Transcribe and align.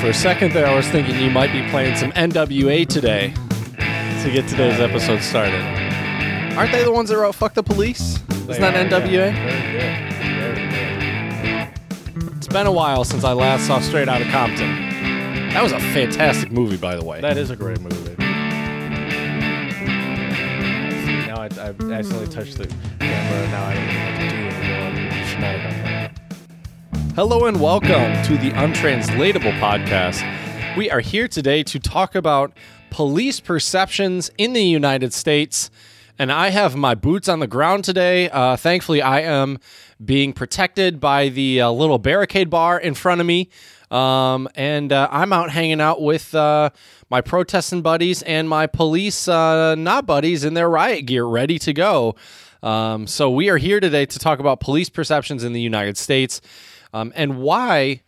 For 0.00 0.08
a 0.10 0.14
second 0.14 0.52
there, 0.52 0.66
I 0.66 0.74
was 0.76 0.86
thinking 0.88 1.18
you 1.20 1.30
might 1.30 1.52
be 1.52 1.62
playing 1.70 1.96
some 1.96 2.12
NWA 2.12 2.86
today 2.86 3.34
to 4.22 4.30
get 4.32 4.46
today's 4.48 4.78
episode 4.78 5.20
started. 5.22 5.60
Aren't 6.56 6.70
they 6.72 6.84
the 6.84 6.92
ones 6.92 7.08
that 7.10 7.16
wrote 7.18 7.34
"Fuck 7.34 7.54
the 7.54 7.62
Police"? 7.64 8.20
Isn't 8.48 8.60
that 8.60 8.74
NWA? 8.90 9.32
It's 12.36 12.46
been 12.46 12.66
a 12.68 12.72
while 12.72 13.02
since 13.04 13.24
I 13.24 13.32
last 13.32 13.66
saw 13.66 13.80
Straight 13.80 14.08
Outta 14.08 14.24
Compton. 14.30 14.70
That 15.50 15.62
was 15.64 15.72
a 15.72 15.80
fantastic 15.80 16.52
movie, 16.52 16.76
by 16.76 16.94
the 16.96 17.04
way. 17.04 17.20
That 17.20 17.36
is 17.36 17.50
a 17.50 17.56
great 17.56 17.80
movie. 17.80 18.14
See, 18.14 18.22
now 21.26 21.38
I, 21.40 21.46
I 21.46 21.74
accidentally 21.92 22.28
touched 22.28 22.56
the 22.58 22.68
camera. 23.00 23.42
and 23.42 23.50
Now 23.50 23.64
I 23.64 23.74
don't 23.74 23.86
know 23.86 24.04
what 24.04 24.14
to 24.20 24.28
do 24.30 24.36
anymore. 24.36 25.10
Should 25.26 25.40
not 25.40 25.54
have 25.54 25.62
done 25.62 25.62
that. 25.62 25.67
Hello 27.18 27.46
and 27.46 27.60
welcome 27.60 28.22
to 28.22 28.38
the 28.38 28.52
Untranslatable 28.54 29.50
Podcast. 29.54 30.22
We 30.76 30.88
are 30.88 31.00
here 31.00 31.26
today 31.26 31.64
to 31.64 31.80
talk 31.80 32.14
about 32.14 32.52
police 32.90 33.40
perceptions 33.40 34.30
in 34.38 34.52
the 34.52 34.62
United 34.62 35.12
States. 35.12 35.68
And 36.16 36.30
I 36.30 36.50
have 36.50 36.76
my 36.76 36.94
boots 36.94 37.28
on 37.28 37.40
the 37.40 37.48
ground 37.48 37.82
today. 37.82 38.30
Uh, 38.30 38.54
thankfully, 38.54 39.02
I 39.02 39.22
am 39.22 39.58
being 40.04 40.32
protected 40.32 41.00
by 41.00 41.28
the 41.28 41.62
uh, 41.62 41.72
little 41.72 41.98
barricade 41.98 42.50
bar 42.50 42.78
in 42.78 42.94
front 42.94 43.20
of 43.20 43.26
me. 43.26 43.50
Um, 43.90 44.48
and 44.54 44.92
uh, 44.92 45.08
I'm 45.10 45.32
out 45.32 45.50
hanging 45.50 45.80
out 45.80 46.00
with 46.00 46.32
uh, 46.36 46.70
my 47.10 47.20
protesting 47.20 47.82
buddies 47.82 48.22
and 48.22 48.48
my 48.48 48.68
police 48.68 49.26
uh, 49.26 49.74
not 49.74 50.06
buddies 50.06 50.44
in 50.44 50.54
their 50.54 50.70
riot 50.70 51.06
gear, 51.06 51.24
ready 51.24 51.58
to 51.58 51.72
go. 51.72 52.14
Um, 52.62 53.08
so 53.08 53.28
we 53.28 53.48
are 53.48 53.58
here 53.58 53.80
today 53.80 54.06
to 54.06 54.18
talk 54.20 54.38
about 54.38 54.60
police 54.60 54.88
perceptions 54.88 55.42
in 55.42 55.52
the 55.52 55.60
United 55.60 55.96
States 55.96 56.40
um, 56.92 57.12
and 57.14 57.40
why 57.40 58.02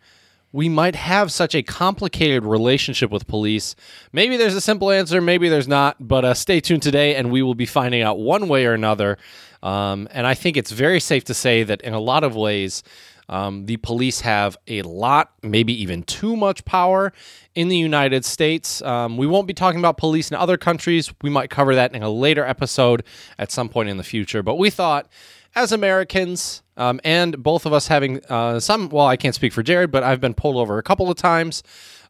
we 0.53 0.67
might 0.67 0.95
have 0.95 1.31
such 1.31 1.55
a 1.55 1.63
complicated 1.63 2.43
relationship 2.43 3.09
with 3.09 3.27
police. 3.27 3.75
Maybe 4.11 4.37
there's 4.37 4.55
a 4.55 4.61
simple 4.61 4.91
answer, 4.91 5.21
maybe 5.21 5.49
there's 5.49 5.67
not, 5.67 5.95
but 5.99 6.25
uh, 6.25 6.33
stay 6.33 6.59
tuned 6.59 6.83
today 6.83 7.15
and 7.15 7.31
we 7.31 7.41
will 7.41 7.55
be 7.55 7.65
finding 7.65 8.01
out 8.01 8.19
one 8.19 8.47
way 8.47 8.65
or 8.65 8.73
another. 8.73 9.17
Um, 9.63 10.07
and 10.11 10.27
I 10.27 10.33
think 10.33 10.57
it's 10.57 10.71
very 10.71 10.99
safe 10.99 11.23
to 11.25 11.33
say 11.33 11.63
that 11.63 11.81
in 11.81 11.93
a 11.93 11.99
lot 11.99 12.23
of 12.23 12.35
ways, 12.35 12.83
um, 13.29 13.65
the 13.65 13.77
police 13.77 14.21
have 14.21 14.57
a 14.67 14.81
lot, 14.81 15.31
maybe 15.41 15.71
even 15.81 16.03
too 16.03 16.35
much 16.35 16.65
power 16.65 17.13
in 17.55 17.69
the 17.69 17.77
United 17.77 18.25
States. 18.25 18.81
Um, 18.81 19.15
we 19.15 19.25
won't 19.25 19.47
be 19.47 19.53
talking 19.53 19.79
about 19.79 19.97
police 19.97 20.29
in 20.29 20.35
other 20.35 20.57
countries. 20.57 21.13
We 21.21 21.29
might 21.29 21.49
cover 21.49 21.73
that 21.75 21.95
in 21.95 22.03
a 22.03 22.09
later 22.09 22.43
episode 22.43 23.03
at 23.39 23.49
some 23.49 23.69
point 23.69 23.87
in 23.87 23.95
the 23.95 24.03
future. 24.03 24.43
But 24.43 24.55
we 24.55 24.69
thought, 24.69 25.07
as 25.55 25.71
Americans, 25.71 26.63
um, 26.77 26.99
and 27.03 27.41
both 27.41 27.65
of 27.65 27.73
us 27.73 27.87
having 27.87 28.23
uh, 28.29 28.59
some, 28.59 28.89
well, 28.89 29.07
I 29.07 29.17
can't 29.17 29.35
speak 29.35 29.53
for 29.53 29.63
Jared, 29.63 29.91
but 29.91 30.03
I've 30.03 30.21
been 30.21 30.33
pulled 30.33 30.57
over 30.57 30.77
a 30.77 30.83
couple 30.83 31.09
of 31.09 31.17
times. 31.17 31.63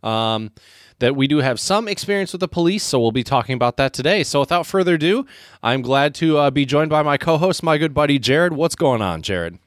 Um, 0.04 0.52
that 1.00 1.16
we 1.16 1.28
do 1.28 1.40
have 1.40 1.60
some 1.60 1.88
experience 1.88 2.32
with 2.32 2.40
the 2.42 2.48
police, 2.48 2.84
so 2.84 3.00
we'll 3.00 3.12
be 3.12 3.24
talking 3.24 3.56
about 3.56 3.76
that 3.78 3.92
today. 3.92 4.24
So, 4.24 4.40
without 4.40 4.68
further 4.68 4.94
ado, 4.94 5.26
I'm 5.64 5.82
glad 5.82 6.14
to 6.16 6.38
uh, 6.38 6.52
be 6.52 6.64
joined 6.64 6.92
by 6.92 7.02
my 7.02 7.18
co 7.18 7.38
host, 7.40 7.64
my 7.64 7.78
good 7.80 7.94
buddy 7.94 8.20
Jared. 8.20 8.54
What's 8.54 8.76
going 8.76 9.02
on, 9.02 9.24
Jared? 9.24 9.58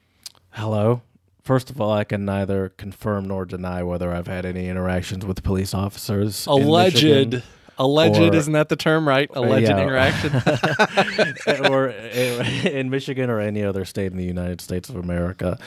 Hello. 0.50 1.02
First 1.42 1.70
of 1.70 1.80
all, 1.80 1.92
I 1.92 2.04
can 2.04 2.24
neither 2.24 2.70
confirm 2.70 3.26
nor 3.26 3.44
deny 3.44 3.82
whether 3.82 4.12
I've 4.14 4.28
had 4.28 4.46
any 4.46 4.68
interactions 4.68 5.26
with 5.26 5.42
police 5.42 5.74
officers. 5.74 6.46
in 6.46 6.52
Alleged. 6.52 7.42
Alleged, 7.78 8.20
Or- 8.20 8.34
isn't 8.34 8.52
that 8.52 8.68
the 8.68 8.76
term, 8.76 9.06
right? 9.08 9.28
Alleged 9.34 9.68
yeah. 9.68 9.80
interaction. 9.80 10.32
or 11.70 11.88
in 11.88 12.90
Michigan 12.90 13.30
or 13.30 13.40
any 13.40 13.64
other 13.64 13.84
state 13.84 14.12
in 14.12 14.18
the 14.18 14.24
United 14.24 14.60
States 14.60 14.88
of 14.88 14.96
America. 14.96 15.58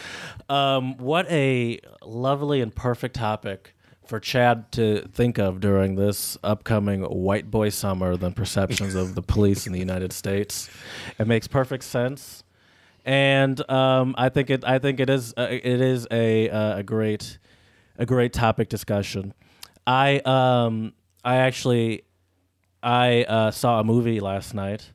Um, 0.50 0.98
what 0.98 1.30
a 1.30 1.80
lovely 2.04 2.62
and 2.62 2.74
perfect 2.74 3.16
topic 3.16 3.74
for 4.06 4.20
Chad 4.20 4.72
to 4.72 5.02
think 5.14 5.38
of 5.38 5.60
during 5.60 5.96
this 5.96 6.38
upcoming 6.44 7.02
white 7.02 7.52
boy 7.52 7.70
summer 7.70 8.16
than 8.16 8.34
perceptions 8.34 8.96
of 8.96 9.16
the 9.16 9.22
police 9.22 9.68
in 9.68 9.74
the 9.74 9.80
United 9.80 10.14
States. 10.14 10.70
It 11.20 11.28
makes 11.28 11.48
perfect 11.48 11.84
sense. 11.84 12.44
And 13.04 13.70
um, 13.70 14.16
I 14.18 14.30
think 14.30 14.50
it. 14.50 14.66
I 14.66 14.80
think 14.80 15.00
it 15.00 15.10
is. 15.10 15.34
Uh, 15.38 15.48
it 15.50 15.82
is 15.82 16.08
a 16.12 16.50
uh, 16.50 16.80
a 16.80 16.84
great, 16.84 17.38
a 17.98 18.06
great 18.06 18.34
topic 18.34 18.68
discussion. 18.68 19.34
I 19.86 20.20
um 20.26 20.94
I 21.28 21.36
actually 21.36 22.04
I 22.82 23.24
uh, 23.24 23.52
saw 23.52 23.82
a 23.82 23.84
movie 23.84 24.22
last 24.22 24.54
night 24.54 24.94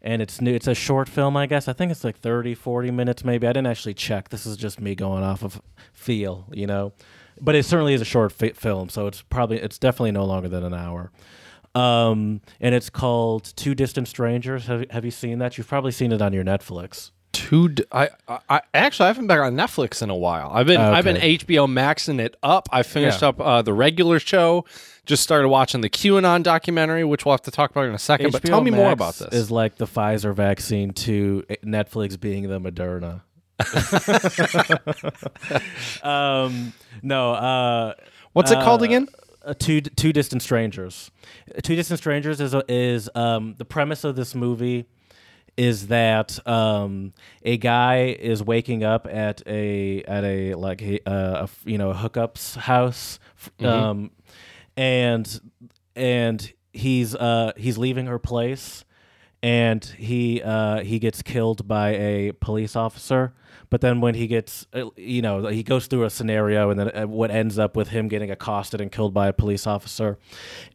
and 0.00 0.22
it's 0.22 0.40
new 0.40 0.54
it's 0.54 0.68
a 0.68 0.76
short 0.76 1.08
film 1.08 1.36
i 1.36 1.46
guess. 1.46 1.66
I 1.66 1.72
think 1.72 1.90
it's 1.90 2.04
like 2.04 2.16
30 2.16 2.54
40 2.54 2.92
minutes 2.92 3.24
maybe. 3.24 3.48
I 3.48 3.52
didn't 3.52 3.66
actually 3.66 3.94
check. 3.94 4.28
This 4.28 4.46
is 4.46 4.56
just 4.56 4.80
me 4.80 4.94
going 4.94 5.24
off 5.24 5.42
of 5.42 5.60
feel 5.92 6.46
you 6.52 6.68
know? 6.68 6.92
But 7.40 7.56
it 7.56 7.64
certainly 7.64 7.94
is 7.94 8.00
a 8.00 8.04
short 8.04 8.30
fi- 8.30 8.52
film 8.52 8.90
so 8.90 9.08
it's 9.08 9.22
probably 9.22 9.58
it's 9.58 9.76
definitely 9.76 10.12
no 10.12 10.24
longer 10.24 10.48
than 10.48 10.62
an 10.62 10.72
hour. 10.72 11.10
Um, 11.74 12.42
and 12.60 12.76
it's 12.76 12.90
called 12.90 13.44
two 13.56 13.74
distant 13.74 14.06
strangers. 14.06 14.66
Have, 14.66 14.88
have 14.90 15.04
you 15.04 15.10
seen 15.10 15.38
that? 15.40 15.58
You've 15.58 15.68
probably 15.68 15.90
seen 15.90 16.12
it 16.12 16.22
on 16.22 16.32
your 16.32 16.44
netflix 16.44 17.10
Two. 17.32 17.70
D- 17.70 17.84
I, 17.90 18.10
I, 18.48 18.60
actually 18.74 19.04
I 19.04 19.08
haven't 19.08 19.26
been 19.26 19.38
on 19.38 19.54
Netflix 19.54 20.02
in 20.02 20.10
a 20.10 20.16
while. 20.16 20.50
I've 20.52 20.66
been 20.66 20.80
I've 20.80 21.04
been 21.04 21.16
HBO 21.16 21.66
Maxing 21.66 22.20
it 22.20 22.36
up. 22.42 22.68
I 22.70 22.82
finished 22.82 23.22
Yeah. 23.22 23.28
up 23.28 23.40
uh, 23.40 23.62
the 23.62 23.72
regular 23.72 24.18
show. 24.18 24.66
Just 25.06 25.22
started 25.22 25.48
watching 25.48 25.80
the 25.80 25.88
QAnon 25.90 26.42
documentary, 26.42 27.04
which 27.04 27.24
we'll 27.24 27.32
have 27.32 27.42
to 27.42 27.50
talk 27.50 27.70
about 27.70 27.86
in 27.86 27.94
a 27.94 27.98
second. 27.98 28.32
but 28.32 28.42
tell 28.44 28.60
me 28.60 28.70
more 28.70 28.92
about 28.92 29.14
this. 29.14 29.32
is 29.32 29.50
like 29.50 29.76
the 29.76 29.86
pfizer 29.86 30.34
vaccine 30.34 30.92
to 30.92 31.42
netflix 31.64 32.20
being 32.20 32.48
the 32.48 32.60
moderna 32.60 33.22
um, 36.02 36.72
no 37.02 37.32
uh, 37.32 37.94
What's 38.32 38.50
it 38.50 38.60
called 38.60 38.82
uh, 38.82 38.84
again? 38.84 39.08
uh, 39.44 39.54
two 39.58 39.80
two 39.80 40.12
distant 40.12 40.42
strangers. 40.42 41.10
Two 41.62 41.76
distant 41.76 41.98
strangers 41.98 42.40
is 42.40 42.54
is 42.68 43.10
um, 43.14 43.54
the 43.58 43.64
premise 43.64 44.04
of 44.04 44.16
this 44.16 44.34
movie 44.34 44.86
is 45.56 45.88
that 45.88 46.44
um, 46.48 47.12
a 47.42 47.56
guy 47.56 48.16
is 48.18 48.42
waking 48.42 48.84
up 48.84 49.06
at 49.10 49.42
a 49.46 50.02
at 50.04 50.24
a 50.24 50.54
like 50.54 50.82
a, 50.82 50.98
uh, 51.08 51.46
a 51.46 51.68
you 51.68 51.78
know 51.78 51.90
a 51.90 51.94
hookups 51.94 52.56
house, 52.56 53.18
f- 53.36 53.50
um, 53.66 54.10
and 54.76 55.40
and 55.94 56.52
he's 56.72 57.14
uh, 57.14 57.52
he's 57.56 57.76
leaving 57.78 58.06
her 58.06 58.18
place, 58.18 58.84
and 59.42 59.84
he 59.84 60.40
uh, 60.42 60.82
he 60.82 60.98
gets 60.98 61.22
killed 61.22 61.66
by 61.66 61.90
a 61.90 62.32
police 62.32 62.76
officer. 62.76 63.32
But 63.70 63.80
then 63.80 64.02
when 64.02 64.14
he 64.14 64.26
gets, 64.26 64.66
uh, 64.74 64.90
you 64.96 65.22
know, 65.22 65.46
he 65.46 65.62
goes 65.62 65.86
through 65.86 66.04
a 66.04 66.10
scenario, 66.10 66.68
and 66.68 66.78
then 66.78 66.90
uh, 66.94 67.06
what 67.06 67.30
ends 67.30 67.58
up 67.58 67.74
with 67.74 67.88
him 67.88 68.06
getting 68.06 68.30
accosted 68.30 68.82
and 68.82 68.92
killed 68.92 69.14
by 69.14 69.28
a 69.28 69.32
police 69.32 69.66
officer, 69.66 70.18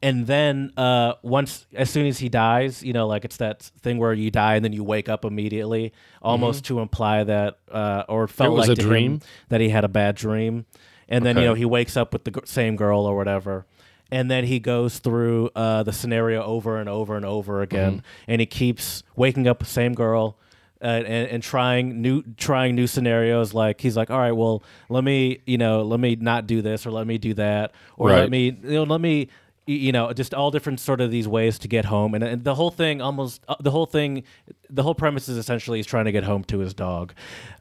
and 0.01 0.25
then 0.25 0.73
uh, 0.77 1.13
once, 1.21 1.67
as 1.75 1.91
soon 1.91 2.07
as 2.07 2.17
he 2.17 2.27
dies, 2.27 2.81
you 2.81 2.93
know, 2.93 3.05
like 3.05 3.23
it's 3.23 3.37
that 3.37 3.61
thing 3.61 3.99
where 3.99 4.13
you 4.13 4.31
die 4.31 4.55
and 4.55 4.65
then 4.65 4.73
you 4.73 4.83
wake 4.83 5.09
up 5.09 5.25
immediately, 5.25 5.93
almost 6.23 6.65
to 6.65 6.79
imply 6.79 7.23
that, 7.23 7.59
uh, 7.71 8.03
or 8.09 8.23
it 8.23 8.29
felt 8.29 8.49
Mm-hmm. 8.49 8.57
was 8.57 8.67
like 8.69 8.77
a 8.79 8.81
dream? 8.81 9.19
that 9.49 9.61
he 9.61 9.69
had 9.69 9.83
a 9.83 9.87
bad 9.89 10.15
dream, 10.15 10.65
and 11.07 11.23
then 11.23 11.37
Okay. 11.37 11.43
you 11.43 11.49
know 11.49 11.53
he 11.53 11.65
wakes 11.65 11.95
up 11.97 12.13
with 12.13 12.23
the 12.23 12.31
g- 12.31 12.41
same 12.45 12.75
girl 12.75 13.01
or 13.05 13.15
whatever. 13.15 13.67
And 14.11 14.31
then 14.31 14.45
he 14.45 14.59
goes 14.59 14.99
through 14.99 15.49
uh, 15.55 15.83
the 15.83 15.91
scenario 15.93 16.41
over 16.43 16.77
and 16.79 16.87
over 16.89 17.15
and 17.17 17.25
over 17.25 17.61
again, 17.61 18.03
and 18.27 18.39
he 18.39 18.45
keeps 18.45 19.03
waking 19.15 19.47
up 19.47 19.59
the 19.59 19.65
same 19.65 19.93
girl, 19.93 20.37
uh, 20.81 20.85
and, 20.85 21.27
and 21.29 21.43
trying 21.43 22.01
new 22.01 22.23
trying 22.37 22.75
new 22.75 22.87
scenarios. 22.87 23.53
Like 23.53 23.81
he's 23.81 23.97
like, 23.97 24.09
all 24.09 24.19
right, 24.19 24.31
well, 24.31 24.63
let 24.89 25.03
me 25.03 25.41
you 25.45 25.57
know 25.57 25.81
let 25.81 25.99
me 25.99 26.15
not 26.15 26.47
do 26.47 26.61
this 26.61 26.85
or 26.85 26.91
let 26.91 27.05
me 27.07 27.17
do 27.17 27.33
that 27.33 27.73
or 27.97 28.09
Right. 28.09 28.19
let 28.21 28.29
me 28.29 28.45
you 28.63 28.73
know 28.75 28.83
let 28.83 29.01
me 29.01 29.27
you 29.65 29.91
know 29.91 30.13
just 30.13 30.33
all 30.33 30.51
different 30.51 30.79
sort 30.79 31.01
of 31.01 31.11
these 31.11 31.27
ways 31.27 31.59
to 31.59 31.67
get 31.67 31.83
home 31.83 32.13
and, 32.13 32.23
and 32.23 32.43
the 32.45 32.55
whole 32.55 32.71
thing 32.71 33.01
almost 33.01 33.41
uh, 33.49 33.55
the 33.59 33.71
whole 33.71 33.85
thing 33.85 34.23
the 34.69 34.81
whole 34.81 34.95
premise 34.95 35.27
is 35.27 35.37
essentially 35.37 35.77
he's 35.79 35.85
trying 35.85 36.05
to 36.05 36.11
get 36.13 36.23
home 36.23 36.41
to 36.45 36.59
his 36.59 36.73
dog 36.73 37.11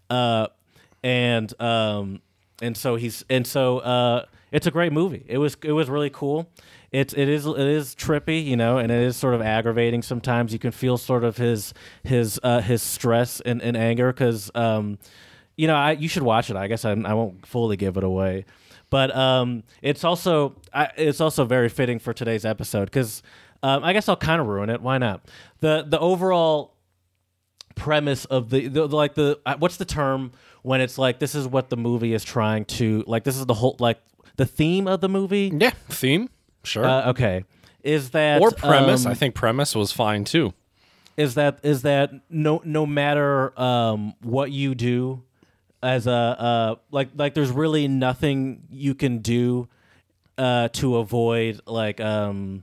uh 0.09 0.47
and 1.03 1.60
um 1.60 2.21
and 2.63 2.77
so 2.77 2.95
he's 2.95 3.25
and 3.28 3.45
so 3.45 3.78
uh 3.81 4.25
it's 4.57 4.67
a 4.67 4.71
great 4.71 4.91
movie. 4.91 5.23
It 5.29 5.37
was 5.37 5.55
it 5.63 5.73
was 5.73 5.91
really 5.91 6.09
cool. 6.09 6.49
It's 6.91 7.13
it 7.13 7.29
is 7.29 7.45
it 7.45 7.59
is 7.59 7.95
trippy 7.95 8.43
you 8.43 8.57
know 8.57 8.79
and 8.79 8.91
it 8.91 9.03
is 9.03 9.15
sort 9.15 9.35
of 9.35 9.43
aggravating 9.43 10.01
sometimes. 10.01 10.51
You 10.51 10.59
can 10.59 10.71
feel 10.71 10.97
sort 10.97 11.25
of 11.25 11.37
his 11.37 11.75
his 12.05 12.41
uh 12.43 12.63
his 12.63 12.81
stress 12.81 13.43
and, 13.43 13.61
and 13.61 13.77
anger 13.77 14.15
because 14.15 14.51
um 14.55 14.97
you 15.57 15.67
know 15.67 15.77
I 15.77 15.93
you 15.93 16.09
should 16.09 16.23
watch 16.23 16.49
it. 16.49 16.57
I 16.57 16.69
guess 16.69 16.87
I, 16.87 16.93
I 16.93 17.13
won't 17.13 17.45
fully 17.47 17.77
give 17.77 17.99
it 17.99 18.03
away. 18.03 18.47
But 18.89 19.15
um 19.15 19.63
it's 19.83 20.05
also 20.05 20.57
I, 20.73 20.89
it's 20.97 21.21
also 21.21 21.45
very 21.45 21.69
fitting 21.69 21.99
for 21.99 22.15
today's 22.15 22.47
episode 22.47 22.87
because 22.87 23.23
um, 23.63 23.85
I 23.85 23.93
guess 23.93 24.09
I'll 24.09 24.17
kind 24.17 24.41
of 24.41 24.47
ruin 24.47 24.71
it. 24.71 24.81
Why 24.81 24.97
not? 24.97 25.29
The 25.61 25.85
the 25.87 25.99
overall 25.99 26.77
premise 27.75 28.25
of 28.25 28.49
the, 28.49 28.69
the 28.69 28.87
like 28.87 29.17
the 29.17 29.39
uh, 29.45 29.57
what's 29.59 29.77
the 29.77 29.85
term 29.85 30.33
when 30.63 30.81
it's 30.81 30.97
like 30.97 31.19
this 31.19 31.35
is 31.35 31.47
what 31.47 31.69
the 31.69 31.77
movie 31.77 32.15
is 32.15 32.25
trying 32.25 32.65
to 32.65 33.05
like 33.07 33.23
this 33.23 33.37
is 33.37 33.45
the 33.45 33.53
whole 33.53 33.77
like 33.81 34.01
the 34.36 34.47
theme 34.47 34.86
of 34.86 35.00
the 35.00 35.09
movie 35.09 35.50
Yeah, 35.54 35.71
theme. 35.88 36.28
Sure. 36.65 36.84
uh, 36.84 37.10
okay 37.10 37.44
is 37.83 38.10
that 38.10 38.42
or 38.42 38.50
premise. 38.50 39.06
um, 39.06 39.12
I 39.12 39.15
think 39.15 39.34
premise 39.34 39.74
was 39.77 39.92
fine 39.92 40.24
too. 40.24 40.53
is 41.16 41.34
that 41.34 41.60
is 41.62 41.83
that 41.83 42.10
no 42.28 42.60
no 42.65 42.84
matter 42.86 43.59
um 43.60 44.15
what 44.22 44.50
you 44.50 44.74
do 44.74 45.22
as 45.83 46.06
a 46.09 46.10
uh 46.12 46.74
like 46.91 47.10
like 47.16 47.34
there's 47.34 47.50
really 47.53 47.86
nothing 47.86 48.62
you 48.71 48.94
can 48.94 49.18
do 49.18 49.68
uh, 50.38 50.68
to 50.68 50.97
avoid 50.97 51.60
like 51.66 52.00
um 52.00 52.62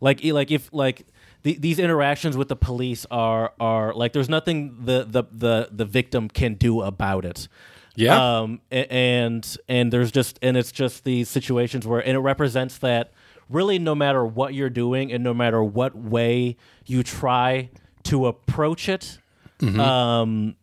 like 0.00 0.24
like 0.24 0.50
if 0.50 0.68
like 0.72 1.06
the, 1.42 1.56
these 1.58 1.78
interactions 1.78 2.36
with 2.36 2.48
the 2.48 2.56
police 2.56 3.06
are 3.10 3.52
are 3.60 3.92
like 3.94 4.12
there's 4.14 4.28
nothing 4.30 4.78
the 4.84 5.04
the 5.08 5.22
the 5.30 5.68
the 5.70 5.84
victim 5.84 6.28
can 6.28 6.54
do 6.54 6.80
about 6.80 7.24
it. 7.24 7.46
Yeah. 7.96 8.38
Um 8.40 8.60
and 8.70 9.56
and 9.68 9.92
there's 9.92 10.10
just 10.10 10.38
and 10.42 10.56
it's 10.56 10.72
just 10.72 11.04
these 11.04 11.28
situations 11.28 11.86
where 11.86 12.00
and 12.00 12.16
it 12.16 12.20
represents 12.20 12.78
that 12.78 13.12
really 13.48 13.78
no 13.78 13.94
matter 13.94 14.24
what 14.24 14.54
you're 14.54 14.70
doing 14.70 15.12
and 15.12 15.22
no 15.22 15.32
matter 15.34 15.62
what 15.62 15.94
way 15.96 16.56
you 16.86 17.02
try 17.02 17.70
to 18.04 18.26
approach 18.26 18.88
it 18.88 19.18
um 19.62 19.76
y- 20.46 20.54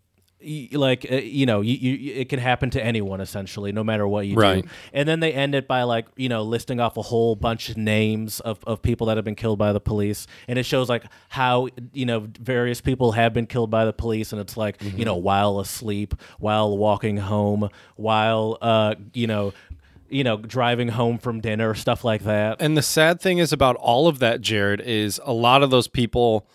like 0.73 1.05
uh, 1.11 1.15
you 1.15 1.45
know 1.45 1.61
you, 1.61 1.75
you 1.75 2.13
it 2.15 2.29
can 2.29 2.39
happen 2.39 2.69
to 2.71 2.83
anyone 2.83 3.21
essentially 3.21 3.71
no 3.71 3.83
matter 3.83 4.07
what 4.07 4.25
you 4.25 4.35
Right. 4.35 4.63
do 4.63 4.69
and 4.93 5.07
then 5.07 5.19
they 5.19 5.33
end 5.33 5.53
it 5.55 5.67
by 5.67 5.83
like 5.83 6.07
you 6.15 6.29
know 6.29 6.41
listing 6.43 6.79
off 6.79 6.97
a 6.97 7.01
whole 7.01 7.35
bunch 7.35 7.69
of 7.69 7.77
names 7.77 8.39
of, 8.39 8.59
of 8.65 8.81
people 8.81 9.07
that 9.07 9.17
have 9.17 9.25
been 9.25 9.35
killed 9.35 9.59
by 9.59 9.71
the 9.73 9.79
police 9.79 10.25
and 10.47 10.57
it 10.57 10.63
shows 10.63 10.89
like 10.89 11.03
how 11.29 11.67
you 11.93 12.05
know 12.05 12.27
various 12.39 12.81
people 12.81 13.11
have 13.11 13.33
been 13.33 13.45
killed 13.45 13.69
by 13.69 13.85
the 13.85 13.93
police 13.93 14.31
and 14.31 14.41
it's 14.41 14.57
like 14.57 14.81
you 14.81 15.05
know 15.05 15.15
while 15.15 15.59
asleep 15.59 16.15
while 16.39 16.77
walking 16.77 17.17
home 17.17 17.69
while 17.95 18.57
uh 18.61 18.95
you 19.13 19.27
know 19.27 19.53
you 20.09 20.23
know 20.23 20.37
driving 20.37 20.89
home 20.89 21.17
from 21.17 21.39
dinner 21.39 21.73
stuff 21.75 22.03
like 22.03 22.23
that 22.23 22.61
And 22.61 22.75
the 22.75 22.81
sad 22.81 23.21
thing 23.21 23.37
is 23.37 23.53
about 23.53 23.75
all 23.77 24.07
of 24.07 24.19
that, 24.19 24.41
Jared, 24.41 24.81
is 24.81 25.21
a 25.23 25.31
lot 25.33 25.63
of 25.63 25.69
those 25.69 25.87
people. 25.87 26.47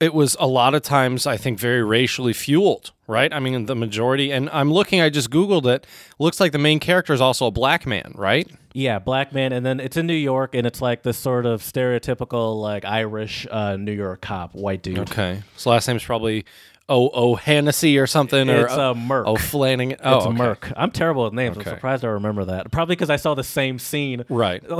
It 0.00 0.14
was 0.14 0.36
a 0.38 0.46
lot 0.46 0.74
of 0.74 0.82
times, 0.82 1.26
I 1.26 1.36
think, 1.36 1.58
very 1.58 1.82
racially 1.82 2.32
fueled, 2.32 2.92
right? 3.08 3.32
I 3.32 3.40
mean, 3.40 3.66
the 3.66 3.74
majority, 3.74 4.30
and 4.30 4.48
I'm 4.50 4.72
looking, 4.72 5.00
I 5.00 5.10
just 5.10 5.30
Googled 5.30 5.66
it. 5.66 5.84
Looks 6.20 6.38
like 6.38 6.52
the 6.52 6.58
main 6.58 6.78
character 6.78 7.12
is 7.12 7.20
also 7.20 7.46
a 7.46 7.50
black 7.50 7.86
man, 7.86 8.12
right? 8.14 8.48
Yeah, 8.74 9.00
black 9.00 9.32
man, 9.32 9.52
and 9.52 9.66
then 9.66 9.80
it's 9.80 9.96
in 9.96 10.06
New 10.06 10.12
York, 10.12 10.54
and 10.54 10.66
it's 10.66 10.80
like 10.80 11.02
this 11.02 11.18
sort 11.18 11.46
of 11.46 11.62
stereotypical 11.62 12.60
like 12.60 12.84
Irish 12.84 13.46
uh, 13.50 13.76
New 13.76 13.92
York 13.92 14.20
cop, 14.20 14.54
white 14.54 14.82
dude. 14.82 14.98
Okay. 14.98 15.42
So 15.56 15.70
last 15.70 15.88
name's 15.88 16.04
probably 16.04 16.44
O 16.90 17.10
O 17.10 17.34
Hennessy 17.34 17.98
or 17.98 18.06
something, 18.06 18.48
or 18.48 18.66
It's 18.66 18.72
uh, 18.72 18.94
Merk. 18.94 19.26
Oh 19.26 19.36
Flanagan. 19.36 19.98
Oh, 20.02 20.16
it's 20.18 20.26
okay. 20.26 20.36
Merk. 20.36 20.72
I'm 20.76 20.90
terrible 20.90 21.24
with 21.24 21.32
names. 21.34 21.56
Okay. 21.56 21.70
I'm 21.70 21.76
surprised 21.76 22.04
I 22.04 22.08
remember 22.08 22.46
that. 22.46 22.70
Probably 22.70 22.94
because 22.94 23.10
I 23.10 23.16
saw 23.16 23.34
the 23.34 23.44
same 23.44 23.78
scene. 23.78 24.24
Right. 24.28 24.62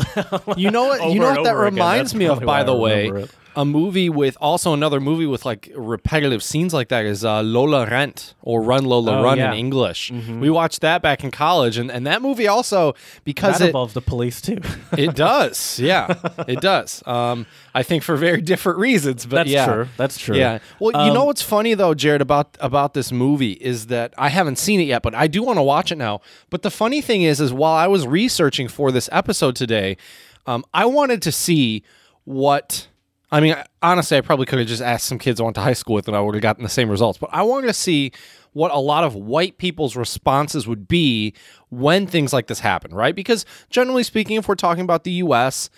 You 0.57 0.71
know 0.71 0.87
what? 0.87 1.11
You 1.13 1.21
know 1.21 1.33
what 1.33 1.45
that 1.45 1.57
reminds 1.57 2.15
me 2.15 2.27
of, 2.27 2.41
by 2.41 2.63
the 2.63 2.75
way. 2.75 3.27
A 3.57 3.65
movie 3.65 4.09
with 4.09 4.37
also 4.41 4.73
another 4.73 5.01
movie 5.01 5.27
with 5.27 5.45
like 5.45 5.73
repetitive 5.75 6.43
scenes 6.45 6.73
like 6.73 6.89
that 6.91 7.05
is 7.05 7.25
uh, 7.25 7.43
Lola 7.43 7.87
rennt 7.87 8.35
or 8.43 8.63
Run 8.63 8.85
Lola 8.85 9.19
Oh, 9.19 9.23
Run 9.25 9.39
yeah. 9.39 9.47
Mm-hmm. 9.47 9.53
in 9.55 9.59
English. 9.59 10.11
We 10.13 10.49
watched 10.49 10.81
that 10.83 11.03
back 11.03 11.25
in 11.25 11.31
college, 11.33 11.77
and, 11.77 11.91
and 11.91 12.07
that 12.07 12.23
movie 12.23 12.47
also 12.47 12.95
because 13.25 13.59
That 13.59 13.65
it 13.65 13.69
involves 13.69 13.95
the 13.95 14.01
police 14.01 14.41
too. 14.41 14.59
it 14.93 15.17
does, 15.17 15.81
yeah, 15.81 16.15
it 16.47 16.61
does. 16.61 17.03
Um, 17.07 17.47
I 17.75 17.83
think 17.83 18.03
for 18.05 18.17
very 18.17 18.41
different 18.41 18.79
reasons, 18.79 19.27
but 19.27 19.37
That's 19.37 19.51
yeah. 19.51 19.67
true. 19.67 19.89
That's 19.97 20.19
true. 20.19 20.37
Yeah. 20.37 20.59
Well, 20.79 20.93
you 20.93 21.11
Um, 21.11 21.15
know 21.15 21.25
what's 21.25 21.43
funny 21.43 21.75
though, 21.75 21.95
Jared, 21.95 22.21
about 22.21 22.57
about 22.61 22.95
this 22.95 23.11
movie 23.11 23.53
is 23.53 23.87
that 23.87 24.15
I 24.19 24.29
haven't 24.29 24.59
seen 24.59 24.79
it 24.81 24.85
yet, 24.87 25.03
but 25.03 25.15
I 25.15 25.27
do 25.27 25.43
want 25.43 25.59
to 25.59 25.63
watch 25.63 25.91
it 25.91 25.97
now. 25.99 26.21
But 26.51 26.63
the 26.63 26.71
funny 26.71 27.01
thing 27.01 27.23
is, 27.23 27.41
is 27.41 27.53
while 27.53 27.75
I 27.75 27.87
was 27.87 28.07
researching 28.07 28.69
for 28.69 28.93
this 28.93 29.09
episode 29.11 29.57
today, 29.57 29.97
um, 30.47 30.65
I 30.75 30.85
wanted 30.87 31.23
to 31.23 31.33
see 31.33 31.83
what. 32.25 32.88
I 33.31 33.41
mean, 33.41 33.57
honestly, 33.83 34.17
I 34.17 34.23
probably 34.23 34.47
could 34.47 34.59
have 34.59 34.69
just 34.69 34.83
asked 34.83 35.07
some 35.07 35.19
kids 35.19 35.41
I 35.41 35.45
went 35.45 35.55
to 35.57 35.61
high 35.61 35.75
school 35.75 35.97
with, 35.97 36.09
and 36.09 36.17
I 36.17 36.21
would 36.21 36.35
have 36.35 36.43
gotten 36.43 36.63
the 36.63 36.69
same 36.71 36.89
results. 36.89 37.19
But 37.19 37.31
I 37.33 37.43
wanted 37.43 37.67
to 37.67 37.75
see 37.75 38.13
what 38.53 38.73
a 38.73 38.79
lot 38.79 39.05
of 39.05 39.15
white 39.15 39.59
people's 39.59 39.97
responses 39.97 40.67
would 40.67 40.89
be 40.89 41.35
when 41.69 42.07
things 42.07 42.33
like 42.33 42.47
this 42.47 42.61
happen, 42.61 42.95
right? 42.95 43.15
Because 43.15 43.45
generally 43.69 44.03
speaking, 44.03 44.37
if 44.37 44.49
we're 44.49 44.55
talking 44.55 44.83
about 44.83 45.05
the 45.05 45.13
U.S., 45.13 45.69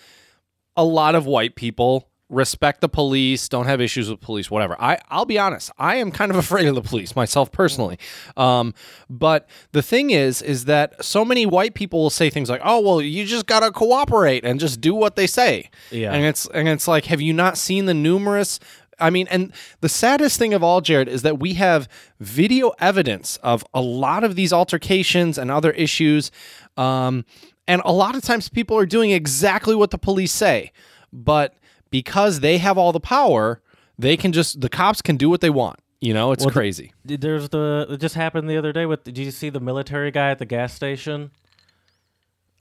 a 0.77 0.85
lot 0.85 1.15
of 1.15 1.25
white 1.25 1.55
people 1.55 2.07
respect 2.31 2.81
the 2.81 2.89
police, 2.89 3.47
don't 3.49 3.65
have 3.67 3.81
issues 3.81 4.09
with 4.09 4.21
police, 4.21 4.49
whatever. 4.49 4.75
I 4.79 4.97
I'll 5.09 5.25
be 5.25 5.37
honest, 5.37 5.69
I 5.77 5.97
am 5.97 6.11
kind 6.11 6.31
of 6.31 6.37
afraid 6.45 6.67
of 6.67 6.75
the 6.75 6.81
police 6.81 7.15
myself 7.15 7.51
personally. 7.51 7.99
Um, 8.37 8.73
but 9.09 9.47
the 9.73 9.81
thing 9.83 10.09
is, 10.09 10.41
is 10.41 10.65
that 10.65 11.03
so 11.03 11.23
many 11.23 11.45
white 11.45 11.75
people 11.75 12.01
will 12.01 12.09
say 12.09 12.29
things 12.29 12.49
like, 12.49 12.61
"Oh, 12.63 12.79
well, 12.79 13.01
you 13.01 13.25
just 13.25 13.45
gotta 13.45 13.71
cooperate 13.71 14.43
and 14.43 14.59
just 14.59 14.81
do 14.81 14.95
what 14.95 15.15
they 15.15 15.27
say." 15.27 15.69
Yeah. 15.91 16.13
and 16.13 16.25
it's 16.25 16.47
and 16.47 16.67
it's 16.67 16.87
like, 16.87 17.05
have 17.05 17.21
you 17.21 17.33
not 17.33 17.57
seen 17.57 17.85
the 17.85 17.93
numerous? 17.93 18.59
I 18.99 19.09
mean, 19.09 19.27
and 19.29 19.51
the 19.81 19.89
saddest 19.89 20.37
thing 20.37 20.53
of 20.53 20.63
all, 20.63 20.79
Jared, 20.79 21.07
is 21.07 21.23
that 21.23 21.39
we 21.39 21.55
have 21.55 21.89
video 22.19 22.71
evidence 22.79 23.37
of 23.37 23.65
a 23.73 23.81
lot 23.81 24.23
of 24.23 24.35
these 24.35 24.53
altercations 24.53 25.37
and 25.37 25.49
other 25.49 25.71
issues. 25.71 26.31
Um, 26.77 27.25
and 27.67 27.81
a 27.83 27.91
lot 27.91 28.15
of 28.15 28.21
times 28.21 28.47
people 28.47 28.77
are 28.77 28.85
doing 28.85 29.11
exactly 29.11 29.75
what 29.75 29.91
the 29.91 29.97
police 29.97 30.31
say. 30.31 30.71
But 31.11 31.55
because 31.91 32.39
they 32.39 32.57
have 32.57 32.77
all 32.77 32.91
the 32.91 32.99
power, 32.99 33.61
they 33.99 34.17
can 34.17 34.31
just, 34.31 34.61
the 34.61 34.69
cops 34.69 35.01
can 35.01 35.17
do 35.17 35.29
what 35.29 35.41
they 35.41 35.49
want. 35.49 35.79
You 36.01 36.15
know, 36.15 36.31
it's 36.31 36.43
crazy. 36.47 36.93
There's 37.05 37.49
the 37.49 37.85
it 37.87 37.97
just 37.97 38.15
happened 38.15 38.49
the 38.49 38.57
other 38.57 38.73
day 38.73 38.87
with. 38.87 39.03
Did 39.03 39.19
you 39.19 39.29
see 39.29 39.51
the 39.51 39.59
military 39.59 40.09
guy 40.09 40.31
at 40.31 40.39
the 40.39 40.47
gas 40.47 40.73
station? 40.73 41.29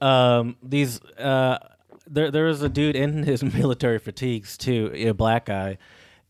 Um, 0.02 0.56
these 0.62 1.02
uh, 1.16 1.56
there 2.06 2.30
there 2.30 2.44
was 2.44 2.60
a 2.60 2.68
dude 2.68 2.96
in 2.96 3.22
his 3.22 3.42
military 3.42 3.98
fatigues 3.98 4.58
too, 4.58 4.90
a 4.94 5.12
black 5.12 5.46
guy, 5.46 5.78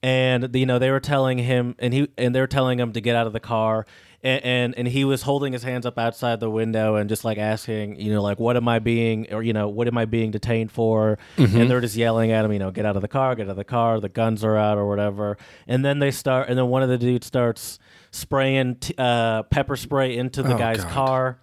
and 0.04 0.54
you 0.54 0.66
know 0.66 0.78
they 0.78 0.92
were 0.92 1.00
telling 1.00 1.38
him, 1.38 1.74
and 1.80 1.92
he 1.92 2.08
and 2.16 2.32
they 2.32 2.40
were 2.40 2.46
telling 2.46 2.78
him 2.78 2.92
to 2.92 3.00
get 3.00 3.16
out 3.16 3.26
of 3.26 3.32
the 3.32 3.40
car. 3.40 3.86
And, 4.22 4.44
and 4.44 4.74
and 4.78 4.86
he 4.88 5.04
was 5.06 5.22
holding 5.22 5.54
his 5.54 5.62
hands 5.62 5.86
up 5.86 5.98
outside 5.98 6.40
the 6.40 6.50
window 6.50 6.96
and 6.96 7.08
just 7.08 7.24
like 7.24 7.38
asking, 7.38 7.98
you 7.98 8.12
know, 8.12 8.20
like 8.20 8.38
what 8.38 8.54
am 8.56 8.68
I 8.68 8.78
being, 8.78 9.32
or 9.32 9.42
you 9.42 9.54
know, 9.54 9.68
what 9.68 9.88
am 9.88 9.96
I 9.96 10.04
being 10.04 10.30
detained 10.30 10.70
for? 10.70 11.18
And 11.38 11.70
they're 11.70 11.80
just 11.80 11.96
yelling 11.96 12.30
at 12.30 12.44
him, 12.44 12.52
you 12.52 12.58
know, 12.58 12.70
get 12.70 12.84
out 12.84 12.96
of 12.96 13.02
the 13.02 13.08
car, 13.08 13.34
get 13.34 13.46
out 13.46 13.52
of 13.52 13.56
the 13.56 13.64
car. 13.64 13.98
The 13.98 14.10
guns 14.10 14.44
are 14.44 14.58
out 14.58 14.76
or 14.76 14.86
whatever. 14.86 15.38
And 15.66 15.82
then 15.82 16.00
they 16.00 16.10
start, 16.10 16.50
and 16.50 16.58
then 16.58 16.66
one 16.66 16.82
of 16.82 16.90
the 16.90 16.98
dudes 16.98 17.26
starts 17.26 17.78
spraying 18.10 18.74
t- 18.76 18.94
uh, 18.98 19.44
pepper 19.44 19.76
spray 19.76 20.14
into 20.16 20.42
the 20.42 20.54
Oh, 20.54 20.58
guy's 20.58 20.84
God. 20.84 20.92
car, 20.92 21.40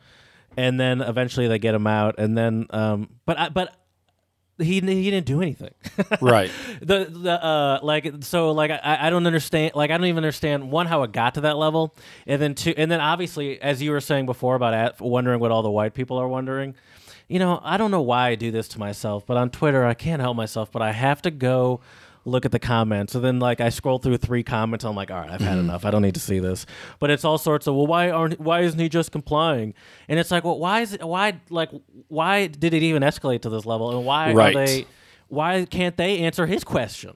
and 0.55 0.79
then 0.79 1.01
eventually 1.01 1.47
they 1.47 1.57
get 1.59 1.73
him 1.73 1.87
out. 1.87 2.19
And 2.19 2.37
then, 2.37 2.67
um, 2.69 3.09
but 3.25 3.39
I, 3.39 3.49
but 3.49 3.73
he 4.57 4.79
he 4.79 5.11
didn't 5.11 5.25
do 5.25 5.41
anything. 5.41 5.73
Right. 6.21 6.51
the 6.81 7.05
the 7.05 7.43
uh 7.43 7.79
like 7.83 8.23
so 8.23 8.51
like 8.51 8.71
I, 8.71 8.97
I 9.01 9.09
don't 9.09 9.27
understand 9.27 9.73
like 9.75 9.91
I 9.91 9.97
don't 9.97 10.07
even 10.07 10.17
understand 10.17 10.71
one 10.71 10.87
how 10.87 11.03
it 11.03 11.11
got 11.11 11.35
to 11.35 11.41
that 11.41 11.57
level 11.57 11.95
and 12.25 12.41
then 12.41 12.55
two 12.55 12.73
and 12.75 12.89
then 12.89 12.99
obviously 12.99 13.61
as 13.61 13.81
you 13.81 13.91
were 13.91 14.01
saying 14.01 14.25
before 14.25 14.55
about 14.55 14.73
at, 14.73 15.01
wondering 15.01 15.39
what 15.39 15.51
all 15.51 15.61
the 15.63 15.69
white 15.71 15.93
people 15.93 16.17
are 16.17 16.27
wondering 16.27 16.75
you 17.27 17.39
know 17.39 17.59
I 17.63 17.77
don't 17.77 17.91
know 17.91 18.01
why 18.01 18.29
I 18.29 18.35
do 18.35 18.51
this 18.51 18.67
to 18.69 18.79
myself 18.79 19.25
but 19.25 19.37
on 19.37 19.49
Twitter 19.49 19.85
I 19.85 19.93
can't 19.93 20.21
help 20.21 20.35
myself 20.37 20.71
but 20.71 20.81
I 20.81 20.91
have 20.91 21.21
to 21.23 21.31
go 21.31 21.81
look 22.27 22.45
at 22.45 22.51
the 22.51 22.59
comments 22.59 23.15
and 23.15 23.23
then 23.23 23.39
like 23.39 23.61
I 23.61 23.69
scroll 23.69 23.97
through 23.99 24.17
three 24.17 24.43
comments 24.43 24.83
I'm 24.85 24.95
like 24.95 25.09
all 25.09 25.21
right 25.21 25.29
I've 25.31 25.41
had 25.41 25.57
enough 25.57 25.85
I 25.85 25.91
don't 25.91 26.01
need 26.01 26.13
to 26.15 26.19
see 26.19 26.39
this 26.39 26.65
but 26.99 27.09
it's 27.09 27.23
all 27.23 27.37
sorts 27.37 27.67
of 27.67 27.75
well 27.75 27.87
why 27.87 28.09
aren't 28.11 28.39
why 28.39 28.59
isn't 28.61 28.79
he 28.79 28.89
just 28.89 29.11
complying 29.11 29.73
and 30.09 30.19
it's 30.19 30.29
like 30.29 30.43
well 30.43 30.59
why 30.59 30.81
is 30.81 30.93
it 30.93 31.01
why 31.07 31.39
like 31.49 31.69
why 32.09 32.47
did 32.47 32.73
it 32.73 32.83
even 32.83 33.01
escalate 33.01 33.41
to 33.43 33.49
this 33.49 33.65
level 33.65 33.95
and 33.95 34.05
why 34.05 34.33
Right. 34.33 34.55
are 34.55 34.65
they 34.65 34.85
why 35.29 35.65
can't 35.65 35.95
they 35.97 36.19
answer 36.19 36.45
his 36.45 36.63
question? 36.63 37.15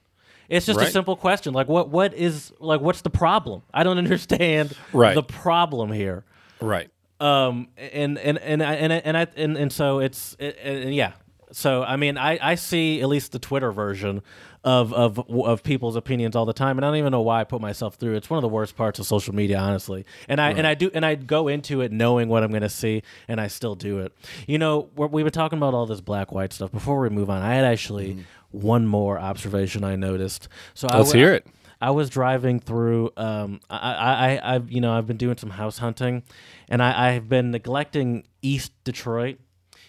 It's 0.49 0.65
just 0.65 0.81
a 0.81 0.85
simple 0.91 1.15
question. 1.15 1.53
Like 1.53 1.67
what 1.69 1.89
what 1.89 2.13
is 2.13 2.51
like 2.59 2.81
what's 2.81 3.01
the 3.01 3.09
problem? 3.09 3.63
I 3.73 3.83
don't 3.83 3.97
understand 4.05 4.75
Right. 4.93 5.15
the 5.15 5.23
problem 5.23 5.91
here. 5.91 6.23
Right. 6.59 6.89
Um 7.19 7.67
and 7.77 8.17
and 8.17 8.37
and 8.37 8.63
I 8.63 8.73
and 8.75 8.91
and 8.93 9.17
I 9.17 9.27
and, 9.35 9.57
and 9.57 9.71
so 9.71 9.99
it's 9.99 10.35
it, 10.39 10.57
and 10.63 10.93
yeah. 10.95 11.13
So 11.51 11.83
I 11.83 11.95
mean 11.95 12.17
I 12.17 12.37
I 12.41 12.55
see 12.55 13.01
at 13.01 13.07
least 13.07 13.31
the 13.31 13.39
Twitter 13.39 13.71
version 13.71 14.21
of 14.63 14.93
of 14.93 15.19
of 15.29 15.63
people's 15.63 15.95
opinions 15.95 16.35
all 16.35 16.45
the 16.45 16.53
time 16.53 16.77
and 16.77 16.85
I 16.85 16.89
don't 16.89 16.97
even 16.97 17.11
know 17.11 17.21
why 17.21 17.41
I 17.41 17.43
put 17.43 17.61
myself 17.61 17.95
through. 17.95 18.13
it. 18.13 18.17
It's 18.17 18.29
one 18.29 18.37
of 18.37 18.43
the 18.43 18.49
worst 18.49 18.75
parts 18.75 18.99
of 18.99 19.05
social 19.05 19.33
media 19.35 19.57
honestly. 19.57 20.05
And 20.27 20.39
I 20.39 20.51
and 20.51 20.65
I 20.67 20.75
do 20.75 20.91
and 20.93 21.05
I 21.05 21.15
go 21.15 21.47
into 21.47 21.81
it 21.81 21.91
knowing 21.91 22.29
what 22.29 22.43
I'm 22.43 22.49
going 22.49 22.61
to 22.61 22.69
see 22.69 23.03
and 23.27 23.41
I 23.41 23.47
still 23.47 23.75
do 23.75 23.99
it. 23.99 24.13
You 24.47 24.57
know, 24.57 24.89
we're, 24.95 25.07
we've 25.07 25.25
been 25.25 25.33
talking 25.33 25.57
about 25.57 25.73
all 25.73 25.85
this 25.85 26.01
black 26.01 26.31
white 26.31 26.53
stuff. 26.53 26.71
Before 26.71 26.99
we 26.99 27.09
move 27.09 27.29
on, 27.29 27.41
I 27.41 27.55
had 27.55 27.65
actually 27.65 28.25
one 28.51 28.85
more 28.85 29.19
observation 29.19 29.83
I 29.83 29.95
noticed. 29.95 30.47
So 30.73 30.87
Let's 30.87 31.11
hear 31.11 31.33
it. 31.33 31.47
I 31.81 31.89
was 31.89 32.09
driving 32.09 32.59
through. 32.59 33.11
Um, 33.17 33.59
I, 33.69 33.77
I, 33.77 34.13
I, 34.35 34.55
I've, 34.55 34.71
you 34.71 34.81
know, 34.81 34.93
I've 34.95 35.07
been 35.07 35.17
doing 35.17 35.37
some 35.37 35.49
house 35.49 35.79
hunting, 35.79 36.21
and 36.69 36.81
I, 36.81 37.09
I've 37.09 37.27
been 37.27 37.49
neglecting 37.49 38.27
East 38.43 38.71
Detroit. 38.83 39.39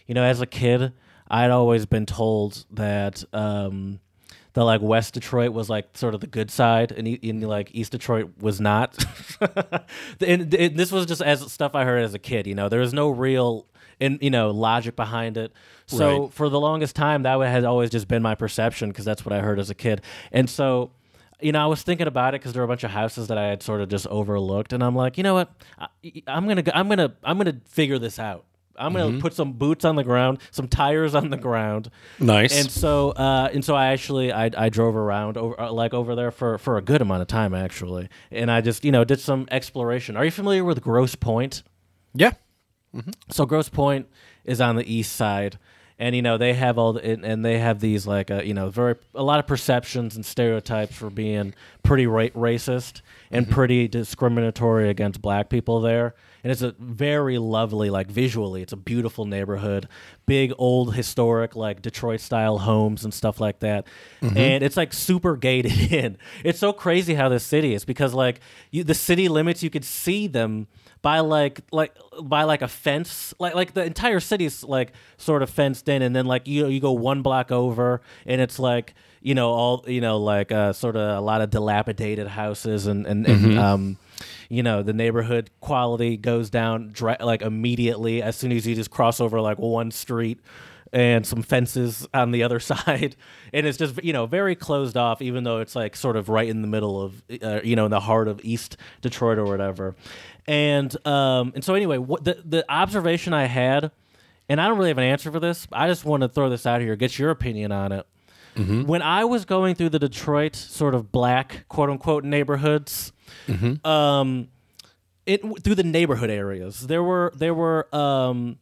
You 0.06 0.14
know, 0.14 0.24
as 0.24 0.40
a 0.40 0.46
kid, 0.46 0.94
I'd 1.32 1.50
always 1.50 1.86
been 1.86 2.06
told 2.06 2.64
that 2.72 3.24
um, 3.32 3.98
that 4.52 4.64
like 4.64 4.82
West 4.82 5.14
Detroit 5.14 5.52
was 5.52 5.70
like 5.70 5.96
sort 5.96 6.14
of 6.14 6.20
the 6.20 6.26
good 6.26 6.50
side, 6.50 6.92
and, 6.92 7.08
and 7.22 7.48
like 7.48 7.70
East 7.74 7.92
Detroit 7.92 8.30
was 8.38 8.60
not. 8.60 9.02
and, 10.20 10.54
and 10.54 10.76
this 10.76 10.92
was 10.92 11.06
just 11.06 11.22
as 11.22 11.50
stuff 11.50 11.74
I 11.74 11.84
heard 11.84 12.04
as 12.04 12.12
a 12.14 12.18
kid. 12.18 12.46
You 12.46 12.54
know, 12.54 12.68
there 12.68 12.80
was 12.80 12.92
no 12.92 13.08
real 13.08 13.66
and 14.00 14.18
you 14.20 14.30
know 14.30 14.50
logic 14.50 14.94
behind 14.94 15.36
it. 15.38 15.52
So 15.86 16.22
Right. 16.24 16.32
for 16.32 16.48
the 16.48 16.60
longest 16.60 16.94
time, 16.96 17.22
that 17.22 17.40
has 17.40 17.64
always 17.64 17.90
just 17.90 18.08
been 18.08 18.22
my 18.22 18.34
perception 18.34 18.90
because 18.90 19.04
that's 19.04 19.24
what 19.24 19.32
I 19.32 19.40
heard 19.40 19.58
as 19.58 19.70
a 19.70 19.74
kid. 19.74 20.00
And 20.32 20.48
so, 20.50 20.92
you 21.40 21.52
know, 21.52 21.62
I 21.62 21.66
was 21.66 21.82
thinking 21.82 22.06
about 22.06 22.34
it 22.34 22.40
because 22.40 22.52
there 22.52 22.60
were 22.60 22.66
a 22.66 22.68
bunch 22.68 22.84
of 22.84 22.90
houses 22.90 23.28
that 23.28 23.38
I 23.38 23.46
had 23.48 23.62
sort 23.62 23.80
of 23.80 23.88
just 23.88 24.06
overlooked, 24.08 24.72
and 24.72 24.82
I'm 24.82 24.94
like, 24.94 25.16
you 25.16 25.22
know 25.24 25.34
what, 25.34 25.50
I, 25.78 25.86
I'm 26.26 26.46
gonna, 26.46 26.62
go, 26.62 26.72
I'm 26.74 26.88
gonna, 26.88 27.14
I'm 27.24 27.36
gonna 27.38 27.60
figure 27.66 27.98
this 27.98 28.18
out. 28.18 28.44
I'm 28.76 28.92
gonna 28.92 29.18
put 29.20 29.34
some 29.34 29.52
boots 29.52 29.84
on 29.84 29.96
the 29.96 30.04
ground, 30.04 30.38
some 30.50 30.68
tires 30.68 31.14
on 31.14 31.30
the 31.30 31.36
ground, 31.36 31.90
Nice. 32.18 32.58
and 32.58 32.70
so 32.70 33.10
uh, 33.10 33.50
and 33.52 33.64
so 33.64 33.74
I 33.74 33.86
actually 33.88 34.32
I, 34.32 34.50
I 34.56 34.68
drove 34.68 34.96
around 34.96 35.36
over 35.36 35.60
uh, 35.60 35.70
like 35.72 35.92
over 35.94 36.14
there 36.14 36.30
for 36.30 36.58
for 36.58 36.76
a 36.78 36.82
good 36.82 37.02
amount 37.02 37.22
of 37.22 37.28
time 37.28 37.54
actually, 37.54 38.08
and 38.30 38.50
I 38.50 38.60
just 38.60 38.84
you 38.84 38.92
know 38.92 39.04
did 39.04 39.20
some 39.20 39.46
exploration. 39.50 40.16
Are 40.16 40.24
you 40.24 40.30
familiar 40.30 40.64
with 40.64 40.80
Grosse 40.82 41.14
Pointe? 41.14 41.62
yeah. 42.14 42.32
So 43.30 43.46
Grosse 43.46 43.70
Pointe 43.70 44.06
is 44.44 44.60
on 44.60 44.76
the 44.76 44.84
east 44.92 45.16
side, 45.16 45.58
and 45.98 46.14
you 46.14 46.20
know 46.20 46.36
they 46.36 46.52
have 46.52 46.76
all 46.76 46.92
the, 46.94 47.02
and, 47.04 47.24
and 47.24 47.42
they 47.44 47.58
have 47.58 47.80
these 47.80 48.06
like 48.06 48.30
uh, 48.30 48.42
you 48.42 48.52
know 48.52 48.68
very 48.68 48.96
a 49.14 49.22
lot 49.22 49.38
of 49.38 49.46
perceptions 49.46 50.14
and 50.14 50.26
stereotypes 50.26 50.94
for 50.94 51.08
being 51.08 51.54
pretty 51.82 52.06
ra- 52.06 52.28
racist 52.34 53.00
and 53.30 53.48
pretty 53.50 53.88
discriminatory 53.88 54.90
against 54.90 55.22
black 55.22 55.48
people 55.48 55.80
there. 55.80 56.14
And 56.42 56.50
it's 56.50 56.62
a 56.62 56.74
very 56.78 57.38
lovely, 57.38 57.88
like 57.90 58.08
visually, 58.08 58.62
it's 58.62 58.72
a 58.72 58.76
beautiful 58.76 59.24
neighborhood, 59.26 59.88
big 60.26 60.52
old 60.58 60.94
historic 60.94 61.54
like 61.54 61.82
Detroit 61.82 62.20
style 62.20 62.58
homes 62.58 63.04
and 63.04 63.14
stuff 63.14 63.40
like 63.40 63.60
that. 63.60 63.86
And 64.20 64.62
it's 64.64 64.76
like 64.76 64.92
super 64.92 65.36
gated 65.36 65.92
in. 65.92 66.18
It's 66.44 66.58
so 66.58 66.72
crazy 66.72 67.14
how 67.14 67.28
this 67.28 67.44
city 67.44 67.74
is 67.74 67.84
because 67.84 68.12
like 68.12 68.40
you, 68.70 68.82
the 68.84 68.94
city 68.94 69.28
limits, 69.28 69.62
you 69.62 69.70
could 69.70 69.84
see 69.84 70.26
them 70.26 70.66
by 71.02 71.18
like 71.18 71.60
like 71.72 71.96
by 72.22 72.44
like 72.44 72.62
a 72.62 72.68
fence 72.68 73.34
like 73.40 73.54
like 73.56 73.74
the 73.74 73.84
entire 73.84 74.20
city's 74.20 74.62
like 74.62 74.92
sort 75.18 75.42
of 75.42 75.50
fenced 75.50 75.88
in 75.88 76.00
and 76.00 76.14
then 76.14 76.26
like 76.26 76.46
you 76.46 76.68
you 76.68 76.78
go 76.78 76.92
one 76.92 77.22
block 77.22 77.50
over 77.50 78.00
and 78.24 78.40
it's 78.40 78.60
like 78.60 78.94
you 79.20 79.34
know 79.34 79.50
all 79.50 79.84
you 79.88 80.00
know 80.00 80.18
like 80.18 80.52
uh 80.52 80.72
sort 80.72 80.94
of 80.94 81.18
a 81.18 81.20
lot 81.20 81.40
of 81.40 81.50
dilapidated 81.50 82.28
houses 82.28 82.86
and 82.86 83.04
and, 83.06 83.26
and 83.26 83.58
um 83.58 83.98
you 84.48 84.62
know 84.62 84.82
the 84.82 84.92
neighborhood 84.92 85.50
quality 85.60 86.16
goes 86.16 86.50
down 86.50 86.92
like 87.20 87.42
immediately 87.42 88.22
as 88.22 88.36
soon 88.36 88.52
as 88.52 88.66
you 88.66 88.74
just 88.74 88.90
cross 88.90 89.20
over 89.20 89.40
like 89.40 89.58
one 89.58 89.90
street 89.90 90.40
and 90.92 91.26
some 91.26 91.42
fences 91.42 92.06
on 92.12 92.32
the 92.32 92.42
other 92.42 92.60
side. 92.72 93.16
And 93.52 93.66
it's 93.66 93.78
just 93.78 94.02
you 94.04 94.12
know 94.12 94.26
very 94.26 94.54
closed 94.54 94.96
off 94.96 95.22
even 95.22 95.44
though 95.44 95.58
it's 95.58 95.74
like 95.74 95.96
sort 95.96 96.16
of 96.16 96.28
right 96.28 96.48
in 96.48 96.62
the 96.62 96.68
middle 96.68 97.00
of 97.00 97.22
uh, 97.42 97.60
you 97.64 97.76
know 97.76 97.86
in 97.86 97.90
the 97.90 98.00
heart 98.00 98.28
of 98.28 98.40
east 98.44 98.76
detroit 99.00 99.38
or 99.38 99.44
whatever. 99.44 99.96
And 100.46 100.94
um 101.06 101.52
and 101.54 101.64
so 101.64 101.74
anyway 101.74 101.98
what 101.98 102.24
the 102.24 102.42
the 102.44 102.64
observation 102.68 103.32
i 103.32 103.44
had 103.44 103.92
and 104.48 104.60
i 104.60 104.66
don't 104.66 104.76
really 104.76 104.90
have 104.90 104.98
an 104.98 105.04
answer 105.04 105.30
for 105.30 105.38
this 105.38 105.68
i 105.72 105.86
just 105.86 106.04
want 106.04 106.22
to 106.22 106.28
throw 106.28 106.50
this 106.50 106.66
out 106.66 106.80
here 106.80 106.96
get 106.96 107.16
your 107.18 107.30
opinion 107.30 107.70
on 107.72 107.92
it. 107.92 108.06
When 108.86 109.02
i 109.02 109.24
was 109.24 109.44
going 109.44 109.76
through 109.76 109.90
the 109.90 110.00
detroit 110.00 110.56
sort 110.56 110.94
of 110.96 111.12
black 111.12 111.64
quote 111.68 111.90
unquote 111.90 112.24
neighborhoods 112.24 113.12
um 113.84 114.48
it 115.26 115.40
through 115.62 115.74
the 115.76 115.84
neighborhood 115.84 116.30
areas. 116.30 116.86
There 116.86 117.02
were 117.02 117.32
there 117.36 117.54
were 117.54 117.88
um 117.94 118.58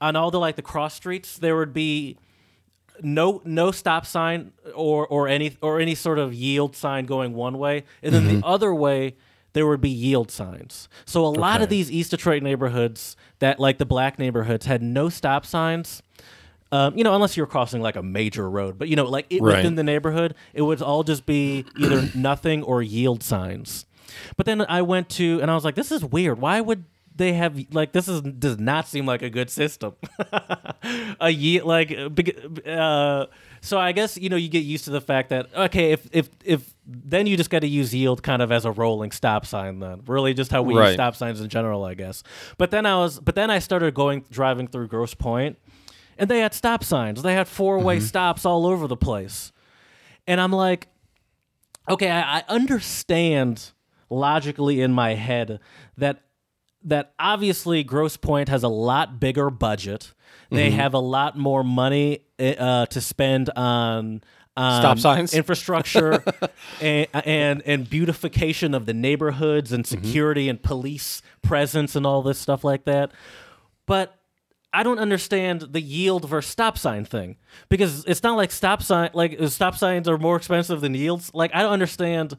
on 0.00 0.16
all 0.16 0.30
the 0.30 0.38
like 0.40 0.56
the 0.56 0.62
cross 0.62 0.94
streets 0.94 1.38
there 1.38 1.56
would 1.56 1.72
be 1.72 2.16
no 3.02 3.40
no 3.44 3.70
stop 3.70 4.06
sign 4.06 4.52
or 4.74 5.06
or 5.06 5.28
any 5.28 5.56
or 5.62 5.80
any 5.80 5.94
sort 5.94 6.18
of 6.18 6.32
yield 6.34 6.74
sign 6.74 7.04
going 7.06 7.32
one 7.34 7.58
way 7.58 7.84
and 8.02 8.14
then 8.14 8.26
the 8.26 8.40
other 8.46 8.74
way 8.74 9.14
there 9.54 9.66
would 9.66 9.80
be 9.80 9.88
yield 9.90 10.30
signs. 10.30 10.88
So 11.04 11.24
a 11.24 11.28
lot 11.28 11.62
of 11.62 11.68
these 11.68 11.90
East 11.90 12.10
Detroit 12.10 12.42
neighborhoods 12.42 13.16
that 13.38 13.58
like 13.58 13.78
the 13.78 13.86
black 13.86 14.18
neighborhoods 14.18 14.66
had 14.66 14.82
no 14.82 15.08
stop 15.08 15.44
signs. 15.46 16.02
Um, 16.70 16.98
you 16.98 17.02
know, 17.02 17.14
unless 17.14 17.34
you're 17.34 17.46
crossing 17.46 17.80
like 17.80 17.96
a 17.96 18.02
major 18.02 18.48
road, 18.48 18.78
but 18.78 18.88
you 18.88 18.94
know, 18.96 19.04
like 19.06 19.24
it, 19.30 19.40
Right. 19.40 19.56
within 19.56 19.74
the 19.76 19.82
neighborhood, 19.82 20.34
it 20.52 20.60
would 20.62 20.82
all 20.82 21.02
just 21.02 21.24
be 21.24 21.64
either 21.74 22.10
nothing 22.14 22.62
or 22.62 22.82
yield 22.82 23.22
signs. 23.22 23.86
But 24.36 24.46
then 24.46 24.62
I 24.68 24.82
went 24.82 25.08
to, 25.10 25.40
and 25.40 25.50
I 25.50 25.54
was 25.54 25.64
like, 25.64 25.74
this 25.74 25.90
is 25.92 26.04
weird. 26.04 26.40
Why 26.40 26.60
would 26.60 26.84
they 27.14 27.32
have 27.32 27.58
like 27.72 27.92
this? 27.92 28.06
Is 28.08 28.20
does 28.22 28.58
not 28.58 28.86
seem 28.86 29.04
like 29.04 29.22
a 29.22 29.30
good 29.30 29.50
system. 29.50 29.94
a 31.20 31.30
yield 31.30 31.66
like 31.66 31.92
uh, 31.92 32.70
uh, 32.70 33.26
so 33.60 33.78
I 33.78 33.90
guess 33.92 34.16
you 34.16 34.28
know 34.28 34.36
you 34.36 34.48
get 34.48 34.60
used 34.64 34.84
to 34.84 34.90
the 34.90 35.00
fact 35.00 35.30
that 35.30 35.48
okay, 35.54 35.90
if 35.92 36.08
if 36.12 36.28
if 36.44 36.74
then 36.86 37.26
you 37.26 37.36
just 37.36 37.50
got 37.50 37.60
to 37.60 37.66
use 37.68 37.92
yield 37.94 38.22
kind 38.22 38.40
of 38.40 38.52
as 38.52 38.64
a 38.64 38.70
rolling 38.70 39.10
stop 39.10 39.44
sign. 39.46 39.80
Then 39.80 40.02
really 40.06 40.32
just 40.32 40.52
how 40.52 40.62
we 40.62 40.74
Right. 40.74 40.86
use 40.86 40.94
stop 40.94 41.16
signs 41.16 41.40
in 41.40 41.48
general, 41.48 41.84
I 41.84 41.94
guess. 41.94 42.22
But 42.56 42.70
then 42.70 42.86
I 42.86 42.96
was, 42.96 43.18
but 43.18 43.34
then 43.34 43.50
I 43.50 43.58
started 43.58 43.94
going 43.94 44.24
driving 44.30 44.68
through 44.68 44.86
Grosse 44.86 45.14
Pointe, 45.14 45.58
and 46.18 46.30
they 46.30 46.38
had 46.38 46.54
stop 46.54 46.84
signs. 46.84 47.22
They 47.22 47.34
had 47.34 47.48
four 47.48 47.80
way 47.80 47.98
stops 47.98 48.46
all 48.46 48.64
over 48.64 48.86
the 48.86 48.96
place, 48.96 49.52
and 50.28 50.40
I'm 50.40 50.52
like, 50.52 50.86
okay, 51.90 52.10
I, 52.10 52.38
I 52.38 52.44
understand 52.48 53.72
logically 54.10 54.80
in 54.80 54.92
my 54.92 55.14
head 55.14 55.60
that 55.96 56.22
that 56.84 57.12
obviously 57.18 57.82
Grosse 57.82 58.16
Pointe 58.16 58.48
has 58.48 58.62
a 58.62 58.68
lot 58.68 59.18
bigger 59.20 59.50
budget. 59.50 60.14
They 60.50 60.70
have 60.70 60.94
a 60.94 60.98
lot 60.98 61.36
more 61.36 61.62
money 61.62 62.20
uh, 62.38 62.86
to 62.86 63.00
spend 63.00 63.50
on. 63.50 64.22
Um, 64.56 64.80
Stop 64.80 64.98
signs? 64.98 65.34
infrastructure, 65.34 66.24
and, 66.80 67.06
and 67.12 67.62
and 67.64 67.88
beautification 67.88 68.74
of 68.74 68.86
the 68.86 68.94
neighborhoods, 68.94 69.72
and 69.72 69.86
security 69.86 70.48
and 70.48 70.60
police 70.60 71.22
presence, 71.42 71.94
and 71.94 72.04
all 72.04 72.22
this 72.22 72.38
stuff 72.40 72.64
like 72.64 72.84
that. 72.86 73.12
But 73.86 74.18
I 74.72 74.82
don't 74.82 74.98
understand 74.98 75.60
the 75.70 75.80
yield 75.80 76.28
versus 76.28 76.50
stop 76.50 76.76
sign 76.76 77.04
thing 77.04 77.36
because 77.68 78.04
it's 78.06 78.22
not 78.22 78.36
like 78.36 78.50
stop 78.50 78.82
sign 78.82 79.10
like 79.14 79.38
stop 79.46 79.76
signs 79.76 80.08
are 80.08 80.18
more 80.18 80.36
expensive 80.36 80.80
than 80.80 80.94
yields. 80.94 81.30
Like 81.32 81.54
I 81.54 81.62
don't 81.62 81.72
understand 81.72 82.36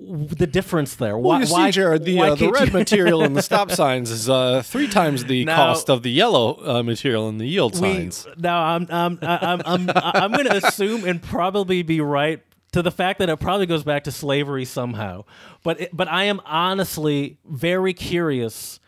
the 0.00 0.46
difference 0.46 0.94
there. 0.94 1.18
Why, 1.18 1.38
Well, 1.38 1.46
you 1.48 1.52
why, 1.52 1.70
see, 1.70 1.74
Jared, 1.74 2.04
the, 2.04 2.20
uh, 2.20 2.34
the 2.36 2.50
red 2.50 2.68
you- 2.68 2.72
material 2.72 3.22
in 3.24 3.32
the 3.32 3.42
stop 3.50 3.70
signs 3.72 4.10
is 4.10 4.28
uh, 4.30 4.62
three 4.64 4.86
times 4.88 5.24
the 5.24 5.44
Now- 5.44 5.56
cost 5.56 5.90
of 5.90 6.02
the 6.02 6.10
yellow 6.10 6.54
uh, 6.64 6.82
material 6.82 7.28
in 7.28 7.38
the 7.38 7.46
yield 7.46 7.74
we, 7.74 7.94
signs. 7.94 8.26
now 8.36 8.62
I'm 8.62 8.86
I'm 8.90 9.18
I'm 9.22 9.62
I'm 9.64 9.90
I'm 9.94 10.32
going 10.32 10.46
to 10.46 10.56
assume 10.66 11.04
and 11.04 11.20
probably 11.20 11.82
be 11.82 12.00
right 12.00 12.40
to 12.72 12.82
the 12.82 12.90
fact 12.92 13.18
that 13.18 13.28
it 13.28 13.40
probably 13.40 13.66
goes 13.66 13.82
back 13.82 14.04
to 14.04 14.12
slavery 14.12 14.64
somehow. 14.64 15.24
But 15.64 15.80
it, 15.80 15.96
but 15.96 16.06
I 16.06 16.24
am 16.24 16.40
honestly 16.44 17.38
very 17.44 17.92
curious 17.94 18.78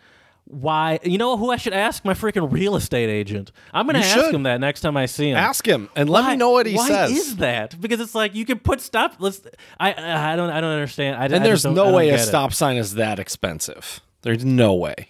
why 0.50 0.98
you 1.04 1.16
know 1.18 1.36
who 1.36 1.50
I 1.50 1.56
should 1.56 1.72
ask 1.72 2.04
my 2.04 2.12
freaking 2.14 2.50
real 2.50 2.74
estate 2.76 3.08
agent. 3.08 3.52
I'm 3.72 3.86
to 3.86 3.94
You 3.98 4.04
ask 4.04 4.14
should. 4.14 4.34
him 4.34 4.42
that 4.42 4.60
next 4.60 4.80
time 4.80 4.96
I 4.96 5.06
see 5.06 5.30
him. 5.30 5.36
Ask 5.36 5.66
him 5.66 5.88
and 5.94 6.10
let 6.10 6.22
Why- 6.24 6.30
me 6.32 6.36
know 6.36 6.50
what 6.50 6.66
he 6.66 6.74
why 6.74 6.88
says. 6.88 7.10
Why 7.10 7.16
is 7.16 7.36
that? 7.36 7.80
Because 7.80 8.00
it's 8.00 8.14
like 8.14 8.34
you 8.34 8.44
can 8.44 8.58
put 8.58 8.80
stop. 8.80 9.14
Let's. 9.18 9.40
I 9.78 9.92
I 9.92 10.32
I 10.32 10.36
don't 10.36 10.50
I 10.50 10.60
don't 10.60 10.72
understand. 10.72 11.16
I, 11.16 11.20
I 11.20 11.22
and 11.24 11.32
just 11.32 11.44
there's 11.44 11.64
no 11.66 11.92
way 11.92 12.08
a 12.08 12.12
get 12.12 12.20
it. 12.20 12.26
stop 12.26 12.52
sign 12.52 12.76
is 12.76 12.94
that 12.94 13.18
expensive. 13.18 14.00
There's 14.22 14.44
no 14.44 14.74
way. 14.74 15.08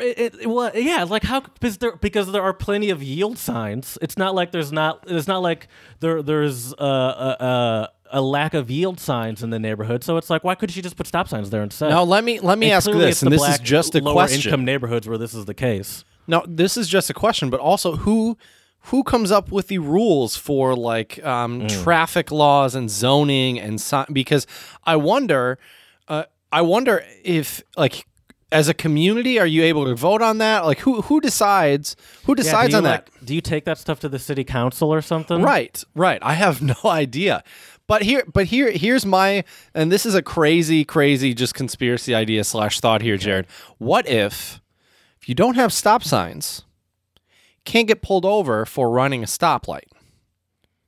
It, 0.00 0.34
it, 0.40 0.46
well, 0.46 0.70
yeah, 0.74 1.04
like 1.04 1.24
how 1.24 1.40
because 1.40 1.78
there 1.78 1.96
because 1.96 2.32
there 2.32 2.42
are 2.42 2.54
plenty 2.54 2.90
of 2.90 3.02
yield 3.02 3.36
signs. 3.38 3.98
It's 4.00 4.16
not 4.16 4.34
like 4.34 4.50
there's 4.50 4.72
not. 4.72 5.04
It's 5.06 5.28
not 5.28 5.42
like 5.42 5.68
there 6.00 6.22
there's 6.22 6.72
uh, 6.74 6.76
a, 7.40 7.44
a 7.44 7.88
a 8.12 8.20
lack 8.22 8.54
of 8.54 8.70
yield 8.70 8.98
signs 9.00 9.42
in 9.42 9.50
the 9.50 9.58
neighborhood. 9.58 10.02
So 10.04 10.16
it's 10.16 10.30
like 10.30 10.42
why 10.44 10.54
couldn't 10.54 10.74
you 10.76 10.82
just 10.82 10.96
put 10.96 11.06
stop 11.06 11.28
signs 11.28 11.50
there 11.50 11.62
instead? 11.62 11.90
Now 11.90 12.02
let 12.04 12.24
me 12.24 12.40
let 12.40 12.58
me 12.58 12.66
And 12.66 12.74
ask 12.76 12.90
this, 12.90 13.22
and 13.22 13.30
this 13.32 13.46
is 13.46 13.58
just 13.58 13.94
a 13.94 13.98
lower 14.00 14.14
question. 14.14 14.48
income 14.50 14.64
neighborhoods 14.64 15.06
where 15.06 15.18
this 15.18 15.34
is 15.34 15.44
the 15.44 15.54
case. 15.54 16.04
No, 16.26 16.42
this 16.48 16.76
is 16.78 16.88
just 16.88 17.10
a 17.10 17.14
question, 17.14 17.50
but 17.50 17.60
also 17.60 17.96
who 17.96 18.38
who 18.88 19.02
comes 19.02 19.30
up 19.30 19.50
with 19.52 19.68
the 19.68 19.78
rules 19.78 20.36
for 20.36 20.74
like 20.74 21.22
um, 21.24 21.62
Mm. 21.62 21.82
traffic 21.84 22.30
laws 22.30 22.74
and 22.74 22.90
zoning 22.90 23.58
and 23.60 23.80
si- 23.80 24.04
because 24.12 24.46
I 24.84 24.96
wonder, 24.96 25.58
uh, 26.08 26.24
I 26.52 26.60
wonder 26.62 27.02
if 27.22 27.62
like 27.76 28.06
as 28.54 28.68
a 28.68 28.74
community, 28.74 29.38
are 29.38 29.46
you 29.46 29.64
able 29.64 29.84
to 29.84 29.94
vote 29.94 30.22
on 30.22 30.38
that? 30.38 30.64
Like 30.64 30.78
who 30.78 31.02
who 31.02 31.20
decides 31.20 31.96
who 32.24 32.34
decides 32.34 32.70
you, 32.70 32.78
on 32.78 32.84
that? 32.84 33.10
Do 33.22 33.34
you 33.34 33.40
take 33.40 33.64
that 33.64 33.78
stuff 33.78 33.98
to 34.00 34.08
the 34.08 34.18
city 34.18 34.44
council 34.44 34.94
or 34.94 35.02
something? 35.02 35.42
Right, 35.42 35.82
right. 35.94 36.20
I 36.22 36.34
have 36.34 36.62
no 36.72 36.76
idea. 36.84 37.42
But 37.86 38.02
here, 38.02 38.22
but 38.32 38.46
here, 38.46 38.70
here's 38.70 39.04
my, 39.04 39.44
and 39.74 39.92
this 39.92 40.06
is 40.06 40.14
a 40.14 40.22
crazy, 40.22 40.86
crazy, 40.86 41.34
just 41.34 41.52
conspiracy 41.52 42.14
idea 42.14 42.42
slash 42.44 42.80
thought 42.80 43.02
here, 43.02 43.18
Jared. 43.18 43.46
What 43.76 44.08
if, 44.08 44.62
if 45.20 45.28
you 45.28 45.34
don't 45.34 45.56
have 45.56 45.70
stop 45.70 46.02
signs, 46.02 46.62
can't 47.66 47.86
get 47.86 48.00
pulled 48.00 48.24
over 48.24 48.64
for 48.64 48.90
running 48.90 49.22
a 49.22 49.26
stoplight? 49.26 49.88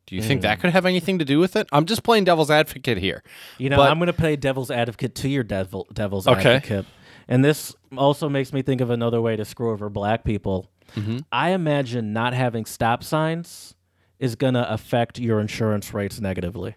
Do 0.06 0.14
you 0.14 0.22
think 0.22 0.40
that 0.42 0.56
hmm. 0.56 0.62
could 0.62 0.70
have 0.70 0.86
anything 0.86 1.18
to 1.18 1.24
do 1.24 1.38
with 1.38 1.56
it? 1.56 1.66
I'm 1.72 1.84
just 1.84 2.02
playing 2.02 2.24
devil's 2.24 2.50
advocate 2.50 2.96
here. 2.96 3.22
You 3.58 3.68
know, 3.68 3.76
But- 3.76 3.90
I'm 3.90 3.98
going 3.98 4.06
to 4.06 4.12
play 4.12 4.36
devil's 4.36 4.70
advocate 4.70 5.14
to 5.16 5.28
your 5.28 5.42
devil, 5.42 5.86
devil's 5.92 6.26
Okay. 6.26 6.54
advocate. 6.56 6.86
And 7.28 7.44
this 7.44 7.74
also 7.96 8.28
makes 8.28 8.52
me 8.52 8.62
think 8.62 8.80
of 8.80 8.90
another 8.90 9.20
way 9.20 9.36
to 9.36 9.44
screw 9.44 9.70
over 9.70 9.88
black 9.88 10.24
people. 10.24 10.70
Mm-hmm. 10.94 11.18
I 11.32 11.50
imagine 11.50 12.12
not 12.12 12.34
having 12.34 12.64
stop 12.64 13.02
signs 13.02 13.74
is 14.18 14.36
going 14.36 14.54
to 14.54 14.72
affect 14.72 15.18
your 15.18 15.40
insurance 15.40 15.92
rates 15.92 16.20
negatively. 16.20 16.76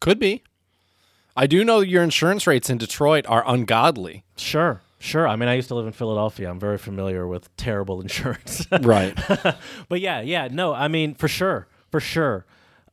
Could 0.00 0.18
be. 0.18 0.42
I 1.36 1.46
do 1.46 1.64
know 1.64 1.80
your 1.80 2.02
insurance 2.02 2.46
rates 2.46 2.68
in 2.68 2.78
Detroit 2.78 3.24
are 3.28 3.44
ungodly. 3.46 4.24
Sure, 4.36 4.82
sure. 4.98 5.28
I 5.28 5.36
mean, 5.36 5.48
I 5.48 5.54
used 5.54 5.68
to 5.68 5.74
live 5.74 5.86
in 5.86 5.92
Philadelphia. 5.92 6.50
I'm 6.50 6.58
very 6.58 6.78
familiar 6.78 7.26
with 7.26 7.54
terrible 7.56 8.00
insurance. 8.02 8.66
Right. 8.70 9.16
but 9.88 10.00
yeah, 10.00 10.20
yeah, 10.20 10.48
no, 10.50 10.74
I 10.74 10.88
mean, 10.88 11.14
for 11.14 11.28
sure, 11.28 11.68
for 11.90 12.00
sure. 12.00 12.44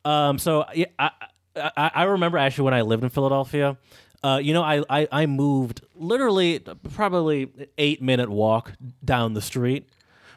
Um, 0.06 0.38
so 0.38 0.66
yeah, 0.74 0.86
I, 1.00 1.12
I, 1.56 1.92
I 1.96 2.04
remember 2.04 2.38
actually 2.38 2.66
when 2.66 2.74
I 2.74 2.82
lived 2.82 3.04
in 3.04 3.10
Philadelphia. 3.10 3.78
Uh, 4.24 4.40
you 4.42 4.54
know, 4.54 4.64
I, 4.64 4.84
I 4.90 5.08
I 5.12 5.26
moved 5.28 5.82
literally 5.96 6.60
probably 6.94 7.50
eight 7.78 8.02
minute 8.02 8.30
walk 8.30 8.74
down 9.06 9.34
the 9.34 9.42
street, 9.42 9.88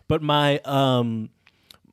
but 0.07 0.23
my 0.23 0.59
um 0.65 1.31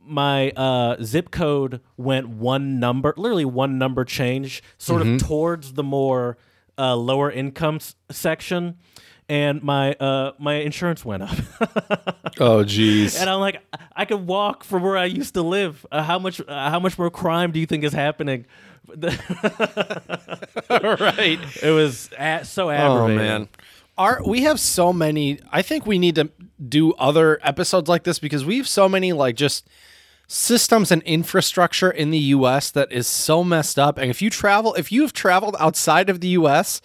my 0.10 0.51
uh, 0.51 0.96
zip 1.03 1.32
code 1.32 1.82
went 1.98 2.29
one 2.29 2.79
number, 2.79 3.13
literally 3.17 3.46
one 3.46 3.77
number 3.77 4.06
change, 4.06 4.63
sort 4.77 5.01
of 5.01 5.08
towards 5.22 5.74
the 5.74 5.84
more 5.84 6.38
uh, 6.77 6.96
lower 6.96 7.29
income 7.32 7.75
s- 7.75 7.96
section, 8.10 8.77
and 9.27 9.62
my 9.63 9.94
uh, 9.96 10.32
my 10.39 10.56
insurance 10.56 11.03
went 11.03 11.24
up. 11.24 11.38
Oh, 12.39 12.63
jeez. 12.63 13.20
and 13.20 13.27
I'm 13.32 13.39
like, 13.39 13.63
I 13.96 14.06
could 14.06 14.27
walk 14.27 14.63
from 14.63 14.84
where 14.84 14.96
I 14.96 15.06
used 15.06 15.34
to 15.34 15.41
live. 15.41 15.84
Uh, 15.91 16.03
how 16.03 16.20
much 16.20 16.39
uh, 16.39 16.70
how 16.70 16.79
much 16.79 16.96
more 17.00 17.10
crime 17.10 17.51
do 17.51 17.60
you 17.60 17.65
think 17.65 17.84
is 17.84 17.94
happening? 17.94 18.46
right. 20.70 21.39
It 21.62 21.74
was 21.74 22.10
a- 22.17 22.46
so 22.46 22.70
Oh 22.72 23.08
man. 23.08 23.50
Our, 23.98 24.22
we 24.24 24.41
have 24.41 24.60
so 24.60 24.94
many 24.94 25.39
I 25.51 25.62
think 25.62 25.86
we 25.86 25.98
need 25.98 26.15
to 26.15 26.29
do 26.67 26.94
other 26.94 27.39
episodes 27.41 27.89
like 27.89 28.03
this 28.03 28.20
because 28.20 28.46
we 28.46 28.58
have 28.58 28.67
so 28.67 28.88
many 28.88 29.12
like 29.12 29.36
just 29.36 29.67
systems 30.27 30.91
and 30.91 31.01
infrastructure 31.03 31.89
in 31.89 32.12
the 32.12 32.20
US 32.20 32.70
that 32.72 32.91
is 32.91 33.08
so 33.08 33.44
messed 33.44 33.79
up 33.79 33.98
and 33.98 34.10
if 34.10 34.22
you 34.22 34.29
travel 34.29 34.74
if 34.75 34.91
you've 34.91 35.13
traveled 35.13 35.56
outside 35.60 36.10
of 36.10 36.22
the 36.22 36.29
US 36.29 36.82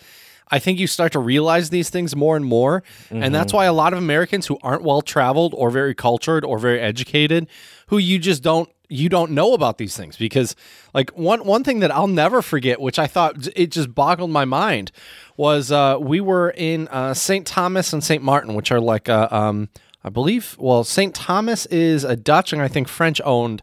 I 0.49 0.59
think 0.59 0.79
you 0.79 0.87
start 0.87 1.13
to 1.13 1.19
realize 1.19 1.71
these 1.71 1.91
things 1.91 2.17
more 2.17 2.37
and 2.37 2.45
more 2.45 2.83
and 3.11 3.35
that's 3.35 3.53
mm-hmm. 3.53 3.59
why 3.59 3.65
a 3.67 3.73
lot 3.73 3.93
of 3.93 3.99
Americans 3.99 4.47
who 4.47 4.59
aren't 4.63 4.83
well 4.83 5.03
traveled 5.03 5.55
or 5.57 5.71
very 5.71 5.95
cultured 5.95 6.45
or 6.45 6.59
very 6.59 6.81
educated 6.81 7.47
who 7.89 7.99
you 7.99 8.19
just 8.19 8.43
don't 8.43 8.71
you 8.93 9.09
don't 9.09 9.31
know 9.31 9.55
about 9.55 9.79
these 9.79 9.97
things 9.97 10.17
because 10.17 10.55
like 10.93 11.11
one 11.11 11.45
one 11.45 11.65
thing 11.65 11.81
that 11.81 11.91
I'll 11.91 12.07
never 12.07 12.43
forget 12.43 12.81
which 12.81 12.99
I 12.99 13.07
thought 13.07 13.49
it 13.57 13.71
just 13.71 13.95
boggled 13.95 14.31
my 14.31 14.45
mind 14.45 14.93
was 15.37 15.73
uh, 15.73 15.97
we 15.99 16.21
were 16.21 16.51
in 16.51 16.89
uh, 16.89 17.15
St. 17.15 17.47
Thomas 17.47 17.93
and 17.93 18.05
St. 18.05 18.23
Martin 18.23 18.55
which 18.55 18.71
are 18.71 18.81
like 18.81 19.09
uh, 19.09 19.29
um, 19.31 19.71
I 20.05 20.11
believe 20.11 20.57
well 20.59 20.85
St. 20.85 21.15
Thomas 21.15 21.67
is 21.67 22.05
a 22.05 22.17
Dutch 22.17 22.53
and 22.53 22.61
I 22.61 22.69
think 22.69 22.87
French 22.87 23.21
owned 23.25 23.63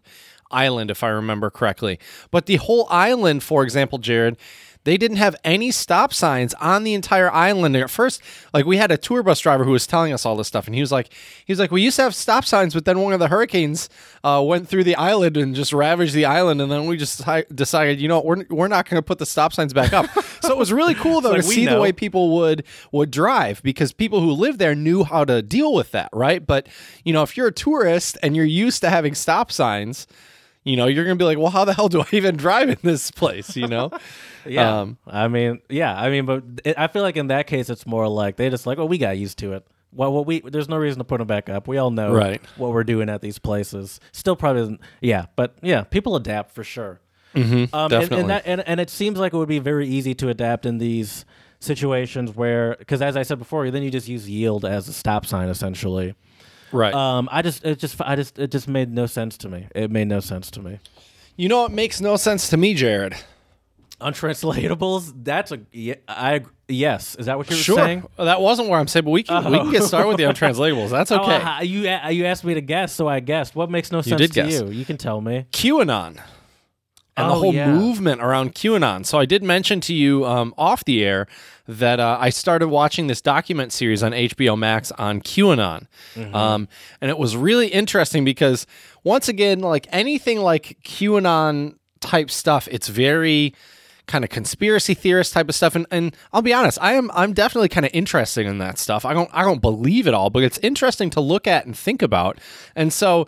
island 0.52 0.90
if 0.90 1.04
I 1.04 1.10
remember 1.10 1.52
correctly 1.52 2.00
but 2.32 2.48
the 2.48 2.56
whole 2.56 2.88
island 2.90 3.44
for 3.44 3.64
example 3.64 4.00
Jared 4.00 4.36
they 4.86 4.98
didn't 4.98 5.18
have 5.18 5.36
any 5.44 5.72
stop 5.72 6.14
signs 6.14 6.54
on 6.56 6.84
the 6.84 6.94
entire 6.94 7.32
island. 7.32 7.76
And 7.76 7.84
at 7.84 7.90
first, 7.90 8.22
like 8.54 8.66
we 8.66 8.78
had 8.78 8.92
a 8.92 8.98
tour 8.98 9.22
bus 9.24 9.40
driver 9.40 9.66
who 9.66 9.72
was 9.72 9.86
telling 9.86 10.14
us 10.14 10.26
all 10.26 10.36
this 10.36 10.48
stuff, 10.48 10.68
and 10.68 10.76
he 10.76 10.82
was 10.82 10.92
like, 10.92 11.14
he 11.46 11.52
was 11.52 11.60
like, 11.60 11.72
we 11.72 11.82
used 11.82 11.98
to 11.98 12.04
have 12.04 12.16
stop 12.16 12.46
signs, 12.46 12.74
but 12.74 12.86
then 12.86 13.00
one 13.00 13.14
of 13.14 13.20
the 13.20 13.28
hurricanes 13.28 13.90
uh, 14.24 14.42
went 14.46 14.68
through 14.68 14.86
the 14.86 14.96
island 14.96 15.36
and 15.36 15.54
just 15.54 15.74
ravaged 15.74 16.14
the 16.14 16.26
island, 16.26 16.62
and 16.62 16.72
then 16.72 16.86
we 16.86 16.98
just 16.98 17.24
hi- 17.24 17.46
decided, 17.54 18.00
you 18.00 18.08
know, 18.08 18.22
we're 18.22 18.46
we're 18.50 18.68
not 18.68 18.90
going 18.90 18.98
to 18.98 19.06
put 19.06 19.20
the 19.20 19.26
stop 19.26 19.54
signs 19.54 19.74
back 19.74 19.92
up. 19.92 20.08
so 20.42 20.52
it 20.52 20.58
was 20.58 20.72
really 20.72 20.96
cool 20.96 21.22
though 21.22 21.32
like, 21.32 21.42
to 21.42 21.48
see 21.48 21.66
the 21.66 21.80
way 21.80 21.92
people 21.92 22.38
would 22.38 22.64
would 22.92 23.12
drive 23.12 23.62
because 23.64 23.92
people 23.92 24.22
who 24.22 24.32
live 24.32 24.58
there 24.58 24.76
knew 24.76 25.04
how 25.04 25.26
to 25.26 25.42
deal 25.42 25.74
with 25.74 25.92
that, 25.92 26.10
right? 26.14 26.46
But 26.46 26.68
you 27.04 27.12
know, 27.12 27.24
if 27.24 27.36
you're 27.36 27.48
a 27.48 27.52
tourist 27.52 28.18
and 28.24 28.36
you're 28.36 28.46
used 28.46 28.82
to 28.82 28.90
having 28.90 29.14
stop 29.14 29.52
signs. 29.52 30.08
You 30.66 30.76
know, 30.76 30.88
you're 30.88 31.06
gonna 31.06 31.16
be 31.16 31.24
like, 31.24 31.38
well, 31.38 31.50
how 31.52 31.64
the 31.64 31.74
hell 31.74 31.88
do 31.88 32.02
I 32.02 32.06
even 32.12 32.36
drive 32.46 32.70
in 32.70 32.78
this 32.84 33.12
place? 33.12 33.56
You 33.56 33.68
know, 33.68 33.92
Yeah, 34.46 34.82
Um, 34.82 34.98
I 35.08 35.28
mean, 35.28 35.62
yeah, 35.70 36.00
I 36.00 36.10
mean, 36.10 36.26
but 36.26 36.44
it, 36.64 36.78
I 36.78 36.88
feel 36.88 37.02
like 37.02 37.18
in 37.18 37.28
that 37.28 37.48
case, 37.48 37.70
it's 37.70 37.86
more 37.86 38.08
like 38.08 38.36
they 38.38 38.50
just 38.50 38.66
like, 38.66 38.78
oh, 38.78 38.86
we 38.86 38.98
got 38.98 39.18
used 39.18 39.38
to 39.40 39.54
it. 39.54 39.66
Well, 39.92 40.14
well, 40.14 40.24
we 40.24 40.42
there's 40.42 40.70
no 40.70 40.78
reason 40.78 41.00
to 41.00 41.04
put 41.04 41.18
them 41.18 41.28
back 41.28 41.50
up. 41.50 41.68
We 41.68 41.78
all 41.78 41.90
know 41.92 42.14
Right. 42.14 42.42
what 42.58 42.72
we're 42.72 42.84
doing 42.84 43.10
at 43.10 43.22
these 43.22 43.40
places. 43.40 44.00
Still, 44.12 44.36
probably 44.36 44.62
isn't. 44.62 44.82
Yeah, 45.02 45.26
but 45.36 45.56
yeah, 45.64 45.82
people 45.84 46.16
adapt 46.16 46.52
for 46.54 46.64
sure. 46.64 47.02
Mm-hmm, 47.36 47.74
um, 47.76 47.84
and, 47.84 47.90
definitely. 47.92 48.20
and, 48.22 48.30
that, 48.30 48.44
and 48.46 48.68
and 48.68 48.80
it 48.80 48.90
seems 48.90 49.18
like 49.20 49.34
it 49.34 49.38
would 49.38 49.48
be 49.50 49.60
very 49.60 49.88
easy 49.88 50.14
to 50.16 50.30
adapt 50.30 50.66
in 50.66 50.78
these 50.78 51.26
situations 51.60 52.36
where, 52.36 52.76
because 52.80 53.02
as 53.02 53.18
I 53.18 53.24
said 53.24 53.38
before, 53.40 53.70
then 53.72 53.84
you 53.84 53.92
just 53.92 54.08
use 54.08 54.30
yield 54.30 54.66
as 54.66 54.88
a 54.88 54.94
stop 54.94 55.26
sign 55.26 55.50
essentially. 55.50 56.16
right? 56.72 56.94
Um, 56.94 57.28
I 57.32 57.42
just 57.42 57.64
it 57.66 57.80
just 57.80 58.00
I 58.02 58.16
just 58.16 58.40
it 58.40 58.52
just 58.52 58.68
made 58.68 58.92
no 58.92 59.06
sense 59.06 59.38
to 59.40 59.50
me. 59.50 59.68
It 59.76 59.92
made 59.92 60.08
no 60.08 60.20
sense 60.20 60.50
to 60.52 60.62
me. 60.62 60.80
You 61.36 61.50
know 61.50 61.66
it 61.66 61.72
makes 61.72 62.02
no 62.02 62.16
sense 62.16 62.50
to 62.50 62.58
me, 62.58 62.74
Jared? 62.74 63.16
Untranslatables. 64.02 65.14
That's 65.24 65.52
a 65.52 65.60
ye- 65.72 65.96
I 66.08 66.42
yes. 66.68 67.16
Is 67.16 67.26
that 67.28 67.38
what 67.38 67.50
you 67.50 67.56
were 67.56 67.62
Sure, 67.62 67.76
saying? 67.78 68.08
that 68.18 68.42
wasn't 68.42 68.70
where 68.70 68.80
I'm 68.80 68.88
saying, 68.88 69.06
but 69.06 69.12
we 69.12 69.24
can 69.24 69.52
we 69.52 69.58
can 69.58 69.72
get 69.72 69.84
started 69.84 70.08
with 70.08 70.18
the 70.18 70.24
untranslatables. 70.24 70.90
That's 70.90 71.12
Oh, 71.20 71.22
okay. 71.22 71.36
uh, 71.36 71.62
you 71.62 71.82
you 72.12 72.26
asked 72.26 72.44
me 72.46 72.54
to 72.54 72.62
guess, 72.62 72.94
so 72.94 73.08
I 73.08 73.20
guessed. 73.20 73.56
What 73.56 73.70
makes 73.70 73.92
no 73.92 74.02
sense 74.02 74.20
did 74.22 74.34
to 74.34 74.44
guess. 74.44 74.54
you? 74.62 74.68
You 74.70 74.86
can 74.86 74.98
tell 74.98 75.22
me. 75.22 75.46
QAnon 75.52 76.18
and 77.18 77.30
the 77.30 77.34
Oh, 77.36 77.40
whole 77.40 77.54
yeah. 77.54 77.70
movement 77.72 78.22
around 78.22 78.56
QAnon. 78.56 79.06
So 79.06 79.20
I 79.20 79.26
did 79.26 79.44
mention 79.44 79.82
to 79.82 79.94
you 79.94 80.26
um, 80.26 80.54
off 80.58 80.86
the 80.86 81.04
air 81.04 81.28
that 81.68 82.00
uh, 82.00 82.18
I 82.20 82.30
started 82.30 82.70
watching 82.70 83.08
this 83.08 83.20
document 83.22 83.74
series 83.74 84.02
on 84.02 84.12
HBO 84.14 84.58
Max 84.58 84.92
on 84.94 85.22
QAnon, 85.22 85.86
Mm-hmm. 86.16 86.34
um, 86.36 86.68
and 87.02 87.12
it 87.12 87.18
was 87.18 87.36
really 87.38 87.68
interesting 87.68 88.24
because 88.26 88.66
once 89.04 89.28
again, 89.28 89.60
like 89.60 89.86
anything 89.92 90.40
like 90.40 90.78
QAnon 90.86 91.76
type 92.00 92.32
stuff, 92.32 92.68
it's 92.72 92.88
very 92.88 93.54
kind 94.10 94.26
of 94.26 94.30
conspiracy 94.30 94.94
theorist 94.94 95.32
type 95.32 95.48
of 95.48 95.56
stuff 95.56 95.76
and, 95.76 95.86
and 95.92 96.16
I'll 96.34 96.42
be 96.42 96.54
honest 96.54 96.78
I 96.82 96.94
am 96.94 97.10
I'm 97.14 97.32
definitely 97.34 97.70
kind 97.70 97.86
of 97.86 97.92
interested 97.94 98.46
in 98.46 98.58
that 98.58 98.78
stuff. 98.78 99.06
I 99.06 99.14
don't 99.14 99.30
I 99.32 99.44
don't 99.44 99.62
believe 99.62 100.08
it 100.08 100.14
all 100.14 100.30
but 100.30 100.44
it's 100.44 100.58
interesting 100.60 101.10
to 101.12 101.22
look 101.22 101.48
at 101.48 101.66
and 101.66 101.78
think 101.78 102.02
about. 102.02 102.40
And 102.76 102.92
so 102.92 103.28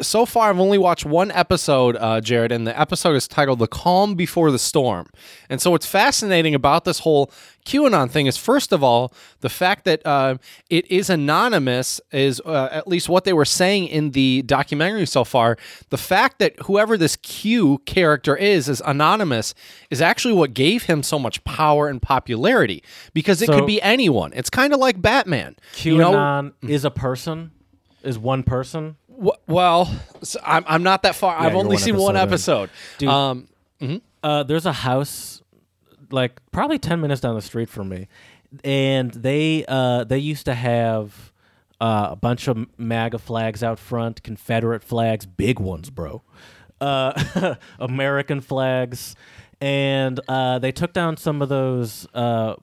so 0.00 0.24
far 0.24 0.50
I've 0.50 0.60
only 0.60 0.78
watched 0.78 1.04
one 1.04 1.30
episode 1.32 1.96
uh, 1.96 2.20
Jared 2.20 2.52
and 2.52 2.66
the 2.66 2.78
episode 2.78 3.16
is 3.16 3.28
titled 3.28 3.58
the 3.58 3.66
calm 3.66 4.14
before 4.14 4.50
the 4.50 4.58
storm. 4.58 5.08
And 5.48 5.60
so 5.60 5.72
what's 5.72 5.86
fascinating 5.86 6.54
about 6.54 6.84
this 6.84 7.00
whole 7.00 7.30
QAnon 7.66 8.10
thing 8.10 8.26
is 8.26 8.36
first 8.36 8.72
of 8.72 8.82
all 8.82 9.12
the 9.40 9.48
fact 9.48 9.84
that 9.84 10.04
uh, 10.06 10.36
it 10.70 10.90
is 10.90 11.10
anonymous 11.10 12.00
is 12.12 12.40
uh, 12.44 12.68
at 12.72 12.88
least 12.88 13.08
what 13.08 13.24
they 13.24 13.32
were 13.32 13.44
saying 13.44 13.86
in 13.88 14.10
the 14.12 14.42
documentary 14.42 15.06
so 15.06 15.24
far. 15.24 15.56
The 15.90 15.98
fact 15.98 16.38
that 16.38 16.54
whoever 16.64 16.96
this 16.96 17.16
Q 17.16 17.78
character 17.86 18.36
is 18.36 18.68
is 18.68 18.82
anonymous 18.84 19.54
is 19.90 20.00
actually 20.00 20.34
what 20.34 20.54
gave 20.54 20.84
him 20.84 21.02
so 21.02 21.18
much 21.18 21.42
power 21.44 21.88
and 21.88 22.00
popularity 22.00 22.82
because 23.14 23.42
it 23.42 23.46
So- 23.46 23.54
could 23.58 23.66
be 23.66 23.80
anyone. 23.82 24.32
It's 24.34 24.50
kind 24.50 24.72
of 24.72 24.80
like 24.80 25.00
Batman. 25.00 25.56
QAnon 25.74 25.84
You 25.84 25.98
know, 25.98 26.52
is 26.74 26.84
a 26.84 26.90
person, 26.90 27.50
is 28.02 28.18
one 28.18 28.42
person. 28.42 28.96
w- 29.10 29.32
well, 29.46 29.94
so 30.22 30.40
I'm, 30.44 30.64
I'm 30.66 30.82
not 30.82 31.02
that 31.02 31.14
far. 31.14 31.36
I've 31.38 31.54
only 31.54 31.74
one 31.76 31.78
seen 31.78 31.96
one 31.96 32.16
episode 32.16 32.70
episode. 33.00 33.08
Um, 33.08 33.48
Uh, 34.22 34.42
there's 34.42 34.66
a 34.66 34.72
house, 34.72 35.39
like 36.10 36.40
probably 36.50 36.78
ten 36.78 37.00
minutes 37.00 37.20
down 37.20 37.34
the 37.34 37.42
street 37.42 37.68
from 37.68 37.88
me, 37.88 38.08
and 38.64 39.12
they 39.12 39.64
uh 39.68 40.04
they 40.04 40.18
used 40.18 40.44
to 40.46 40.54
have 40.54 41.32
uh, 41.80 42.08
a 42.10 42.16
bunch 42.16 42.46
of 42.46 42.66
MAGA 42.78 43.18
flags 43.18 43.62
out 43.62 43.78
front, 43.78 44.22
Confederate 44.22 44.84
flags, 44.84 45.24
big 45.24 45.58
ones, 45.58 45.90
bro. 45.90 46.22
Uh, 46.80 47.54
American 47.78 48.40
flags, 48.40 49.16
and 49.60 50.20
uh, 50.28 50.58
they 50.58 50.72
took 50.72 50.92
down 50.92 51.16
some 51.16 51.42
of 51.42 51.48
those 51.48 52.06
uh, 52.14 52.54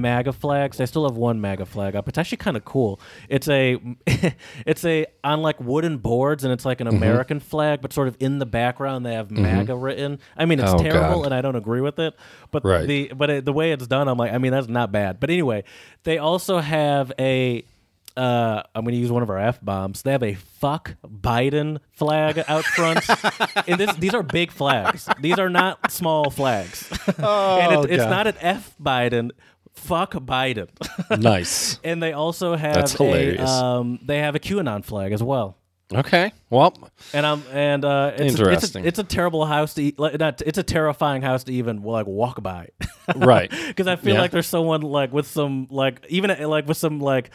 MAGA 0.00 0.32
flags. 0.32 0.76
They 0.78 0.86
still 0.86 1.06
have 1.08 1.16
one 1.16 1.40
MAGA 1.40 1.66
flag 1.66 1.94
up. 1.96 2.08
It's 2.08 2.18
actually 2.18 2.38
kind 2.38 2.56
of 2.56 2.64
cool. 2.64 3.00
It's 3.28 3.48
a 3.48 3.78
it's 4.66 4.84
a 4.84 5.06
on 5.22 5.42
like 5.42 5.60
wooden 5.60 5.98
boards, 5.98 6.44
and 6.44 6.52
it's 6.52 6.64
like 6.64 6.78
Mm-hmm. 6.78 6.88
an 6.88 6.96
American 6.96 7.40
flag, 7.40 7.80
but 7.80 7.92
sort 7.92 8.08
of 8.08 8.16
in 8.20 8.38
the 8.38 8.46
background 8.46 9.06
they 9.06 9.14
have 9.14 9.30
MAGA 9.30 9.76
written. 9.76 10.18
I 10.36 10.44
mean, 10.44 10.58
it's 10.60 10.72
Oh, 10.72 10.78
terrible, 10.78 11.18
God. 11.20 11.26
and 11.26 11.34
I 11.34 11.40
don't 11.40 11.56
agree 11.56 11.80
with 11.80 11.98
it. 11.98 12.14
But 12.50 12.64
Right. 12.64 12.86
the 12.86 13.12
but 13.16 13.30
it, 13.30 13.44
the 13.44 13.52
way 13.52 13.72
it's 13.72 13.86
done, 13.86 14.08
I'm 14.08 14.18
like, 14.18 14.32
I 14.32 14.38
mean, 14.38 14.52
that's 14.52 14.68
not 14.68 14.90
bad. 14.92 15.20
But 15.20 15.30
anyway, 15.30 15.64
they 16.02 16.18
also 16.18 16.58
have 16.58 17.12
a. 17.18 17.64
Uh, 18.16 18.62
I'm 18.76 18.84
going 18.84 18.94
to 18.94 19.00
use 19.00 19.10
one 19.10 19.24
of 19.24 19.30
our 19.30 19.40
f 19.40 19.60
bombs. 19.60 20.02
They 20.02 20.12
have 20.12 20.22
a 20.22 20.34
"fuck 20.34 20.94
Biden" 21.04 21.78
flag 21.90 22.44
out 22.46 22.62
front, 22.64 23.00
and 23.68 23.80
this, 23.80 23.92
these 23.96 24.14
are 24.14 24.22
big 24.22 24.52
flags. 24.52 25.08
These 25.20 25.40
are 25.40 25.50
not 25.50 25.90
small 25.90 26.30
flags, 26.30 26.88
Oh, 27.18 27.58
and 27.60 27.84
it, 27.84 27.90
it's 27.94 28.04
not 28.08 28.28
an 28.28 28.36
"f 28.40 28.72
Biden." 28.80 29.32
Fuck 29.74 30.12
Biden, 30.14 30.68
nice. 31.20 31.78
and 31.84 32.02
they 32.02 32.12
also 32.12 32.56
have 32.56 32.74
That's 32.74 32.94
a 32.94 33.04
hilarious. 33.04 33.50
um, 33.50 33.98
they 34.02 34.18
have 34.20 34.34
a 34.34 34.38
QAnon 34.38 34.84
flag 34.84 35.12
as 35.12 35.22
well. 35.22 35.58
Okay. 35.92 36.32
Well, 36.48 36.74
And 37.12 37.26
I'm 37.26 37.42
and 37.52 37.84
uh, 37.84 38.12
it's, 38.14 38.38
Interesting. 38.38 38.84
It's 38.84 38.98
a, 38.98 39.02
it's 39.04 39.12
a 39.12 39.16
terrible 39.16 39.44
house 39.44 39.74
to 39.74 39.82
eat, 39.82 39.98
like, 39.98 40.18
not. 40.18 40.40
It's 40.46 40.56
a 40.58 40.62
terrifying 40.62 41.20
house 41.22 41.44
to 41.44 41.52
even 41.52 41.82
like 41.82 42.06
walk 42.06 42.42
by. 42.42 42.68
right. 43.16 43.50
because 43.68 43.86
I 43.86 43.96
feel 43.96 44.14
Yeah. 44.14 44.20
like 44.22 44.30
there's 44.30 44.46
someone 44.46 44.80
like 44.80 45.12
with 45.12 45.26
some 45.26 45.66
like 45.70 46.04
even 46.08 46.30
uh, 46.30 46.48
like 46.48 46.66
with 46.66 46.78
some 46.78 47.00
like 47.00 47.30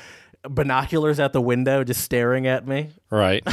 binoculars 0.50 1.20
at 1.20 1.32
the 1.34 1.42
window 1.42 1.84
just 1.84 2.02
staring 2.02 2.48
at 2.48 2.68
me. 2.68 2.90
Right. 3.12 3.44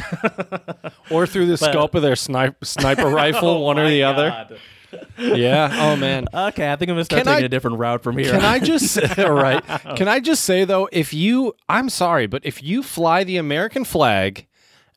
or 1.10 1.26
through 1.26 1.46
the 1.46 1.56
scope 1.58 1.94
of 1.94 2.02
their 2.02 2.16
snipe, 2.16 2.64
sniper 2.64 3.08
rifle, 3.08 3.64
one 3.64 3.78
or 3.78 3.84
Oh 3.84 3.88
the 3.90 4.04
other. 4.04 4.58
Yeah. 5.18 5.70
Oh 5.72 5.96
man. 5.96 6.26
Okay, 6.32 6.70
I 6.70 6.76
think 6.76 6.90
I'm 6.90 6.96
gonna 6.96 7.04
start 7.04 7.24
Can 7.24 7.32
taking 7.32 7.44
I- 7.44 7.46
a 7.46 7.48
different 7.48 7.78
route 7.78 8.02
from 8.02 8.18
here. 8.18 8.30
Can 8.32 8.44
I 8.44 8.58
just 8.58 8.86
say, 8.94 9.24
right? 9.28 9.62
Can 9.96 10.08
I 10.08 10.20
just 10.20 10.44
say 10.44 10.64
though, 10.64 10.88
if 10.92 11.12
you, 11.14 11.54
I'm 11.68 11.88
sorry, 11.88 12.26
but 12.26 12.44
if 12.44 12.62
you 12.62 12.82
fly 12.82 13.24
the 13.24 13.36
American 13.36 13.84
flag, 13.84 14.46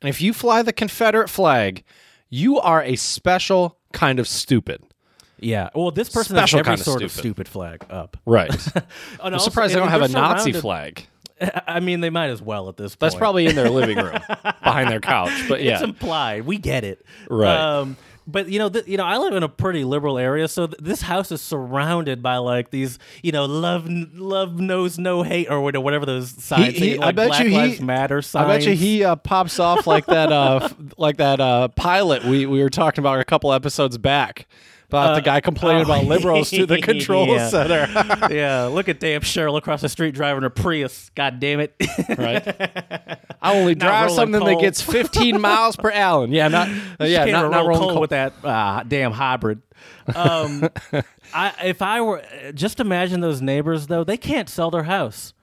and 0.02 0.10
if 0.10 0.22
you 0.22 0.34
fly 0.34 0.62
the 0.62 0.74
Confederate 0.74 1.30
flag, 1.30 1.84
you 2.30 2.60
are 2.60 2.84
a 2.84 2.96
special 2.96 3.78
kind 3.94 4.20
of 4.20 4.28
stupid. 4.28 4.84
yeah. 5.40 5.70
Well, 5.74 5.92
this 5.92 6.10
person 6.10 6.36
Special 6.36 6.60
has 6.60 6.68
every 6.68 6.72
kinda 6.78 6.84
sort 6.84 7.04
of 7.04 7.12
stupid. 7.12 7.48
stupid 7.48 7.48
flag 7.48 7.86
up. 7.90 8.18
Right. 8.26 8.52
I'm 9.22 9.40
surprised 9.40 9.74
they 9.74 9.80
don't 9.80 9.90
have 9.90 10.02
a 10.02 10.08
Nazi 10.10 10.52
flag. 10.54 11.08
I 11.66 11.80
mean, 11.80 12.02
they 12.02 12.10
might 12.10 12.28
as 12.32 12.42
well 12.42 12.68
at 12.68 12.76
this 12.76 12.92
point. 12.96 13.00
That's 13.00 13.16
probably 13.16 13.46
in 13.48 13.56
their 13.56 13.70
living 13.70 13.98
room 13.98 14.20
behind 14.62 14.90
their 14.92 15.00
couch. 15.00 15.32
But 15.48 15.64
yeah, 15.64 15.76
it's 15.76 15.84
implied. 15.84 16.46
We 16.46 16.58
get 16.58 16.84
it, 16.84 17.06
Right. 17.30 17.56
Um, 17.58 17.96
but 18.32 18.50
you 18.50 18.60
know, 18.60 18.70
th- 18.70 18.88
you 18.88 18.98
know, 18.98 19.04
I 19.06 19.18
live 19.18 19.34
in 19.34 19.44
a 19.44 19.50
pretty 19.50 19.84
liberal 19.84 20.18
area, 20.18 20.48
so 20.48 20.68
th- 20.68 20.80
this 20.82 21.02
house 21.02 21.32
is 21.32 21.42
surrounded 21.42 22.22
by 22.24 22.38
like 22.38 22.70
these, 22.72 23.00
you 23.24 23.32
know, 23.32 23.46
love, 23.46 23.86
n- 23.88 24.12
love 24.14 24.60
knows 24.60 24.98
no 24.98 25.24
hate, 25.24 25.50
or 25.50 25.60
whatever 25.62 26.06
those 26.06 26.30
signs. 26.30 26.76
he- 26.78 26.98
I 26.98 27.08
like 27.08 27.16
bet 27.16 27.28
Black 27.28 27.44
you 27.44 27.50
he- 27.50 27.56
Lives 27.58 27.82
Matter 27.82 28.22
I 28.36 28.46
bet 28.46 28.66
you 28.66 28.74
he 28.76 29.04
uh, 29.04 29.16
pops 29.16 29.60
off 29.60 29.88
like 29.88 30.06
that, 30.06 30.32
uh, 30.32 30.60
f- 30.64 30.76
like 30.98 31.18
that 31.18 31.40
uh, 31.40 31.68
pilot 31.70 32.24
we, 32.26 32.46
we 32.46 32.62
were 32.64 32.70
talking 32.70 33.02
about 33.02 33.20
a 33.20 33.26
couple 33.26 33.52
episodes 33.54 33.98
back 33.98 34.48
about 34.90 35.16
the 35.16 35.22
guy 35.22 35.40
complaining 35.40 35.82
oh, 35.82 35.86
about 35.86 36.06
liberals 36.06 36.50
to 36.50 36.66
the 36.66 36.82
control 36.82 37.28
yeah. 37.28 37.50
center. 37.50 37.88
yeah, 38.34 38.66
look 38.66 38.90
at 38.90 39.00
damn 39.00 39.22
Cheryl 39.22 39.58
across 39.58 39.82
the 39.82 39.90
street 39.90 40.16
driving 40.16 40.44
her 40.44 40.50
Prius. 40.50 41.12
God 41.16 41.40
damn 41.40 41.60
it. 41.60 41.76
right? 42.18 43.20
I 43.42 43.56
only 43.56 43.76
drive 43.76 44.12
something 44.12 44.44
that 44.44 44.60
gets 44.60 44.82
15 44.82 45.40
miles 45.40 45.76
per 45.76 45.92
gallon. 45.92 46.32
Yeah, 46.32 46.48
not 46.48 46.68
uh, 47.00 47.06
yeah, 47.06 47.26
Can't 47.26 47.42
roll 47.44 47.52
not 47.52 47.66
rolling 47.66 47.80
coal 47.80 47.92
coal. 47.92 48.02
with 48.02 48.10
that 48.10 48.34
uh, 48.44 48.84
damn 48.84 49.12
hybrid. 49.12 49.62
Um, 50.16 50.68
I, 51.34 51.54
if 51.64 51.82
I 51.82 52.02
were 52.02 52.24
just 52.54 52.80
imagine 52.80 53.22
those 53.22 53.42
neighbors 53.42 53.88
though, 53.88 54.04
they 54.04 54.18
can't 54.18 54.50
sell 54.50 54.72
their 54.72 54.84
house. 54.84 55.34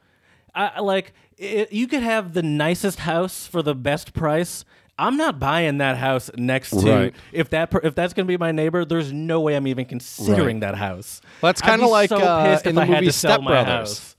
I 0.54 0.66
I- 0.76 0.80
like 0.80 1.12
it, 1.38 1.72
you 1.72 1.86
could 1.86 2.02
have 2.02 2.32
the 2.32 2.42
nicest 2.42 3.00
house 3.00 3.46
for 3.46 3.62
the 3.62 3.74
best 3.74 4.12
price. 4.12 4.64
I'm 4.98 5.16
not 5.18 5.38
buying 5.38 5.78
that 5.78 5.96
house 5.98 6.30
next 6.36 6.70
to 6.70 6.76
Right. 6.90 7.14
if 7.32 7.50
that 7.50 7.70
per, 7.70 7.80
if 7.84 7.94
that's 7.94 8.14
going 8.14 8.26
to 8.26 8.28
be 8.28 8.38
my 8.38 8.50
neighbor. 8.52 8.84
There's 8.84 9.12
no 9.12 9.40
way 9.42 9.54
I'm 9.54 9.66
even 9.66 9.84
considering 9.84 10.60
that 10.60 10.74
house. 10.74 11.20
Well, 11.42 11.48
that's 11.50 11.60
kinda 11.60 11.86
like, 11.86 12.08
so 12.08 12.16
uh, 12.18 12.58
in 12.64 12.74
the 12.74 12.86
movie 12.86 13.10
Step 13.10 13.42
Brothers. 13.42 14.14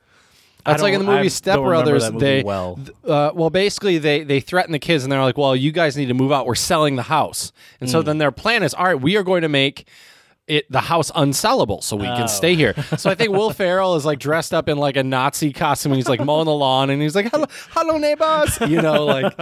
That's 0.66 0.82
like 0.84 0.94
in 0.94 1.00
the 1.00 1.06
movie 1.06 1.20
I 1.26 1.28
Step 1.30 1.60
Brothers. 1.62 2.12
movie 2.12 2.26
They 2.26 2.44
well. 2.44 2.78
uh, 3.08 3.32
well, 3.34 3.50
basically 3.50 3.98
they 4.00 4.24
they 4.24 4.40
threaten 4.42 4.72
the 4.74 4.80
kids 4.80 5.04
and 5.04 5.12
they're 5.12 5.22
like, 5.22 5.38
"Well, 5.38 5.56
you 5.56 5.72
guys 5.72 5.96
need 5.96 6.08
to 6.08 6.14
move 6.14 6.32
out. 6.32 6.46
We're 6.46 6.56
selling 6.56 6.96
the 6.98 7.04
house." 7.04 7.52
And 7.80 7.90
Hmm. 7.90 7.92
so 7.94 8.02
then 8.02 8.18
their 8.18 8.32
plan 8.32 8.64
is, 8.64 8.74
"All 8.74 8.84
right, 8.86 9.00
we 9.00 9.16
are 9.18 9.24
going 9.24 9.42
to 9.44 9.50
make." 9.50 9.88
It, 10.48 10.72
the 10.72 10.80
house 10.80 11.12
unsellable 11.12 11.84
so 11.84 11.98
we 11.98 12.08
Oh. 12.08 12.16
can 12.16 12.28
stay 12.30 12.56
here. 12.56 12.74
So 12.98 13.10
I 13.10 13.16
think 13.16 13.32
Will 13.34 13.50
Ferrell 13.52 13.96
is 13.96 14.06
like 14.06 14.18
dressed 14.18 14.54
up 14.54 14.70
in 14.70 14.78
like 14.78 14.96
a 14.96 15.04
Nazi 15.04 15.52
costume 15.52 15.92
and 15.92 15.98
he's 16.00 16.08
like 16.08 16.24
mowing 16.24 16.46
the 16.46 16.54
lawn 16.54 16.90
and 16.90 17.02
he's 17.02 17.16
like, 17.16 17.30
hello, 17.32 17.46
hello 17.72 17.98
neighbors, 17.98 18.58
you 18.62 18.82
know, 18.82 19.04
like, 19.04 19.38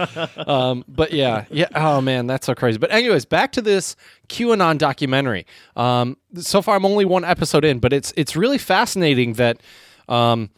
um, 0.48 0.84
but 0.88 1.12
yeah, 1.12 1.44
yeah. 1.48 1.68
Oh 1.76 2.00
man, 2.00 2.26
that's 2.26 2.46
so 2.46 2.56
crazy. 2.56 2.78
But 2.78 2.90
anyways, 2.90 3.24
back 3.24 3.52
to 3.52 3.62
this 3.62 3.94
QAnon 4.28 4.78
documentary. 4.78 5.46
Um, 5.76 6.16
so 6.34 6.60
far 6.60 6.74
I'm 6.74 6.84
only 6.84 7.04
one 7.04 7.24
episode 7.24 7.64
in, 7.64 7.78
but 7.78 7.92
it's, 7.92 8.12
it's 8.16 8.34
really 8.34 8.58
fascinating 8.58 9.34
that, 9.34 9.58
um, 10.08 10.50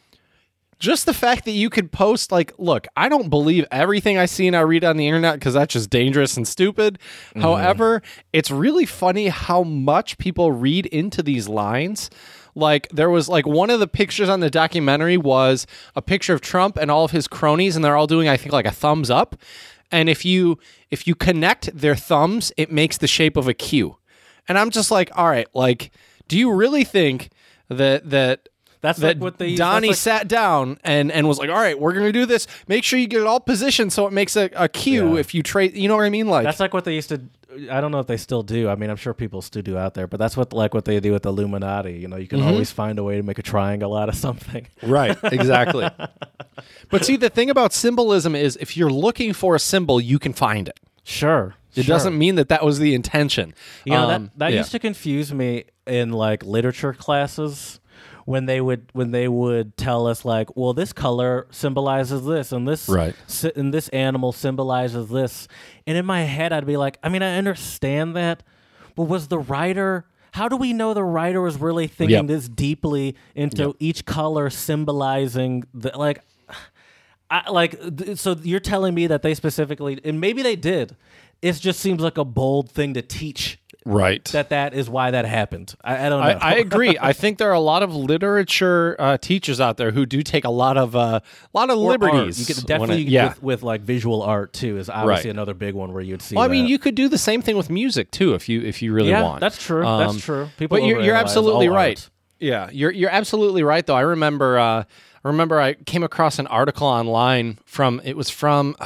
just 0.78 1.06
the 1.06 1.14
fact 1.14 1.44
that 1.44 1.52
you 1.52 1.68
could 1.68 1.90
post 1.90 2.30
like 2.30 2.52
look 2.58 2.86
i 2.96 3.08
don't 3.08 3.28
believe 3.28 3.64
everything 3.70 4.16
i 4.18 4.26
see 4.26 4.46
and 4.46 4.56
i 4.56 4.60
read 4.60 4.84
on 4.84 4.96
the 4.96 5.06
internet 5.06 5.34
because 5.34 5.54
that's 5.54 5.72
just 5.72 5.90
dangerous 5.90 6.36
and 6.36 6.46
stupid. 6.46 6.98
Mm-hmm. 7.30 7.40
However 7.40 8.02
it's 8.32 8.50
really 8.50 8.86
funny 8.86 9.28
how 9.28 9.62
much 9.62 10.18
people 10.18 10.52
read 10.52 10.86
into 10.86 11.22
these 11.22 11.48
lines. 11.48 12.10
Like 12.54 12.88
there 12.90 13.10
was 13.10 13.28
like 13.28 13.46
one 13.46 13.70
of 13.70 13.80
the 13.80 13.86
pictures 13.86 14.28
on 14.28 14.40
the 14.40 14.50
documentary 14.50 15.16
was 15.16 15.66
a 15.94 16.02
picture 16.02 16.34
of 16.34 16.40
trump 16.40 16.76
and 16.76 16.90
all 16.90 17.04
of 17.04 17.10
his 17.10 17.28
cronies 17.28 17.76
and 17.76 17.84
they're 17.84 17.96
all 17.96 18.06
doing 18.06 18.28
i 18.28 18.36
think 18.36 18.52
like 18.52 18.66
a 18.66 18.70
thumbs 18.70 19.10
up. 19.10 19.36
And 19.90 20.08
if 20.08 20.24
you 20.24 20.58
if 20.90 21.06
you 21.06 21.14
connect 21.14 21.76
their 21.76 21.96
thumbs 21.96 22.52
it 22.56 22.70
makes 22.70 22.98
the 22.98 23.06
shape 23.06 23.36
of 23.36 23.48
a 23.48 23.54
q. 23.54 23.96
And 24.46 24.58
i'm 24.58 24.70
just 24.70 24.90
like 24.90 25.10
all 25.16 25.28
right 25.28 25.48
like 25.54 25.90
do 26.28 26.38
you 26.38 26.52
really 26.52 26.84
think 26.84 27.30
that 27.68 28.10
that 28.10 28.48
That's 28.80 28.98
that 29.00 29.16
like 29.16 29.18
what 29.22 29.38
they 29.38 29.54
Donnie 29.56 29.88
like- 29.88 29.96
sat 29.96 30.28
down 30.28 30.78
and 30.84 31.10
and 31.10 31.26
was 31.26 31.38
like, 31.38 31.50
"All 31.50 31.56
right, 31.56 31.78
we're 31.78 31.92
gonna 31.92 32.12
do 32.12 32.26
this. 32.26 32.46
Make 32.68 32.84
sure 32.84 32.98
you 32.98 33.06
get 33.08 33.20
it 33.20 33.26
all 33.26 33.40
positioned 33.40 33.92
so 33.92 34.06
it 34.06 34.12
makes 34.12 34.36
a, 34.36 34.50
a 34.54 34.68
cue 34.68 35.14
Yeah. 35.14 35.20
if 35.20 35.34
you 35.34 35.42
trade. 35.42 35.74
You 35.76 35.88
know 35.88 35.96
what 35.96 36.04
I 36.04 36.10
mean? 36.10 36.28
Like, 36.28 36.44
That's 36.44 36.60
like 36.60 36.72
what 36.74 36.84
they 36.84 36.94
used 36.94 37.08
to. 37.08 37.20
I 37.72 37.80
don't 37.80 37.90
know 37.90 37.98
if 37.98 38.06
they 38.06 38.18
still 38.18 38.42
do. 38.42 38.68
I 38.68 38.74
mean, 38.76 38.88
I'm 38.90 38.96
sure 38.96 39.14
people 39.14 39.40
still 39.42 39.62
do 39.62 39.76
out 39.78 39.94
there, 39.94 40.06
but 40.06 40.18
that's 40.20 40.36
what 40.36 40.52
like 40.52 40.74
what 40.74 40.84
they 40.84 41.00
do 41.00 41.12
with 41.12 41.22
the 41.24 41.30
Illuminati. 41.30 41.94
You 41.94 42.06
know, 42.06 42.16
you 42.16 42.26
Mm-hmm. 42.28 42.36
can 42.44 42.46
always 42.46 42.70
find 42.70 42.98
a 42.98 43.02
way 43.02 43.16
to 43.16 43.22
make 43.22 43.38
a 43.38 43.42
triangle 43.42 43.96
out 43.96 44.08
of 44.08 44.14
something. 44.14 44.66
right, 44.82 45.16
exactly. 45.24 45.88
but 46.90 47.04
see, 47.04 47.16
the 47.16 47.30
thing 47.30 47.50
about 47.50 47.72
symbolism 47.72 48.34
is, 48.34 48.56
if 48.60 48.76
you're 48.76 48.90
looking 48.90 49.32
for 49.32 49.54
a 49.54 49.58
symbol, 49.58 50.00
you 50.00 50.18
can 50.18 50.32
find 50.32 50.68
it. 50.68 50.78
Sure, 51.04 51.54
It 51.74 51.86
doesn't 51.86 52.16
mean 52.18 52.34
that 52.34 52.50
that 52.50 52.62
was 52.64 52.78
the 52.78 52.94
intention. 52.94 53.54
You 53.86 53.92
know 53.94 54.10
Um, 54.10 54.24
that 54.24 54.38
that 54.38 54.52
yeah. 54.52 54.58
used 54.58 54.72
to 54.72 54.78
confuse 54.78 55.32
me 55.32 55.64
in 55.86 56.12
like 56.12 56.44
literature 56.44 56.92
classes 56.92 57.77
when 58.28 58.44
they 58.44 58.60
would 58.60 58.90
when 58.92 59.10
they 59.10 59.26
would 59.26 59.74
tell 59.78 60.06
us 60.06 60.22
like, 60.22 60.54
well, 60.54 60.74
this 60.74 60.92
color 60.92 61.46
symbolizes 61.50 62.26
this, 62.26 62.52
and 62.52 62.68
this 62.68 62.86
Right. 62.86 63.14
sy- 63.26 63.52
and 63.56 63.72
this 63.72 63.88
animal 63.88 64.32
symbolizes 64.32 65.08
this, 65.08 65.48
and 65.86 65.96
in 65.96 66.04
my 66.04 66.22
head 66.24 66.52
I'd 66.52 66.66
be 66.66 66.76
like, 66.76 66.98
I 67.02 67.08
mean, 67.08 67.22
I 67.22 67.38
understand 67.38 68.14
that, 68.16 68.42
but 68.96 69.04
was 69.04 69.28
the 69.28 69.38
writer? 69.38 70.04
How 70.32 70.46
do 70.46 70.56
we 70.58 70.74
know 70.74 70.92
the 70.92 71.04
writer 71.04 71.40
was 71.40 71.58
really 71.58 71.86
thinking 71.86 72.16
Yep. 72.16 72.26
this 72.26 72.48
deeply 72.50 73.16
into 73.34 73.74
each 73.80 74.04
color 74.04 74.50
symbolizing 74.50 75.64
the 75.72 75.90
like? 75.96 76.22
I, 77.30 77.50
like, 77.50 77.78
th- 77.96 78.18
so 78.18 78.36
you're 78.42 78.60
telling 78.60 78.94
me 78.94 79.06
that 79.06 79.22
they 79.22 79.34
specifically, 79.34 79.98
and 80.04 80.20
maybe 80.20 80.42
they 80.42 80.56
did. 80.56 80.96
It 81.40 81.52
just 81.54 81.80
seems 81.80 82.02
like 82.02 82.18
a 82.18 82.24
bold 82.24 82.70
thing 82.70 82.92
to 82.94 83.00
teach 83.02 83.58
right. 83.88 84.24
that 84.26 84.50
that 84.50 84.74
is 84.74 84.88
why 84.88 85.10
that 85.10 85.24
happened. 85.24 85.74
I, 85.82 86.06
I 86.06 86.08
don't 86.08 86.20
know. 86.20 86.26
I, 86.26 86.52
I 86.52 86.54
agree. 86.58 86.96
I 87.00 87.12
think 87.12 87.38
there 87.38 87.50
are 87.50 87.54
a 87.54 87.60
lot 87.60 87.82
of 87.82 87.94
literature 87.94 88.96
uh, 88.98 89.18
teachers 89.18 89.60
out 89.60 89.76
there 89.76 89.90
who 89.90 90.06
do 90.06 90.22
take 90.22 90.44
a 90.44 90.50
lot 90.50 90.76
of 90.76 90.94
uh, 90.94 91.20
lot 91.54 91.70
of 91.70 91.78
Or 91.78 91.90
art. 91.92 92.00
liberties. 92.00 92.38
You 92.48 92.54
could 92.54 92.66
definitely 92.66 93.02
it- 93.02 93.08
yeah. 93.08 93.28
with, 93.28 93.42
with 93.42 93.62
like 93.62 93.80
visual 93.80 94.22
art 94.22 94.52
too 94.52 94.76
is 94.78 94.88
obviously 94.88 95.28
Right. 95.30 95.34
another 95.36 95.54
big 95.54 95.74
one 95.74 95.92
where 95.92 96.02
you'd 96.02 96.22
see. 96.22 96.34
Well, 96.36 96.44
I 96.44 96.48
mean, 96.48 96.64
that. 96.64 96.70
you 96.70 96.78
could 96.78 96.94
do 96.94 97.08
the 97.08 97.18
same 97.18 97.42
thing 97.42 97.56
with 97.56 97.70
music 97.70 98.10
too, 98.10 98.34
if 98.34 98.48
you 98.48 98.60
if 98.62 98.82
you 98.82 98.92
really 98.92 99.10
yeah, 99.10 99.22
want. 99.22 99.40
that's 99.40 99.62
true. 99.62 99.84
Um, 99.86 100.06
that's 100.12 100.24
true. 100.24 100.48
People, 100.58 100.76
but 100.78 100.84
you're, 100.84 101.00
you're 101.00 101.14
absolutely 101.16 101.68
right 101.68 101.98
art. 101.98 102.10
Yeah, 102.40 102.68
you're 102.70 102.92
you're 102.92 103.10
absolutely 103.10 103.62
right. 103.64 103.84
Though 103.84 103.96
I 103.96 104.02
remember, 104.02 104.58
uh, 104.58 104.84
I 105.24 105.28
remember 105.28 105.60
I 105.60 105.74
came 105.74 106.04
across 106.04 106.38
an 106.38 106.46
article 106.46 106.86
online 106.86 107.58
from 107.64 108.00
it 108.04 108.16
was 108.16 108.30
from. 108.30 108.76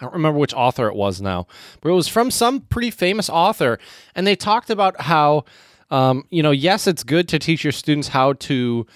I 0.00 0.04
don't 0.04 0.14
remember 0.14 0.38
which 0.38 0.54
author 0.54 0.86
it 0.88 0.94
was 0.94 1.20
now, 1.20 1.46
but 1.80 1.88
it 1.90 1.92
was 1.94 2.08
from 2.08 2.30
some 2.30 2.60
pretty 2.60 2.90
famous 2.90 3.28
author, 3.28 3.78
and 4.14 4.26
they 4.26 4.36
talked 4.36 4.70
about 4.70 5.00
how, 5.02 5.44
um, 5.90 6.24
you 6.30 6.42
know, 6.42 6.50
yes, 6.52 6.86
it's 6.86 7.02
good 7.02 7.28
to 7.28 7.38
teach 7.38 7.64
your 7.64 7.72
students 7.72 8.08
how 8.08 8.34
to 8.34 8.86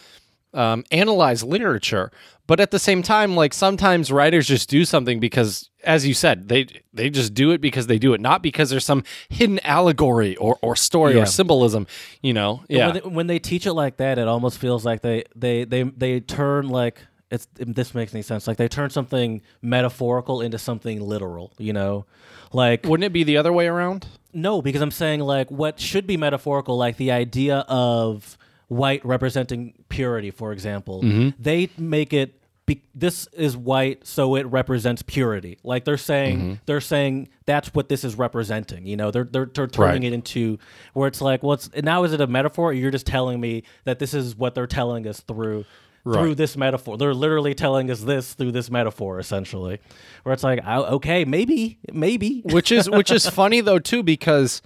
um, 0.54 0.84
analyze 0.92 1.42
literature, 1.42 2.12
but 2.46 2.60
at 2.60 2.70
the 2.70 2.78
same 2.78 3.02
time, 3.02 3.34
like 3.34 3.54
sometimes 3.54 4.12
writers 4.12 4.46
just 4.46 4.68
do 4.68 4.84
something 4.84 5.18
because, 5.18 5.70
as 5.82 6.06
you 6.06 6.12
said, 6.12 6.48
they 6.48 6.66
they 6.92 7.08
just 7.08 7.32
do 7.34 7.52
it 7.52 7.60
because 7.62 7.86
they 7.86 7.98
do 7.98 8.12
it, 8.12 8.20
not 8.20 8.42
because 8.42 8.68
there's 8.68 8.84
some 8.84 9.02
hidden 9.30 9.58
allegory 9.64 10.36
or, 10.36 10.58
or 10.60 10.76
story 10.76 11.14
Yeah. 11.14 11.22
or 11.22 11.26
symbolism. 11.26 11.86
You 12.20 12.34
know, 12.34 12.62
yeah, 12.68 12.86
When 12.88 12.94
they, 12.94 13.00
when 13.08 13.26
they 13.28 13.38
teach 13.38 13.66
it 13.66 13.72
like 13.72 13.96
that, 13.96 14.18
it 14.18 14.28
almost 14.28 14.58
feels 14.58 14.84
like 14.84 15.00
they 15.00 15.24
they 15.34 15.64
they 15.64 15.84
they 15.84 16.20
turn 16.20 16.68
like 16.68 17.00
it's 17.32 17.48
if 17.58 17.74
this 17.74 17.94
makes 17.94 18.14
any 18.14 18.22
sense. 18.22 18.46
Like 18.46 18.58
they 18.58 18.68
turn 18.68 18.90
something 18.90 19.42
metaphorical 19.62 20.40
into 20.40 20.58
something 20.58 21.00
literal. 21.00 21.52
You 21.58 21.72
know, 21.72 22.06
like 22.52 22.84
wouldn't 22.84 23.04
it 23.06 23.12
be 23.12 23.24
the 23.24 23.38
other 23.38 23.52
way 23.52 23.66
around? 23.66 24.06
No, 24.32 24.62
because 24.62 24.82
I'm 24.82 24.90
saying 24.90 25.20
like 25.20 25.50
what 25.50 25.80
should 25.80 26.06
be 26.06 26.16
metaphorical, 26.16 26.76
like 26.76 26.96
the 26.96 27.10
idea 27.10 27.64
of 27.68 28.38
white 28.68 29.04
representing 29.04 29.74
purity, 29.88 30.30
for 30.30 30.52
example. 30.52 31.02
Mm-hmm. 31.02 31.42
They 31.42 31.70
make 31.78 32.12
it. 32.12 32.38
Be- 32.64 32.84
this 32.94 33.26
is 33.32 33.56
white, 33.56 34.06
so 34.06 34.36
it 34.36 34.46
represents 34.46 35.02
purity. 35.02 35.58
Like 35.64 35.84
they're 35.84 35.96
saying, 35.96 36.38
mm-hmm. 36.38 36.54
they're 36.66 36.80
saying 36.80 37.28
that's 37.44 37.74
what 37.74 37.88
this 37.88 38.04
is 38.04 38.14
representing. 38.14 38.86
You 38.86 38.96
know, 38.96 39.10
they're 39.10 39.24
they're, 39.24 39.50
they're 39.52 39.66
turning 39.66 40.02
Right. 40.02 40.12
it 40.12 40.14
into 40.14 40.60
where 40.92 41.08
it's 41.08 41.20
like, 41.20 41.42
well, 41.42 41.54
it's, 41.54 41.68
now 41.82 42.04
is 42.04 42.12
it 42.12 42.20
a 42.20 42.28
metaphor? 42.28 42.70
Or 42.70 42.72
you're 42.72 42.92
just 42.92 43.04
telling 43.06 43.40
me 43.40 43.64
that 43.82 43.98
this 43.98 44.14
is 44.14 44.36
what 44.36 44.54
they're 44.54 44.68
telling 44.68 45.08
us 45.08 45.18
through 45.20 45.64
through 46.04 46.34
this 46.34 46.56
metaphor. 46.56 46.96
They're 46.98 47.14
literally 47.14 47.54
telling 47.54 47.90
us 47.90 48.00
this 48.00 48.34
through 48.34 48.52
this 48.52 48.70
metaphor, 48.70 49.18
essentially. 49.18 49.78
Where 50.22 50.32
it's 50.32 50.42
like, 50.44 50.64
okay, 50.66 51.24
maybe, 51.24 51.78
maybe. 51.92 52.42
which 52.44 52.72
is 52.72 52.90
which 52.90 53.10
is 53.10 53.28
funny 53.28 53.60
though 53.60 53.78
too 53.78 54.02
because 54.02 54.62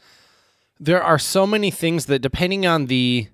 there 0.79 1.03
are 1.03 1.19
so 1.19 1.47
many 1.47 1.71
things 1.71 2.07
that 2.07 2.21
depending 2.21 2.67
on 2.67 2.87
the 2.87 3.29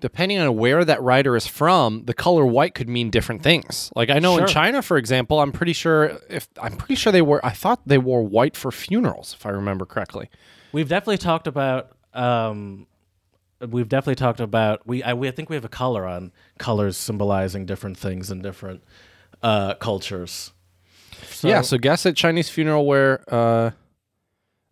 depending 0.00 0.38
on 0.38 0.56
where 0.56 0.84
that 0.84 1.00
writer 1.00 1.36
is 1.36 1.46
from 1.46 2.04
the 2.06 2.14
color 2.14 2.44
white 2.44 2.74
could 2.74 2.88
mean 2.88 3.08
different 3.08 3.40
things 3.40 3.92
like 3.94 4.10
i 4.10 4.18
know 4.18 4.36
in 4.36 4.48
china 4.48 4.82
for 4.82 4.96
example 4.96 5.38
i'm 5.38 5.52
pretty 5.52 5.72
sure 5.72 6.18
if 6.28 6.48
i'm 6.60 6.76
pretty 6.76 6.96
sure 6.96 7.12
they 7.12 7.22
wore 7.22 7.44
i 7.46 7.50
thought 7.50 7.80
they 7.86 7.98
wore 7.98 8.20
white 8.24 8.56
for 8.56 8.72
funerals 8.72 9.32
if 9.38 9.46
i 9.46 9.48
remember 9.48 9.86
correctly 9.86 10.28
We've 10.72 10.88
definitely 10.88 11.18
talked 11.18 11.46
about. 11.46 11.90
Um, 12.14 12.86
we've 13.70 13.88
definitely 13.88 14.16
talked 14.16 14.40
about. 14.40 14.86
We 14.86 15.02
I, 15.02 15.14
we 15.14 15.28
I 15.28 15.30
think 15.30 15.48
we 15.50 15.56
have 15.56 15.64
a 15.64 15.68
color 15.68 16.06
on 16.06 16.32
colors 16.58 16.96
symbolizing 16.96 17.66
different 17.66 17.96
things 17.98 18.30
in 18.30 18.42
different 18.42 18.82
uh, 19.42 19.74
cultures. 19.74 20.52
So, 21.30 21.48
yeah 21.48 21.60
so 21.60 21.78
guess 21.78 22.04
at 22.06 22.16
chinese 22.16 22.48
funeral 22.48 22.84
wear 22.86 23.22
uh 23.32 23.70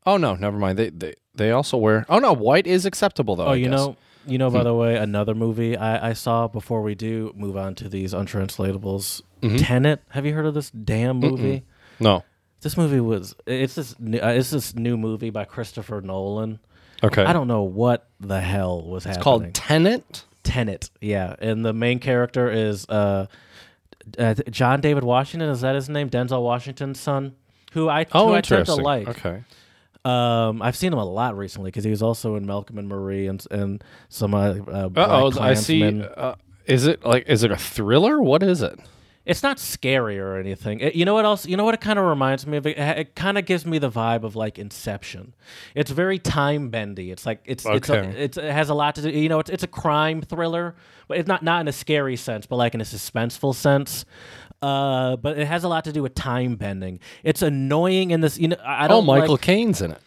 oh 0.06 0.16
no 0.16 0.34
never 0.34 0.58
mind 0.58 0.78
they 0.78 0.90
they, 0.90 1.14
they 1.34 1.50
also 1.52 1.76
wear 1.76 2.04
oh 2.08 2.18
no 2.18 2.32
white 2.32 2.66
is 2.66 2.84
acceptable 2.86 3.36
though 3.36 3.46
Oh, 3.46 3.50
I 3.52 3.54
you 3.56 3.64
guess. 3.68 3.72
know, 3.72 3.96
you 4.26 4.38
know. 4.38 4.50
By 4.50 4.62
the 4.64 4.74
way, 4.74 4.96
another 4.96 5.34
movie 5.34 5.76
I, 5.76 6.10
I 6.10 6.12
saw 6.12 6.48
before 6.48 6.82
we 6.82 6.94
do 6.94 7.32
move 7.36 7.56
on 7.56 7.74
to 7.76 7.88
these 7.88 8.12
untranslatables 8.12 9.22
Tenet. 9.58 10.02
Have 10.10 10.26
you 10.26 10.34
heard 10.34 10.44
of 10.46 10.54
this 10.54 10.70
damn 10.70 11.18
movie? 11.18 11.62
No. 11.98 12.24
This 12.60 12.76
movie 12.76 13.00
was 13.00 13.34
it's 13.46 13.74
this 13.76 13.98
new, 13.98 14.18
uh, 14.18 14.28
it's 14.28 14.50
this 14.50 14.74
new 14.74 14.96
movie 14.96 15.30
by 15.30 15.44
Christopher 15.44 16.00
Nolan. 16.00 16.58
Okay. 17.02 17.24
I 17.24 17.32
don't 17.32 17.48
know 17.48 17.62
what 17.62 18.08
the 18.20 18.40
hell 18.40 18.82
was 18.82 19.04
happening. 19.04 19.18
It's 19.18 19.24
called 19.24 19.54
Tenet. 19.54 20.24
Tenet, 20.42 20.90
yeah, 21.02 21.36
and 21.38 21.64
the 21.64 21.72
main 21.74 21.98
character 21.98 22.50
is 22.50 22.88
uh, 22.88 23.26
uh, 24.18 24.34
John 24.50 24.80
David 24.80 25.04
Washington. 25.04 25.50
Is 25.50 25.60
that 25.60 25.74
his 25.74 25.88
name? 25.90 26.08
Denzel 26.08 26.42
Washington's 26.42 26.98
son, 26.98 27.34
who 27.72 27.88
I 27.90 28.06
Oh, 28.12 28.28
who 28.28 28.32
I 28.34 28.40
tend 28.40 28.66
to 28.66 28.72
interesting. 28.72 28.84
like. 28.84 29.08
Okay. 29.08 29.42
Um, 30.02 30.62
I've 30.62 30.76
seen 30.76 30.94
him 30.94 30.98
a 30.98 31.04
lot 31.04 31.36
recently 31.36 31.68
because 31.70 31.84
he 31.84 31.90
was 31.90 32.02
also 32.02 32.36
in 32.36 32.46
Malcolm 32.46 32.78
and 32.78 32.88
Marie 32.88 33.26
and 33.26 33.44
and 33.50 33.84
some 34.08 34.34
uh, 34.34 34.54
uh, 34.66 34.88
Uh 34.96 35.06
oh, 35.34 35.40
I 35.40 35.52
see. 35.54 35.80
Klansmen. 35.80 36.08
Uh, 36.16 36.34
is 36.64 36.86
it 36.86 37.04
like? 37.04 37.28
Is 37.28 37.44
it 37.44 37.50
a 37.50 37.56
thriller? 37.58 38.18
What 38.20 38.42
is 38.42 38.62
it? 38.62 38.78
It's 39.26 39.42
not 39.42 39.58
scary 39.60 40.18
or 40.18 40.36
anything. 40.36 40.80
It- 40.80 40.94
you 40.94 41.04
know 41.04 41.12
what 41.14 41.24
else? 41.26 41.46
You 41.46 41.56
know 41.56 41.64
what 41.64 41.74
it 41.74 41.80
kind 41.80 41.98
of 41.98 42.06
reminds 42.06 42.46
me 42.46 42.56
of? 42.56 42.66
It, 42.66 42.78
it 42.78 43.14
kind 43.14 43.36
of 43.38 43.44
gives 43.44 43.66
me 43.66 43.78
the 43.78 43.90
vibe 43.90 44.22
of 44.24 44.34
like 44.34 44.58
Inception. 44.58 45.34
It's 45.74 45.90
very 45.90 46.18
time 46.18 46.70
bendy. 46.70 47.10
It's 47.10 47.26
like 47.26 47.40
it's 47.44 47.64
it's, 47.66 47.90
a, 47.90 48.02
it's 48.22 48.36
it 48.38 48.50
has 48.50 48.70
a 48.70 48.74
lot 48.74 48.94
to 48.96 49.02
do. 49.02 49.10
You 49.10 49.28
know, 49.28 49.38
it's 49.38 49.50
it's 49.50 49.62
a 49.62 49.68
crime 49.68 50.22
thriller, 50.22 50.74
but 51.06 51.18
it's 51.18 51.28
not 51.28 51.42
not 51.42 51.60
in 51.60 51.68
a 51.68 51.72
scary 51.72 52.16
sense, 52.16 52.46
but 52.46 52.56
like 52.56 52.74
in 52.74 52.80
a 52.80 52.84
suspenseful 52.84 53.54
sense. 53.54 54.04
Uh, 54.62 55.16
but 55.16 55.38
it 55.38 55.46
has 55.46 55.64
a 55.64 55.68
lot 55.68 55.84
to 55.84 55.92
do 55.92 56.02
with 56.02 56.14
time 56.14 56.56
bending. 56.56 56.98
It's 57.22 57.40
annoying 57.42 58.10
in 58.10 58.20
this. 58.22 58.38
You 58.38 58.48
know, 58.48 58.56
I 58.64 58.86
Oh, 58.86 58.88
don't. 58.88 58.98
Oh, 59.04 59.06
Michael 59.06 59.34
Like, 59.34 59.40
Caine's 59.42 59.80
in 59.82 59.92
it. 59.92 60.00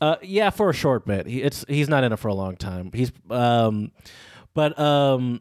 uh, 0.00 0.16
yeah, 0.22 0.50
for 0.50 0.70
a 0.70 0.74
short 0.74 1.04
bit. 1.06 1.26
He, 1.26 1.42
it's 1.42 1.64
he's 1.68 1.88
not 1.88 2.02
in 2.04 2.12
it 2.12 2.18
for 2.18 2.28
a 2.28 2.34
long 2.34 2.56
time. 2.56 2.90
He's 2.94 3.12
um, 3.30 3.92
but 4.54 4.76
um, 4.78 5.40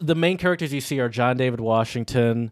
the 0.00 0.14
main 0.14 0.38
characters 0.38 0.72
you 0.72 0.80
see 0.80 1.00
are 1.00 1.08
John 1.08 1.36
David 1.36 1.60
Washington, 1.60 2.50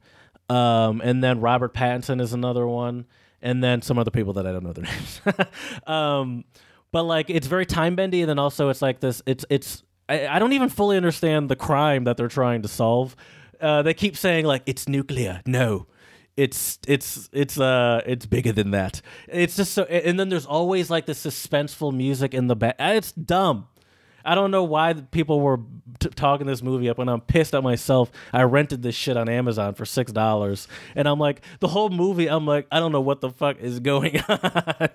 um, 0.49 1.01
and 1.03 1.23
then 1.23 1.41
Robert 1.41 1.75
Pattinson 1.75 2.21
is 2.21 2.33
another 2.33 2.67
one, 2.67 3.07
and 3.43 3.63
then 3.63 3.83
some 3.83 3.99
other 3.99 4.11
people 4.11 4.33
that 4.35 4.47
I 4.47 4.53
don't 4.53 4.65
know 4.65 4.73
their 4.73 4.85
names. 5.37 5.49
um, 5.87 6.45
but 6.93 7.05
like 7.05 7.31
it's 7.31 7.47
very 7.47 7.67
time 7.67 7.97
bendy, 7.97 8.23
and 8.23 8.29
then 8.29 8.39
also 8.39 8.69
it's 8.69 8.83
like 8.83 9.01
this. 9.01 9.23
It's 9.27 9.45
it's 9.51 9.83
I, 10.09 10.27
I 10.27 10.39
don't 10.39 10.53
even 10.53 10.69
fully 10.69 10.97
understand 10.97 11.49
the 11.49 11.57
crime 11.57 12.05
that 12.05 12.17
they're 12.17 12.29
trying 12.29 12.63
to 12.63 12.69
solve. 12.69 13.15
Uh, 13.61 13.83
they 13.83 13.95
keep 13.95 14.17
saying 14.17 14.47
like 14.47 14.63
it's 14.67 14.89
nuclear. 14.89 15.43
No, 15.47 15.87
it's 16.37 16.79
it's 16.87 17.29
it's 17.33 17.59
uh 17.59 18.01
it's 18.07 18.25
bigger 18.25 18.53
than 18.53 18.71
that. 18.71 19.03
It's 19.27 19.57
just 19.57 19.75
so 19.75 19.83
and 19.85 20.19
then 20.19 20.29
there's 20.29 20.47
always 20.47 20.89
like 20.89 21.07
this 21.07 21.25
suspenseful 21.25 21.95
music 21.95 22.33
in 22.33 22.47
the 22.47 22.57
back. 22.57 22.77
It's 22.79 23.13
dumb. 23.13 23.67
I 24.31 24.35
don't 24.35 24.51
know 24.51 24.65
why 24.65 24.93
people 24.93 25.41
were 25.41 25.61
t- 26.01 26.09
talking 26.11 26.47
this 26.47 26.63
movie 26.63 26.89
up, 26.89 26.99
and 26.99 27.09
I'm 27.11 27.21
pissed 27.21 27.55
at 27.55 27.63
myself. 27.63 28.11
I 28.33 28.43
rented 28.43 28.83
this 28.83 28.95
shit 28.95 29.17
on 29.17 29.29
Amazon 29.29 29.75
for 29.75 29.85
six 29.85 30.13
dollars, 30.13 30.69
and 30.95 31.09
I'm 31.09 31.19
like, 31.19 31.41
the 31.61 31.69
whole 31.69 31.89
movie. 31.91 32.29
I'm 32.29 32.47
like, 32.47 32.67
I 32.71 32.79
don't 32.81 32.93
know 32.93 33.01
what 33.01 33.21
the 33.21 33.31
fuck 33.31 33.59
is 33.59 33.81
going 33.81 34.21
on. 34.29 34.89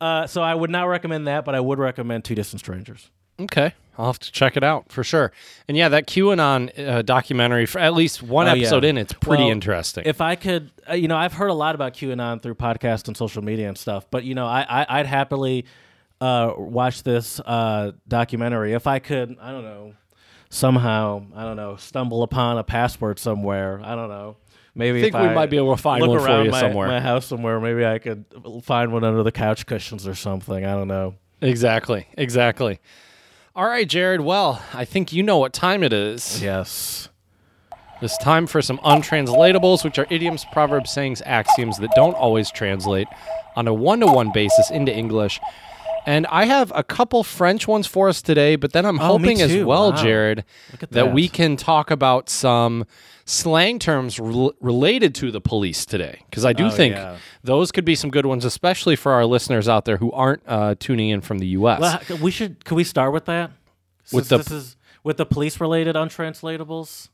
uh, 0.00 0.26
so 0.26 0.42
I 0.42 0.54
would 0.54 0.70
not 0.70 0.84
recommend 0.84 1.26
that, 1.28 1.44
but 1.44 1.54
I 1.54 1.60
would 1.60 1.78
recommend 1.78 2.24
Two 2.24 2.34
Distant 2.34 2.60
Strangers. 2.60 3.10
Okay, 3.40 3.72
I'll 3.98 4.06
have 4.06 4.20
to 4.20 4.30
check 4.30 4.56
it 4.56 4.62
out 4.62 4.92
for 4.92 5.02
sure. 5.02 5.32
And 5.66 5.76
yeah, 5.76 5.88
that 5.88 6.06
QAnon 6.06 6.78
uh, 6.78 7.02
documentary, 7.02 7.66
for 7.66 7.80
at 7.80 7.92
least 7.94 8.22
one 8.22 8.46
Oh, 8.46 8.52
yeah. 8.54 8.60
episode 8.62 8.84
in, 8.84 8.96
it's 8.96 9.12
pretty 9.12 9.42
Well, 9.44 9.52
interesting. 9.52 10.04
If 10.06 10.20
I 10.20 10.36
could, 10.36 10.70
uh, 10.88 10.94
you 10.94 11.08
know, 11.08 11.16
I've 11.16 11.32
heard 11.32 11.48
a 11.50 11.54
lot 11.54 11.74
about 11.74 11.94
QAnon 11.94 12.40
through 12.42 12.54
podcasts 12.54 13.08
and 13.08 13.16
social 13.16 13.42
media 13.42 13.66
and 13.68 13.76
stuff, 13.76 14.06
but 14.10 14.22
you 14.22 14.34
know, 14.36 14.46
I, 14.46 14.64
I 14.68 15.00
I'd 15.00 15.06
happily 15.06 15.64
uh, 16.24 16.54
watch 16.56 17.02
this 17.02 17.38
uh, 17.40 17.92
documentary 18.08 18.72
if 18.72 18.86
I 18.86 18.98
could. 18.98 19.36
I 19.40 19.50
don't 19.50 19.64
know, 19.64 19.94
somehow, 20.48 21.26
I 21.34 21.44
don't 21.44 21.56
know, 21.56 21.76
stumble 21.76 22.22
upon 22.22 22.56
a 22.56 22.64
password 22.64 23.18
somewhere. 23.18 23.80
I 23.84 23.94
don't 23.94 24.08
know. 24.08 24.36
Maybe 24.74 25.00
I 25.00 25.02
think 25.02 25.14
we 25.14 25.20
I 25.20 25.34
might 25.34 25.50
be 25.50 25.56
able 25.58 25.76
to 25.76 25.82
find 25.82 26.04
one 26.06 26.18
for 26.18 26.24
around 26.24 26.46
you 26.46 26.50
my, 26.50 26.60
somewhere. 26.60 26.88
my 26.88 27.00
house 27.00 27.26
somewhere. 27.26 27.60
Maybe 27.60 27.84
I 27.84 27.98
could 27.98 28.24
find 28.62 28.92
one 28.92 29.04
under 29.04 29.22
the 29.22 29.30
couch 29.30 29.66
cushions 29.66 30.06
or 30.06 30.14
something. 30.14 30.64
I 30.64 30.72
don't 30.72 30.88
know. 30.88 31.14
exactly, 31.42 32.08
exactly. 32.16 32.80
All 33.54 33.66
right, 33.66 33.88
Jared. 33.88 34.22
Well, 34.22 34.62
I 34.72 34.84
think 34.84 35.12
you 35.12 35.22
know 35.22 35.38
what 35.38 35.52
time 35.52 35.84
it 35.84 35.92
is. 35.92 36.42
Yes. 36.42 37.08
It's 38.00 38.18
time 38.18 38.46
for 38.48 38.60
some 38.60 38.78
untranslatables, 38.78 39.84
which 39.84 39.98
are 39.98 40.06
idioms, 40.10 40.44
proverbs, 40.52 40.90
sayings, 40.90 41.22
axioms 41.24 41.78
that 41.78 41.90
don't 41.94 42.14
always 42.14 42.50
translate 42.50 43.06
on 43.54 43.68
a 43.68 43.74
one 43.74 44.00
to 44.00 44.06
one 44.06 44.32
basis 44.32 44.70
into 44.70 44.92
English. 44.92 45.38
And 46.06 46.26
I 46.26 46.44
have 46.44 46.70
a 46.74 46.82
couple 46.82 47.24
French 47.24 47.66
ones 47.66 47.86
for 47.86 48.08
us 48.08 48.20
today, 48.20 48.56
but 48.56 48.72
then 48.72 48.84
I'm 48.84 49.00
Oh, 49.00 49.04
hoping 49.18 49.40
as 49.40 49.56
well, 49.64 49.90
Wow. 49.92 49.96
Jared, 50.02 50.44
that. 50.80 50.90
that. 50.90 51.12
we 51.14 51.28
can 51.28 51.56
talk 51.56 51.90
about 51.90 52.28
some 52.28 52.84
slang 53.24 53.78
terms 53.78 54.20
rel- 54.20 54.52
related 54.60 55.14
to 55.14 55.30
the 55.30 55.40
police 55.40 55.86
today. 55.86 56.20
Because 56.28 56.44
I 56.44 56.52
do 56.52 56.66
Oh, 56.66 56.70
think 56.70 56.94
yeah. 56.94 57.16
those 57.42 57.72
could 57.72 57.84
be 57.86 57.94
some 57.94 58.10
good 58.10 58.26
ones, 58.26 58.44
especially 58.44 58.96
for 58.96 59.12
our 59.12 59.24
listeners 59.24 59.66
out 59.68 59.86
there 59.86 59.96
who 59.96 60.12
aren't 60.12 60.42
uh, 60.46 60.74
tuning 60.78 61.08
in 61.08 61.22
from 61.22 61.38
the 61.38 61.46
U.S. 61.48 61.80
Well, 61.80 62.00
we 62.20 62.30
should. 62.30 62.64
Can 62.66 62.76
we 62.76 62.84
start 62.84 63.12
with 63.14 63.24
that? 63.24 63.50
With 64.12 64.28
the- 64.28 64.36
this 64.38 64.50
is 64.50 64.76
with 65.02 65.16
the 65.16 65.24
police 65.26 65.58
related 65.60 65.96
untranslatables. 65.96 67.08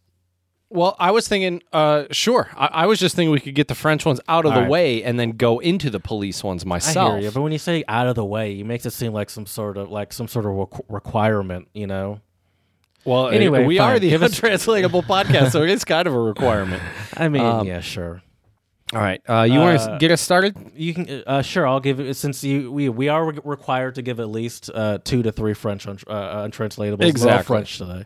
Well, 0.73 0.95
I 1.01 1.11
was 1.11 1.27
thinking, 1.27 1.63
uh, 1.73 2.05
sure. 2.13 2.49
I, 2.57 2.67
I 2.67 2.87
was 2.87 3.01
just 3.01 3.17
thinking 3.17 3.33
we 3.33 3.41
could 3.41 3.57
get 3.57 3.67
the 3.67 3.75
French 3.75 4.07
ones 4.07 4.21
out 4.29 4.45
of 4.47 4.53
All 4.53 4.57
the 4.57 4.63
right. 4.63 4.71
way 4.71 5.03
and 5.03 5.19
then 5.19 5.33
go 5.33 5.59
into 5.59 5.91
the 5.91 5.99
police 5.99 6.45
ones 6.45 6.63
I 6.65 6.69
myself. 6.69 7.15
hear 7.15 7.23
you, 7.23 7.31
but 7.33 7.43
when 7.43 7.51
you 7.51 7.59
say 7.59 7.83
out 7.89 8.07
of 8.07 8.15
the 8.15 8.25
way, 8.25 8.61
it 8.61 8.65
makes 8.65 8.87
it 8.87 8.93
seem 8.93 9.13
like 9.13 9.31
some 9.31 9.47
sort 9.47 9.77
of 9.77 9.91
like 9.91 10.13
some 10.13 10.29
sort 10.29 10.45
of 10.47 10.53
requ- 10.53 10.85
requirement, 10.89 11.67
you 11.75 11.89
know. 11.89 12.21
well, 13.05 13.29
Anyway, 13.31 13.59
anyway, 13.59 13.65
we 13.67 13.79
fine. 13.79 13.97
are 13.97 13.99
the 13.99 14.15
untranslatable 14.15 15.03
podcast, 15.03 15.51
so 15.51 15.63
it's 15.65 15.85
kind 15.85 16.07
of 16.07 16.15
a 16.15 16.21
requirement. 16.33 16.83
I 17.17 17.29
mean, 17.29 17.43
Um, 17.43 17.67
yeah, 17.67 17.81
sure. 17.81 18.23
All 18.93 19.01
right, 19.01 19.21
uh, 19.29 19.43
you 19.43 19.59
want 19.61 19.81
to 19.81 19.91
Uh, 19.93 19.99
get 19.99 20.11
us 20.13 20.21
started? 20.21 20.57
You 20.77 20.95
can, 20.95 21.23
uh, 21.27 21.43
sure. 21.43 21.67
I'll 21.67 21.79
give 21.81 22.01
it 22.01 22.15
since 22.15 22.43
you 22.45 22.71
we 22.73 22.89
we 22.89 23.09
are 23.09 23.25
re- 23.25 23.39
required 23.45 23.95
to 23.97 24.03
give 24.03 24.19
at 24.21 24.29
least 24.29 24.69
uh, 24.75 24.99
two 25.05 25.23
to 25.23 25.31
three 25.33 25.55
French 25.55 25.87
un- 25.87 25.99
uh, 26.09 26.45
untranslatables. 26.47 27.03
Exactly. 27.05 27.45
French 27.57 27.79
today. 27.79 28.05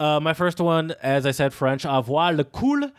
Uh, 0.00 0.20
my 0.20 0.32
first 0.32 0.60
one, 0.60 0.94
as 1.02 1.26
I 1.26 1.32
said, 1.32 1.52
French. 1.52 1.84
Avoir 1.84 2.32
le 2.32 2.44
cul 2.44 2.90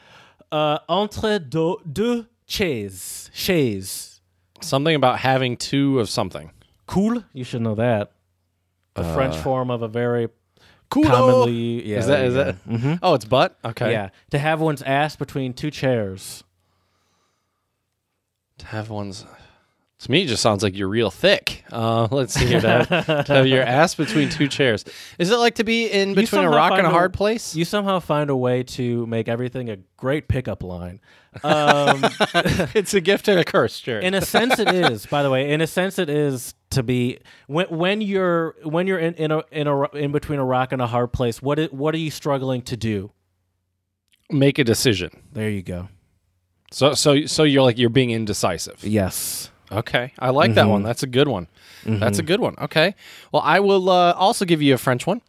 uh, 0.52 0.80
entre 0.90 1.40
deux, 1.40 1.78
deux 1.92 2.26
chaises. 2.46 3.30
Chaises. 3.34 4.22
Something 4.62 4.96
about 4.96 5.20
having 5.20 5.56
two 5.56 6.00
of 6.00 6.10
something. 6.10 6.52
Cool. 6.88 7.24
You 7.34 7.44
should 7.44 7.62
know 7.62 7.76
that. 7.76 8.12
The 8.96 9.04
French 9.14 9.38
form 9.38 9.72
of 9.72 9.82
a 9.82 9.88
very 9.88 10.28
Cool. 10.90 11.06
commonly. 11.06 11.88
Yeah, 11.88 12.00
is 12.00 12.08
that 12.08 12.26
is 12.26 12.34
that? 12.34 12.56
Mhm. 12.68 13.00
Oh, 13.02 13.14
it's 13.14 13.24
butt. 13.24 13.58
Okay. 13.64 13.92
Yeah, 13.92 14.10
to 14.32 14.40
have 14.40 14.60
one's 14.60 14.82
ass 14.82 15.16
between 15.16 15.54
two 15.54 15.70
chairs. 15.72 16.44
To 18.58 18.66
have 18.66 18.90
one's. 18.90 19.26
To 20.00 20.12
me, 20.12 20.24
it 20.24 20.28
just 20.28 20.42
sounds 20.42 20.64
like 20.64 20.76
you're 20.76 20.90
real 20.90 21.12
thick. 21.12 21.59
Uh, 21.72 22.08
let's 22.12 22.34
see 22.34 22.46
here. 22.48 22.62
To 22.62 23.24
have, 23.28 23.48
your 23.48 23.62
ass 23.64 23.96
between 23.96 24.30
two 24.30 24.48
chairs. 24.48 24.86
Is 25.18 25.30
it 25.32 25.36
like 25.38 25.56
to 25.56 25.64
be 25.64 25.86
in 25.88 26.14
between 26.14 26.42
a 26.42 26.44
somehow 26.46 26.56
rock 26.58 26.72
and 26.74 26.88
a 26.88 26.90
hard 26.90 27.14
place? 27.14 27.56
You 27.56 27.66
somehow 27.66 28.00
find 28.00 28.30
a 28.30 28.36
way 28.36 28.64
to 28.64 29.06
make 29.08 29.28
everything 29.28 29.70
a 29.70 29.78
great 29.98 30.28
pickup 30.28 30.64
line. 30.64 31.00
Um, 31.44 32.02
it's 32.74 32.94
a 32.94 33.02
gift 33.02 33.28
and 33.28 33.40
a 33.40 33.44
curse, 33.46 33.80
Jared. 33.80 34.04
in 34.04 34.14
a 34.16 34.22
sense, 34.22 34.58
it 34.58 34.68
is. 34.74 35.06
By 35.06 35.22
the 35.24 35.30
way, 35.30 35.52
in 35.52 35.62
a 35.62 35.68
sense, 35.68 36.00
it 36.00 36.10
is 36.10 36.56
to 36.72 36.82
be 36.84 37.20
when 37.48 37.68
when 37.68 38.02
you're 38.02 38.56
when 38.64 38.88
you're 38.88 39.00
in 39.00 39.14
in 39.16 39.32
a 39.32 39.44
in 39.52 39.68
a 39.68 39.84
in 39.96 40.12
between 40.12 40.40
a 40.40 40.46
rock 40.46 40.72
and 40.72 40.82
a 40.82 40.88
hard 40.88 41.14
place. 41.14 41.42
What 41.42 41.60
i- 41.60 41.66
what 41.72 41.94
are 41.94 42.00
you 42.00 42.10
struggling 42.12 42.62
to 42.64 42.76
do? 42.78 43.12
Make 44.32 44.58
a 44.60 44.64
decision. 44.64 45.10
There 45.34 45.50
you 45.50 45.62
go. 45.62 45.90
So 46.72 46.94
so 46.94 47.26
so 47.26 47.44
you're 47.44 47.64
like 47.64 47.78
you're 47.78 47.90
being 47.90 48.12
indecisive. 48.12 48.84
Yes. 48.84 49.50
Okay, 49.72 50.14
I 50.20 50.30
like 50.32 50.54
that 50.56 50.62
Mm-hmm. 50.64 50.72
one. 50.72 50.84
That's 50.84 51.04
a 51.04 51.08
good 51.08 51.28
one. 51.28 51.48
That's 51.86 52.20
a 52.20 52.24
good 52.24 52.40
one. 52.40 52.56
Okay. 52.60 52.94
Well, 53.32 53.42
I 53.44 53.60
will 53.60 53.90
uh, 53.90 54.14
also 54.14 54.46
give 54.46 54.62
you 54.62 54.74
a 54.74 54.78
French 54.78 55.06
one. 55.08 55.22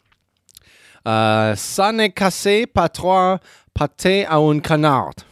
Uh, 1.05 1.53
ça 1.55 1.91
n'est 1.93 2.13
cassé 2.13 2.65
pas 2.71 2.89
trois 2.89 3.39
pâtés 3.75 4.25
à 4.27 4.33
un 4.49 4.59
canard. 4.61 5.23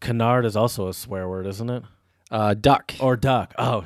Canard 0.00 0.44
is 0.44 0.56
also 0.56 0.88
a 0.88 0.94
swear 0.94 1.28
word, 1.28 1.46
isn't 1.46 1.70
it? 1.70 1.82
Uh, 2.30 2.54
duck. 2.54 2.94
Or 3.00 3.16
duck. 3.16 3.54
Oh, 3.58 3.84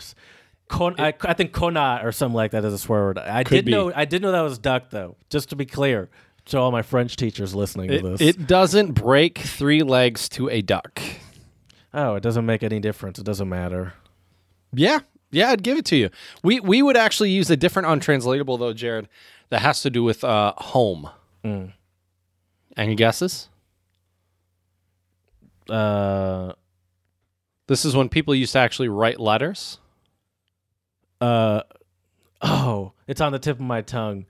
con- 0.68 0.96
I, 0.98 1.14
I 1.22 1.34
think 1.34 1.52
conat 1.52 2.04
or 2.04 2.12
something 2.12 2.34
like 2.36 2.50
that 2.52 2.64
is 2.64 2.72
a 2.74 2.78
swear 2.78 3.00
word. 3.02 3.18
I 3.18 3.42
did 3.44 3.64
be. 3.66 3.70
know. 3.70 3.92
I 3.94 4.04
did 4.04 4.20
know 4.22 4.32
that 4.32 4.40
was 4.42 4.58
duck 4.58 4.90
though. 4.90 5.16
Just 5.30 5.50
to 5.50 5.56
be 5.56 5.64
clear, 5.66 6.10
to 6.46 6.58
all 6.58 6.70
my 6.72 6.82
French 6.82 7.16
teachers 7.16 7.54
listening 7.54 7.90
to 7.90 8.00
this. 8.00 8.20
it 8.20 8.46
doesn't 8.46 8.92
break 8.92 9.38
three 9.38 9.82
legs 9.82 10.28
to 10.30 10.48
a 10.50 10.60
duck. 10.60 11.00
Oh, 11.94 12.14
it 12.14 12.22
doesn't 12.22 12.46
make 12.46 12.62
any 12.62 12.80
difference. 12.80 13.18
It 13.18 13.24
doesn't 13.24 13.48
matter. 13.48 13.94
Yeah, 14.72 15.00
yeah, 15.30 15.50
I'd 15.50 15.62
give 15.62 15.78
it 15.78 15.84
to 15.86 15.96
you. 15.96 16.10
We 16.42 16.60
we 16.60 16.82
would 16.82 16.96
actually 16.96 17.30
use 17.30 17.50
a 17.50 17.56
different 17.56 17.88
untranslatable 17.88 18.56
though, 18.58 18.72
Jared. 18.72 19.08
That 19.50 19.60
has 19.60 19.82
to 19.82 19.90
do 19.90 20.02
with 20.02 20.24
uh, 20.24 20.54
home. 20.56 21.10
Mm. 21.44 21.72
Any 22.76 22.94
guesses? 22.94 23.48
Uh, 25.68 26.52
This 27.66 27.84
is 27.84 27.94
when 27.94 28.08
people 28.08 28.34
used 28.34 28.52
to 28.52 28.58
actually 28.58 28.88
write 28.88 29.20
letters. 29.20 29.78
uh, 31.20 31.62
oh, 32.40 32.92
it's 33.06 33.20
on 33.20 33.32
the 33.32 33.38
tip 33.38 33.56
of 33.56 33.64
my 33.64 33.82
tongue. 33.82 34.26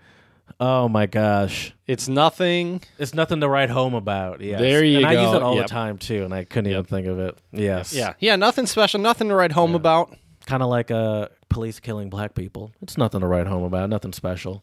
Oh 0.61 0.89
my 0.89 1.07
gosh. 1.07 1.75
It's 1.87 2.09
nothing. 2.09 2.83
It's 2.99 3.15
nothing 3.15 3.41
to 3.41 3.49
write 3.49 3.71
home 3.71 3.95
about. 3.95 4.41
Yes. 4.41 4.61
There 4.61 4.85
you 4.85 4.99
and 4.99 5.07
I 5.07 5.13
use 5.23 5.35
it 5.35 5.43
all 5.43 5.57
Yep. 5.57 5.65
the 5.67 5.69
time 5.69 5.99
too, 5.99 6.25
and 6.25 6.33
I 6.35 6.45
couldn't 6.45 6.71
even 6.71 6.85
think 6.85 7.07
of 7.07 7.19
it. 7.19 7.37
Yes. 7.53 7.93
Yeah, 7.93 8.15
yeah, 8.21 8.37
nothing 8.37 8.67
special, 8.67 9.01
nothing 9.01 9.29
to 9.29 9.35
write 9.35 9.53
home 9.53 9.75
about. 9.75 10.15
Kind 10.47 10.63
of 10.63 10.69
like 10.69 10.91
uh, 10.91 11.29
police 11.49 11.79
killing 11.81 12.11
black 12.11 12.35
people. 12.35 12.73
It's 12.83 12.97
nothing 12.99 13.21
to 13.21 13.27
write 13.27 13.47
home 13.47 13.63
about. 13.63 13.89
Nothing 13.91 14.13
special. 14.13 14.63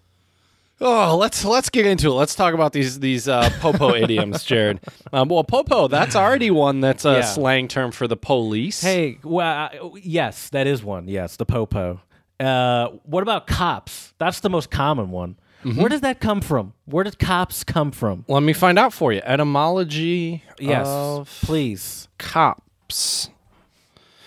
Oh, 0.82 1.18
let's 1.18 1.44
let's 1.44 1.70
get 1.70 1.86
into 1.86 2.08
it. 2.08 2.14
Let's 2.14 2.36
talk 2.36 2.54
about 2.54 2.72
these 2.72 3.00
these 3.02 3.28
uh, 3.28 3.50
popo 3.60 3.94
idioms, 4.04 4.44
Jared. 4.46 4.80
Um, 5.12 5.28
well, 5.28 5.44
popo 5.44 5.90
that's 5.90 6.16
already 6.16 6.52
one 6.52 6.80
that's 6.80 7.04
a 7.04 7.16
Yeah. 7.16 7.22
slang 7.22 7.68
term 7.68 7.92
for 7.92 8.08
the 8.08 8.16
police. 8.16 8.80
Hey, 8.82 9.20
well, 9.24 9.46
I- 9.46 9.80
yes, 10.02 10.48
that 10.50 10.68
is 10.68 10.82
one. 10.84 11.08
Yes, 11.10 11.36
the 11.36 11.46
popo. 11.46 12.00
Uh, 12.40 12.88
what 13.04 13.24
about 13.24 13.46
cops? 13.48 14.14
That's 14.20 14.40
the 14.40 14.50
most 14.50 14.72
common 14.72 15.12
one. 15.12 15.36
Mm-hmm. 15.64 15.80
Where 15.80 15.90
does 15.90 16.02
that 16.02 16.20
come 16.22 16.40
from? 16.42 16.74
Where 16.86 17.04
did 17.04 17.20
cops 17.20 17.64
come 17.64 17.92
from? 17.92 18.24
let 18.28 18.44
me 18.44 18.54
find 18.54 18.80
out 18.80 18.94
for 18.94 19.12
you. 19.12 19.22
Etymology 19.24 20.44
Yes, 20.60 20.88
please. 21.44 22.08
cops. 22.18 23.30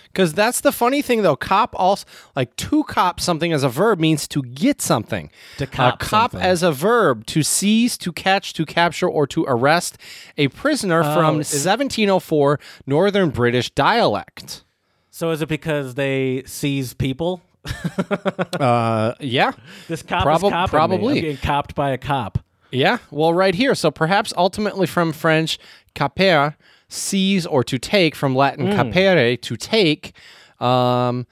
Because 0.04 0.34
that's 0.34 0.60
the 0.60 0.72
funny 0.72 1.00
thing, 1.00 1.22
though. 1.22 1.36
Cop 1.36 1.74
also 1.74 2.04
like 2.36 2.54
to 2.56 2.84
cop 2.84 3.18
something 3.18 3.50
as 3.50 3.62
a 3.64 3.70
verb 3.70 3.98
means 3.98 4.28
to 4.28 4.42
get 4.42 4.82
something. 4.82 5.30
To 5.56 5.64
Uh, 5.64 5.68
cop 5.68 5.98
cop 6.00 6.30
something. 6.32 6.46
as 6.46 6.62
a 6.62 6.70
verb 6.70 7.24
to 7.28 7.42
seize, 7.42 7.96
to 7.96 8.12
catch, 8.12 8.52
to 8.52 8.66
capture, 8.66 9.08
or 9.08 9.26
to 9.28 9.44
arrest 9.48 9.96
a 10.36 10.48
prisoner 10.48 11.02
from 11.02 11.36
Oh, 11.36 11.40
is- 11.40 11.50
1704 11.54 12.60
Northern 12.86 13.30
British 13.30 13.70
dialect. 13.70 14.64
So 15.10 15.30
is 15.30 15.40
it 15.40 15.48
because 15.48 15.94
they 15.94 16.42
seize 16.44 16.92
people? 16.92 17.40
Uh, 18.60 19.14
yeah, 19.20 19.52
This 19.88 20.02
cop 20.02 20.26
is 20.26 20.40
copping 20.42 20.50
me. 20.62 20.66
probably. 20.68 21.14
I'm 21.18 21.20
getting 21.22 21.36
copped 21.38 21.74
by 21.74 21.90
a 21.90 21.98
cop. 21.98 22.38
yeah. 22.70 22.98
Well, 23.10 23.34
right 23.34 23.54
here. 23.54 23.74
So 23.74 23.90
perhaps 23.90 24.32
ultimately 24.36 24.86
from 24.86 25.12
French 25.12 25.58
capere, 25.94 26.56
seize 26.88 27.46
or 27.46 27.64
to 27.64 27.78
take, 27.78 28.14
from 28.14 28.34
Latin 28.36 28.66
Hmm. 28.70 28.76
capere, 28.78 29.36
to 29.36 29.56
take. 29.56 30.12
Um, 30.60 31.26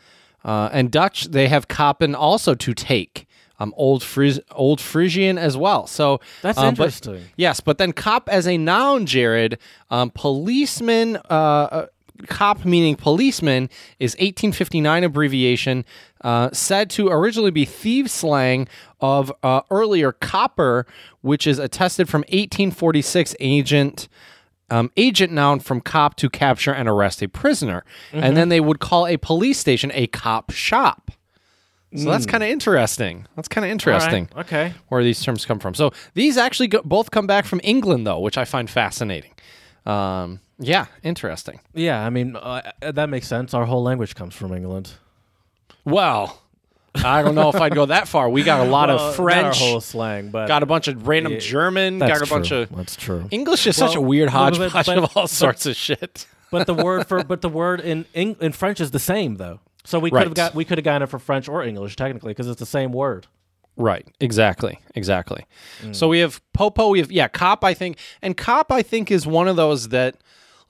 uh, 0.45 0.71
and 0.73 0.91
Dutch, 0.91 1.27
they 1.27 1.49
have 1.49 1.69
kappen 1.69 2.15
also 2.17 2.55
to 2.55 2.75
take. 2.75 3.27
Um, 3.59 3.75
old 3.77 4.03
Fris- 4.03 4.41
old 4.53 4.81
Frisian 4.81 5.37
as 5.37 5.55
well. 5.55 5.87
So 5.87 6.19
That's 6.41 6.57
um, 6.57 6.75
but- 6.75 6.85
interesting. 6.85 7.25
yes, 7.37 7.61
but 7.61 7.77
then 7.77 7.93
cop 7.93 8.29
as 8.31 8.47
a 8.49 8.57
noun, 8.57 9.05
Jared, 9.05 9.59
um, 9.91 10.11
policeman, 10.15 11.19
uh, 11.29 11.33
uh, 11.71 11.87
cop 12.27 12.65
meaning 12.65 12.97
policeman 12.97 13.69
is 13.99 14.13
1859 14.15 15.05
abbreviation, 15.05 15.85
uh, 16.23 16.51
said 16.53 16.91
to 16.91 17.09
originally 17.09 17.51
be 17.51 17.65
thief 17.65 18.09
slang 18.11 18.69
of 19.01 19.33
uh, 19.43 19.63
earlier 19.71 20.13
copper, 20.13 20.87
which 21.21 21.47
is 21.47 21.59
attested 21.59 22.09
from 22.09 22.21
1846 22.23 23.35
agent. 23.41 24.09
Um, 24.73 24.93
agent 24.97 25.33
noun 25.33 25.59
from 25.59 25.81
cop 25.81 26.15
to 26.19 26.31
capture 26.31 26.73
and 26.73 26.89
arrest 26.89 27.23
a 27.23 27.29
prisoner. 27.29 27.85
And 28.13 28.37
then 28.37 28.51
they 28.51 28.61
would 28.61 28.79
call 28.79 29.05
a 29.09 29.17
police 29.17 29.59
station 29.59 29.91
a 29.95 30.07
cop 30.07 30.53
shop. 30.53 31.11
So 31.97 32.05
that's 32.05 32.25
kind 32.25 32.45
of 32.45 32.51
interesting. 32.51 33.27
That's 33.35 33.49
kind 33.49 33.65
of 33.65 33.71
interesting 33.73 34.29
right, 34.37 34.47
Okay. 34.47 34.73
where 34.87 35.03
these 35.03 35.21
terms 35.25 35.45
come 35.45 35.59
from. 35.59 35.75
So 35.75 35.91
these 36.15 36.37
actually 36.37 36.69
go, 36.69 36.83
both 36.85 37.11
come 37.11 37.27
back 37.27 37.47
from 37.47 37.61
England, 37.65 38.07
though, 38.07 38.21
which 38.21 38.39
I 38.39 38.45
find 38.45 38.71
fascinating. 38.71 39.33
Um, 39.87 40.39
yeah, 40.61 40.87
interesting. 41.03 41.59
Yeah, 41.75 42.05
I 42.05 42.11
mean 42.11 42.37
uh, 42.37 42.71
that 42.81 43.09
makes 43.09 43.27
sense. 43.27 43.55
Our 43.55 43.65
whole 43.67 43.83
language 43.83 44.15
comes 44.15 44.35
from 44.35 44.53
England. 44.53 44.93
Well, 45.85 46.41
I 46.95 47.23
don't 47.23 47.35
know 47.35 47.49
if 47.49 47.57
I'd 47.57 47.75
go 47.75 47.87
that 47.87 48.09
far. 48.09 48.29
We 48.29 48.43
got 48.43 48.67
a 48.67 48.71
lot 48.71 48.89
Well, 48.89 48.99
of 48.99 49.03
not 49.11 49.15
French, 49.17 49.61
our 49.63 49.69
whole 49.69 49.81
slang, 49.81 50.31
but 50.31 50.47
got 50.49 50.63
a 50.63 50.67
bunch 50.67 50.89
of 50.89 51.07
random 51.09 51.39
German, 51.41 51.99
got 51.99 52.23
a 52.23 52.27
bunch 52.27 52.51
of 52.53 52.69
That's 52.75 52.97
true. 52.97 53.27
English 53.31 53.67
is 53.67 53.77
such 53.77 53.95
a 53.97 54.01
weird 54.01 54.27
but- 54.33 54.33
hodgepodge 54.33 54.87
but- 54.87 54.99
of 54.99 55.17
all 55.17 55.27
sorts 55.27 55.67
of 55.67 55.77
shit. 55.77 56.27
but 56.51 56.67
the 56.67 56.75
word 56.75 57.07
for 57.07 57.23
but 57.25 57.41
the 57.43 57.49
word 57.49 57.81
in 57.81 58.05
Eng- 58.15 58.37
in 58.41 58.53
French 58.53 58.81
is 58.81 58.91
the 58.91 58.99
same 58.99 59.37
though. 59.37 59.61
So 59.85 59.99
we 59.99 60.11
could 60.11 60.17
Right. 60.17 60.27
have 60.27 60.35
got 60.35 60.55
we 60.55 60.65
could 60.65 60.79
have 60.79 60.85
gotten 60.85 61.03
it 61.03 61.07
for 61.09 61.19
French 61.19 61.49
or 61.49 61.63
English 61.63 61.97
technically 61.97 62.33
because 62.33 62.49
it's 62.49 62.61
the 62.61 62.67
same 62.67 62.93
word. 62.93 63.27
Right. 63.77 64.07
Exactly. 64.21 64.79
Exactly. 64.95 65.47
Mm. 65.83 65.95
So 65.97 66.09
we 66.09 66.19
have 66.19 66.43
Popo. 66.53 66.89
We 66.91 66.99
have 66.99 67.11
yeah, 67.11 67.29
cop. 67.29 67.65
I 67.65 67.73
think, 67.73 67.97
and 68.21 68.37
cop. 68.37 68.71
I 68.71 68.83
think 68.83 69.11
is 69.11 69.27
one 69.27 69.49
of 69.49 69.57
those 69.57 69.89
that, 69.89 70.17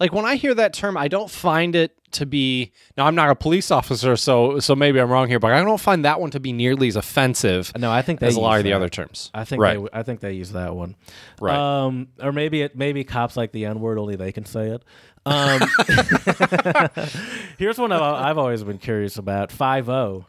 like, 0.00 0.12
when 0.12 0.24
I 0.24 0.36
hear 0.36 0.54
that 0.54 0.72
term, 0.72 0.96
I 0.96 1.08
don't 1.08 1.30
find 1.30 1.76
it 1.76 1.94
to 2.12 2.26
be. 2.26 2.72
Now, 2.96 3.06
I'm 3.06 3.14
not 3.14 3.30
a 3.30 3.34
police 3.34 3.70
officer, 3.70 4.16
so 4.16 4.58
so 4.58 4.74
maybe 4.74 5.00
I'm 5.00 5.10
wrong 5.10 5.28
here, 5.28 5.38
but 5.38 5.52
I 5.52 5.62
don't 5.62 5.80
find 5.80 6.04
that 6.04 6.20
one 6.20 6.30
to 6.30 6.40
be 6.40 6.52
nearly 6.52 6.88
as 6.88 6.96
offensive 6.96 7.72
No, 7.78 7.92
I 7.92 8.02
think 8.02 8.20
they 8.20 8.26
as 8.26 8.36
a 8.36 8.40
lot 8.40 8.58
of 8.58 8.64
the 8.64 8.72
other 8.72 8.88
terms. 8.88 9.30
I 9.34 9.44
think 9.44 9.62
right. 9.62 9.80
they 9.80 9.88
I 9.92 10.02
think 10.02 10.20
they 10.20 10.32
use 10.32 10.52
that 10.52 10.74
one. 10.74 10.96
Right. 11.40 11.56
Um, 11.56 12.08
or 12.20 12.32
maybe 12.32 12.62
it 12.62 12.76
maybe 12.76 13.04
cops 13.04 13.36
like 13.36 13.52
the 13.52 13.66
N 13.66 13.80
word 13.80 13.98
only 13.98 14.16
they 14.16 14.32
can 14.32 14.44
say 14.44 14.68
it. 14.68 14.82
Um, 15.26 15.60
here's 17.58 17.78
one 17.78 17.92
I've, 17.92 18.00
I've 18.00 18.38
always 18.38 18.64
been 18.64 18.78
curious 18.78 19.18
about. 19.18 19.52
Five 19.52 19.88
O, 19.88 20.24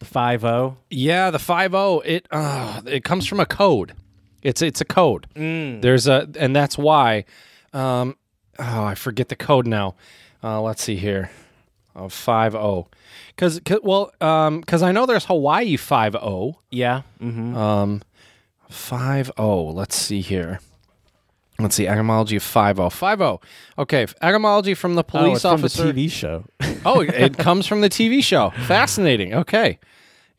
the 0.00 0.04
five 0.04 0.44
O. 0.44 0.76
Yeah, 0.90 1.30
the 1.30 1.38
five 1.38 1.70
zero. 1.70 2.00
It 2.00 2.26
uh, 2.30 2.82
it 2.86 3.04
comes 3.04 3.26
from 3.26 3.40
a 3.40 3.46
code. 3.46 3.94
It's 4.42 4.60
it's 4.60 4.80
a 4.80 4.84
code. 4.84 5.28
There's 5.34 6.06
a 6.06 6.28
and 6.38 6.54
that's 6.54 6.76
why. 6.76 7.24
Um, 7.72 8.16
oh, 8.58 8.84
I 8.84 8.94
forget 8.94 9.28
the 9.28 9.36
code 9.36 9.66
now. 9.66 9.94
Uh, 10.42 10.60
let's 10.60 10.82
see 10.82 10.96
here. 10.96 11.30
Oh, 11.96 12.08
five 12.08 12.52
zero. 12.52 12.88
Because 13.28 13.60
well, 13.82 14.12
um, 14.20 14.60
because 14.60 14.82
I 14.82 14.92
know 14.92 15.06
there's 15.06 15.26
Hawaii 15.26 15.76
five 15.76 16.12
zero. 16.12 16.58
Yeah. 16.70 17.02
Mm-hmm. 17.20 17.56
Um, 17.56 18.02
five 18.68 19.30
zero. 19.36 19.70
Let's 19.70 19.96
see 19.96 20.20
here. 20.20 20.60
Let's 21.58 21.76
see 21.76 21.86
etymology 21.86 22.36
of 22.36 22.42
five 22.42 22.76
zero. 22.76 22.90
Five 22.90 23.18
zero. 23.18 23.40
Okay, 23.78 24.06
etymology 24.20 24.74
from 24.74 24.96
the 24.96 25.04
oh, 25.04 25.04
police 25.04 25.42
from 25.42 25.54
officer. 25.54 25.92
the 25.92 26.06
TV 26.06 26.10
show. 26.10 26.44
oh, 26.84 27.00
it 27.00 27.38
comes 27.38 27.66
from 27.66 27.80
the 27.80 27.88
TV 27.88 28.22
show. 28.22 28.50
Fascinating. 28.66 29.34
Okay. 29.34 29.78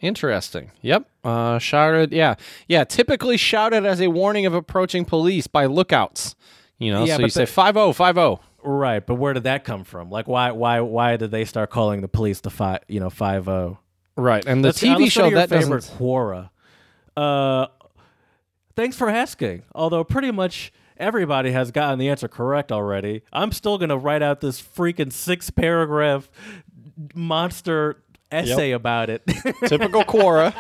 Interesting. 0.02 0.72
Yep. 0.82 1.10
Uh, 1.24 1.58
shouted. 1.58 2.12
Yeah. 2.12 2.36
Yeah. 2.68 2.84
Typically 2.84 3.38
shouted 3.38 3.86
as 3.86 4.02
a 4.02 4.10
warning 4.10 4.46
of 4.46 4.54
approaching 4.54 5.06
police 5.06 5.48
by 5.48 5.66
lookouts. 5.66 6.36
You 6.80 6.92
know, 6.92 7.06
Yeah, 7.06 7.16
so 7.16 7.18
but 7.20 7.24
you 7.26 7.30
say 7.30 7.42
the- 7.46 7.52
5 7.52 7.76
0, 7.76 7.94
5 7.94 8.16
0. 8.16 8.40
right, 8.64 9.06
but 9.06 9.16
where 9.16 9.34
did 9.34 9.44
that 9.44 9.64
come 9.64 9.84
from? 9.84 10.10
Like, 10.10 10.28
why 10.28 10.52
why 10.52 10.80
why 10.82 11.16
did 11.18 11.32
they 11.32 11.46
start 11.46 11.70
calling 11.70 12.02
the 12.02 12.08
police 12.08 12.42
the 12.42 12.50
five 12.50 12.80
you 12.88 13.00
know 13.00 13.10
five 13.10 13.48
O? 13.48 13.78
Right. 14.18 14.44
And 14.46 14.64
the 14.64 14.70
Let's- 14.70 14.82
TV 14.82 15.00
let's 15.00 15.12
show 15.12 15.30
that 15.32 15.50
favorite 15.50 15.82
doesn't. 15.82 15.98
Quora. 15.98 16.50
Uh, 17.18 17.68
thanks 18.76 18.98
for 18.98 19.10
asking. 19.10 19.64
Although 19.74 20.04
pretty 20.04 20.32
much 20.32 20.74
everybody 20.98 21.52
has 21.52 21.72
gotten 21.72 22.00
the 22.00 22.10
answer 22.10 22.28
correct 22.28 22.72
already, 22.72 23.22
I'm 23.32 23.52
still 23.52 23.78
gonna 23.78 23.98
write 23.98 24.22
out 24.22 24.42
this 24.42 24.62
freaking 24.62 25.12
six 25.14 25.50
paragraph 25.50 26.30
monster 27.14 28.02
essay 28.32 28.72
about 28.72 29.10
it. 29.10 29.24
Typical 29.66 30.04
Quora. 30.04 30.54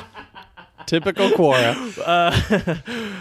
Typical 0.86 1.30
Quora. 1.30 1.76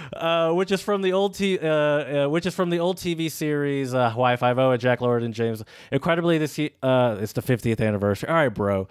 uh, 0.12 0.52
which 0.52 0.72
is 0.72 0.80
from 0.80 1.02
the 1.02 1.12
old 1.12 1.34
t- 1.34 1.58
uh, 1.58 1.66
uh, 1.68 2.28
which 2.28 2.46
is 2.46 2.54
from 2.54 2.70
the 2.70 2.78
old 2.78 2.96
TV 2.96 3.30
series 3.30 3.94
uh, 3.94 4.10
Hawaii 4.10 4.36
Five 4.36 4.58
O 4.58 4.70
and 4.70 4.80
Jack 4.80 5.00
Lord 5.00 5.22
and 5.22 5.34
James. 5.34 5.62
Incredibly, 5.90 6.38
this 6.38 6.58
ye- 6.58 6.72
uh, 6.82 7.16
it's 7.20 7.32
the 7.32 7.42
50th 7.42 7.80
anniversary. 7.80 8.28
All 8.28 8.34
right, 8.34 8.48
bro. 8.48 8.88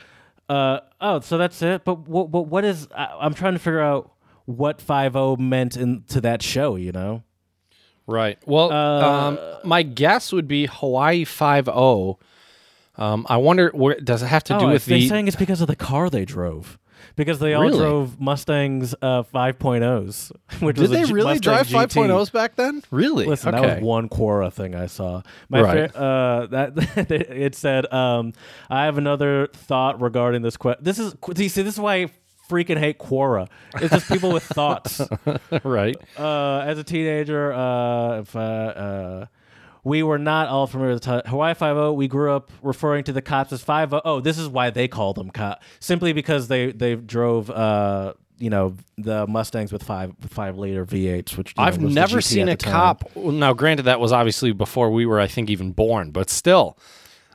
Uh, 0.50 0.80
oh, 1.00 1.20
so 1.22 1.38
that's 1.38 1.62
it. 1.62 1.86
But 1.86 2.08
what 2.08 2.30
what, 2.30 2.48
what 2.48 2.66
is? 2.66 2.88
I, 2.96 3.18
I'm 3.22 3.34
trying 3.34 3.54
to 3.54 3.60
figure 3.60 3.82
out 3.82 4.12
what 4.46 4.82
Five 4.82 5.16
O 5.16 5.36
meant 5.36 5.78
into 5.78 6.22
that 6.22 6.42
show. 6.42 6.76
You 6.76 6.92
know. 6.92 7.24
Right. 8.06 8.38
Well, 8.46 8.72
um, 8.72 9.40
my 9.64 9.84
guess 9.84 10.34
would 10.34 10.48
be 10.48 10.66
Hawaii 10.66 11.24
5 11.24 11.66
0. 11.66 12.20
Um, 12.96 13.26
I 13.30 13.38
wonder, 13.38 13.72
where, 13.74 13.96
does 13.96 14.22
it 14.22 14.28
have 14.28 14.44
to 14.46 14.60
do 14.60 14.66
oh, 14.66 14.74
with 14.74 14.86
they're 14.86 15.02
saying 15.02 15.28
it's 15.28 15.36
because 15.38 15.62
of 15.62 15.68
the 15.68 15.76
car 15.76 16.10
they 16.10 16.26
drove. 16.26 16.78
Because 17.16 17.38
they 17.40 17.54
all 17.54 17.62
Really? 17.64 17.78
drove 17.78 18.20
Mustangs 18.20 18.96
uh, 19.02 19.22
5.0s, 19.24 20.32
which 20.62 20.76
Did 20.78 20.82
was 20.82 20.92
a 20.92 20.94
they 20.96 21.04
G- 21.04 21.14
really 21.14 21.34
Mustang 21.36 21.54
drive 21.54 21.68
GT. 21.68 22.08
5.0s 22.08 22.32
back 22.32 22.56
then? 22.56 22.82
Really? 22.90 23.26
Listen, 23.28 23.54
okay. 23.54 23.68
that 23.68 23.76
was 23.78 23.84
one 23.84 24.10
Quora 24.10 24.52
thing 24.52 24.74
I 24.76 24.88
saw. 24.88 25.22
My 25.50 25.62
Right. 25.62 25.92
fa- 25.92 25.98
uh, 26.00 26.46
that 26.48 27.12
it 27.12 27.56
said, 27.56 27.92
um, 27.94 28.34
"I 28.70 28.86
have 28.86 28.98
another 28.98 29.48
thought 29.54 30.02
regarding 30.02 30.42
this 30.42 30.58
question." 30.58 30.84
This 30.84 30.98
is 30.98 31.16
you 31.38 31.50
see, 31.50 31.62
this 31.62 31.76
is 31.76 31.80
why 31.80 31.96
I 32.04 32.08
freaking 32.50 32.78
hate 32.80 32.98
Quora. 33.00 33.48
It's 33.76 33.94
just 33.94 34.08
people 34.10 34.32
with 34.32 34.44
thoughts. 34.44 35.00
right. 35.64 35.96
Uh, 36.18 36.60
as 36.66 36.78
a 36.80 36.84
teenager, 36.84 37.54
uh, 37.54 38.20
if, 38.22 38.36
uh, 38.36 38.40
uh, 38.40 39.26
we 39.84 40.04
were 40.04 40.18
not 40.18 40.48
all 40.48 40.68
familiar 40.68 40.94
with 40.94 41.06
Hawaii 41.06 41.54
Five 41.54 41.78
O. 41.78 41.94
We 41.94 42.08
grew 42.08 42.32
up 42.32 42.52
referring 42.62 43.04
to 43.06 43.14
the 43.14 43.22
cops 43.22 43.52
as 43.52 43.62
Five 43.62 43.94
O. 43.94 44.02
Oh, 44.04 44.20
this 44.20 44.38
is 44.38 44.48
why 44.48 44.70
they 44.70 44.88
call 44.88 45.14
them 45.14 45.30
cop, 45.30 45.62
simply 45.80 46.14
because 46.14 46.48
they 46.48 46.72
they 46.72 46.96
drove. 46.96 47.50
Uh, 47.50 48.14
you 48.40 48.50
know 48.50 48.76
the 48.98 49.26
Mustangs 49.28 49.72
with 49.72 49.84
five 49.84 50.14
with 50.22 50.34
five 50.34 50.58
liter 50.58 50.86
V8s, 50.86 51.38
which 51.38 51.54
I've 51.58 51.80
the 51.80 51.88
never 51.88 52.20
seen 52.20 52.50
a 52.50 52.58
cop. 52.58 53.16
Now, 53.16 53.54
granted, 53.54 53.84
that 53.84 54.00
was 54.00 54.12
obviously 54.12 54.52
before 54.52 54.92
we 54.92 55.06
were, 55.06 55.20
I 55.20 55.28
think, 55.28 55.50
even 55.50 55.72
born, 55.72 56.12
but 56.12 56.30
still, 56.30 56.78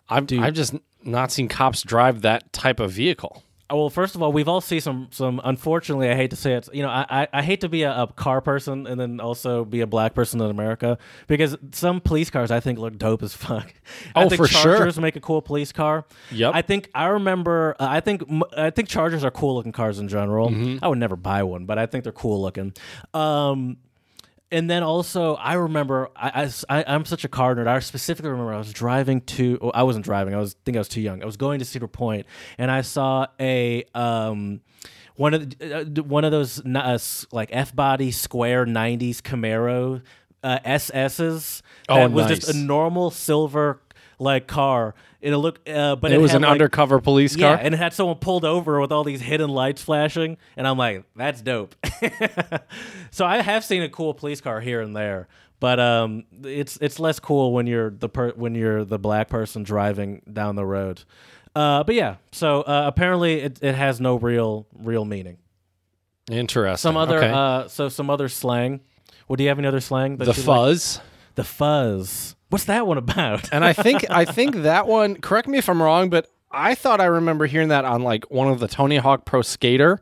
I've, 0.09 0.30
I've 0.32 0.55
just 0.55 0.74
not 1.05 1.32
seen 1.32 1.49
cops 1.49 1.82
drive 1.82 2.22
that 2.22 2.53
type 2.53 2.80
of 2.80 2.90
vehicle. 2.90 3.42
Well, 3.70 3.90
first 3.90 4.14
of 4.14 4.22
all, 4.22 4.32
we've 4.32 4.48
all 4.48 4.60
seen 4.60 4.80
some 4.80 5.08
some. 5.10 5.40
Unfortunately, 5.44 6.08
I 6.08 6.14
hate 6.14 6.30
to 6.30 6.36
say 6.36 6.54
it. 6.54 6.68
You 6.72 6.82
know, 6.82 6.88
I 6.88 7.06
I, 7.08 7.28
I 7.34 7.42
hate 7.42 7.60
to 7.60 7.68
be 7.68 7.82
a, 7.82 8.02
a, 8.02 8.06
car 8.06 8.40
person 8.40 8.86
and 8.86 8.98
then 8.98 9.20
also 9.20 9.64
be 9.64 9.80
a 9.80 9.86
black 9.86 10.14
person 10.14 10.40
in 10.40 10.50
America 10.50 10.96
because 11.26 11.56
some 11.72 12.00
police 12.00 12.30
cars 12.30 12.50
I 12.50 12.60
think 12.60 12.78
look 12.78 12.96
dope 12.98 13.22
as 13.22 13.34
fuck. 13.34 13.72
Oh, 14.14 14.22
I 14.22 14.28
think 14.28 14.40
for 14.40 14.46
sure. 14.46 14.76
Chargers 14.76 14.98
make 14.98 15.16
a 15.16 15.20
cool 15.20 15.40
police 15.40 15.72
car. 15.72 16.04
Yep. 16.30 16.54
I 16.54 16.62
think 16.62 16.90
I 16.94 17.06
remember. 17.06 17.74
Uh, 17.78 17.86
I 17.88 18.00
think 18.00 18.22
I 18.56 18.70
think 18.70 18.88
Chargers 18.88 19.24
are 19.24 19.30
cool 19.30 19.54
looking 19.54 19.72
cars 19.72 19.98
in 19.98 20.08
general. 20.08 20.50
Mm-hmm. 20.50 20.84
I 20.84 20.88
would 20.88 20.98
never 20.98 21.16
buy 21.16 21.42
one, 21.42 21.64
but 21.66 21.78
I 21.78 21.86
think 21.86 22.04
they're 22.04 22.12
cool 22.12 22.40
looking. 22.40 22.74
Um, 23.14 23.78
and 24.51 24.70
then 24.70 24.82
also 24.82 25.34
I 25.34 25.55
remember 25.55 26.11
I, 26.16 26.51
I 26.68 26.82
am 26.82 27.05
such 27.05 27.24
a 27.24 27.28
car 27.28 27.55
nerd. 27.55 27.66
I 27.66 27.78
specifically 27.80 28.30
remember 28.30 28.55
I 28.55 28.59
was 28.59 28.72
driving 28.72 29.20
to 29.22 29.59
well, 29.61 29.72
I 29.74 29.82
wasn't 29.82 30.05
driving. 30.05 30.34
I 30.34 30.38
was 30.38 30.55
I 30.55 30.59
think 30.64 30.76
I 30.76 30.80
was 30.80 30.88
too 30.88 31.01
young. 31.01 31.22
I 31.22 31.26
was 31.26 31.36
going 31.36 31.59
to 31.59 31.64
Cedar 31.64 31.88
Point 31.88 32.26
and 32.57 32.70
I 32.70 32.80
saw 32.82 33.26
a 33.38 33.84
um 33.94 34.61
one 35.16 35.34
of 35.34 35.59
the, 35.59 35.78
uh, 35.80 36.03
one 36.03 36.24
of 36.24 36.30
those 36.30 36.64
uh, 36.64 36.99
like 37.32 37.51
F 37.53 37.74
body 37.74 38.11
square 38.11 38.64
90s 38.64 39.16
Camaro 39.16 40.03
uh, 40.42 40.59
SS's 40.64 41.62
that 41.88 41.94
Oh, 41.94 42.09
was 42.09 42.28
just 42.28 42.49
a 42.49 42.57
normal 42.57 43.11
silver 43.11 43.80
like 44.20 44.46
car. 44.46 44.94
It 45.20 45.34
looked 45.34 45.68
uh, 45.68 45.96
but 45.96 46.12
It, 46.12 46.14
it, 46.14 46.18
was 46.20 46.32
an 46.34 46.42
like, 46.42 46.52
undercover 46.52 47.00
police 47.00 47.34
car. 47.34 47.54
yeah, 47.54 47.58
and 47.60 47.74
it 47.74 47.78
had 47.78 47.92
someone 47.92 48.16
pulled 48.18 48.44
over 48.44 48.80
with 48.80 48.92
all 48.92 49.02
these 49.02 49.20
hidden 49.20 49.50
lights 49.50 49.82
flashing, 49.82 50.36
and 50.56 50.66
I'm 50.66 50.78
like, 50.78 51.04
that's 51.16 51.42
dope. 51.42 51.74
so 53.10 53.26
I 53.26 53.42
have 53.42 53.64
seen 53.64 53.82
a 53.82 53.88
cool 53.88 54.14
police 54.14 54.40
car 54.40 54.60
here 54.60 54.80
and 54.80 54.94
there, 54.94 55.26
but 55.58 55.80
um, 55.80 56.24
it's 56.44 56.78
it's 56.80 57.00
less 57.00 57.18
cool 57.18 57.52
when 57.52 57.66
you're 57.66 57.90
the 57.90 58.08
per- 58.08 58.32
when 58.32 58.54
you're 58.54 58.84
the 58.84 58.98
black 58.98 59.28
person 59.28 59.64
driving 59.64 60.22
down 60.32 60.54
the 60.56 60.64
road. 60.66 61.02
Uh, 61.56 61.82
but 61.82 61.96
yeah, 61.96 62.16
so 62.30 62.62
uh, 62.62 62.84
apparently 62.86 63.40
it, 63.40 63.58
it 63.62 63.74
has 63.74 64.00
no 64.00 64.16
real 64.16 64.66
real 64.72 65.04
meaning. 65.04 65.38
Interesting. 66.30 66.76
Some 66.76 66.96
other 66.96 67.18
Okay. 67.18 67.30
uh, 67.32 67.66
so 67.68 67.88
some 67.88 68.08
other 68.10 68.28
slang. 68.28 68.80
Well, 69.26 69.34
do 69.36 69.42
you 69.42 69.48
have 69.48 69.58
any 69.58 69.66
other 69.66 69.80
slang? 69.80 70.16
The 70.16 70.26
you 70.26 70.32
like? 70.32 70.40
fuzz. 70.40 71.00
The 71.34 71.44
fuzz. 71.44 72.36
What's 72.51 72.64
that 72.64 72.86
one 72.86 72.99
about? 72.99 73.49
and 73.53 73.64
I 73.64 73.72
think 73.72 74.05
I 74.11 74.24
think 74.38 74.57
that 74.57 74.86
one. 74.86 75.16
Correct 75.16 75.49
me 75.49 75.59
if 75.59 75.68
I'm 75.68 75.82
wrong, 75.82 76.09
but 76.11 76.30
I 76.51 76.74
thought 76.74 77.01
I 77.01 77.05
remember 77.07 77.46
hearing 77.46 77.68
that 77.68 77.84
on 77.84 78.03
like 78.03 78.30
one 78.30 78.49
of 78.49 78.59
the 78.61 78.68
Tony 78.68 78.96
Hawk 78.96 79.24
Pro 79.24 79.42
Skater. 79.42 80.01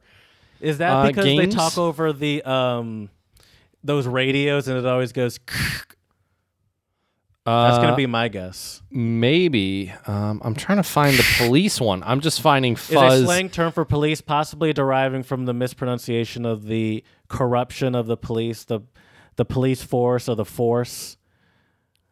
Is 0.60 0.78
that 0.78 0.90
Uh, 0.90 1.06
because 1.08 1.24
they 1.24 1.46
talk 1.48 1.76
over 1.76 2.12
the 2.12 2.42
um 2.44 3.10
those 3.84 4.06
radios 4.06 4.68
and 4.68 4.78
it 4.78 4.86
always 4.86 5.12
goes? 5.12 5.38
Uh, 7.44 7.68
That's 7.68 7.78
gonna 7.78 7.96
be 7.96 8.06
my 8.06 8.28
guess. 8.28 8.82
maybe. 8.90 9.92
Um, 10.06 10.40
I'm 10.44 10.54
trying 10.54 10.78
to 10.78 10.82
find 10.82 11.16
the 11.16 11.26
police 11.38 11.80
one. 11.80 12.02
I'm 12.04 12.20
just 12.20 12.40
finding 12.40 12.72
Is 12.74 12.80
fuzz. 12.80 13.22
a 13.22 13.24
slang 13.24 13.50
term 13.50 13.72
for 13.72 13.84
police 13.84 14.20
possibly 14.20 14.72
deriving 14.72 15.22
from 15.22 15.44
the 15.46 15.52
mispronunciation 15.54 16.44
of 16.46 16.64
the 16.64 17.04
corruption 17.28 17.94
of 17.94 18.06
the 18.06 18.16
police, 18.16 18.64
the 18.64 18.80
the 19.36 19.44
police 19.44 19.82
force 19.82 20.28
or 20.28 20.34
the 20.36 20.44
force? 20.44 21.15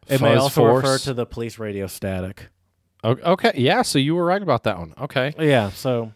It 0.07 0.21
may 0.21 0.35
also 0.35 0.61
force. 0.61 0.83
refer 0.83 0.97
to 1.05 1.13
the 1.13 1.25
police 1.25 1.57
radio 1.59 1.87
static. 1.87 2.47
Okay, 3.03 3.51
yeah. 3.55 3.81
So 3.83 3.99
you 3.99 4.15
were 4.15 4.25
right 4.25 4.41
about 4.41 4.63
that 4.63 4.77
one. 4.79 4.93
Okay, 4.99 5.33
Yeah, 5.37 5.69
so 5.69 6.11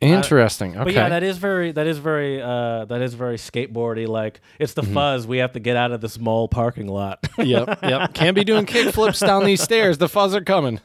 interesting. 0.00 0.74
Okay, 0.76 0.84
But 0.84 0.92
yeah, 0.94 1.08
that 1.08 1.22
is 1.22 1.38
very 1.38 1.72
that 1.72 1.86
is 1.86 1.98
very 1.98 2.40
uh 2.40 2.84
that 2.86 3.02
is 3.02 3.14
very 3.14 3.36
skateboardy. 3.36 4.06
Like 4.06 4.40
it's 4.58 4.74
Mm-hmm. 4.74 4.88
the 4.88 4.94
fuzz. 4.94 5.26
We 5.26 5.38
have 5.38 5.52
to 5.52 5.60
get 5.60 5.76
out 5.76 5.92
of 5.92 6.00
this 6.00 6.18
mall 6.18 6.48
parking 6.48 6.86
lot. 6.86 7.26
yep, 7.38 7.78
yep. 7.82 8.14
Can't 8.14 8.34
be 8.34 8.44
doing 8.44 8.64
kick 8.66 8.94
flips 8.94 9.20
down 9.20 9.44
these 9.44 9.62
stairs. 9.62 9.98
The 9.98 10.08
fuzz 10.08 10.34
are 10.34 10.40
coming. 10.44 10.80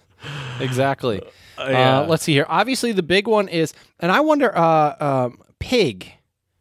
Exactly. 0.59 1.21
yeah. 1.59 1.99
Uh, 2.01 2.07
let's 2.07 2.23
see 2.23 2.33
here. 2.33 2.45
Obviously, 2.49 2.91
the 2.91 3.03
big 3.03 3.27
one 3.27 3.47
is, 3.47 3.73
and 3.99 4.11
I 4.11 4.21
wonder, 4.21 4.55
uh, 4.57 4.95
um, 4.99 5.39
pig. 5.59 6.11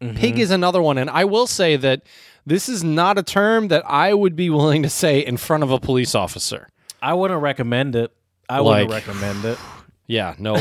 Mm-hmm. 0.01 0.17
Pig 0.17 0.39
is 0.39 0.51
another 0.51 0.83
one, 0.83 0.99
and 0.99 1.09
I 1.09 1.25
will 1.25 1.47
say 1.47 1.77
that 1.77 2.03
this 2.47 2.69
is 2.69 2.83
not 2.85 3.19
a 3.19 3.23
term 3.23 3.69
that 3.69 3.83
I 3.87 4.15
would 4.15 4.37
be 4.37 4.51
willing 4.51 4.83
to 4.83 4.91
say 4.91 5.21
in 5.21 5.37
front 5.37 5.63
of 5.63 5.71
a 5.71 5.79
police 5.81 6.15
officer. 6.15 6.69
I 7.03 7.15
wouldn't 7.15 7.41
recommend 7.43 7.97
it. 7.97 8.13
I 8.49 8.59
Like- 8.61 8.89
wouldn't 8.89 9.07
recommend 9.07 9.45
it. 9.45 9.59
Yeah, 10.07 10.35
no. 10.39 10.53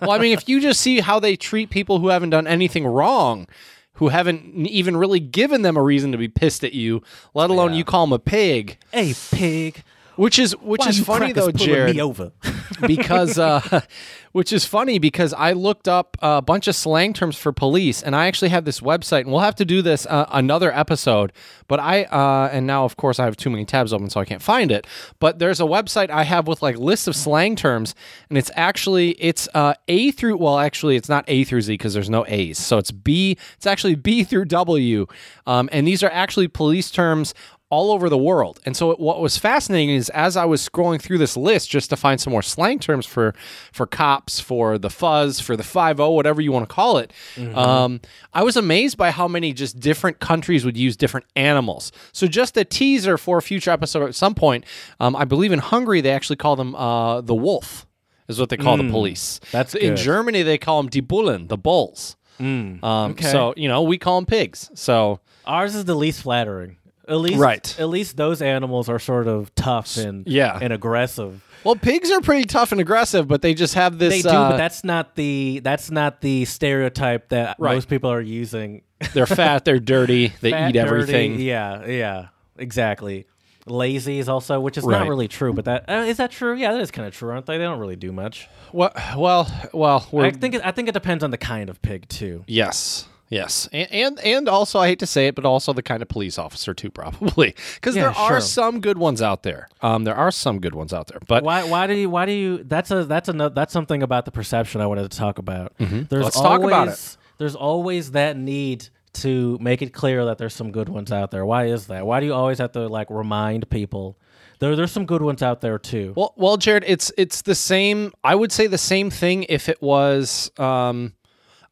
well, 0.00 0.10
I 0.10 0.18
mean, 0.18 0.32
if 0.36 0.48
you 0.48 0.60
just 0.60 0.80
see 0.80 0.98
how 0.98 1.20
they 1.20 1.36
treat 1.36 1.70
people 1.70 2.00
who 2.00 2.08
haven't 2.08 2.30
done 2.30 2.48
anything 2.48 2.84
wrong, 2.84 3.46
who 3.94 4.08
haven't 4.08 4.66
even 4.66 4.96
really 4.96 5.20
given 5.20 5.62
them 5.62 5.76
a 5.76 5.82
reason 5.82 6.10
to 6.10 6.18
be 6.18 6.26
pissed 6.26 6.64
at 6.64 6.72
you, 6.72 7.00
let 7.32 7.50
alone 7.50 7.72
you 7.72 7.84
call 7.84 8.04
them 8.04 8.12
a 8.12 8.18
pig, 8.18 8.78
A 8.92 9.14
pig. 9.30 9.84
Which 10.16 10.38
is 10.38 10.56
which 10.58 10.80
Why 10.80 10.88
is 10.88 11.00
funny 11.00 11.32
though, 11.32 11.50
Jared. 11.50 11.96
Me 11.96 12.02
over. 12.02 12.32
because 12.86 13.38
uh, 13.38 13.80
which 14.32 14.52
is 14.52 14.64
funny 14.64 14.98
because 14.98 15.32
I 15.32 15.52
looked 15.52 15.88
up 15.88 16.16
a 16.20 16.40
bunch 16.40 16.68
of 16.68 16.74
slang 16.74 17.12
terms 17.12 17.36
for 17.36 17.52
police, 17.52 18.02
and 18.02 18.14
I 18.14 18.26
actually 18.26 18.50
have 18.50 18.64
this 18.64 18.80
website, 18.80 19.22
and 19.22 19.32
we'll 19.32 19.40
have 19.40 19.56
to 19.56 19.64
do 19.64 19.82
this 19.82 20.06
uh, 20.06 20.26
another 20.30 20.72
episode. 20.72 21.32
But 21.68 21.80
I 21.80 22.04
uh, 22.04 22.50
and 22.52 22.66
now 22.66 22.84
of 22.84 22.96
course 22.96 23.18
I 23.18 23.24
have 23.24 23.36
too 23.36 23.50
many 23.50 23.64
tabs 23.64 23.92
open, 23.92 24.10
so 24.10 24.20
I 24.20 24.24
can't 24.24 24.42
find 24.42 24.70
it. 24.70 24.86
But 25.18 25.38
there's 25.38 25.60
a 25.60 25.64
website 25.64 26.10
I 26.10 26.24
have 26.24 26.46
with 26.46 26.62
like 26.62 26.76
lists 26.76 27.06
of 27.06 27.16
slang 27.16 27.56
terms, 27.56 27.94
and 28.28 28.38
it's 28.38 28.50
actually 28.54 29.10
it's 29.12 29.48
uh, 29.54 29.74
A 29.88 30.10
through 30.10 30.36
well, 30.36 30.58
actually 30.58 30.96
it's 30.96 31.08
not 31.08 31.24
A 31.28 31.44
through 31.44 31.62
Z 31.62 31.72
because 31.74 31.94
there's 31.94 32.10
no 32.10 32.24
A's, 32.28 32.58
so 32.58 32.78
it's 32.78 32.90
B. 32.90 33.36
It's 33.56 33.66
actually 33.66 33.94
B 33.94 34.24
through 34.24 34.46
W, 34.46 35.06
um, 35.46 35.68
and 35.72 35.86
these 35.86 36.02
are 36.02 36.10
actually 36.10 36.48
police 36.48 36.90
terms 36.90 37.34
all 37.70 37.92
over 37.92 38.08
the 38.08 38.18
world. 38.18 38.58
And 38.66 38.76
so 38.76 38.94
what 38.96 39.20
was 39.20 39.38
fascinating 39.38 39.90
is 39.94 40.08
as 40.10 40.36
I 40.36 40.44
was 40.44 40.68
scrolling 40.68 41.00
through 41.00 41.18
this 41.18 41.36
list 41.36 41.70
just 41.70 41.88
to 41.90 41.96
find 41.96 42.20
some 42.20 42.32
more 42.32 42.42
slang 42.42 42.80
terms 42.80 43.06
for 43.06 43.32
for 43.72 43.86
cops, 43.86 44.40
for 44.40 44.76
the 44.76 44.90
fuzz, 44.90 45.38
for 45.40 45.56
the 45.56 45.62
5 45.62 45.98
whatever 46.00 46.40
you 46.40 46.50
want 46.50 46.68
to 46.68 46.74
call 46.74 46.98
it, 46.98 47.12
um, 47.54 48.00
I 48.34 48.42
was 48.42 48.56
amazed 48.56 48.96
by 48.96 49.12
how 49.12 49.28
many 49.28 49.52
just 49.52 49.78
different 49.78 50.18
countries 50.18 50.64
would 50.64 50.76
use 50.76 50.96
different 50.96 51.26
animals. 51.36 51.92
So 52.12 52.26
just 52.26 52.56
a 52.56 52.64
teaser 52.64 53.16
for 53.16 53.38
a 53.38 53.42
future 53.42 53.70
episode 53.70 54.06
at 54.08 54.14
some 54.14 54.34
point, 54.34 54.64
um, 54.98 55.14
I 55.14 55.24
believe 55.24 55.52
in 55.52 55.60
Hungary 55.60 56.00
they 56.00 56.12
actually 56.12 56.36
call 56.36 56.56
them 56.56 56.74
uh, 56.74 57.20
the 57.20 57.34
wolf 57.34 57.86
is 58.26 58.38
what 58.40 58.48
they 58.48 58.56
call 58.56 58.76
the 58.76 58.90
police. 58.90 59.40
that's 59.52 59.74
in 59.74 59.94
good. 59.94 59.98
Germany 59.98 60.42
they 60.42 60.58
call 60.58 60.82
them 60.82 60.90
die 60.90 61.00
Bullen, 61.00 61.46
the 61.46 61.56
bulls. 61.58 62.16
Um, 62.40 62.80
okay. 62.82 63.30
So 63.30 63.54
you 63.56 63.68
know 63.68 63.82
we 63.82 63.96
call 63.98 64.16
them 64.20 64.26
pigs. 64.26 64.70
So 64.74 65.20
Ours 65.46 65.74
is 65.74 65.84
the 65.84 65.94
least 65.94 66.22
flattering. 66.22 66.76
At 67.10 67.16
least, 67.18 67.38
Right. 67.38 67.76
At 67.80 67.88
least 67.88 68.16
those 68.16 68.40
animals 68.40 68.88
are 68.88 68.98
sort 68.98 69.26
of 69.26 69.54
tough 69.54 69.96
and 69.98 70.26
Yeah. 70.26 70.58
and 70.62 70.72
aggressive. 70.72 71.44
Well, 71.64 71.76
pigs 71.76 72.10
are 72.10 72.20
pretty 72.22 72.44
tough 72.44 72.72
and 72.72 72.80
aggressive, 72.80 73.28
but 73.28 73.42
they 73.42 73.52
just 73.52 73.74
have 73.74 73.98
this. 73.98 74.22
They 74.22 74.30
do, 74.30 74.34
uh, 74.34 74.50
but 74.52 74.56
that's 74.56 74.82
not 74.84 75.14
the 75.16 75.60
that's 75.62 75.90
not 75.90 76.20
the 76.22 76.44
stereotype 76.46 77.28
that 77.30 77.56
Right. 77.58 77.74
most 77.74 77.88
people 77.88 78.10
are 78.10 78.20
using. 78.20 78.82
they're 79.12 79.26
fat, 79.26 79.64
they're 79.64 79.78
dirty, 79.80 80.32
they 80.40 80.50
Fat, 80.52 80.70
eat 80.70 80.76
everything. 80.76 81.32
dirty, 81.32 81.44
yeah, 81.44 81.84
yeah, 81.86 82.26
exactly. 82.58 83.26
Lazy 83.66 84.18
is 84.18 84.28
also, 84.28 84.58
which 84.58 84.78
is 84.78 84.84
Right. 84.84 84.98
not 85.00 85.08
really 85.08 85.28
true, 85.28 85.52
but 85.52 85.64
that 85.66 85.84
uh, 85.88 86.04
is 86.06 86.16
that 86.16 86.30
true? 86.30 86.54
Yeah, 86.56 86.72
that 86.72 86.80
is 86.80 86.90
kind 86.90 87.06
of 87.06 87.14
true, 87.14 87.30
aren't 87.30 87.44
they? 87.46 87.58
They 87.58 87.64
don't 87.64 87.78
really 87.78 87.96
do 87.96 88.10
much. 88.12 88.48
Well, 88.72 88.92
well, 89.16 89.50
well. 89.72 90.06
We're, 90.12 90.24
I 90.26 90.30
think 90.30 90.54
it, 90.54 90.62
I 90.64 90.70
think 90.70 90.88
it 90.88 90.92
depends 90.92 91.22
on 91.24 91.30
the 91.30 91.38
kind 91.38 91.68
of 91.68 91.80
pig 91.82 92.08
too. 92.08 92.44
yes, 92.46 93.06
yes, 93.30 93.68
and, 93.72 93.90
and 93.90 94.20
and 94.20 94.48
also 94.48 94.78
I 94.78 94.88
hate 94.88 94.98
to 94.98 95.06
say 95.06 95.28
it, 95.28 95.34
but 95.34 95.46
also 95.46 95.72
the 95.72 95.82
kind 95.82 96.02
of 96.02 96.08
police 96.08 96.38
officer 96.38 96.74
too, 96.74 96.90
probably, 97.00 97.54
because 97.76 97.96
Yeah, 97.96 98.02
there 98.02 98.18
are 98.18 98.40
some 98.40 98.80
good 98.80 98.98
ones 98.98 99.22
out 99.22 99.42
there. 99.42 99.68
Um, 99.80 100.04
there 100.04 100.16
are 100.16 100.30
some 100.30 100.60
good 100.60 100.74
ones 100.74 100.92
out 100.92 101.06
there, 101.06 101.20
but 101.26 101.42
Why 101.42 101.62
why 101.64 101.86
do 101.86 101.94
you 101.94 102.10
why 102.10 102.26
do 102.26 102.32
you 102.32 102.64
that's 102.64 102.90
a 102.90 103.04
that's 103.04 103.28
a 103.28 103.32
that's 103.54 103.72
something 103.72 104.02
about 104.02 104.26
the 104.26 104.30
perception 104.32 104.82
I 104.82 104.86
wanted 104.86 105.10
to 105.10 105.16
talk 105.16 105.38
about. 105.38 105.72
There's 105.78 105.90
Mm-hmm. 105.90 106.14
Let's 106.14 106.36
always, 106.36 106.60
talk 106.60 106.62
about 106.62 106.88
it. 106.88 107.16
There's 107.38 107.54
always 107.54 108.10
that 108.10 108.36
need 108.36 108.88
to 109.12 109.58
make 109.60 109.82
it 109.82 109.92
clear 109.92 110.24
that 110.26 110.38
there's 110.38 110.54
some 110.54 110.70
good 110.70 110.88
ones 110.88 111.10
out 111.10 111.30
there. 111.30 111.44
Why 111.44 111.66
is 111.66 111.86
that? 111.88 112.06
Why 112.06 112.20
do 112.20 112.26
you 112.26 112.34
always 112.34 112.58
have 112.58 112.72
to 112.72 112.86
like 112.86 113.10
remind 113.10 113.68
people 113.70 114.18
there 114.60 114.76
there's 114.76 114.92
some 114.92 115.06
good 115.06 115.22
ones 115.22 115.42
out 115.42 115.60
there 115.60 115.78
too? 115.78 116.12
Well, 116.16 116.34
well, 116.36 116.56
Jared, 116.56 116.84
it's 116.86 117.10
it's 117.16 117.42
the 117.42 117.54
same. 117.54 118.12
I 118.22 118.34
would 118.34 118.52
say 118.52 118.66
the 118.66 118.78
same 118.78 119.10
thing 119.10 119.44
if 119.48 119.68
it 119.68 119.82
was. 119.82 120.50
Um, 120.58 121.14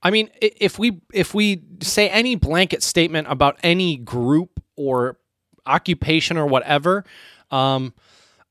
I 0.02 0.10
mean, 0.10 0.30
if 0.40 0.78
we 0.78 1.00
if 1.12 1.34
we 1.34 1.62
say 1.80 2.08
any 2.08 2.36
blanket 2.36 2.82
statement 2.82 3.26
about 3.28 3.58
any 3.62 3.96
group 3.96 4.60
or 4.76 5.18
occupation 5.66 6.36
or 6.36 6.46
whatever, 6.46 7.04
um, 7.50 7.92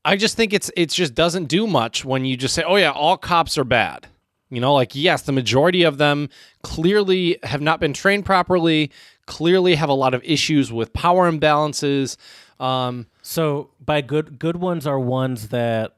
I 0.04 0.16
just 0.16 0.36
think 0.36 0.52
it's 0.52 0.70
it 0.76 0.90
just 0.90 1.14
doesn't 1.14 1.46
do 1.46 1.66
much 1.66 2.04
when 2.04 2.24
you 2.24 2.36
just 2.36 2.54
say, 2.54 2.62
"Oh 2.66 2.76
yeah, 2.76 2.90
all 2.90 3.16
cops 3.16 3.56
are 3.56 3.64
bad." 3.64 4.06
You 4.50 4.60
know, 4.60 4.74
like 4.74 4.94
yes, 4.94 5.22
the 5.22 5.32
majority 5.32 5.82
of 5.82 5.98
them 5.98 6.28
clearly 6.62 7.38
have 7.42 7.60
not 7.60 7.80
been 7.80 7.92
trained 7.92 8.24
properly. 8.24 8.90
Clearly, 9.26 9.74
have 9.74 9.90
a 9.90 9.94
lot 9.94 10.14
of 10.14 10.22
issues 10.24 10.72
with 10.72 10.92
power 10.92 11.30
imbalances. 11.30 12.16
Um, 12.58 13.06
So 13.22 13.70
by 13.84 14.00
good 14.00 14.38
good 14.38 14.56
ones 14.56 14.86
are 14.86 14.98
ones 14.98 15.48
that 15.48 15.97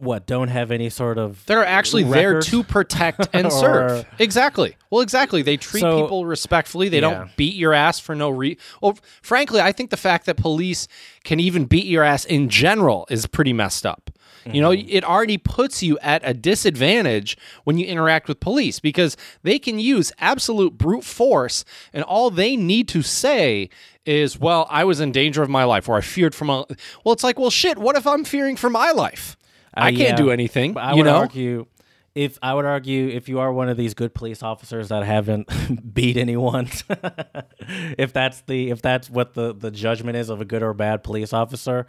what 0.00 0.26
don't 0.26 0.48
have 0.48 0.70
any 0.70 0.88
sort 0.90 1.18
of 1.18 1.44
They're 1.46 1.64
actually 1.66 2.04
there 2.04 2.40
to 2.40 2.62
protect 2.62 3.28
and 3.34 3.52
serve. 3.52 4.06
Exactly. 4.18 4.76
Well, 4.90 5.00
exactly. 5.02 5.42
They 5.42 5.56
treat 5.56 5.80
So- 5.80 6.02
people 6.02 6.26
respectfully. 6.26 6.88
They 6.88 6.96
Yeah. 7.00 7.10
don't 7.10 7.36
beat 7.36 7.54
your 7.54 7.74
ass 7.74 7.98
for 7.98 8.14
no 8.14 8.30
reason. 8.30 8.58
Well, 8.80 8.98
frankly, 9.22 9.60
I 9.60 9.72
think 9.72 9.90
the 9.90 9.96
fact 9.96 10.26
that 10.26 10.36
police 10.36 10.88
can 11.24 11.40
even 11.40 11.64
beat 11.66 11.86
your 11.86 12.02
ass 12.04 12.24
in 12.24 12.48
general 12.48 13.06
is 13.10 13.26
pretty 13.26 13.52
messed 13.52 13.84
up. 13.86 14.10
You 14.50 14.62
know, 14.62 14.70
Mm-hmm. 14.70 14.88
it 14.88 15.04
already 15.04 15.36
puts 15.36 15.82
you 15.82 15.98
at 16.00 16.22
a 16.24 16.32
disadvantage 16.32 17.36
when 17.64 17.76
you 17.76 17.84
interact 17.84 18.28
with 18.28 18.40
police 18.40 18.80
because 18.80 19.14
they 19.42 19.58
can 19.58 19.78
use 19.78 20.10
absolute 20.20 20.78
brute 20.78 21.04
force, 21.04 21.66
and 21.92 22.02
all 22.04 22.30
they 22.30 22.56
need 22.56 22.88
to 22.88 23.02
say 23.02 23.68
is, 24.06 24.38
"Well, 24.38 24.66
I 24.70 24.84
was 24.84 25.00
in 25.00 25.12
danger 25.12 25.42
of 25.42 25.50
my 25.50 25.64
life, 25.64 25.86
or 25.86 25.96
I 25.96 26.00
feared 26.00 26.34
for 26.34 26.46
my." 26.46 26.64
Well, 27.04 27.12
it's 27.12 27.24
like, 27.24 27.38
well, 27.38 27.50
shit. 27.50 27.76
What 27.76 27.96
if 27.96 28.06
I'm 28.06 28.24
fearing 28.24 28.56
for 28.56 28.70
my 28.70 28.90
life? 28.90 29.36
I 29.74 29.88
Uh, 29.88 29.90
can't 29.90 29.98
yeah. 30.00 30.16
do 30.16 30.30
anything. 30.30 30.76
I 30.76 30.90
you 30.92 30.98
would 30.98 31.06
know, 31.06 31.16
argue 31.16 31.66
if 32.14 32.38
I 32.42 32.54
would 32.54 32.64
argue 32.64 33.08
if 33.08 33.28
you 33.28 33.38
are 33.40 33.52
one 33.52 33.68
of 33.68 33.76
these 33.76 33.94
good 33.94 34.12
police 34.14 34.42
officers 34.42 34.88
that 34.88 35.04
haven't 35.04 35.48
beat 35.94 36.16
anyone, 36.16 36.68
if 37.98 38.12
that's 38.12 38.40
the 38.42 38.70
if 38.70 38.82
that's 38.82 39.10
what 39.10 39.34
the 39.34 39.54
the 39.54 39.70
judgment 39.70 40.16
is 40.16 40.28
of 40.30 40.40
a 40.40 40.44
good 40.44 40.62
or 40.62 40.74
bad 40.74 41.02
police 41.04 41.32
officer, 41.32 41.86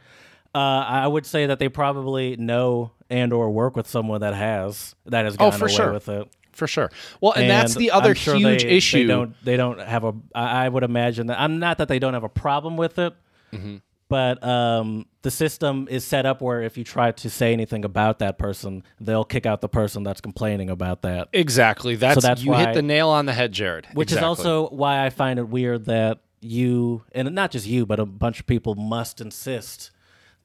uh, 0.54 0.58
I 0.58 1.08
would 1.08 1.26
say 1.26 1.46
that 1.46 1.60
they 1.60 1.70
probably 1.70 2.36
know 2.38 2.92
and 3.10 3.34
or 3.34 3.50
work 3.50 3.76
with 3.76 3.88
someone 3.88 4.22
that 4.22 4.34
has 4.36 4.96
that 5.06 5.26
has 5.26 5.36
Oh, 5.40 5.52
for 5.52 5.66
away 5.66 5.74
sure. 5.74 5.94
with 5.94 6.10
it. 6.10 6.28
For 6.52 6.68
sure. 6.68 6.92
Well, 7.22 7.32
and, 7.34 7.50
that's 7.50 7.74
the 7.76 7.92
other 7.92 8.14
sure 8.14 8.36
huge 8.36 8.64
they, 8.64 8.70
issue. 8.70 8.98
They 9.00 9.08
don't 9.08 9.46
they 9.46 9.56
don't 9.58 9.80
have 9.80 10.04
a. 10.04 10.14
I 10.36 10.68
would 10.68 10.84
imagine 10.84 11.28
that 11.28 11.40
I'm 11.40 11.60
not 11.60 11.78
that 11.78 11.88
they 11.88 12.00
don't 12.00 12.14
have 12.14 12.26
a 12.26 12.30
problem 12.30 12.76
with 12.78 13.00
it, 13.00 13.14
Mm-hmm. 13.54 13.78
But 14.10 14.44
um, 14.44 15.06
the 15.22 15.32
system 15.32 15.88
is 15.90 16.04
set 16.04 16.26
up 16.26 16.42
where 16.42 16.62
if 16.62 16.78
you 16.78 16.84
try 16.84 17.12
to 17.12 17.30
say 17.30 17.54
anything 17.54 17.86
about 17.86 18.20
that 18.20 18.38
person, 18.38 18.84
they'll 19.00 19.24
kick 19.24 19.46
out 19.46 19.62
the 19.62 19.70
person 19.70 20.04
that's 20.04 20.20
complaining 20.20 20.70
about 20.70 21.04
that. 21.04 21.30
exactly. 21.32 21.96
That's, 21.96 22.22
that's 22.22 22.44
you 22.44 22.54
hit 22.54 22.74
the 22.74 22.82
nail 22.82 23.10
on 23.10 23.26
the 23.28 23.34
head, 23.34 23.52
Jared. 23.52 23.88
Which 23.94 24.12
Exactly. 24.12 24.34
is 24.34 24.40
also 24.46 24.76
why 24.76 25.06
I 25.06 25.10
find 25.12 25.40
it 25.40 25.48
weird 25.48 25.86
that 25.86 26.20
you 26.42 27.04
and 27.14 27.34
not 27.36 27.52
just 27.52 27.68
you, 27.68 27.86
but 27.86 28.00
a 28.00 28.06
bunch 28.06 28.40
of 28.40 28.48
people 28.48 28.76
must 28.76 29.22
insist 29.22 29.92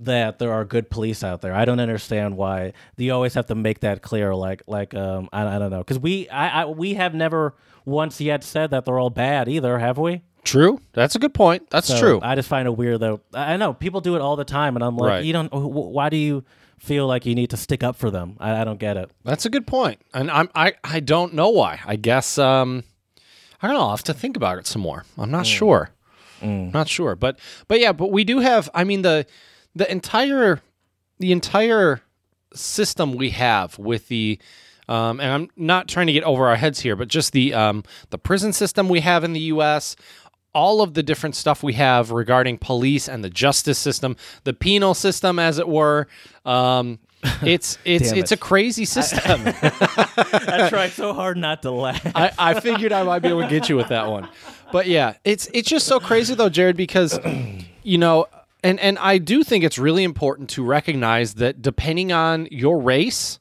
that 0.01 0.39
there 0.41 0.53
are 0.53 0.65
good 0.65 0.91
police 0.91 1.23
out 1.23 1.41
there. 1.41 1.55
I 1.55 1.65
don't 1.65 1.79
understand 1.81 2.37
why 2.37 2.73
you 2.97 3.13
always 3.15 3.35
have 3.35 3.47
to 3.47 3.55
make 3.55 3.81
that 3.81 4.03
clear. 4.03 4.35
Like, 4.35 4.63
like 4.67 4.93
um, 4.93 5.29
I, 5.33 5.47
I 5.57 5.59
don't 5.59 5.71
know, 5.71 5.79
because 5.79 6.01
we, 6.01 6.29
I, 6.29 6.63
I, 6.63 6.67
we 6.67 6.95
have 6.95 7.15
never 7.15 7.55
once 7.85 8.21
yet 8.21 8.43
said 8.43 8.71
that 8.73 8.85
they're 8.85 8.99
all 8.99 9.11
bad 9.11 9.49
either, 9.49 9.79
have 9.79 9.97
we? 9.97 10.23
True. 10.45 10.81
That's 10.93 11.15
a 11.15 11.19
good 11.19 11.35
point. 11.35 11.69
That's 11.71 11.89
So 11.89 11.99
true. 11.99 12.21
I 12.23 12.35
just 12.35 12.49
find 12.49 12.67
it 12.69 12.77
weird 12.77 13.01
though. 13.01 13.21
I 13.33 13.55
I 13.55 13.57
know 13.57 13.73
people 13.75 14.01
do 14.01 14.15
it 14.17 14.21
all 14.21 14.37
the 14.37 14.45
time, 14.45 14.77
and 14.77 14.85
I'm 14.85 14.97
like, 14.97 15.09
Right. 15.09 15.25
you 15.25 15.33
don't. 15.33 15.49
wh- 15.49 15.93
Why 15.93 16.09
do 16.09 16.17
you 16.17 16.45
feel 16.79 17.07
like 17.07 17.25
you 17.27 17.35
need 17.35 17.51
to 17.51 17.57
stick 17.57 17.83
up 17.83 17.97
for 17.97 18.11
them? 18.11 18.37
I, 18.41 18.61
I 18.61 18.65
don't 18.65 18.79
get 18.79 18.97
it. 18.97 19.11
That's 19.25 19.47
a 19.47 19.51
good 19.51 19.67
point. 19.67 20.01
And 20.13 20.31
I'm 20.31 20.49
I 20.55 20.75
I 20.85 21.01
don't 21.01 21.35
know 21.35 21.49
why. 21.49 21.81
I 21.87 21.97
guess 21.97 22.39
um 22.39 22.85
I 23.63 23.67
don't 23.69 23.77
know. 23.77 23.83
I'll 23.83 23.91
have 23.91 24.05
to 24.05 24.15
think 24.15 24.37
about 24.37 24.59
it 24.59 24.67
some 24.67 24.83
more. 24.83 25.05
I'm 25.19 25.31
not 25.31 25.45
Mm. 25.45 25.57
sure. 25.59 25.91
Not 26.43 26.89
sure. 26.89 27.15
But 27.17 27.39
but 27.69 27.81
yeah, 27.81 27.93
but 27.93 28.11
we 28.13 28.23
do 28.25 28.41
have 28.41 28.69
I 28.75 28.85
mean 28.85 29.03
the 29.03 29.27
the 29.75 29.91
entire 29.91 30.61
the 31.19 31.33
entire 31.33 32.03
system 32.55 33.13
we 33.15 33.31
have 33.31 33.79
with 33.79 34.09
the 34.09 34.39
um, 34.87 35.19
and 35.19 35.33
I'm 35.33 35.51
not 35.57 35.89
trying 35.89 36.09
to 36.09 36.13
get 36.13 36.25
over 36.25 36.47
our 36.47 36.57
heads 36.57 36.81
here, 36.81 36.95
but 36.97 37.09
just 37.09 37.33
the 37.33 37.55
um, 37.55 37.85
the 38.11 38.19
prison 38.19 38.53
system 38.53 38.91
we 38.91 39.01
have 39.01 39.25
in 39.25 39.33
the 39.33 39.41
U.S., 39.57 39.97
all 40.55 40.81
of 40.81 40.95
the 40.95 41.03
different 41.03 41.35
stuff 41.35 41.63
we 41.63 41.75
have 41.75 42.11
regarding 42.11 42.59
police 42.59 43.09
and 43.09 43.25
the 43.25 43.31
justice 43.31 43.79
system, 43.79 44.17
the 44.45 44.53
penal 44.53 44.95
system, 44.95 45.39
as 45.39 45.59
it 45.59 45.69
were. 45.69 46.07
Um, 46.45 46.99
it's 47.43 47.79
it's 47.85 48.13
it's 48.13 48.33
it. 48.33 48.35
a 48.35 48.37
crazy 48.37 48.85
system. 48.85 49.43
I 49.47 50.67
tried 50.69 50.91
so 50.91 51.15
hard 51.15 51.39
not 51.39 51.63
to 51.63 51.71
laugh. 51.71 52.07
I, 52.15 52.31
I 52.39 52.61
figured 52.61 52.93
I 52.93 53.03
might 53.03 53.21
be 53.21 53.29
able 53.29 53.43
to 53.43 53.49
get 53.49 53.69
you 53.69 53.77
with 53.77 53.89
that 53.89 54.09
one. 54.09 54.29
But 54.73 54.87
yeah, 54.87 55.15
it's 55.25 55.49
it's 55.55 55.69
just 55.69 55.87
so 55.87 56.01
crazy 56.01 56.35
though, 56.35 56.51
Jared, 56.51 56.77
because 56.77 57.19
you 57.83 57.97
know, 57.97 58.27
and 58.63 58.79
and 58.79 58.99
I 58.99 59.19
do 59.19 59.43
think 59.43 59.65
it's 59.65 59.79
really 59.79 60.05
important 60.05 60.51
to 60.51 60.65
recognize 60.65 61.35
that 61.35 61.63
depending 61.63 62.13
on 62.13 62.47
your 62.51 62.79
race, 62.79 63.39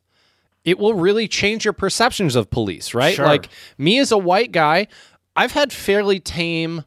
it 0.63 0.79
will 0.79 0.93
really 0.93 1.27
change 1.27 1.65
your 1.65 1.73
perceptions 1.73 2.35
of 2.35 2.49
police, 2.49 2.93
right? 2.93 3.15
Sure. 3.15 3.25
Like 3.25 3.49
me 3.77 3.99
as 3.99 4.13
a 4.13 4.17
white 4.17 4.53
guy, 4.53 4.87
I've 5.35 5.51
had 5.51 5.73
fairly 5.73 6.19
tame 6.19 6.85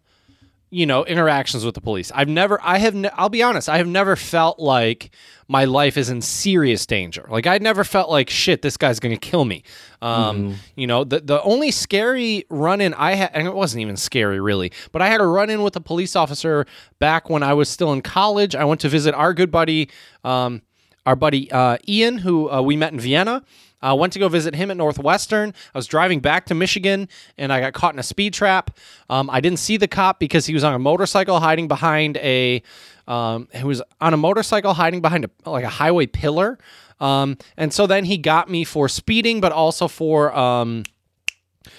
you 0.71 0.85
know 0.85 1.05
interactions 1.05 1.64
with 1.64 1.75
the 1.75 1.81
police. 1.81 2.11
I've 2.14 2.29
never 2.29 2.61
i 2.62 2.79
have 2.79 2.95
ne- 2.95 3.11
i'll 3.14 3.29
be 3.29 3.43
honest 3.43 3.69
i 3.69 3.79
have 3.79 3.87
never 3.87 4.17
felt 4.17 4.59
like 4.59 5.11
my 5.49 5.64
life 5.64 5.97
is 5.97 6.11
in 6.11 6.21
serious 6.21 6.87
danger. 6.87 7.25
Like 7.31 7.47
i 7.47 7.59
never 7.59 7.85
felt 7.85 8.11
like 8.11 8.29
shit 8.29 8.62
this 8.62 8.77
guy's 8.77 8.99
gonna 8.99 9.17
kill 9.17 9.45
me. 9.45 9.62
Um 10.03 10.57
you 10.75 10.87
know 10.87 11.05
the 11.05 11.21
the 11.21 11.41
only 11.43 11.71
scary 11.71 12.45
run-in 12.51 12.95
i 12.95 13.14
had 13.14 13.31
and 13.33 13.47
it 13.47 13.55
wasn't 13.55 13.81
even 13.83 13.97
scary 13.97 14.41
really 14.41 14.73
but 14.93 15.03
i 15.03 15.09
had 15.09 15.21
a 15.21 15.27
run-in 15.27 15.62
with 15.62 15.77
a 15.77 15.81
police 15.81 16.17
officer 16.17 16.67
back 16.99 17.31
when 17.31 17.43
i 17.43 17.55
was 17.55 17.69
still 17.69 17.93
in 17.93 18.03
college. 18.03 18.55
I 18.55 18.64
went 18.64 18.81
to 18.83 18.89
visit 18.89 19.14
our 19.14 19.33
good 19.35 19.51
buddy 19.51 19.89
um 20.25 20.62
our 21.07 21.14
buddy 21.14 21.51
uh, 21.53 21.79
Ian, 21.89 22.19
who 22.19 22.51
uh, 22.51 22.61
we 22.61 22.77
met 22.77 22.93
in 22.93 22.99
Vienna. 22.99 23.45
I 23.87 23.93
went 23.93 24.12
to 24.14 24.18
go 24.18 24.28
visit 24.28 24.55
him 24.55 24.70
at 24.70 24.76
Northwestern. 24.76 25.55
I 25.74 25.78
was 25.78 25.87
driving 25.87 26.20
back 26.20 26.47
to 26.47 26.55
Michigan 26.55 27.09
and 27.39 27.53
I 27.53 27.61
got 27.61 27.72
caught 27.72 27.95
in 27.95 27.99
a 27.99 28.03
speed 28.03 28.34
trap. 28.34 28.76
Um, 29.09 29.30
I 29.30 29.41
didn't 29.41 29.59
see 29.59 29.76
the 29.76 29.89
cop 29.89 30.18
because 30.18 30.47
he 30.47 30.55
was 30.55 30.64
on 30.64 30.74
a 30.74 30.78
motorcycle 30.78 31.41
hiding 31.41 31.68
behind 31.68 32.16
a. 32.18 32.62
Um, 33.07 33.49
he 33.55 33.62
was 33.62 33.82
on 34.01 34.12
a 34.12 34.16
motorcycle 34.16 34.74
hiding 34.74 35.01
behind 35.01 35.24
a, 35.24 35.51
like 35.51 35.64
a 35.64 35.68
highway 35.68 36.07
pillar. 36.07 36.59
Um, 36.99 37.39
and 37.57 37.72
so 37.72 37.87
then 37.87 38.05
he 38.05 38.18
got 38.18 38.51
me 38.51 38.64
for 38.64 38.89
speeding, 38.89 39.41
but 39.41 39.53
also 39.53 39.87
for 39.87 40.37
um, 40.37 40.82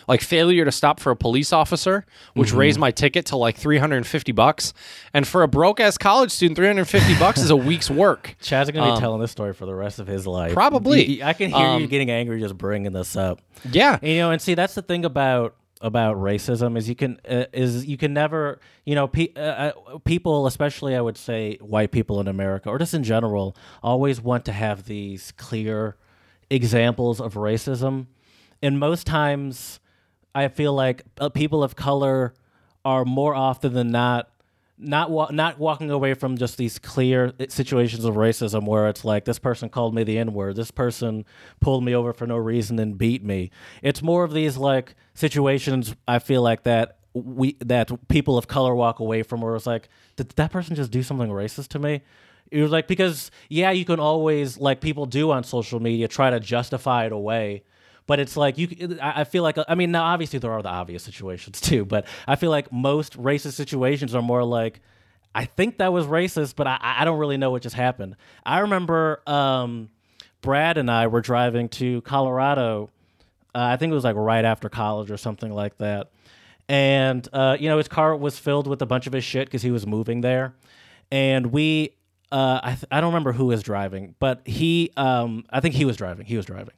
like 0.07 0.21
failure 0.21 0.65
to 0.65 0.71
stop 0.71 0.99
for 0.99 1.11
a 1.11 1.15
police 1.15 1.51
officer, 1.53 2.05
which 2.33 2.49
Mm-hmm. 2.49 2.57
raised 2.57 2.79
my 2.79 2.91
ticket 2.91 3.25
to 3.27 3.37
like 3.37 3.57
350 3.57 4.31
bucks. 4.31 4.73
And 5.13 5.27
for 5.27 5.43
a 5.43 5.47
broke 5.47 5.79
ass 5.79 5.97
college 5.97 6.31
student, 6.31 6.55
350 6.57 7.17
bucks 7.19 7.39
is 7.41 7.49
a 7.49 7.55
week's 7.55 7.89
work. 7.89 8.35
Chad's 8.41 8.69
gonna 8.71 8.93
be 8.95 8.99
telling 8.99 9.21
this 9.21 9.31
story 9.31 9.53
for 9.53 9.65
the 9.65 9.75
rest 9.75 9.99
of 9.99 10.07
his 10.07 10.25
life. 10.27 10.49
Um, 10.51 10.55
Probably. 10.55 11.03
You- 11.05 11.15
you- 11.17 11.23
I 11.23 11.33
can 11.33 11.49
hear 11.49 11.59
you 11.59 11.65
Um, 11.65 11.85
getting 11.87 12.09
angry 12.11 12.39
just 12.39 12.57
bringing 12.57 12.93
this 12.93 13.15
up. 13.15 13.39
Yeah. 13.71 13.99
And, 14.01 14.11
you 14.11 14.17
know, 14.19 14.31
and 14.31 14.41
see, 14.41 14.53
that's 14.53 14.75
the 14.75 14.81
thing 14.81 15.05
about 15.05 15.55
about 15.79 16.17
racism 16.17 16.75
is 16.75 16.89
you 16.89 16.95
can 16.95 17.19
uh, 17.29 17.45
is 17.53 17.85
you 17.85 17.97
can 17.97 18.11
never 18.11 18.59
you 18.83 18.95
know 18.95 19.07
pe- 19.07 19.31
uh, 19.35 19.39
uh, 19.39 19.71
people 20.05 20.47
especially 20.47 20.95
I 20.95 21.01
would 21.01 21.17
say 21.19 21.57
white 21.61 21.91
people 21.91 22.19
in 22.19 22.27
America 22.27 22.67
or 22.69 22.79
just 22.79 22.95
in 22.95 23.03
general 23.03 23.55
always 23.83 24.19
want 24.19 24.43
to 24.45 24.51
have 24.53 24.85
these 24.85 25.33
clear 25.37 25.95
examples 26.49 27.19
of 27.21 27.35
racism, 27.35 28.07
and 28.61 28.79
most 28.79 29.05
times 29.07 29.79
I 30.33 30.47
feel 30.49 30.73
like 30.73 31.03
uh, 31.19 31.29
people 31.29 31.63
of 31.63 31.75
color 31.75 32.33
are 32.85 33.05
more 33.05 33.35
often 33.35 33.73
than 33.73 33.89
not 33.89 34.29
not 34.77 35.09
wa- 35.09 35.29
not 35.31 35.57
walking 35.57 35.89
away 35.89 36.13
from 36.13 36.37
just 36.37 36.57
these 36.57 36.77
clear 36.77 37.33
situations 37.49 38.05
of 38.05 38.15
racism 38.15 38.65
where 38.65 38.87
it's 38.87 39.03
like 39.03 39.25
this 39.25 39.39
person 39.39 39.69
called 39.69 39.95
me 39.95 40.03
the 40.03 40.17
n 40.17 40.33
word, 40.33 40.55
this 40.55 40.71
person 40.71 41.25
pulled 41.59 41.83
me 41.83 41.95
over 41.95 42.13
for 42.13 42.27
no 42.27 42.37
reason 42.37 42.77
and 42.77 42.97
beat 42.97 43.23
me. 43.23 43.49
It's 43.81 44.03
more 44.03 44.23
of 44.23 44.33
these 44.33 44.57
like 44.57 44.95
situations 45.15 45.95
I 46.07 46.19
feel 46.19 46.43
like 46.43 46.63
that 46.63 46.99
we 47.13 47.57
that 47.61 47.89
people 48.07 48.37
of 48.37 48.47
color 48.47 48.75
walk 48.75 48.99
away 48.99 49.23
from 49.23 49.41
where 49.41 49.55
it's 49.55 49.65
like 49.65 49.89
did 50.15 50.29
that 50.29 50.51
person 50.51 50.75
just 50.75 50.91
do 50.91 51.01
something 51.01 51.29
racist 51.29 51.69
to 51.69 51.79
me? 51.79 52.01
It 52.51 52.61
was 52.61 52.71
like 52.71 52.87
because 52.87 53.31
yeah, 53.49 53.71
you 53.71 53.85
can 53.85 53.99
always 53.99 54.59
like 54.59 54.81
people 54.81 55.07
do 55.07 55.31
on 55.31 55.43
social 55.43 55.79
media 55.79 56.07
try 56.07 56.29
to 56.29 56.39
justify 56.39 57.07
it 57.07 57.11
away 57.11 57.63
but 58.07 58.19
it's 58.19 58.35
like 58.35 58.57
you 58.57 58.97
I 59.01 59.23
feel 59.23 59.43
like 59.43 59.57
I 59.67 59.75
mean 59.75 59.91
now 59.91 60.03
obviously 60.03 60.39
there 60.39 60.51
are 60.51 60.63
the 60.63 60.69
obvious 60.69 61.03
situations 61.03 61.61
too 61.69 61.85
but 61.85 62.05
I 62.27 62.35
feel 62.35 62.49
like 62.49 62.71
most 62.71 63.17
racist 63.21 63.53
situations 63.53 64.15
are 64.15 64.21
more 64.21 64.43
like 64.43 64.79
I 65.35 65.45
think 65.45 65.77
that 65.77 65.93
was 65.93 66.05
racist 66.07 66.55
but 66.55 66.65
I 66.65 66.79
I 66.81 67.05
don't 67.05 67.19
really 67.19 67.37
know 67.37 67.51
what 67.51 67.61
just 67.61 67.75
happened. 67.75 68.15
I 68.45 68.59
remember 68.59 69.21
um 69.27 69.89
Brad 70.41 70.77
and 70.77 70.89
I 70.89 71.07
were 71.07 71.21
driving 71.21 71.69
to 71.69 72.01
Colorado 72.01 72.89
uh, 73.57 73.59
I 73.71 73.77
think 73.77 73.91
it 73.91 73.95
was 73.95 74.03
like 74.03 74.15
right 74.15 74.45
after 74.45 74.69
college 74.69 75.09
or 75.09 75.17
something 75.17 75.51
like 75.51 75.77
that. 75.79 76.11
And 76.69 77.27
uh, 77.33 77.57
you 77.59 77.69
know, 77.69 77.77
his 77.77 77.87
car 77.87 78.15
was 78.15 78.37
filled 78.37 78.67
with 78.67 78.81
a 78.83 78.85
bunch 78.85 79.07
of 79.07 79.13
his 79.13 79.23
shit 79.23 79.47
because 79.47 79.63
he 79.63 79.71
was 79.71 79.87
moving 79.87 80.21
there. 80.21 80.53
And 81.11 81.47
we, 81.47 81.95
uh, 82.31 82.59
I, 82.61 82.71
th- 82.71 82.85
I 82.91 83.01
don't 83.01 83.11
remember 83.13 83.31
who 83.31 83.45
was 83.45 83.63
driving, 83.63 84.13
but 84.19 84.41
he, 84.45 84.91
um, 84.95 85.45
I 85.49 85.59
think 85.61 85.73
he 85.73 85.85
was 85.85 85.97
driving. 85.97 86.25
He 86.27 86.35
was 86.37 86.45
driving. 86.45 86.75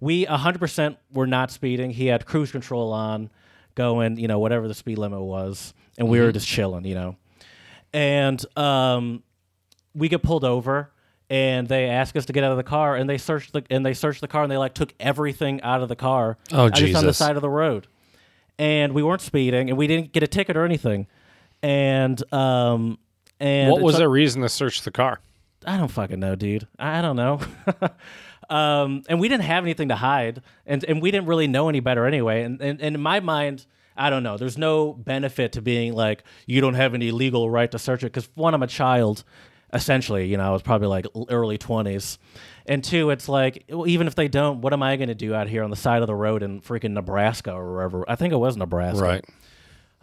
We 0.00 0.26
100% 0.26 0.96
were 1.12 1.26
not 1.26 1.50
speeding. 1.50 1.90
He 1.90 2.06
had 2.06 2.24
cruise 2.26 2.52
control 2.52 2.92
on, 2.92 3.30
going, 3.74 4.16
you 4.18 4.28
know, 4.28 4.38
whatever 4.38 4.68
the 4.68 4.74
speed 4.74 4.98
limit 4.98 5.20
was, 5.20 5.74
and 5.98 6.08
we 6.08 6.20
were 6.20 6.30
just 6.32 6.46
chilling, 6.46 6.84
you 6.84 6.94
know. 6.94 7.16
And 7.92 8.44
um, 8.56 9.22
we 9.94 10.08
get 10.08 10.22
pulled 10.22 10.44
over 10.44 10.90
and 11.30 11.66
they 11.68 11.86
ask 11.86 12.16
us 12.16 12.26
to 12.26 12.32
get 12.32 12.44
out 12.44 12.50
of 12.52 12.56
the 12.58 12.62
car 12.64 12.96
and 12.96 13.08
they 13.08 13.18
searched 13.18 13.52
the 13.52 13.62
and 13.70 13.84
they 13.84 13.92
searched 13.94 14.20
the 14.20 14.28
car 14.28 14.42
and 14.42 14.50
they 14.52 14.56
like 14.56 14.74
took 14.74 14.92
everything 15.00 15.60
out 15.62 15.82
of 15.82 15.88
the 15.88 15.96
car 15.96 16.38
Oh, 16.52 16.68
just 16.70 16.94
on 16.96 17.04
the 17.04 17.12
side 17.12 17.36
of 17.36 17.42
the 17.42 17.50
road 17.50 17.86
and 18.58 18.92
we 18.94 19.02
weren't 19.02 19.20
speeding 19.20 19.68
and 19.68 19.76
we 19.78 19.86
didn't 19.86 20.12
get 20.12 20.22
a 20.22 20.26
ticket 20.26 20.56
or 20.56 20.64
anything 20.64 21.06
and 21.62 22.22
um 22.32 22.98
and 23.40 23.70
What 23.72 23.82
was 23.82 23.94
it's- 23.94 23.98
their 24.00 24.08
reason 24.08 24.40
to 24.42 24.48
search 24.48 24.82
the 24.82 24.90
car? 24.90 25.20
I 25.66 25.76
don't 25.76 25.88
fucking 25.90 26.18
know, 26.20 26.34
dude. 26.34 26.66
I 26.78 27.02
don't 27.02 27.16
know. 27.16 27.40
um, 28.50 29.02
and 29.08 29.20
we 29.20 29.28
didn't 29.28 29.44
have 29.44 29.64
anything 29.64 29.88
to 29.88 29.96
hide, 29.96 30.42
and 30.66 30.84
and 30.84 31.02
we 31.02 31.10
didn't 31.10 31.26
really 31.26 31.46
know 31.46 31.68
any 31.68 31.80
better 31.80 32.06
anyway. 32.06 32.42
And 32.42 32.60
and, 32.60 32.80
and 32.80 32.96
in 32.96 33.00
my 33.00 33.20
mind. 33.20 33.66
I 34.00 34.10
don't 34.10 34.22
know. 34.22 34.36
There's 34.36 34.56
no 34.56 34.92
benefit 34.92 35.50
to 35.54 35.60
being 35.60 35.92
like 35.92 36.22
you 36.46 36.60
don't 36.60 36.74
have 36.74 36.94
any 36.94 37.10
legal 37.10 37.50
right 37.50 37.68
to 37.68 37.80
search 37.80 38.04
it 38.04 38.12
because 38.12 38.28
one, 38.36 38.54
I'm 38.54 38.62
a 38.62 38.68
child, 38.68 39.24
essentially. 39.72 40.28
You 40.28 40.36
know, 40.36 40.44
I 40.44 40.50
was 40.50 40.62
probably 40.62 40.86
like 40.86 41.06
early 41.28 41.58
20s, 41.58 42.18
and 42.64 42.84
two, 42.84 43.10
it's 43.10 43.28
like 43.28 43.64
well, 43.68 43.88
even 43.88 44.06
if 44.06 44.14
they 44.14 44.28
don't, 44.28 44.60
what 44.60 44.72
am 44.72 44.84
I 44.84 44.94
going 44.94 45.08
to 45.08 45.16
do 45.16 45.34
out 45.34 45.48
here 45.48 45.64
on 45.64 45.70
the 45.70 45.76
side 45.76 46.00
of 46.00 46.06
the 46.06 46.14
road 46.14 46.44
in 46.44 46.60
freaking 46.60 46.92
Nebraska 46.92 47.52
or 47.52 47.72
wherever? 47.72 48.08
I 48.08 48.14
think 48.14 48.32
it 48.32 48.36
was 48.36 48.56
Nebraska. 48.56 49.02
Right. 49.02 49.24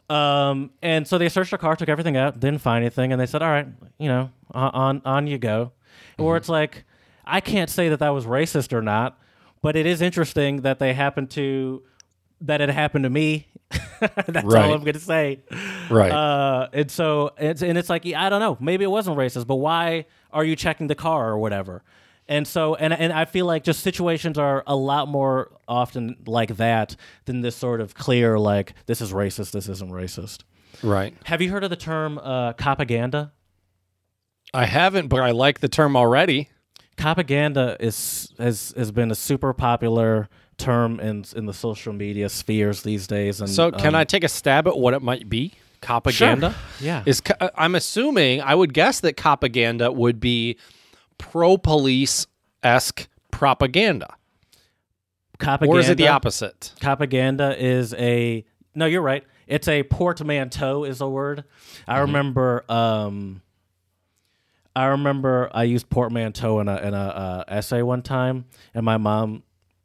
Um, 0.10 0.72
and 0.82 1.08
so 1.08 1.18
they 1.18 1.30
searched 1.30 1.52
the 1.52 1.58
car, 1.58 1.78
took 1.78 1.88
everything 1.88 2.18
out, 2.18 2.38
didn't 2.38 2.60
find 2.60 2.84
anything, 2.84 3.14
and 3.14 3.22
they 3.22 3.26
said, 3.26 3.41
"All 3.41 3.50
right, 3.50 3.68
you 3.98 4.10
know, 4.10 4.30
on 4.52 4.72
on, 4.72 5.02
on 5.06 5.28
you 5.28 5.38
go." 5.38 5.72
or 6.18 6.38
it's 6.38 6.50
like, 6.50 6.85
I 7.26 7.41
can't 7.41 7.69
say 7.69 7.89
that 7.89 7.99
that 7.99 8.09
was 8.09 8.26
racist 8.26 8.73
or 8.73 8.82
not, 8.82 9.19
but 9.61 9.76
it 9.76 9.86
is 9.86 10.01
interesting 10.01 10.61
that 10.61 10.80
they 10.80 10.93
happened 10.93 11.30
to 11.32 11.84
that 12.41 12.61
it 12.61 12.69
happened 12.69 13.03
to 13.03 13.09
me. 13.09 13.47
That's 13.99 14.43
Right. 14.45 14.65
all 14.65 14.73
I'm 14.73 14.84
gonna 14.84 14.99
say. 14.99 15.39
Right. 15.89 16.11
Uh, 16.11 16.67
and 16.73 16.91
so 16.91 17.32
it's 17.38 17.61
and 17.61 17.78
it's 17.78 17.89
like 17.89 18.05
I 18.05 18.30
don't 18.30 18.39
know, 18.39 18.57
maybe 18.59 18.84
it 18.84 18.89
wasn't 18.91 19.17
racist, 19.17 19.47
but 19.47 19.55
why 19.55 20.05
are 20.32 20.43
you 20.43 20.55
checking 20.55 20.88
the 20.88 20.95
car 20.95 21.30
or 21.30 21.38
whatever? 21.39 21.84
And 22.28 22.47
so 22.47 22.76
and 22.76 22.91
and 22.93 23.13
I 23.13 23.26
feel 23.26 23.45
like 23.45 23.63
just 23.63 23.82
situations 23.82 24.38
are 24.38 24.63
a 24.67 24.76
lot 24.76 25.07
more 25.07 25.51
often 25.67 26.17
like 26.26 26.57
that 26.57 26.95
than 27.26 27.41
this 27.41 27.55
sort 27.55 27.82
of 27.82 27.93
clear 27.95 28.38
like 28.39 28.73
this 28.86 28.99
is 29.01 29.13
racist, 29.13 29.51
this 29.51 29.69
isn't 29.69 29.91
racist. 29.91 30.39
right. 30.84 31.13
Have 31.26 31.41
you 31.41 31.49
heard 31.51 31.63
of 31.63 31.69
the 31.69 31.76
term 31.76 32.17
uh, 32.21 32.53
copaganda? 32.53 33.32
I 34.53 34.65
haven't, 34.65 35.07
but 35.07 35.21
I 35.21 35.32
like 35.32 35.59
the 35.59 35.67
term 35.67 35.95
already. 35.97 36.49
Copaganda 36.98 37.76
is 37.80 38.34
has 38.38 38.74
has 38.78 38.91
been 38.91 39.12
a 39.12 39.16
super 39.16 39.54
popular 39.54 40.30
term 40.58 41.00
in 41.00 41.26
in 41.36 41.46
the 41.46 41.54
social 41.54 41.93
media 41.93 42.30
spheres 42.30 42.84
these 42.84 43.08
days. 43.08 43.41
And 43.41 43.50
So, 43.50 43.72
can 43.72 43.89
um, 43.89 43.96
I 43.96 44.04
take 44.04 44.24
a 44.24 44.30
stab 44.30 44.68
at 44.68 44.78
what 44.78 44.93
it 44.93 45.02
might 45.02 45.30
be? 45.30 45.54
Copaganda. 45.82 46.56
Yeah. 46.80 47.04
Is 47.06 47.22
uh, 47.39 47.50
I'm 47.56 47.76
assuming 47.76 48.41
I 48.41 48.56
would 48.56 48.74
guess 48.74 49.02
that 49.02 49.18
copaganda 49.18 49.93
would 49.93 50.20
be 50.20 50.58
pro 51.18 51.58
police 51.58 52.28
esque 52.64 53.08
propaganda, 53.32 54.16
propaganda? 55.38 55.78
or 55.78 55.80
is 55.80 55.89
it 55.89 55.98
the 55.98 56.08
opposite? 56.08 56.74
Copaganda 56.80 57.56
is 57.58 57.93
a 57.96 58.46
no. 58.74 58.86
You're 58.86 59.02
right. 59.02 59.24
It's 59.48 59.68
a 59.68 59.84
portmanteau 59.84 60.86
is 60.86 61.02
a 61.02 61.08
word. 61.08 61.43
I 61.88 62.00
remember. 62.00 62.64
Um, 62.70 63.41
I 64.76 64.86
remember 64.88 65.49
I 65.53 65.63
used 65.63 65.89
portmanteau 65.89 66.59
in 66.59 66.67
a 66.67 66.78
in 66.78 66.93
a 66.93 66.97
uh, 66.97 67.43
essay 67.47 67.82
one 67.82 68.01
time, 68.01 68.45
and 68.73 68.86
my 68.86 68.97
mom. 68.97 69.43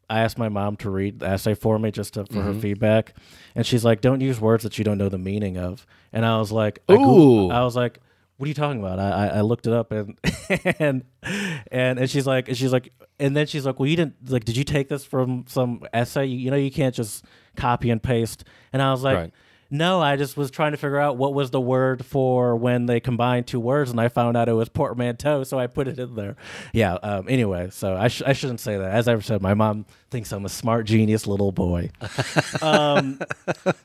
I 0.09 0.23
asked 0.23 0.39
my 0.39 0.49
mom 0.49 0.75
to 0.79 0.91
read 0.91 1.21
the 1.21 1.29
essay 1.29 1.55
for 1.55 1.79
me 1.79 1.93
just 1.93 2.15
to, 2.15 2.27
for 2.27 2.43
her 2.43 2.53
feedback, 2.53 3.15
and 3.55 3.65
she's 3.65 3.85
like, 3.85 4.01
"Don't 4.01 4.21
use 4.21 4.41
words 4.41 4.65
that 4.65 4.77
you 4.77 4.83
don't 4.83 4.99
know 4.99 5.09
the 5.09 5.19
meaning 5.19 5.57
of." 5.57 5.87
And 6.13 6.27
I 6.27 6.39
was 6.39 6.51
like, 6.51 6.81
I, 6.89 6.95
Ooh. 6.95 7.49
I 7.49 7.63
was 7.63 7.77
like, 7.77 8.01
"What 8.37 8.47
are 8.47 8.49
you 8.49 8.55
talking 8.55 8.81
about?" 8.81 8.99
I, 8.99 9.11
I, 9.11 9.27
I 9.27 9.41
looked 9.43 9.69
it 9.69 9.73
up 9.73 9.93
and 9.93 10.19
and 10.81 11.05
and 11.23 12.01
and 12.01 12.11
she's 12.11 12.27
like, 12.27 12.49
and 12.49 12.57
she's 12.57 12.73
like, 12.73 12.93
and 13.21 13.37
then 13.37 13.47
she's 13.47 13.65
like, 13.65 13.79
"Well, 13.79 13.89
you 13.89 13.95
didn't 13.95 14.17
like? 14.29 14.45
Did 14.45 14.57
you 14.57 14.65
take 14.65 14.89
this 14.89 15.05
from 15.05 15.45
some 15.47 15.85
essay? 15.93 16.27
You, 16.27 16.39
you 16.39 16.51
know, 16.51 16.57
you 16.57 16.73
can't 16.73 16.93
just 16.95 17.25
copy 17.55 17.91
and 17.91 18.03
paste." 18.03 18.43
And 18.73 18.83
I 18.83 18.91
was 18.91 19.05
like. 19.05 19.17
Right. 19.17 19.33
No, 19.71 20.01
I 20.01 20.17
just 20.17 20.37
was 20.37 20.51
trying 20.51 20.73
to 20.73 20.77
figure 20.77 20.99
out 20.99 21.17
what 21.17 21.33
was 21.33 21.51
the 21.51 21.61
word 21.61 22.05
for 22.05 22.57
when 22.57 22.87
they 22.87 22.99
combined 22.99 23.47
two 23.47 23.61
words, 23.61 23.91
and 23.91 24.01
I 24.01 24.09
found 24.09 24.37
out 24.37 24.49
it 24.49 24.53
was 24.53 24.69
portmanteau, 24.69 25.45
so 25.45 25.59
I 25.61 25.69
put 25.69 25.87
it 25.87 25.99
in 25.99 26.17
there. 26.17 26.37
Yeah. 26.73 26.95
Um, 26.95 27.27
anyway, 27.29 27.69
so 27.71 27.97
I, 27.97 28.09
sh- 28.09 28.23
I 28.27 28.33
shouldn't 28.33 28.59
say 28.59 28.77
that. 28.77 28.91
As 28.91 29.07
I 29.07 29.17
said, 29.21 29.41
my 29.43 29.55
mom 29.55 29.87
thinks 30.11 30.33
I'm 30.33 30.45
a 30.45 30.49
smart 30.49 30.87
genius 30.87 31.27
little 31.27 31.53
boy. 31.53 31.91
um, 32.63 33.21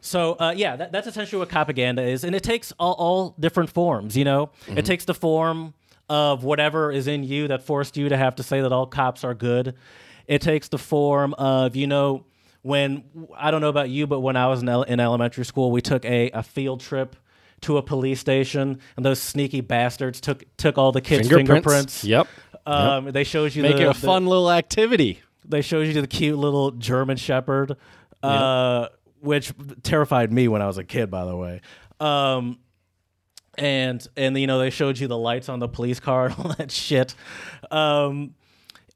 so 0.01 0.33
uh, 0.39 0.53
yeah, 0.57 0.75
that, 0.75 0.91
that's 0.91 1.05
essentially 1.05 1.39
what 1.39 1.49
copaganda 1.49 2.01
is, 2.01 2.23
and 2.23 2.35
it 2.35 2.41
takes 2.41 2.73
all, 2.79 2.93
all 2.93 3.35
different 3.39 3.69
forms. 3.69 4.17
You 4.17 4.25
know, 4.25 4.49
it 4.67 4.85
takes 4.85 5.05
the 5.05 5.13
form 5.13 5.75
of 6.09 6.43
whatever 6.43 6.91
is 6.91 7.07
in 7.07 7.23
you 7.23 7.47
that 7.49 7.63
forced 7.63 7.95
you 7.95 8.09
to 8.09 8.17
have 8.17 8.35
to 8.35 8.43
say 8.43 8.61
that 8.61 8.71
all 8.71 8.87
cops 8.87 9.23
are 9.23 9.33
good. 9.33 9.75
It 10.27 10.41
takes 10.41 10.67
the 10.69 10.77
form 10.79 11.35
of 11.35 11.75
you 11.75 11.85
know 11.85 12.25
when 12.65 13.03
I 13.37 13.51
don't 13.51 13.61
know 13.61 13.69
about 13.69 13.89
you, 13.91 14.07
but 14.07 14.21
when 14.21 14.35
I 14.35 14.47
was 14.47 14.63
in, 14.63 14.69
ele- 14.69 14.81
in 14.83 14.99
elementary 14.99 15.45
school, 15.45 15.69
we 15.71 15.81
took 15.81 16.03
a, 16.03 16.31
a 16.31 16.41
field 16.41 16.79
trip 16.81 17.15
to 17.61 17.77
a 17.77 17.83
police 17.83 18.19
station, 18.19 18.79
and 18.97 19.05
those 19.05 19.21
sneaky 19.21 19.61
bastards 19.61 20.19
took 20.19 20.43
took 20.57 20.77
all 20.79 20.91
the 20.91 20.99
kids' 21.01 21.29
fingerprints. 21.29 22.03
Yep. 22.03 22.27
Um, 22.65 23.11
They 23.11 23.23
showed 23.23 23.53
you 23.53 23.61
Make 23.61 23.75
the, 23.75 23.83
it 23.83 23.85
a 23.85 23.87
the- 23.89 23.93
fun 24.07 24.25
little 24.25 24.51
activity. 24.51 25.21
they 25.47 25.61
showed 25.61 25.85
you 25.85 25.93
the 26.01 26.07
cute 26.07 26.39
little 26.39 26.71
German 26.71 27.17
Shepherd, 27.17 27.77
uh, 28.23 28.87
which 29.19 29.53
terrified 29.83 30.33
me 30.33 30.47
when 30.47 30.63
I 30.63 30.65
was 30.67 30.79
a 30.79 30.83
kid, 30.83 31.11
by 31.11 31.23
the 31.25 31.35
way. 31.35 31.61
Um, 31.99 32.57
and 33.59 34.05
and 34.17 34.37
you 34.37 34.47
know 34.47 34.57
they 34.57 34.71
showed 34.71 34.97
you 34.97 35.07
the 35.07 35.17
lights 35.17 35.49
on 35.49 35.59
the 35.59 35.67
police 35.67 35.99
car 35.99 36.25
and 36.25 36.35
all 36.39 36.53
that 36.57 36.71
shit. 36.71 37.13
Um, 37.69 38.33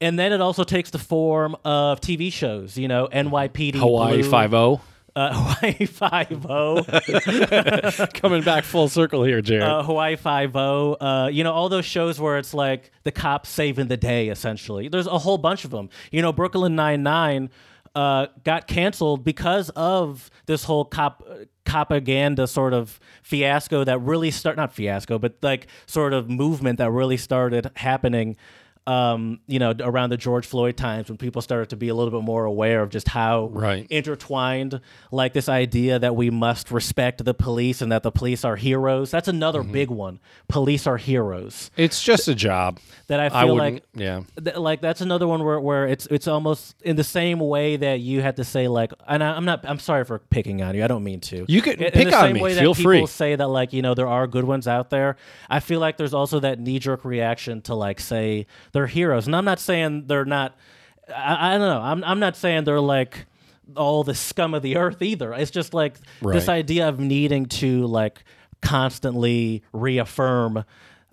and 0.00 0.18
then 0.18 0.32
it 0.32 0.40
also 0.40 0.64
takes 0.64 0.90
the 0.90 0.98
form 0.98 1.56
of 1.64 2.00
TV 2.00 2.32
shows, 2.32 2.76
you 2.78 2.88
know, 2.88 3.08
NYPD, 3.12 3.74
Hawaii 3.76 4.22
Five 4.22 4.54
O. 4.54 4.80
uh, 5.16 5.32
Hawaii 5.56 5.86
Five 5.86 6.46
O, 6.48 6.82
Coming 8.14 8.42
back 8.42 8.64
full 8.64 8.88
circle 8.88 9.24
here, 9.24 9.40
Jared. 9.42 9.62
uh, 9.64 9.82
Hawaii 9.82 10.16
Five 10.16 10.56
O. 10.56 10.94
Uh, 10.94 11.28
you 11.32 11.44
know, 11.44 11.52
all 11.52 11.68
those 11.68 11.84
shows 11.84 12.20
where 12.20 12.38
it's 12.38 12.54
like 12.54 12.90
the 13.04 13.12
cops 13.12 13.48
saving 13.48 13.88
the 13.88 13.96
day. 13.96 14.28
Essentially, 14.28 14.88
there's 14.88 15.06
a 15.06 15.18
whole 15.18 15.38
bunch 15.38 15.64
of 15.64 15.70
them. 15.70 15.88
You 16.10 16.22
know, 16.22 16.32
Brooklyn 16.32 16.74
Nine 16.74 17.02
Nine 17.02 17.50
uh, 17.94 18.26
got 18.44 18.66
canceled 18.66 19.24
because 19.24 19.70
of 19.70 20.30
this 20.46 20.64
whole 20.64 20.84
cop 20.84 21.22
propaganda 21.64 22.46
sort 22.46 22.72
of 22.72 22.98
fiasco 23.22 23.84
that 23.84 23.98
really 24.00 24.30
start 24.30 24.56
not 24.56 24.72
fiasco, 24.72 25.18
but 25.18 25.36
like 25.42 25.66
sort 25.86 26.12
of 26.12 26.28
movement 26.28 26.78
that 26.78 26.90
really 26.90 27.16
started 27.16 27.70
happening. 27.76 28.36
Um, 28.90 29.38
you 29.46 29.58
know, 29.58 29.72
around 29.80 30.10
the 30.10 30.16
George 30.16 30.46
Floyd 30.46 30.76
times 30.76 31.08
when 31.08 31.16
people 31.16 31.42
started 31.42 31.68
to 31.70 31.76
be 31.76 31.88
a 31.90 31.94
little 31.94 32.10
bit 32.18 32.24
more 32.24 32.44
aware 32.44 32.82
of 32.82 32.90
just 32.90 33.06
how 33.08 33.46
Right. 33.52 33.86
intertwined 33.88 34.80
like 35.12 35.32
this 35.32 35.48
idea 35.48 35.98
that 35.98 36.16
we 36.16 36.30
must 36.30 36.70
respect 36.70 37.24
the 37.24 37.34
police 37.34 37.80
and 37.82 37.92
that 37.92 38.02
the 38.02 38.10
police 38.10 38.44
are 38.44 38.56
heroes 38.56 39.10
that's 39.10 39.28
another 39.28 39.60
Mm-hmm. 39.62 39.72
big 39.72 39.90
one 39.90 40.18
police 40.48 40.86
are 40.86 40.96
heroes 40.96 41.70
it's 41.76 42.02
just 42.02 42.26
a 42.28 42.34
job. 42.34 42.78
that 43.08 43.20
i 43.20 43.26
I 43.26 43.44
feel 43.44 43.54
wouldn't. 43.54 43.74
like 43.74 43.82
yeah. 43.94 44.22
th- 44.42 44.56
like 44.56 44.80
that's 44.80 45.00
another 45.00 45.26
one 45.28 45.44
where, 45.44 45.60
where 45.60 45.86
it's 45.86 46.06
it's 46.06 46.26
almost 46.26 46.74
in 46.82 46.96
the 46.96 47.04
same 47.04 47.38
way 47.38 47.76
that 47.76 48.00
you 48.00 48.22
had 48.22 48.36
to 48.36 48.44
say 48.44 48.66
like 48.68 48.92
and 49.06 49.22
I, 49.22 49.36
i'm 49.36 49.44
not 49.44 49.64
i'm 49.68 49.78
sorry 49.78 50.04
for 50.04 50.18
picking 50.18 50.62
on 50.62 50.74
you 50.74 50.82
i 50.84 50.86
don't 50.88 51.04
mean 51.04 51.20
to 51.30 51.44
You 51.48 51.62
can 51.62 51.74
In- 51.74 51.84
in 51.84 51.92
pick 51.92 52.08
the 52.08 52.16
on 52.16 52.22
same 52.26 52.34
me. 52.34 52.40
way 52.42 52.54
that 52.54 52.60
Feel 52.60 52.74
people 52.74 52.90
free. 52.92 53.06
say 53.06 53.36
that 53.36 53.48
like 53.48 53.72
you 53.72 53.82
know 53.82 53.94
there 53.94 54.08
are 54.08 54.26
good 54.26 54.44
ones 54.44 54.66
out 54.66 54.90
there 54.90 55.16
i 55.48 55.60
feel 55.60 55.80
like 55.80 55.96
there's 55.96 56.14
also 56.14 56.40
that 56.40 56.58
knee-jerk 56.58 57.04
reaction 57.04 57.60
to 57.62 57.74
like 57.74 58.00
say 58.00 58.46
they're 58.80 58.86
heroes. 58.86 59.26
And 59.26 59.36
i'm 59.36 59.44
not 59.44 59.60
saying 59.60 60.06
they're 60.06 60.24
not 60.24 60.56
i, 61.14 61.54
I 61.54 61.58
don't 61.58 61.68
know. 61.68 61.80
I'm, 61.80 62.04
I'm 62.04 62.20
not 62.20 62.36
saying 62.36 62.64
they're 62.64 62.80
like 62.80 63.26
all 63.76 64.04
the 64.04 64.14
scum 64.14 64.54
of 64.54 64.62
the 64.62 64.76
earth 64.76 65.02
either. 65.02 65.32
It's 65.32 65.50
just 65.50 65.74
like 65.74 65.98
this 66.22 66.48
idea 66.48 66.88
of 66.88 66.98
needing 66.98 67.46
to 67.46 67.86
like 67.86 68.24
constantly 68.62 69.62
reaffirm 69.72 70.64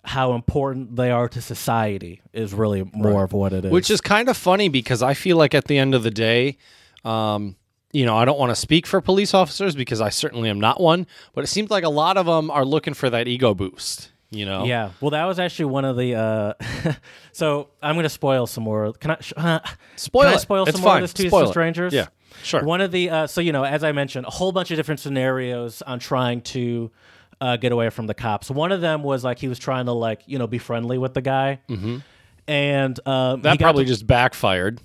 how 0.04 0.34
important 0.34 0.96
they 0.96 1.12
are 1.12 1.28
to 1.28 1.42
society 1.42 2.22
is 2.32 2.54
really 2.54 2.90
more 2.94 3.26
of 3.26 3.34
what 3.34 3.52
it 3.52 3.66
is 3.66 3.72
Which 3.72 3.92
is. 3.92 4.00
kind 4.00 4.30
of 4.30 4.38
funny 4.38 4.70
because 4.70 5.04
I 5.04 5.14
feel 5.14 5.36
like 5.36 5.54
at 5.54 5.66
the 5.66 5.78
end 5.78 5.94
of 5.94 6.04
the 6.04 6.12
day, 6.12 6.58
um, 7.04 7.58
you 7.92 8.06
know, 8.06 8.16
I 8.16 8.24
don't 8.24 8.40
want 8.40 8.52
to 8.52 8.56
speak 8.56 8.88
for 8.88 9.02
police 9.02 9.34
officers 9.34 9.76
because 9.76 10.00
I 10.00 10.10
certainly 10.10 10.50
am 10.50 10.60
not 10.60 10.80
one, 10.80 11.08
but 11.34 11.44
it 11.44 11.48
seems 11.48 11.70
like 11.70 11.84
a 11.84 11.90
lot 11.90 12.16
of 12.16 12.26
them 12.26 12.50
are 12.50 12.64
looking 12.64 12.94
for 12.94 13.10
that 13.10 13.28
ego 13.28 13.54
boost. 13.54 14.12
You 14.30 14.46
know, 14.46 14.66
Yeah, 14.66 14.92
well, 15.00 15.12
that 15.12 15.24
was 15.26 15.40
actually 15.40 15.66
one 15.66 15.86
of 15.86 15.96
the. 15.96 16.16
Uh, 16.16 16.54
so 17.32 17.70
I'm 17.82 17.96
going 17.96 18.04
to 18.04 18.10
spoil 18.10 18.46
some 18.46 18.64
more. 18.66 18.92
Can 18.94 19.12
I? 19.12 19.18
Sh- 19.22 19.34
uh, 19.38 19.60
Spoil 19.96 20.24
can 20.24 20.32
I 20.34 20.36
it. 20.36 20.40
spoil 20.40 20.64
It's 20.64 20.72
some 20.74 20.82
more 20.82 20.92
fine. 20.92 20.98
of 21.04 21.04
this 21.04 21.14
to 21.14 21.28
Spoil 21.30 21.44
to 21.44 21.48
it. 21.48 21.52
strangers? 21.52 21.94
Yeah, 21.94 22.08
sure. 22.44 22.64
One 22.64 22.82
of 22.82 22.92
the. 22.92 23.10
Uh, 23.10 23.28
so 23.28 23.40
you 23.40 23.52
know, 23.54 23.64
as 23.64 23.84
I 23.86 23.94
mentioned, 23.94 24.26
a 24.26 24.30
whole 24.30 24.52
bunch 24.52 24.70
of 24.72 24.76
different 24.78 25.00
scenarios 25.00 25.82
on 25.82 26.00
trying 26.00 26.42
to 26.42 26.92
uh, 27.40 27.56
get 27.56 27.72
away 27.72 27.90
from 27.90 28.08
the 28.08 28.14
cops. 28.14 28.52
One 28.52 28.74
of 28.74 28.82
them 28.82 29.02
was 29.02 29.24
like 29.24 29.40
he 29.40 29.48
was 29.48 29.60
trying 29.60 29.86
to 29.86 29.94
like 29.94 30.22
you 30.26 30.38
know 30.40 30.48
be 30.48 30.58
friendly 30.58 30.98
with 30.98 31.14
the 31.14 31.22
guy, 31.22 31.62
mm-hmm. 31.70 32.00
and 32.50 33.00
um, 33.08 33.42
that 33.44 33.60
probably 33.60 33.86
to- 33.86 33.90
just 33.92 34.06
backfired. 34.08 34.82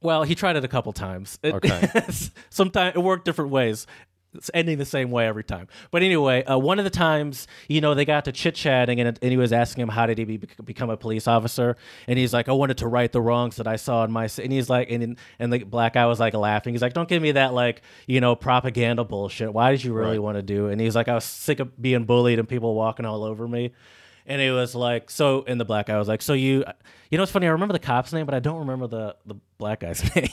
well, 0.00 0.24
he 0.24 0.34
tried 0.34 0.56
it 0.56 0.64
a 0.64 0.68
couple 0.68 0.92
times. 0.92 1.38
It, 1.42 1.54
Okay. 1.54 1.90
Sometimes 2.50 2.96
it 2.96 3.00
worked 3.00 3.24
different 3.24 3.50
ways. 3.52 3.86
It's 4.34 4.50
ending 4.54 4.78
the 4.78 4.84
same 4.84 5.10
way 5.10 5.26
every 5.26 5.44
time. 5.44 5.68
But 5.90 6.02
anyway, 6.02 6.44
uh, 6.44 6.58
one 6.58 6.78
of 6.78 6.84
the 6.84 6.90
times, 6.90 7.46
you 7.68 7.80
know, 7.80 7.94
they 7.94 8.04
got 8.04 8.24
to 8.26 8.32
chit 8.32 8.54
chatting, 8.54 9.00
and, 9.00 9.18
and 9.22 9.30
he 9.30 9.36
was 9.36 9.52
asking 9.52 9.82
him 9.82 9.88
how 9.88 10.06
did 10.06 10.18
he 10.18 10.24
be, 10.24 10.36
become 10.64 10.90
a 10.90 10.96
police 10.96 11.26
officer, 11.28 11.76
and 12.08 12.18
he's 12.18 12.32
like, 12.32 12.48
I 12.48 12.52
wanted 12.52 12.78
to 12.78 12.88
right 12.88 13.10
the 13.10 13.20
wrongs 13.20 13.56
that 13.56 13.66
I 13.66 13.76
saw 13.76 14.04
in 14.04 14.10
my. 14.12 14.26
ci-" 14.26 14.42
And 14.42 14.52
he's 14.52 14.68
like, 14.68 14.90
and 14.90 15.16
and 15.38 15.52
the 15.52 15.62
black 15.64 15.94
guy 15.94 16.06
was 16.06 16.18
like 16.20 16.34
laughing. 16.34 16.74
He's 16.74 16.82
like, 16.82 16.92
Don't 16.94 17.08
give 17.08 17.22
me 17.22 17.32
that 17.32 17.54
like 17.54 17.82
you 18.06 18.20
know 18.20 18.34
propaganda 18.36 19.04
bullshit. 19.04 19.52
Why 19.52 19.70
did 19.70 19.84
you 19.84 19.92
really 19.92 20.12
Right. 20.18 20.22
want 20.22 20.36
to 20.36 20.42
do? 20.42 20.68
And 20.68 20.80
he's 20.80 20.94
like, 20.96 21.08
I 21.08 21.14
was 21.14 21.24
sick 21.24 21.60
of 21.60 21.80
being 21.80 22.04
bullied 22.04 22.38
and 22.38 22.48
people 22.48 22.74
walking 22.74 23.06
all 23.06 23.24
over 23.24 23.46
me. 23.48 23.72
and 24.26 24.40
it 24.40 24.52
was 24.52 24.74
like 24.74 25.10
so. 25.10 25.44
And 25.46 25.60
the 25.60 25.64
black 25.64 25.86
guy 25.86 25.98
was 25.98 26.08
like, 26.08 26.22
"So 26.22 26.32
you, 26.32 26.64
you 27.10 27.18
know, 27.18 27.22
it's 27.22 27.32
funny. 27.32 27.46
I 27.46 27.50
remember 27.50 27.72
the 27.74 27.78
cop's 27.78 28.12
name, 28.12 28.24
but 28.26 28.34
I 28.34 28.40
don't 28.40 28.58
remember 28.60 28.86
the 28.86 29.16
the 29.26 29.34
black 29.58 29.80
guy's 29.80 30.02
name." 30.16 30.28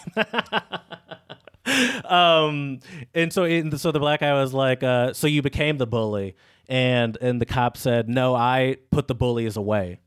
um, 2.05 2.79
and 3.13 3.31
so 3.31 3.43
in, 3.43 3.77
so 3.77 3.91
the 3.91 3.99
black 3.99 4.21
guy 4.21 4.33
was 4.33 4.53
like, 4.53 4.83
uh, 4.83 5.13
"So 5.13 5.27
you 5.27 5.41
became 5.41 5.77
the 5.77 5.87
bully?" 5.87 6.35
And 6.67 7.17
and 7.21 7.39
the 7.41 7.45
cop 7.45 7.77
said, 7.77 8.09
"No, 8.09 8.35
I 8.35 8.77
put 8.89 9.07
the 9.07 9.15
bullies 9.15 9.57
away." 9.57 9.99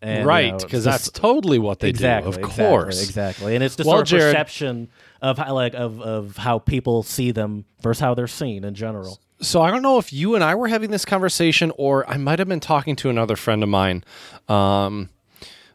And, 0.00 0.24
right, 0.26 0.52
know, 0.52 0.58
because 0.58 0.86
it's 0.86 1.06
that's 1.06 1.10
totally 1.10 1.58
what 1.58 1.80
they 1.80 1.88
exactly, 1.88 2.30
do. 2.30 2.38
Of 2.38 2.44
exactly, 2.44 2.64
course, 2.64 3.02
exactly. 3.02 3.54
And 3.56 3.64
it's 3.64 3.74
the 3.74 3.82
Well, 3.82 3.96
sort 3.96 4.02
of 4.02 4.08
Jared- 4.08 4.32
perception 4.32 4.88
of 5.20 5.38
how, 5.38 5.52
like 5.54 5.74
of 5.74 6.00
of 6.00 6.36
how 6.36 6.60
people 6.60 7.02
see 7.02 7.32
them 7.32 7.64
versus 7.82 8.00
how 8.00 8.14
they're 8.14 8.28
seen 8.28 8.64
in 8.64 8.74
general. 8.74 9.18
So 9.40 9.60
I 9.62 9.70
don't 9.70 9.82
know 9.82 9.98
if 9.98 10.12
you 10.12 10.34
and 10.36 10.42
I 10.44 10.54
were 10.54 10.68
having 10.68 10.90
this 10.90 11.04
conversation, 11.04 11.72
or 11.76 12.08
I 12.08 12.16
might 12.16 12.38
have 12.38 12.48
been 12.48 12.60
talking 12.60 12.96
to 12.96 13.10
another 13.10 13.34
friend 13.36 13.62
of 13.62 13.68
mine. 13.68 14.04
Um, 14.48 15.10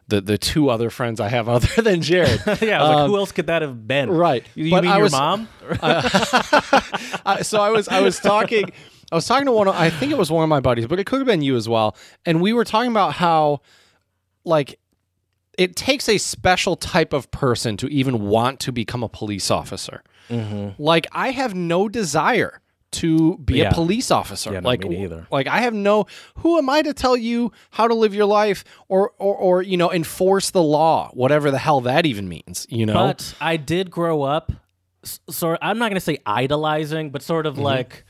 the 0.08 0.20
the 0.20 0.38
two 0.38 0.70
other 0.70 0.90
friends 0.90 1.20
I 1.20 1.28
have 1.28 1.48
other 1.56 1.82
than 1.82 2.02
Jared. 2.02 2.40
yeah, 2.60 2.82
I 2.82 2.88
was 2.88 2.96
like, 2.96 3.06
who 3.08 3.16
else 3.16 3.32
could 3.32 3.46
that 3.46 3.62
have 3.62 3.86
been? 3.86 4.10
Um, 4.10 4.16
right. 4.16 4.44
You, 4.54 4.64
you 4.66 4.74
mean 4.74 4.86
I 4.86 4.96
your 4.96 5.04
was- 5.04 5.12
mom? 5.12 5.48
I, 5.82 7.40
so 7.42 7.60
I 7.60 7.70
was 7.70 7.88
I 7.88 8.00
was 8.00 8.18
talking 8.20 8.70
I 9.12 9.14
was 9.14 9.26
talking 9.26 9.46
to 9.46 9.52
one 9.52 9.68
of, 9.68 9.74
I 9.74 9.90
think 9.90 10.12
it 10.12 10.18
was 10.18 10.30
one 10.30 10.42
of 10.42 10.48
my 10.48 10.60
buddies, 10.60 10.86
but 10.86 10.98
it 10.98 11.04
could 11.04 11.20
have 11.20 11.26
been 11.26 11.42
you 11.42 11.56
as 11.56 11.68
well. 11.68 11.96
And 12.26 12.40
we 12.40 12.52
were 12.52 12.64
talking 12.64 12.90
about 12.90 13.14
how 13.14 13.60
like 14.44 14.78
it 15.56 15.76
takes 15.76 16.08
a 16.08 16.18
special 16.18 16.74
type 16.74 17.12
of 17.12 17.30
person 17.30 17.76
to 17.76 17.86
even 17.88 18.26
want 18.26 18.60
to 18.60 18.72
become 18.72 19.02
a 19.02 19.08
police 19.08 19.50
officer. 19.50 20.02
Like 20.78 21.06
I 21.12 21.30
have 21.30 21.54
no 21.54 21.88
desire 21.88 22.60
to 22.94 23.38
be 23.38 23.58
Yeah. 23.58 23.70
a 23.70 23.74
police 23.74 24.10
officer. 24.10 24.52
Yeah, 24.52 24.60
no, 24.60 24.68
like 24.68 24.84
me 24.84 24.98
neither. 25.00 25.26
like 25.30 25.46
I 25.46 25.58
have 25.60 25.74
no 25.74 26.06
who 26.38 26.58
am 26.58 26.68
I 26.68 26.82
to 26.82 26.92
tell 26.94 27.16
you 27.16 27.52
how 27.70 27.86
to 27.88 27.94
live 27.94 28.14
your 28.14 28.26
life 28.26 28.64
or 28.88 29.12
or 29.18 29.34
or 29.36 29.62
you 29.62 29.76
know 29.76 29.92
enforce 29.92 30.50
the 30.50 30.62
law, 30.62 31.10
whatever 31.14 31.50
the 31.50 31.58
hell 31.58 31.80
that 31.82 32.06
even 32.06 32.28
means, 32.28 32.66
you 32.70 32.86
know? 32.86 32.94
But 32.94 33.34
I 33.40 33.56
did 33.56 33.90
grow 33.90 34.22
up, 34.22 34.52
s- 35.02 35.20
sort. 35.30 35.58
I'm 35.62 35.78
not 35.78 35.90
going 35.90 35.96
to 35.96 36.00
say 36.00 36.18
idolizing, 36.26 37.10
but 37.10 37.22
sort 37.22 37.46
Mm-hmm. 37.46 37.58
of 37.58 37.64
like 37.64 38.04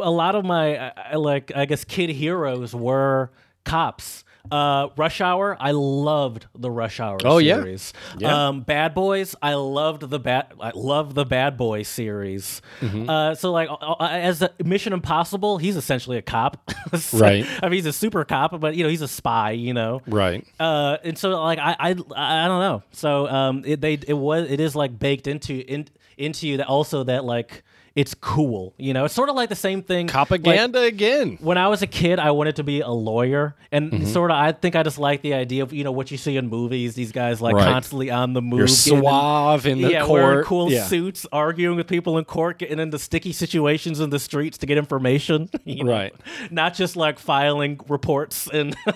a 0.00 0.10
lot 0.10 0.34
of 0.34 0.44
my, 0.44 0.76
I- 0.88 0.92
I 1.12 1.16
like, 1.16 1.52
I 1.54 1.66
guess, 1.66 1.84
kid 1.84 2.10
heroes 2.10 2.74
were 2.74 3.30
cops. 3.64 4.23
Uh, 4.50 4.88
Rush 4.96 5.20
Hour, 5.20 5.56
I 5.58 5.70
loved 5.70 6.46
the 6.54 6.70
Rush 6.70 7.00
Hour 7.00 7.18
Oh, 7.24 7.40
series. 7.40 7.92
Yeah. 8.18 8.48
Um, 8.48 8.60
Bad 8.60 8.94
Boys, 8.94 9.34
I 9.40 9.54
loved 9.54 10.08
the 10.10 10.18
bad, 10.18 10.52
I 10.60 10.70
love 10.74 11.14
the 11.14 11.24
Bad 11.24 11.56
Boy 11.56 11.82
series. 11.82 12.60
Mm-hmm. 12.80 13.08
Uh, 13.08 13.34
so 13.34 13.52
like, 13.52 13.70
uh, 13.70 13.74
uh, 13.74 14.08
as 14.10 14.42
a 14.42 14.50
Mission 14.62 14.92
Impossible, 14.92 15.56
he's 15.58 15.76
essentially 15.76 16.18
a 16.18 16.22
cop. 16.22 16.70
So- 16.98 17.18
Right. 17.18 17.44
I 17.62 17.66
mean, 17.68 17.78
he's 17.78 17.86
a 17.86 17.92
super 17.92 18.24
cop, 18.24 18.60
but 18.60 18.76
you 18.76 18.84
know, 18.84 18.90
he's 18.90 19.00
a 19.02 19.08
spy. 19.08 19.52
You 19.52 19.72
know. 19.74 20.02
right. 20.06 20.46
Uh, 20.60 20.98
and 21.02 21.18
so 21.18 21.30
like 21.42 21.58
I 21.58 21.74
I, 21.78 21.88
I 21.90 22.46
don't 22.46 22.60
know. 22.60 22.82
So 22.92 23.26
um, 23.28 23.62
it 23.66 23.80
they 23.80 23.94
it 23.94 24.12
was 24.16 24.48
it 24.50 24.60
is 24.60 24.76
like 24.76 24.98
baked 24.98 25.26
into 25.26 25.54
in, 25.58 25.88
into 26.18 26.46
you 26.46 26.58
that 26.58 26.66
also 26.68 27.02
that 27.04 27.24
like 27.24 27.64
it's 27.96 28.12
cool. 28.14 28.74
You 28.76 28.92
know, 28.92 29.04
it's 29.04 29.14
sort 29.14 29.28
of 29.28 29.36
like 29.36 29.48
the 29.50 29.54
same 29.54 29.80
thing. 29.82 30.06
like, 30.06 30.12
Propaganda 30.12 30.80
again. 30.82 31.38
when 31.40 31.56
I 31.58 31.68
was 31.68 31.80
a 31.82 31.86
kid, 31.86 32.18
I 32.18 32.32
wanted 32.32 32.56
to 32.56 32.64
be 32.64 32.80
a 32.80 32.88
lawyer, 32.90 33.54
and 33.70 33.92
Mm-hmm. 33.92 34.06
sort 34.06 34.32
of 34.32 34.36
I 34.36 34.50
think 34.50 34.74
I 34.74 34.82
just 34.82 34.98
like 34.98 35.22
the 35.22 35.34
idea 35.34 35.62
of 35.62 35.72
you 35.72 35.84
know 35.84 35.92
what 35.92 36.10
you 36.10 36.16
see 36.18 36.36
in 36.36 36.48
movies. 36.48 36.94
These 36.96 37.12
guys 37.12 37.40
like 37.40 37.54
Right. 37.54 37.64
constantly 37.64 38.10
on 38.10 38.32
the 38.32 38.42
move, 38.42 38.58
You're 38.58 38.66
getting 38.66 38.94
in- 38.94 39.00
suave 39.02 39.66
in 39.66 39.80
the 39.80 39.90
yeah, 39.92 40.04
court. 40.06 40.22
wearing 40.22 40.44
cool 40.44 40.72
Yeah. 40.72 40.84
suits, 40.86 41.24
arguing 41.30 41.76
with 41.76 41.86
people 41.86 42.18
in 42.18 42.24
court, 42.24 42.58
getting 42.58 42.80
into 42.80 42.98
sticky 42.98 43.32
situations 43.32 44.00
in 44.00 44.10
the 44.10 44.18
streets 44.18 44.58
to 44.58 44.66
get 44.66 44.76
information. 44.76 45.48
you 45.64 45.84
know? 45.84 45.92
Right. 45.92 46.14
Not 46.50 46.74
just 46.74 46.96
like 46.96 47.20
filing 47.20 47.78
reports 47.88 48.48
and 48.52 48.74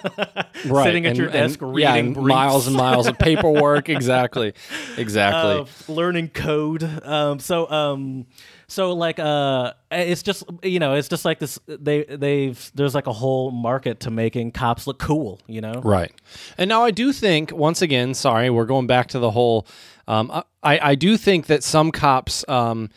right. 0.66 0.84
sitting 0.84 1.06
at 1.06 1.10
and- 1.10 1.18
your 1.18 1.26
and- 1.28 1.34
desk 1.34 1.60
reading 1.62 1.78
yeah, 1.82 1.94
and 1.94 2.16
miles 2.16 2.66
and 2.66 2.74
miles 2.74 3.06
of 3.06 3.16
paperwork. 3.18 3.88
exactly, 3.98 4.54
exactly. 4.96 5.52
of 5.52 5.88
learning 5.88 6.28
code. 6.30 6.82
Um, 7.04 7.38
so 7.38 7.70
um, 7.70 8.26
so 8.68 8.92
like 8.92 9.18
uh, 9.18 9.72
it's 9.90 10.22
just 10.22 10.44
you 10.62 10.78
know 10.78 10.94
it's 10.94 11.08
just 11.08 11.24
like 11.24 11.38
this. 11.38 11.58
They 11.66 12.04
they've 12.04 12.70
there's 12.74 12.94
like 12.94 13.06
a 13.06 13.12
whole 13.12 13.50
market 13.50 14.00
to 14.00 14.10
making 14.10 14.52
cops 14.52 14.86
look 14.86 14.98
cool. 14.98 15.40
You 15.46 15.62
know. 15.62 15.80
right. 15.82 16.12
And 16.58 16.68
now 16.68 16.84
I 16.84 16.90
do 16.90 17.12
think 17.12 17.50
once 17.50 17.80
again, 17.80 18.12
sorry, 18.12 18.50
we're 18.50 18.66
going 18.66 18.86
back 18.86 19.08
to 19.08 19.18
the 19.18 19.30
whole. 19.30 19.66
Um, 20.06 20.30
I 20.62 20.78
I 20.90 20.94
do 20.94 21.16
think 21.16 21.46
that 21.46 21.64
some 21.64 21.90
cops. 21.90 22.44
Um, 22.48 22.90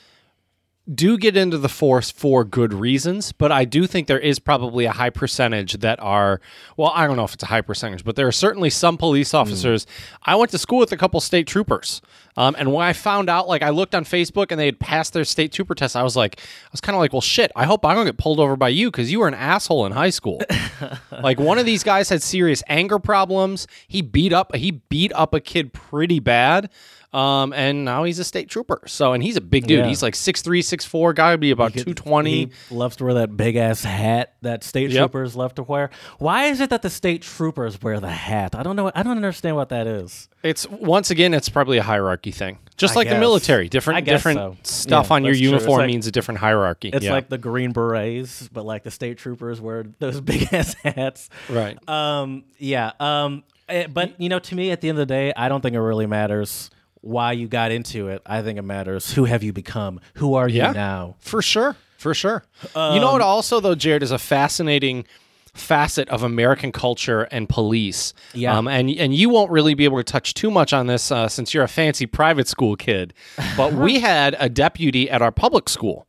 do 0.93 1.17
get 1.17 1.37
into 1.37 1.57
the 1.57 1.69
force 1.69 2.09
for 2.09 2.43
good 2.43 2.73
reasons, 2.73 3.31
but 3.31 3.51
I 3.51 3.65
do 3.65 3.85
think 3.85 4.07
there 4.07 4.19
is 4.19 4.39
probably 4.39 4.85
a 4.85 4.91
high 4.91 5.11
percentage 5.11 5.73
that 5.73 5.99
are, 5.99 6.41
well, 6.75 6.91
I 6.95 7.05
don't 7.05 7.17
know 7.17 7.23
if 7.23 7.35
it's 7.35 7.43
a 7.43 7.47
high 7.47 7.61
percentage, 7.61 8.03
but 8.03 8.15
there 8.15 8.27
are 8.27 8.31
certainly 8.31 8.71
some 8.71 8.97
police 8.97 9.33
officers. 9.33 9.85
I 10.23 10.35
went 10.35 10.49
to 10.51 10.57
school 10.57 10.79
with 10.79 10.91
a 10.91 10.97
couple 10.97 11.19
state 11.19 11.45
troopers. 11.45 12.01
Um, 12.35 12.55
and 12.57 12.73
when 12.73 12.85
I 12.85 12.93
found 12.93 13.29
out, 13.29 13.47
like, 13.47 13.61
I 13.61 13.69
looked 13.69 13.93
on 13.93 14.05
Facebook 14.05 14.47
and 14.51 14.59
they 14.59 14.65
had 14.65 14.79
passed 14.79 15.13
their 15.13 15.23
state 15.23 15.51
trooper 15.51 15.75
test, 15.75 15.95
I 15.95 16.03
was 16.03 16.15
like, 16.15 16.39
I 16.39 16.69
was 16.71 16.81
kind 16.81 16.95
of 16.95 16.99
like, 16.99 17.13
well, 17.13 17.21
shit, 17.21 17.51
I 17.55 17.65
hope 17.65 17.85
I 17.85 17.93
don't 17.93 18.05
get 18.05 18.17
pulled 18.17 18.39
over 18.39 18.55
by 18.55 18.69
you 18.69 18.89
because 18.89 19.11
you 19.11 19.19
were 19.19 19.27
an 19.27 19.33
asshole 19.33 19.85
in 19.85 19.91
high 19.91 20.09
school. 20.09 20.41
like, 21.11 21.39
one 21.39 21.59
of 21.59 21.65
these 21.65 21.83
guys 21.83 22.09
had 22.09 22.23
serious 22.23 22.63
anger 22.67 22.99
problems. 22.99 23.67
He 23.87 24.01
beat 24.01 24.33
up, 24.33 24.55
he 24.55 24.71
beat 24.71 25.13
up 25.13 25.33
a 25.33 25.39
kid 25.39 25.73
pretty 25.73 26.19
bad. 26.19 26.69
Um, 27.13 27.51
and 27.51 27.83
now 27.83 28.03
he's 28.05 28.19
a 28.19 28.23
state 28.23 28.47
trooper. 28.49 28.81
So, 28.87 29.11
and 29.13 29.21
he's 29.21 29.35
a 29.35 29.41
big 29.41 29.67
dude. 29.67 29.79
Yeah. 29.79 29.87
He's 29.87 30.01
like 30.01 30.13
6'3, 30.13 30.59
6'4, 30.59 31.13
guy 31.13 31.31
would 31.31 31.39
be 31.41 31.51
about 31.51 31.73
220. 31.73 32.31
He 32.31 32.51
loves 32.73 32.95
to 32.97 33.03
wear 33.03 33.13
that 33.15 33.35
big 33.35 33.57
ass 33.57 33.83
hat 33.83 34.35
that 34.41 34.63
state 34.63 34.91
Yep. 34.91 35.11
troopers 35.11 35.35
love 35.35 35.53
to 35.55 35.63
wear. 35.63 35.89
Why 36.19 36.45
is 36.45 36.61
it 36.61 36.69
that 36.69 36.81
the 36.81 36.89
state 36.89 37.21
troopers 37.23 37.81
wear 37.81 37.99
the 37.99 38.09
hat? 38.11 38.55
I 38.55 38.63
don't 38.63 38.75
know. 38.75 38.91
I 38.95 39.03
don't 39.03 39.17
understand 39.17 39.55
what 39.57 39.69
that 39.69 39.87
is. 39.87 40.29
It's 40.41 40.67
once 40.69 41.11
again, 41.11 41.33
it's 41.33 41.49
probably 41.49 41.77
a 41.77 41.83
hierarchy 41.83 42.31
thing. 42.31 42.57
Just 42.77 42.93
I 42.93 43.01
like 43.01 43.09
the 43.09 43.19
military, 43.19 43.69
different 43.69 44.05
different 44.05 44.39
so. 44.39 44.57
stuff 44.63 45.07
Yeah, 45.09 45.15
on 45.17 45.23
your 45.23 45.33
that's 45.33 45.39
true. 45.39 45.47
It's 45.49 45.53
uniform 45.63 45.79
like- 45.81 45.87
means 45.87 46.07
a 46.07 46.11
different 46.11 46.39
hierarchy. 46.39 46.89
It's 46.89 47.05
yeah. 47.05 47.11
like 47.11 47.29
the 47.29 47.37
Green 47.37 47.73
Berets, 47.73 48.47
but 48.51 48.65
like 48.65 48.83
the 48.83 48.89
state 48.89 49.17
troopers 49.19 49.61
wear 49.61 49.85
those 49.99 50.19
big 50.21 50.51
ass 50.53 50.73
hats. 50.75 51.29
right. 51.49 51.77
Um, 51.87 52.43
yeah. 52.57 52.93
Um, 52.99 53.43
eh, 53.69 53.85
but 53.87 54.19
you 54.19 54.29
know, 54.29 54.39
to 54.39 54.55
me, 54.55 54.71
at 54.71 54.81
the 54.81 54.89
end 54.89 54.97
of 54.97 55.07
the 55.07 55.13
day, 55.13 55.31
I 55.37 55.47
don't 55.49 55.61
think 55.61 55.75
it 55.75 55.81
really 55.81 56.07
matters 56.07 56.71
why 57.01 57.31
you 57.33 57.47
got 57.47 57.71
into 57.71 58.07
it. 58.07 58.21
I 58.25 58.41
think 58.41 58.57
it 58.59 58.63
matters 58.63 59.13
who 59.13 59.25
have 59.25 59.43
you 59.43 59.51
become. 59.53 59.99
Who 60.15 60.35
are 60.35 60.47
you 60.47 60.59
Yeah. 60.61 60.71
now? 60.71 61.15
For 61.19 61.41
sure. 61.41 61.75
For 61.97 62.13
sure. 62.13 62.43
you 62.75 62.99
know 62.99 63.11
what 63.11 63.21
also 63.21 63.59
though, 63.59 63.75
Jared, 63.75 64.01
is 64.03 64.11
a 64.11 64.17
fascinating 64.19 65.05
facet 65.53 66.07
of 66.09 66.23
American 66.23 66.71
culture 66.71 67.23
and 67.23 67.47
police. 67.49 68.13
Yeah. 68.33 68.57
Um, 68.57 68.67
and 68.67 68.89
and 68.89 69.13
you 69.13 69.29
won't 69.29 69.51
really 69.51 69.73
be 69.73 69.83
able 69.85 69.97
to 69.97 70.03
touch 70.03 70.33
too 70.33 70.49
much 70.49 70.71
on 70.73 70.87
this 70.87 71.11
uh, 71.11 71.27
since 71.27 71.53
you're 71.53 71.63
a 71.63 71.67
fancy 71.67 72.05
private 72.05 72.47
school 72.47 72.75
kid. 72.75 73.13
But 73.57 73.73
we 73.85 73.99
had 73.99 74.35
a 74.39 74.47
deputy 74.49 75.09
at 75.09 75.21
our 75.21 75.31
public 75.31 75.67
school. 75.69 76.07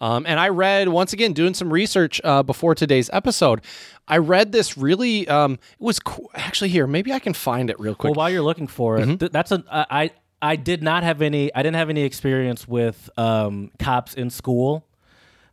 Um, 0.00 0.26
and 0.26 0.38
I 0.38 0.48
read 0.48 0.88
once 0.88 1.12
again 1.12 1.32
doing 1.32 1.54
some 1.54 1.72
research 1.72 2.20
uh, 2.24 2.42
before 2.42 2.74
today's 2.74 3.08
episode. 3.12 3.62
I 4.06 4.18
read 4.18 4.52
this 4.52 4.76
really. 4.76 5.26
Um, 5.28 5.54
it 5.54 5.58
was 5.78 5.98
co- 5.98 6.28
actually 6.34 6.68
here. 6.70 6.86
Maybe 6.86 7.12
I 7.12 7.18
can 7.18 7.32
find 7.32 7.70
it 7.70 7.78
real 7.80 7.94
quick. 7.94 8.10
Well, 8.10 8.18
while 8.18 8.30
you're 8.30 8.42
looking 8.42 8.66
for 8.66 8.98
Mm-hmm. 8.98 9.10
it, 9.12 9.20
th- 9.20 9.32
that's 9.32 9.50
a 9.52 9.64
I. 9.70 10.10
I 10.44 10.56
did 10.56 10.82
not 10.82 11.04
have 11.04 11.22
any. 11.22 11.52
I 11.54 11.62
didn't 11.62 11.76
have 11.76 11.88
any 11.88 12.02
experience 12.02 12.68
with 12.68 13.08
um, 13.16 13.70
cops 13.78 14.12
in 14.12 14.28
school, 14.28 14.84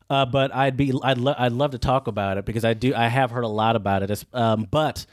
uh, 0.09 0.25
but 0.25 0.53
I'd 0.53 0.75
be. 0.75 0.91
I'd. 1.01 1.17
Lo- 1.17 1.35
I'd 1.37 1.53
love 1.53 1.71
to 1.71 1.77
talk 1.77 2.07
about 2.07 2.37
it 2.37 2.43
because 2.43 2.65
I 2.65 2.73
do. 2.73 2.93
I 2.93 3.07
have 3.07 3.31
heard 3.31 3.45
a 3.45 3.47
lot 3.47 3.77
about 3.77 4.03
it. 4.03 4.25
Um, 4.33 4.67
but 4.69 5.05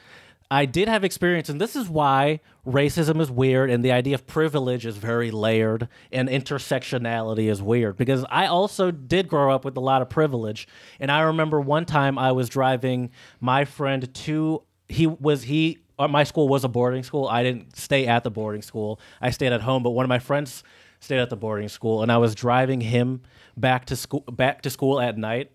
I 0.51 0.65
did 0.65 0.89
have 0.89 1.05
experience, 1.05 1.49
and 1.49 1.61
this 1.61 1.77
is 1.77 1.89
why 1.89 2.41
racism 2.67 3.21
is 3.21 3.31
weird, 3.31 3.71
and 3.71 3.85
the 3.85 3.93
idea 3.93 4.17
of 4.17 4.27
privilege 4.27 4.85
is 4.85 4.97
very 4.97 5.31
layered, 5.31 5.89
and 6.11 6.29
intersectionality 6.29 7.49
is 7.49 7.63
weird. 7.63 7.97
Because 7.97 8.25
I 8.31 8.47
also 8.47 8.91
did 8.91 9.29
grow 9.29 9.55
up 9.55 9.65
with 9.65 9.77
a 9.77 9.81
lot 9.81 10.03
of 10.03 10.09
privilege, 10.09 10.67
and 10.99 11.09
I 11.09 11.21
remember 11.21 11.61
one 11.61 11.85
time 11.85 12.19
I 12.19 12.33
was 12.33 12.49
driving 12.49 13.11
my 13.41 13.65
friend 13.65 14.13
to. 14.13 14.65
He 14.89 15.07
was 15.07 15.45
he 15.45 15.79
my 16.07 16.25
school 16.25 16.49
was 16.49 16.65
a 16.65 16.69
boarding 16.69 17.03
school. 17.03 17.27
I 17.27 17.43
didn't 17.43 17.77
stay 17.77 18.07
at 18.07 18.23
the 18.25 18.31
boarding 18.31 18.63
school. 18.63 19.01
I 19.21 19.31
stayed 19.31 19.53
at 19.53 19.63
home, 19.63 19.83
but 19.83 19.91
one 19.91 20.05
of 20.05 20.09
my 20.09 20.21
friends 20.21 20.63
stayed 21.01 21.19
at 21.19 21.31
the 21.31 21.37
boarding 21.37 21.69
school, 21.69 22.03
and 22.03 22.13
I 22.13 22.19
was 22.19 22.35
driving 22.35 22.81
him 22.81 23.23
back 23.57 23.87
to 23.87 23.97
school 23.97 24.21
back 24.21 24.63
to 24.63 24.71
school 24.71 25.01
at 25.01 25.19
night. 25.19 25.51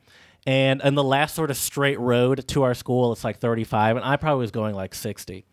And 0.45 0.81
in 0.81 0.95
the 0.95 1.03
last 1.03 1.35
sort 1.35 1.51
of 1.51 1.57
straight 1.57 1.99
road 1.99 2.45
to 2.49 2.63
our 2.63 2.73
school, 2.73 3.13
it's 3.13 3.23
like 3.23 3.39
35, 3.39 3.95
and 3.95 4.05
I 4.05 4.17
probably 4.17 4.41
was 4.41 4.51
going 4.51 4.75
like 4.75 4.93
60. 4.93 5.45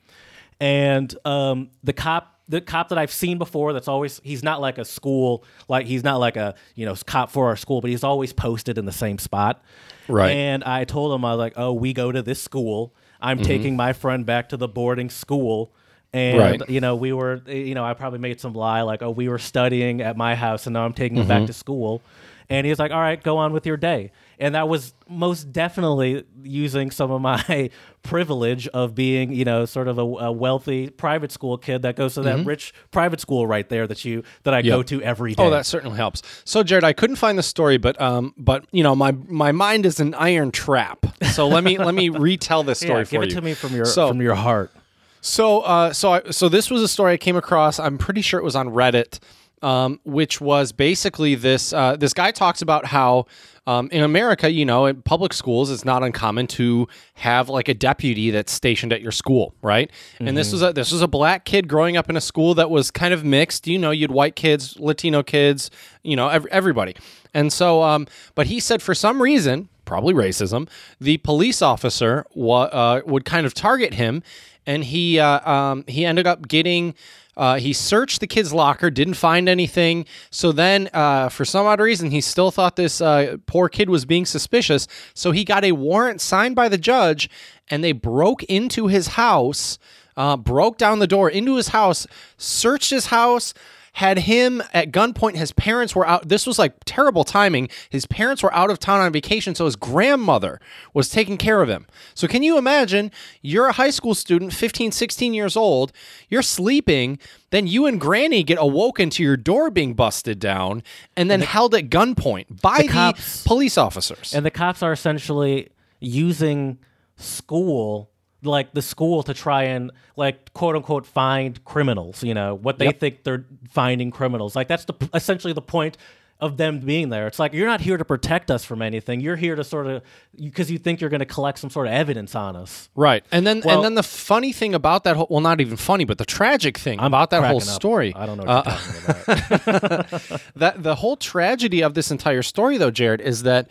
And 0.59 1.15
um, 1.25 1.71
the 1.85 1.93
cop, 1.93 2.41
the 2.49 2.61
cop 2.61 2.89
that 2.89 2.99
I've 2.99 3.13
seen 3.13 3.39
before, 3.39 3.73
that's 3.73 3.89
always 3.89 4.21
he's 4.25 4.43
not 4.43 4.61
like 4.61 4.79
a 4.79 4.85
school, 4.85 5.45
like 5.69 5.87
he's 5.87 6.03
not 6.03 6.19
like 6.19 6.37
a 6.37 6.55
you 6.75 6.87
know 6.87 6.97
cop 7.07 7.31
for 7.31 7.47
our 7.49 7.57
school, 7.57 7.81
but 7.81 7.91
he's 7.91 8.05
always 8.05 8.33
posted 8.33 8.79
in 8.79 8.85
the 8.85 8.93
same 8.93 9.19
spot. 9.19 9.63
Right. 10.09 10.33
And 10.33 10.65
I 10.65 10.85
told 10.85 11.15
him 11.15 11.25
I 11.25 11.33
was 11.33 11.39
like, 11.39 11.55
oh, 11.57 11.73
we 11.73 11.93
go 11.93 12.11
to 12.11 12.23
this 12.23 12.43
school. 12.43 12.95
I'm 13.21 13.39
mm-hmm. 13.39 13.47
taking 13.47 13.77
my 13.77 13.93
friend 13.93 14.25
back 14.25 14.49
to 14.51 14.57
the 14.57 14.69
boarding 14.69 15.11
school. 15.11 15.73
And 16.13 16.39
Right. 16.39 16.71
you 16.71 16.81
know, 16.81 16.97
we 16.97 17.13
were, 17.13 17.41
eh, 17.49 17.55
you 17.55 17.75
know, 17.75 17.85
I 17.85 17.95
probably 17.95 18.19
made 18.19 18.41
some 18.41 18.53
lie 18.53 18.83
like, 18.83 19.03
"Oh, 19.03 19.11
we 19.11 19.29
were 19.29 19.39
studying 19.39 20.01
at 20.01 20.17
my 20.17 20.35
house, 20.35 20.67
and 20.67 20.75
now 20.75 20.85
I'm 20.85 20.93
taking 20.93 21.19
him 21.19 21.29
back 21.29 21.39
mm-hmm. 21.39 21.47
to 21.47 21.53
school." 21.53 22.03
and 22.51 22.67
he 22.67 22.71
was 22.71 22.81
like, 22.81 22.91
"All 22.91 23.01
right, 23.01 23.23
go 23.23 23.39
on 23.39 23.53
with 23.53 23.65
your 23.65 23.77
day." 23.77 24.11
And 24.39 24.55
that 24.55 24.69
was 24.69 24.93
most 25.09 25.53
definitely 25.53 26.25
using 26.43 26.91
some 26.91 27.11
of 27.11 27.21
my 27.23 27.71
privilege 28.03 28.67
of 28.69 28.95
being, 28.95 29.33
you 29.33 29.45
know, 29.45 29.65
sort 29.65 29.87
of 29.87 29.99
a, 29.99 30.03
a 30.03 30.33
wealthy 30.33 30.91
private 30.91 31.31
school 31.31 31.57
kid 31.57 31.83
that 31.83 31.95
goes 31.95 32.15
to 32.15 32.23
that 32.23 32.39
mm-hmm. 32.39 32.49
rich 32.49 32.75
private 32.91 33.21
school 33.21 33.47
right 33.47 33.69
there 33.69 33.87
that 33.87 34.05
you 34.05 34.25
that 34.43 34.53
I 34.53 34.63
go 34.63 34.83
to 34.83 35.01
every 35.03 35.33
oh, 35.33 35.35
day. 35.37 35.43
Oh, 35.45 35.51
that 35.51 35.65
certainly 35.65 35.97
helps. 35.97 36.23
So, 36.45 36.63
Jared, 36.63 36.85
I 36.85 36.93
couldn't 36.93 37.17
find 37.17 37.39
the 37.39 37.43
story, 37.43 37.79
but 37.79 37.99
um, 38.01 38.35
but 38.37 38.67
you 38.73 38.83
know, 38.83 38.97
my 38.97 39.13
my 39.13 39.53
mind 39.53 39.87
is 39.87 40.01
an 40.01 40.15
iron 40.15 40.51
trap. 40.51 41.07
So 41.33 41.47
let 41.47 41.63
me 41.63 41.79
let 41.79 41.95
me 41.95 42.09
retell 42.09 42.65
this 42.65 42.81
story 42.81 43.01
yeah, 43.01 43.05
for 43.05 43.11
give 43.13 43.23
you. 43.23 43.29
it 43.29 43.35
to 43.35 43.43
me 43.43 43.55
from 43.55 43.75
your 43.75 43.85
So- 43.85 44.09
from 44.09 44.21
your 44.21 44.35
heart. 44.35 44.73
So, 45.21 45.61
uh, 45.61 45.93
so 45.93 46.13
I, 46.15 46.31
so 46.31 46.49
this 46.49 46.71
was 46.71 46.83
a 46.83 46.89
story 46.89 47.13
I 47.15 47.17
came 47.17 47.37
across. 47.37 47.79
I'm 47.79 47.99
pretty 47.99 48.23
sure 48.23 48.41
it 48.41 48.45
was 48.45 48.57
on 48.57 48.69
Reddit, 48.71 49.19
um, 49.63 50.01
which 50.05 50.41
was 50.41 50.73
basically 50.73 51.35
this. 51.35 51.73
Uh, 51.73 51.97
this 51.97 52.15
guy 52.15 52.31
talks 52.31 52.63
about 52.63 52.87
how 52.87 53.27
um, 53.67 53.89
in 53.93 54.03
America, 54.03 54.51
you 54.51 54.65
know, 54.65 54.87
in 54.87 55.03
public 55.03 55.35
schools, 55.35 55.71
it's 55.71 55.85
not 55.85 56.03
uncommon 56.03 56.47
to 56.49 56.89
have 57.15 57.49
like 57.51 57.69
a 57.69 57.75
deputy 57.75 58.31
that's 58.31 58.51
stationed 58.51 58.93
at 58.93 59.03
your 59.03 59.13
school, 59.13 59.55
right? 59.63 59.91
And 60.19 60.37
this 60.37 60.53
was 60.53 60.63
a 60.63 60.73
this 60.73 60.91
was 60.91 61.03
a 61.03 61.09
black 61.09 61.45
kid 61.45 61.69
growing 61.69 61.97
up 61.99 62.09
in 62.09 62.17
a 62.17 62.21
school 62.23 62.55
that 62.55 62.71
was 62.71 62.91
kind 62.91 63.13
of 63.13 63.23
mixed. 63.25 63.67
You 63.67 63.79
know, 63.79 63.91
you 63.91 64.03
had 64.05 64.11
white 64.11 64.37
kids, 64.37 64.79
Latino 64.81 65.23
kids, 65.23 65.71
you 66.03 66.17
know, 66.17 66.29
ev- 66.29 66.47
everybody. 66.47 66.97
And 67.35 67.53
so, 67.53 67.83
um, 67.83 68.07
but 68.35 68.47
he 68.49 68.59
said 68.59 68.81
for 68.83 68.95
some 68.95 69.23
reason, 69.23 69.69
probably 69.85 70.15
racism, 70.15 70.69
the 71.01 71.19
police 71.19 71.63
officer 71.63 72.25
wa- 72.35 72.63
uh, 72.65 73.03
would 73.07 73.25
kind 73.25 73.47
of 73.47 73.55
target 73.55 73.95
him, 73.95 74.23
and 74.71 74.85
he 74.85 75.19
uh, 75.19 75.51
um, 75.51 75.85
he 75.89 76.07
ended 76.07 76.27
up 76.27 76.47
getting. 76.47 76.95
Uh, 77.37 77.57
he 77.57 77.73
searched 77.73 78.21
the 78.21 78.27
kid's 78.27 78.53
locker, 78.53 78.91
didn't 78.91 79.15
find 79.15 79.49
anything. 79.49 80.05
So 80.31 80.53
then, 80.53 80.91
uh, 80.93 81.31
for 81.31 81.45
some 81.45 81.65
odd 81.65 81.81
reason, 81.81 82.11
he 82.11 82.21
still 82.21 82.51
thought 82.51 82.77
this 82.77 83.01
uh, 83.01 83.39
poor 83.47 83.69
kid 83.69 83.89
was 83.89 84.05
being 84.05 84.27
suspicious. 84.27 84.87
So 85.15 85.31
he 85.31 85.45
got 85.45 85.65
a 85.65 85.73
warrant 85.73 86.21
signed 86.21 86.55
by 86.55 86.69
the 86.69 86.77
judge, 86.77 87.31
and 87.69 87.83
they 87.83 87.93
broke 87.93 88.43
into 88.43 88.89
his 88.89 89.09
house, 89.09 89.79
uh, 90.19 90.37
broke 90.37 90.77
down 90.77 90.99
the 90.99 91.07
door 91.07 91.31
into 91.31 91.57
his 91.57 91.69
house, 91.69 92.07
searched 92.37 92.91
his 92.91 93.07
house, 93.07 93.55
had 93.95 94.21
him 94.21 94.63
at 94.73 94.93
gunpoint. 94.93 95.37
His 95.37 95.53
parents 95.53 95.95
were 95.95 96.07
out. 96.07 96.29
This 96.29 96.47
was 96.47 96.59
like 96.59 96.75
terrible 96.85 97.25
timing. 97.25 97.69
His 97.89 98.07
parents 98.07 98.43
were 98.43 98.55
out 98.55 98.71
of 98.71 98.79
town 98.79 99.01
on 99.01 99.13
vacation, 99.13 99.55
so 99.55 99.65
his 99.65 99.77
grandmother 99.77 100.61
was 100.95 101.09
taking 101.09 101.37
care 101.37 101.63
of 101.63 101.69
him. 101.69 101.87
So, 102.15 102.29
can 102.29 102.43
you 102.43 102.57
imagine? 102.59 103.11
You're 103.43 103.67
a 103.67 103.73
high 103.73 103.91
school 103.91 104.15
student, 104.15 104.53
15, 104.53 104.93
16 104.93 105.35
years 105.35 105.57
old, 105.57 105.93
you're 106.29 106.43
sleeping, 106.43 107.19
then 107.51 107.67
you 107.67 107.87
and 107.87 108.01
granny 108.01 108.43
get 108.43 108.59
awoken 108.61 109.11
to 109.11 109.23
your 109.23 109.37
door 109.37 109.71
being 109.71 109.95
busted 109.95 110.39
down 110.39 110.83
and 111.17 111.31
then 111.31 111.41
held 111.41 111.75
at 111.75 111.91
gunpoint 111.91 112.61
by 112.61 112.83
the, 112.83 112.89
cops- 112.89 113.45
police 113.45 113.77
officers. 113.77 114.33
And 114.35 114.47
the 114.47 114.51
cops 114.51 114.83
are 114.83 114.93
essentially 114.93 115.71
using 115.99 116.79
school, 117.17 118.10
like 118.43 118.73
the 118.73 118.83
school, 118.83 119.23
to 119.25 119.35
try 119.35 119.65
and 119.65 119.91
like 120.17 120.53
quote 120.55 120.77
unquote 120.77 121.07
find 121.07 121.63
criminals. 121.65 122.23
You 122.25 122.35
know 122.35 122.55
what 122.55 122.79
they 122.79 122.87
Yep. 122.87 123.01
think 123.01 123.23
they're 123.25 123.45
finding 123.71 124.11
criminals. 124.11 124.57
Like 124.57 124.69
that's 124.69 124.85
the 124.85 124.95
essentially 125.15 125.53
the 125.53 125.63
point 125.63 125.97
of 126.41 126.57
them 126.57 126.81
being 126.81 127.11
there. 127.11 127.27
It's 127.27 127.39
like 127.39 127.53
you're 127.53 127.67
not 127.67 127.83
here 127.83 127.99
to 127.99 128.05
protect 128.05 128.51
us 128.51 128.65
from 128.65 128.81
anything. 128.81 129.21
You're 129.21 129.37
here 129.37 129.57
to 129.57 129.63
sort 129.63 129.87
of 129.87 130.03
because 130.35 130.71
you 130.71 130.79
think 130.79 131.03
you're 131.03 131.11
going 131.11 131.19
to 131.21 131.27
collect 131.27 131.59
some 131.59 131.69
sort 131.69 131.87
of 131.87 131.93
evidence 131.93 132.35
on 132.35 132.57
us. 132.57 132.89
Right, 132.97 133.23
and 133.31 133.47
then 133.47 133.61
Well- 133.63 133.77
and 133.77 133.85
then 133.85 133.95
the 133.95 134.03
funny 134.03 134.51
thing 134.53 134.75
about 134.75 135.05
that 135.05 135.17
whole 135.17 135.27
well, 135.29 135.43
not 135.43 135.61
even 135.61 135.77
funny, 135.77 136.07
but 136.07 136.17
the 136.17 136.25
tragic 136.25 136.79
thing 136.79 136.99
about 136.99 137.29
that 137.29 137.45
whole 137.45 137.59
up. 137.59 137.63
story, 137.65 138.15
I 138.17 138.25
don't 138.25 138.39
know 138.39 138.45
what 138.45 138.67
uh, 138.67 138.79
you're 138.95 139.19
talking 139.19 139.65
about. 139.67 140.41
that 140.57 140.83
the 140.83 140.95
whole 140.95 141.17
tragedy 141.19 141.83
of 141.83 141.93
this 141.93 142.11
entire 142.11 142.43
story 142.43 142.79
though 142.79 142.91
jared 142.91 143.21
is 143.21 143.43
that 143.43 143.69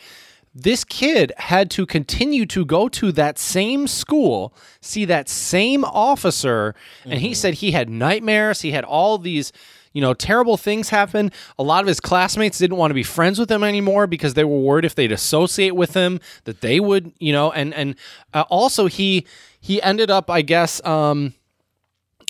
this 0.63 0.83
kid 0.83 1.31
had 1.37 1.69
to 1.71 1.85
continue 1.85 2.45
to 2.45 2.65
go 2.65 2.87
to 2.89 3.11
that 3.11 3.37
same 3.39 3.87
school 3.87 4.53
see 4.81 5.05
that 5.05 5.27
same 5.29 5.83
officer 5.85 6.75
and 7.03 7.13
Mm-hmm. 7.13 7.19
he 7.21 7.33
said 7.33 7.53
he 7.55 7.71
had 7.71 7.89
nightmares. 7.89 8.61
He 8.61 8.71
had 8.71 8.83
all 8.83 9.17
these 9.17 9.51
you 9.93 10.01
know 10.01 10.13
terrible 10.13 10.55
things 10.57 10.89
happen. 10.89 11.31
A 11.57 11.63
lot 11.63 11.81
of 11.81 11.87
his 11.87 11.99
classmates 11.99 12.57
didn't 12.59 12.77
want 12.77 12.91
to 12.91 12.95
be 12.95 13.03
friends 13.03 13.39
with 13.39 13.49
him 13.49 13.63
anymore 13.63 14.05
because 14.07 14.35
they 14.35 14.43
were 14.43 14.59
worried 14.59 14.85
if 14.85 14.93
they'd 14.95 15.11
associate 15.11 15.75
with 15.75 15.93
him 15.95 16.19
that 16.43 16.61
they 16.61 16.79
would 16.79 17.11
you 17.19 17.33
know 17.33 17.51
and 17.51 17.73
and 17.73 17.95
uh, 18.33 18.43
also 18.49 18.85
he 18.87 19.25
he 19.59 19.81
ended 19.81 20.09
up 20.11 20.29
i 20.29 20.41
guess 20.41 20.83
um 20.85 21.33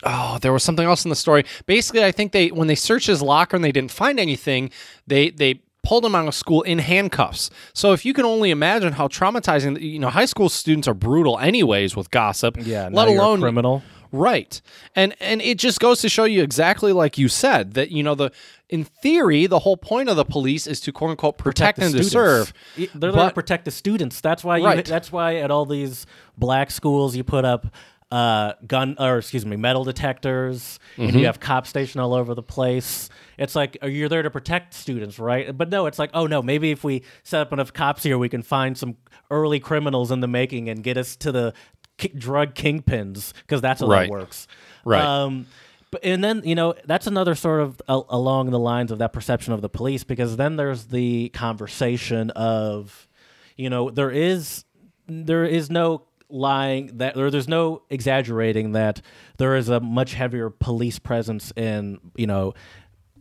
oh 0.03 0.37
there 0.41 0.53
was 0.53 0.63
something 0.63 0.85
else 0.85 1.03
in 1.05 1.09
the 1.09 1.15
story. 1.15 1.43
Basically 1.65 2.03
i 2.03 2.11
think 2.11 2.31
they 2.31 2.47
when 2.49 2.67
they 2.67 2.75
searched 2.75 3.07
his 3.07 3.21
locker 3.21 3.55
and 3.55 3.63
they 3.65 3.71
didn't 3.73 3.91
find 3.91 4.19
anything 4.19 4.71
they 5.07 5.29
they 5.29 5.61
pulled 5.83 6.03
him 6.05 6.13
out 6.15 6.27
of 6.27 6.35
school 6.35 6.61
in 6.63 6.79
handcuffs 6.79 7.49
so 7.73 7.93
if 7.93 8.05
you 8.05 8.13
can 8.13 8.25
only 8.25 8.51
imagine 8.51 8.93
how 8.93 9.07
traumatizing 9.07 9.79
you 9.81 9.97
know 9.99 10.09
high 10.09 10.25
school 10.25 10.49
students 10.49 10.87
are 10.87 10.93
brutal 10.93 11.39
anyways 11.39 11.95
with 11.95 12.11
gossip 12.11 12.57
Yeah, 12.59 12.89
let 12.91 13.07
alone 13.07 13.39
criminal. 13.39 13.81
right 14.11 14.61
and 14.95 15.15
and 15.19 15.41
it 15.41 15.57
just 15.57 15.79
goes 15.79 16.01
to 16.01 16.09
show 16.09 16.25
you 16.25 16.43
exactly 16.43 16.91
like 16.91 17.17
you 17.17 17.27
said 17.29 17.73
that 17.75 17.91
you 17.91 18.03
know 18.03 18.13
the 18.13 18.31
in 18.69 18.83
theory 18.83 19.47
the 19.47 19.59
whole 19.59 19.77
point 19.77 20.09
of 20.09 20.15
the 20.15 20.25
police 20.25 20.67
is 20.67 20.79
to 20.81 20.91
quote 20.91 21.11
unquote 21.11 21.37
protect, 21.37 21.79
the 21.79 21.85
and 21.85 21.95
to 21.95 22.03
serve 22.03 22.53
They're 22.75 23.11
there 23.11 23.29
to 23.29 23.31
protect 23.33 23.65
the 23.65 23.71
students. 23.71 24.21
That's 24.21 24.43
why. 24.43 24.57
You, 24.57 24.65
Right. 24.65 24.85
That's 24.85 25.11
why 25.11 25.37
at 25.37 25.49
all 25.49 25.65
these 25.65 26.05
black 26.37 26.69
schools 26.69 27.15
you 27.15 27.23
put 27.23 27.45
up 27.45 27.65
uh, 28.11 28.53
gun 28.65 28.95
or 28.99 29.19
excuse 29.19 29.45
me 29.45 29.55
metal 29.55 29.83
detectors, 29.83 30.79
and 30.97 31.09
Mm-hmm. 31.09 31.19
you 31.19 31.25
have 31.27 31.39
cops 31.39 31.69
stationed 31.69 32.01
all 32.01 32.13
over 32.13 32.33
the 32.33 32.41
place. 32.43 33.09
It's 33.37 33.55
like 33.55 33.77
uh, 33.83 33.87
you're 33.87 34.09
there 34.09 34.23
to 34.23 34.31
protect 34.31 34.73
students, 34.73 35.19
right? 35.19 35.55
But 35.55 35.69
no, 35.69 35.85
it's 35.85 35.99
like 35.99 36.09
oh 36.13 36.25
no, 36.27 36.41
maybe 36.41 36.71
if 36.71 36.83
we 36.83 37.03
set 37.23 37.41
up 37.41 37.53
enough 37.53 37.71
cops 37.71 38.01
here, 38.03 38.17
we 38.17 38.27
can 38.29 38.41
find 38.41 38.77
some 38.77 38.97
early 39.29 39.59
criminals 39.59 40.09
in 40.11 40.21
the 40.21 40.27
making 40.27 40.69
and 40.69 40.83
get 40.83 40.97
us 40.97 41.15
to 41.17 41.31
the 41.31 41.53
ki- 41.97 42.07
drug 42.17 42.55
kingpins 42.55 43.33
because 43.41 43.61
that's 43.61 43.81
how 43.81 43.87
Right. 43.87 44.03
that 44.07 44.11
works. 44.11 44.47
Right. 44.85 45.03
Um, 45.03 45.45
but 45.91 46.03
and 46.03 46.23
then 46.23 46.41
you 46.45 46.55
know 46.55 46.73
that's 46.85 47.05
another 47.07 47.35
sort 47.35 47.61
of 47.61 47.79
a- 47.87 48.01
along 48.09 48.49
the 48.49 48.59
lines 48.59 48.91
of 48.91 48.97
that 48.99 49.13
perception 49.13 49.53
of 49.53 49.61
the 49.61 49.69
police 49.69 50.03
because 50.03 50.35
then 50.37 50.55
there's 50.55 50.85
the 50.85 51.29
conversation 51.29 52.29
of, 52.31 53.07
you 53.55 53.69
know, 53.69 53.89
there 53.91 54.09
is 54.11 54.65
there 55.07 55.45
is 55.45 55.69
no 55.69 56.03
lying 56.29 56.97
that 56.97 57.17
or 57.17 57.31
there's 57.31 57.47
no 57.47 57.81
exaggerating 57.89 58.73
that 58.73 59.01
there 59.37 59.55
is 59.55 59.67
a 59.69 59.79
much 59.79 60.13
heavier 60.13 60.49
police 60.49 60.99
presence 60.99 61.51
in 61.55 61.99
you 62.15 62.27
know 62.27 62.53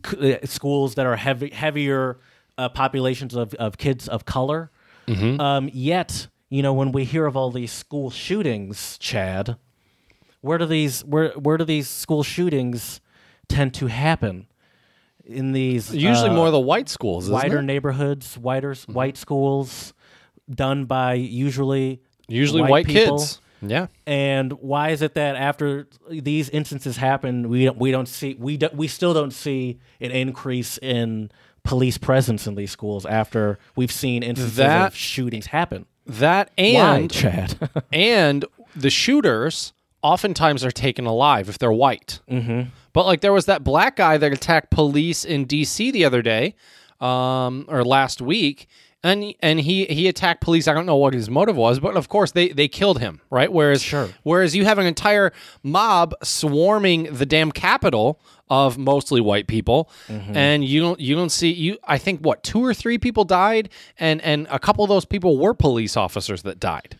c- 0.05 0.35
uh, 0.35 0.45
schools 0.45 0.95
that 0.95 1.05
are 1.05 1.15
heavy 1.15 1.49
heavier 1.49 2.19
uh, 2.57 2.69
populations 2.69 3.35
of, 3.35 3.53
of 3.55 3.77
kids 3.77 4.07
of 4.07 4.25
color. 4.25 4.69
Um, 5.39 5.69
yet 5.73 6.27
you 6.49 6.61
know 6.61 6.73
when 6.73 6.91
we 6.91 7.03
hear 7.03 7.25
of 7.25 7.35
all 7.35 7.49
these 7.51 7.71
school 7.71 8.11
shootings, 8.11 8.97
Chad, 8.99 9.57
where 10.41 10.57
do 10.59 10.65
these 10.67 11.03
where 11.03 11.29
where 11.31 11.57
do 11.57 11.63
these 11.65 11.87
school 11.89 12.21
shootings 12.23 13.01
tend 13.47 13.73
to 13.75 13.87
happen? 13.87 14.45
In 15.25 15.51
these 15.51 15.93
usually 15.95 16.29
uh, 16.29 16.33
more 16.33 16.49
the 16.51 16.59
white 16.59 16.89
schools 16.89 17.29
wider 17.29 17.59
it? 17.59 17.63
neighborhoods, 17.63 18.37
wider 18.37 18.73
white 18.87 19.17
schools, 19.17 19.93
done 20.49 20.85
by 20.85 21.13
usually 21.15 22.01
usually 22.29 22.61
white, 22.63 22.85
people. 22.85 23.17
kids 23.17 23.41
yeah 23.61 23.87
And 24.07 24.53
why 24.53 24.89
is 24.89 25.01
it 25.01 25.15
that 25.15 25.35
after 25.35 25.87
these 26.09 26.49
instances 26.49 26.95
happen, 26.97 27.49
we 27.49 27.65
don't, 27.65 27.77
we 27.77 27.91
don't 27.91 28.07
see 28.07 28.35
we 28.39 28.55
do, 28.57 28.69
we 28.73 28.87
still 28.87 29.13
don't 29.13 29.33
see 29.33 29.79
an 29.99 30.11
increase 30.11 30.77
in 30.77 31.29
police 31.63 31.97
presence 31.97 32.47
in 32.47 32.55
these 32.55 32.71
schools 32.71 33.05
after 33.05 33.59
we've 33.75 33.91
seen 33.91 34.23
instances 34.23 34.55
That- 34.55 34.87
of 34.87 34.95
shootings 34.95 35.47
happen? 35.47 35.85
that 36.05 36.51
Why, 36.57 36.63
and 36.63 37.11
Chad? 37.11 37.69
and 37.93 38.45
the 38.75 38.89
shooters 38.89 39.73
oftentimes 40.01 40.63
are 40.63 40.71
taken 40.71 41.05
alive 41.05 41.49
if 41.49 41.59
they're 41.59 41.71
white. 41.71 42.21
Mm-hmm. 42.31 42.69
But 42.93 43.05
like 43.05 43.21
there 43.21 43.33
was 43.33 43.45
that 43.45 43.63
black 43.63 43.97
guy 43.97 44.17
that 44.17 44.31
attacked 44.33 44.71
police 44.71 45.23
in 45.25 45.45
D.C. 45.45 45.91
the 45.91 46.05
other 46.05 46.21
day, 46.21 46.55
um, 46.99 47.65
or 47.67 47.83
last 47.83 48.21
week, 48.21 48.67
and 49.03 49.33
and 49.41 49.59
he 49.61 49.85
he 49.85 50.07
attacked 50.07 50.41
police. 50.41 50.67
I 50.67 50.73
don't 50.73 50.85
know 50.85 50.95
what 50.97 51.13
his 51.13 51.29
motive 51.29 51.55
was, 51.55 51.79
but 51.79 51.95
of 51.95 52.09
course 52.09 52.31
they 52.31 52.49
they 52.49 52.67
killed 52.67 52.99
him, 52.99 53.21
right? 53.29 53.51
Whereas 53.51 53.81
Sure. 53.81 54.09
whereas 54.23 54.55
you 54.55 54.65
have 54.65 54.77
an 54.77 54.85
entire 54.85 55.31
mob 55.63 56.13
swarming 56.23 57.03
the 57.11 57.25
damn 57.25 57.51
capital 57.51 58.19
of 58.49 58.77
mostly 58.77 59.21
white 59.21 59.47
people, 59.47 59.89
and 60.09 60.65
you 60.65 60.81
don't 60.81 60.99
you 60.99 61.15
don't 61.15 61.29
see 61.31 61.51
you. 61.51 61.77
I 61.85 61.97
think 61.97 62.21
what 62.21 62.43
two 62.43 62.63
or 62.63 62.73
three 62.73 62.97
people 62.97 63.23
died, 63.23 63.69
and 63.99 64.21
and 64.21 64.47
a 64.49 64.59
couple 64.59 64.83
of 64.83 64.89
those 64.89 65.05
people 65.05 65.37
were 65.37 65.53
police 65.53 65.95
officers 65.95 66.41
that 66.43 66.59
died 66.59 66.97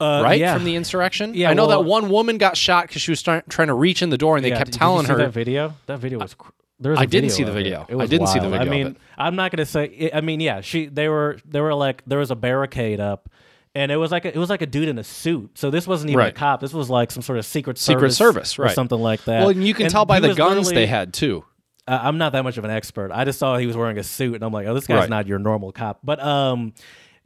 Uh, 0.00 0.22
right 0.24 0.40
yeah. 0.40 0.54
from 0.54 0.64
the 0.64 0.74
insurrection. 0.76 1.34
Yeah, 1.34 1.50
I 1.50 1.54
know 1.54 1.66
well- 1.66 1.82
that 1.82 1.88
one 1.88 2.08
woman 2.10 2.38
got 2.38 2.56
shot 2.56 2.86
because 2.88 3.02
she 3.02 3.10
was 3.10 3.22
try- 3.22 3.42
trying 3.48 3.68
to 3.68 3.74
reach 3.74 4.02
in 4.02 4.10
the 4.10 4.18
door, 4.18 4.36
and 4.36 4.44
they 4.44 4.50
Yeah, 4.50 4.58
kept 4.58 4.72
telling 4.72 5.02
did 5.02 5.10
you 5.10 5.16
see 5.16 5.20
her. 5.22 5.26
that 5.28 5.32
video. 5.34 5.74
That 5.86 5.98
video 5.98 6.18
was. 6.20 6.34
Cr- 6.34 6.50
I 6.96 7.06
didn't 7.06 7.30
see 7.30 7.44
the 7.44 7.50
it. 7.50 7.54
video. 7.54 7.86
It 7.88 7.96
I 7.96 8.06
didn't 8.06 8.28
see 8.28 8.38
the 8.40 8.48
video 8.48 8.66
I 8.66 8.68
mean, 8.70 8.86
it. 8.88 8.96
I'm 9.18 9.36
not 9.36 9.50
gonna 9.50 9.66
say. 9.66 10.10
I 10.12 10.20
mean, 10.20 10.40
yeah, 10.40 10.60
she. 10.60 10.86
They 10.86 11.08
were. 11.08 11.38
They 11.44 11.60
were 11.60 11.74
like. 11.74 12.02
There 12.06 12.18
was 12.18 12.30
a 12.30 12.36
barricade 12.36 13.00
up, 13.00 13.28
and 13.74 13.90
it 13.92 13.96
was 13.96 14.10
like. 14.12 14.24
A, 14.24 14.28
it 14.34 14.38
was 14.38 14.50
like 14.50 14.62
a 14.62 14.66
dude 14.66 14.88
in 14.88 14.98
a 14.98 15.04
suit. 15.04 15.56
So 15.58 15.70
this 15.70 15.86
wasn't 15.86 16.10
even 16.10 16.18
Right. 16.18 16.28
a 16.32 16.36
cop. 16.36 16.60
This 16.60 16.72
was 16.74 16.90
like 16.90 17.10
some 17.10 17.22
sort 17.22 17.38
of 17.38 17.46
secret 17.46 17.78
Secret 17.78 18.10
service, 18.12 18.50
Service, 18.50 18.58
or 18.58 18.62
right. 18.64 18.74
something 18.74 18.98
like 18.98 19.24
that. 19.24 19.40
Well, 19.40 19.50
and 19.50 19.64
you 19.66 19.74
can 19.74 19.84
And 19.86 19.92
tell 19.92 20.04
by 20.04 20.20
the 20.20 20.34
guns 20.34 20.70
they 20.70 20.86
had 20.86 21.12
too. 21.14 21.44
uh, 21.88 21.98
I'm 22.02 22.18
not 22.18 22.32
that 22.32 22.42
much 22.44 22.56
of 22.58 22.64
an 22.64 22.70
expert. 22.70 23.10
I 23.12 23.24
just 23.24 23.38
saw 23.38 23.56
he 23.56 23.66
was 23.66 23.76
wearing 23.76 23.98
a 23.98 24.02
suit, 24.02 24.34
and 24.36 24.42
I'm 24.44 24.52
like, 24.52 24.66
oh, 24.66 24.74
this 24.74 24.86
guy's 24.86 25.00
Right. 25.00 25.10
not 25.10 25.26
your 25.26 25.38
normal 25.38 25.70
cop. 25.72 26.00
But 26.02 26.18
um, 26.20 26.72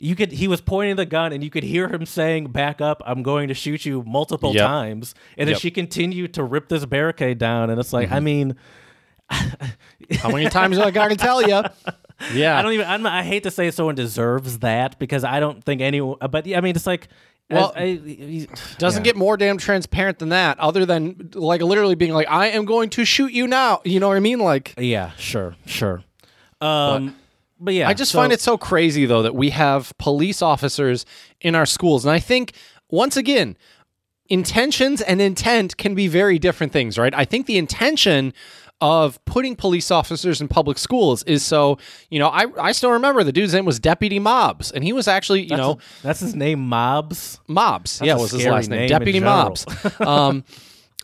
you 0.01 0.15
could 0.15 0.31
he 0.33 0.47
was 0.47 0.61
pointing 0.61 0.95
the 0.97 1.07
gun, 1.07 1.33
and 1.33 1.43
you 1.43 1.51
could 1.51 1.65
hear 1.65 1.89
him 1.89 2.07
saying, 2.07 2.49
"Back 2.53 2.81
up! 2.81 3.03
I'm 3.05 3.23
going 3.25 3.49
to 3.49 3.55
shoot 3.55 3.85
you" 3.85 4.05
multiple 4.07 4.55
Yep. 4.55 4.65
times, 4.67 5.15
and 5.37 5.49
then 5.49 5.55
Yep. 5.55 5.61
she 5.61 5.71
continued 5.73 6.35
to 6.35 6.45
rip 6.45 6.69
this 6.69 6.85
barricade 6.87 7.39
down, 7.39 7.71
and 7.71 7.81
it's 7.81 7.93
like, 7.93 8.11
I 8.13 8.21
mean. 8.21 8.55
How 9.31 10.31
many 10.31 10.49
times 10.49 10.77
do 10.77 10.83
I 10.83 10.91
got 10.91 11.09
to 11.09 11.17
tell 11.17 11.43
you? 11.43 11.63
Yeah. 12.35 12.59
I 12.59 12.63
don't 12.63 12.73
even. 12.73 12.85
I'm, 12.89 13.07
I 13.07 13.23
hate 13.23 13.45
to 13.45 13.51
say 13.53 13.71
someone 13.71 13.95
deserves 13.95 14.59
that 14.59 14.99
because 14.99 15.23
I 15.23 15.39
don't 15.39 15.63
think 15.63 15.81
anyone. 15.81 16.17
But 16.33 16.47
yeah, 16.47 16.59
I 16.59 16.61
mean, 16.63 16.75
it's 16.75 16.85
like. 16.85 17.07
Well, 17.49 17.73
as- 17.77 17.81
I- 17.81 17.87
he- 18.05 18.49
doesn't 18.79 19.03
yeah. 19.05 19.13
get 19.13 19.17
more 19.17 19.37
damn 19.37 19.57
transparent 19.57 20.19
than 20.19 20.31
that 20.31 20.59
other 20.59 20.85
than 20.85 21.31
like 21.35 21.63
literally 21.63 21.95
being 21.95 22.13
like 22.13 22.27
i 22.29 22.49
am 22.49 22.65
going 22.67 22.91
to 22.91 23.05
shoot 23.07 23.33
you 23.33 23.47
now 23.47 23.81
you 23.85 24.01
know 24.01 24.09
what 24.09 24.17
i 24.19 24.21
mean 24.21 24.39
like 24.41 24.75
Yeah, 24.77 25.13
sure, 25.13 25.55
sure. 25.65 26.03
Um, 26.61 27.15
but, 27.59 27.73
yeah, 27.73 27.89
i 27.89 27.95
just 27.95 28.11
so- 28.13 28.19
find 28.19 28.33
it 28.35 28.41
so 28.43 28.59
crazy 28.59 29.07
though 29.07 29.23
that 29.23 29.35
we 29.35 29.49
have 29.51 29.97
police 29.97 30.43
officers 30.43 31.07
in 31.41 31.55
our 31.55 31.65
schools 31.65 32.05
and 32.05 32.13
i 32.13 32.19
think 32.19 32.53
once 32.91 33.17
again 33.17 33.57
intentions 34.29 35.01
and 35.01 35.23
intent 35.23 35.77
can 35.79 35.95
be 35.95 36.07
very 36.07 36.39
different 36.39 36.73
things 36.73 36.99
right 36.99 37.15
i 37.15 37.25
think 37.25 37.47
the 37.47 37.57
intention 37.57 38.35
of 38.81 39.23
putting 39.25 39.57
police 39.57 39.91
officers 39.91 40.41
in 40.41 40.47
public 40.49 40.79
schools 40.79 41.23
is 41.25 41.45
so 41.45 41.79
you 42.11 42.19
know 42.19 42.29
i, 42.29 42.47
I 42.61 42.73
still 42.73 42.91
remember 42.93 43.25
the 43.25 43.33
dude's 43.33 43.53
name 43.53 43.65
was 43.65 43.81
deputy 43.81 44.19
mobs 44.21 44.71
and 44.71 44.85
he 44.85 44.93
was 44.93 45.09
actually 45.09 45.43
you 45.43 45.49
That's, 45.49 45.59
know 45.61 45.79
that's 46.03 46.21
his 46.21 46.35
name, 46.35 46.61
Mobs. 46.69 47.41
Mobs. 47.49 48.01
yeah, 48.03 48.15
a 48.15 48.19
was 48.19 48.31
his 48.31 48.47
last 48.47 48.69
name. 48.69 48.81
name 48.81 48.89
Deputy. 48.89 49.21
Mobs. 49.21 49.67
um, 50.01 50.45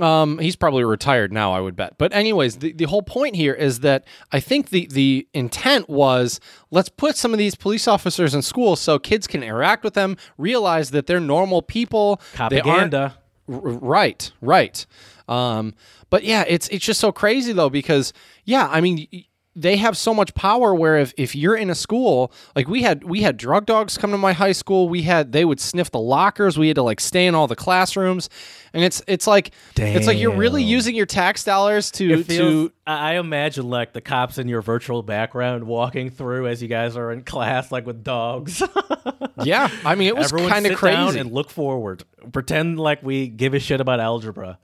um, 0.00 0.38
he's 0.38 0.56
probably 0.56 0.82
retired 0.84 1.32
now, 1.32 1.52
I 1.52 1.60
would 1.60 1.76
bet. 1.76 1.96
But 1.98 2.12
anyways, 2.12 2.56
the, 2.58 2.72
the 2.72 2.84
whole 2.84 3.02
point 3.02 3.36
here 3.36 3.54
is 3.54 3.80
that 3.80 4.04
I 4.32 4.40
think 4.40 4.70
the 4.70 4.86
the 4.90 5.28
intent 5.34 5.88
was 5.88 6.40
let's 6.70 6.88
put 6.88 7.16
some 7.16 7.32
of 7.32 7.38
these 7.38 7.54
police 7.54 7.86
officers 7.86 8.34
in 8.34 8.42
school 8.42 8.74
so 8.76 8.98
kids 8.98 9.26
can 9.26 9.42
interact 9.42 9.84
with 9.84 9.94
them, 9.94 10.16
realize 10.36 10.90
that 10.90 11.06
they're 11.06 11.20
normal 11.20 11.62
people. 11.62 12.20
They 12.36 12.60
aren't 12.60 12.64
Propaganda. 12.64 13.18
R- 13.48 13.54
right, 13.58 14.32
right. 14.40 14.86
Um, 15.28 15.74
but 16.14 16.22
yeah, 16.22 16.44
it's 16.46 16.68
it's 16.68 16.84
just 16.84 17.00
so 17.00 17.10
crazy 17.10 17.52
though 17.52 17.68
because 17.68 18.12
yeah, 18.44 18.68
I 18.70 18.80
mean 18.80 19.08
they 19.56 19.76
have 19.78 19.96
so 19.96 20.14
much 20.14 20.32
power 20.34 20.72
where 20.72 20.96
if, 20.96 21.12
if 21.16 21.34
you're 21.34 21.56
in 21.56 21.70
a 21.70 21.74
school 21.74 22.32
like 22.54 22.68
we 22.68 22.82
had 22.82 23.02
we 23.02 23.22
had 23.22 23.36
drug 23.36 23.66
dogs 23.66 23.98
come 23.98 24.12
to 24.12 24.18
my 24.18 24.32
high 24.32 24.52
school 24.52 24.88
we 24.88 25.02
had 25.02 25.32
they 25.32 25.44
would 25.44 25.58
sniff 25.58 25.90
the 25.90 25.98
lockers 25.98 26.56
we 26.56 26.68
had 26.68 26.76
to 26.76 26.84
like 26.84 27.00
stay 27.00 27.26
in 27.26 27.34
all 27.34 27.48
the 27.48 27.56
classrooms 27.56 28.28
and 28.72 28.84
it's 28.84 29.02
it's 29.08 29.26
like 29.26 29.50
it's 29.76 30.06
like 30.06 30.16
you're 30.16 30.36
really 30.36 30.62
using 30.62 30.94
your 30.94 31.04
tax 31.04 31.42
dollars 31.42 31.90
to 31.90 32.22
feels, 32.22 32.68
to 32.68 32.72
I 32.86 33.16
imagine 33.16 33.68
like 33.68 33.92
the 33.92 34.00
cops 34.00 34.38
in 34.38 34.46
your 34.46 34.62
virtual 34.62 35.02
background 35.02 35.64
walking 35.64 36.10
through 36.10 36.46
as 36.46 36.62
you 36.62 36.68
guys 36.68 36.96
are 36.96 37.10
in 37.10 37.24
class, 37.24 37.72
like 37.72 37.86
with 37.86 38.04
dogs. 38.04 38.62
yeah 39.42 39.68
I 39.84 39.96
mean 39.96 40.06
it 40.06 40.16
was 40.16 40.30
kind 40.30 40.64
of 40.64 40.78
crazy 40.78 41.18
and 41.18 41.32
look 41.32 41.50
forward. 41.50 42.04
Pretend 42.32 42.78
like 42.78 43.02
we 43.02 43.26
give 43.26 43.52
a 43.54 43.58
shit 43.58 43.80
about 43.80 43.98
algebra. 43.98 44.60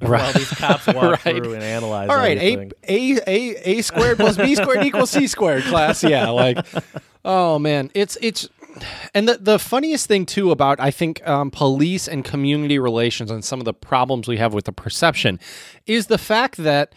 Right. 0.00 0.22
While 0.22 0.32
these 0.32 0.50
cops 0.50 0.86
walk 0.86 1.24
Right. 1.24 1.36
through 1.42 1.54
and 1.54 1.62
analyze. 1.62 2.08
all 2.08 2.16
right 2.16 2.38
a, 2.38 2.70
a 2.88 3.18
a 3.26 3.76
a 3.78 3.82
squared 3.82 4.16
plus 4.18 4.36
b 4.36 4.54
squared 4.54 4.84
equals 4.86 5.10
c 5.10 5.26
squared 5.26 5.62
class 5.64 6.02
yeah 6.02 6.28
like 6.30 6.58
oh 7.24 7.58
man 7.58 7.90
it's 7.94 8.16
it's 8.20 8.48
and 9.14 9.28
the, 9.28 9.36
the 9.38 9.58
funniest 9.58 10.06
thing 10.06 10.24
too 10.26 10.50
about 10.50 10.80
i 10.80 10.90
think 10.90 11.26
um, 11.28 11.50
police 11.50 12.08
and 12.08 12.24
community 12.24 12.78
relations 12.78 13.30
and 13.30 13.44
some 13.44 13.60
of 13.60 13.64
the 13.64 13.74
problems 13.74 14.26
we 14.26 14.38
have 14.38 14.54
with 14.54 14.64
the 14.64 14.72
perception 14.72 15.38
is 15.86 16.06
the 16.06 16.18
fact 16.18 16.56
that 16.56 16.94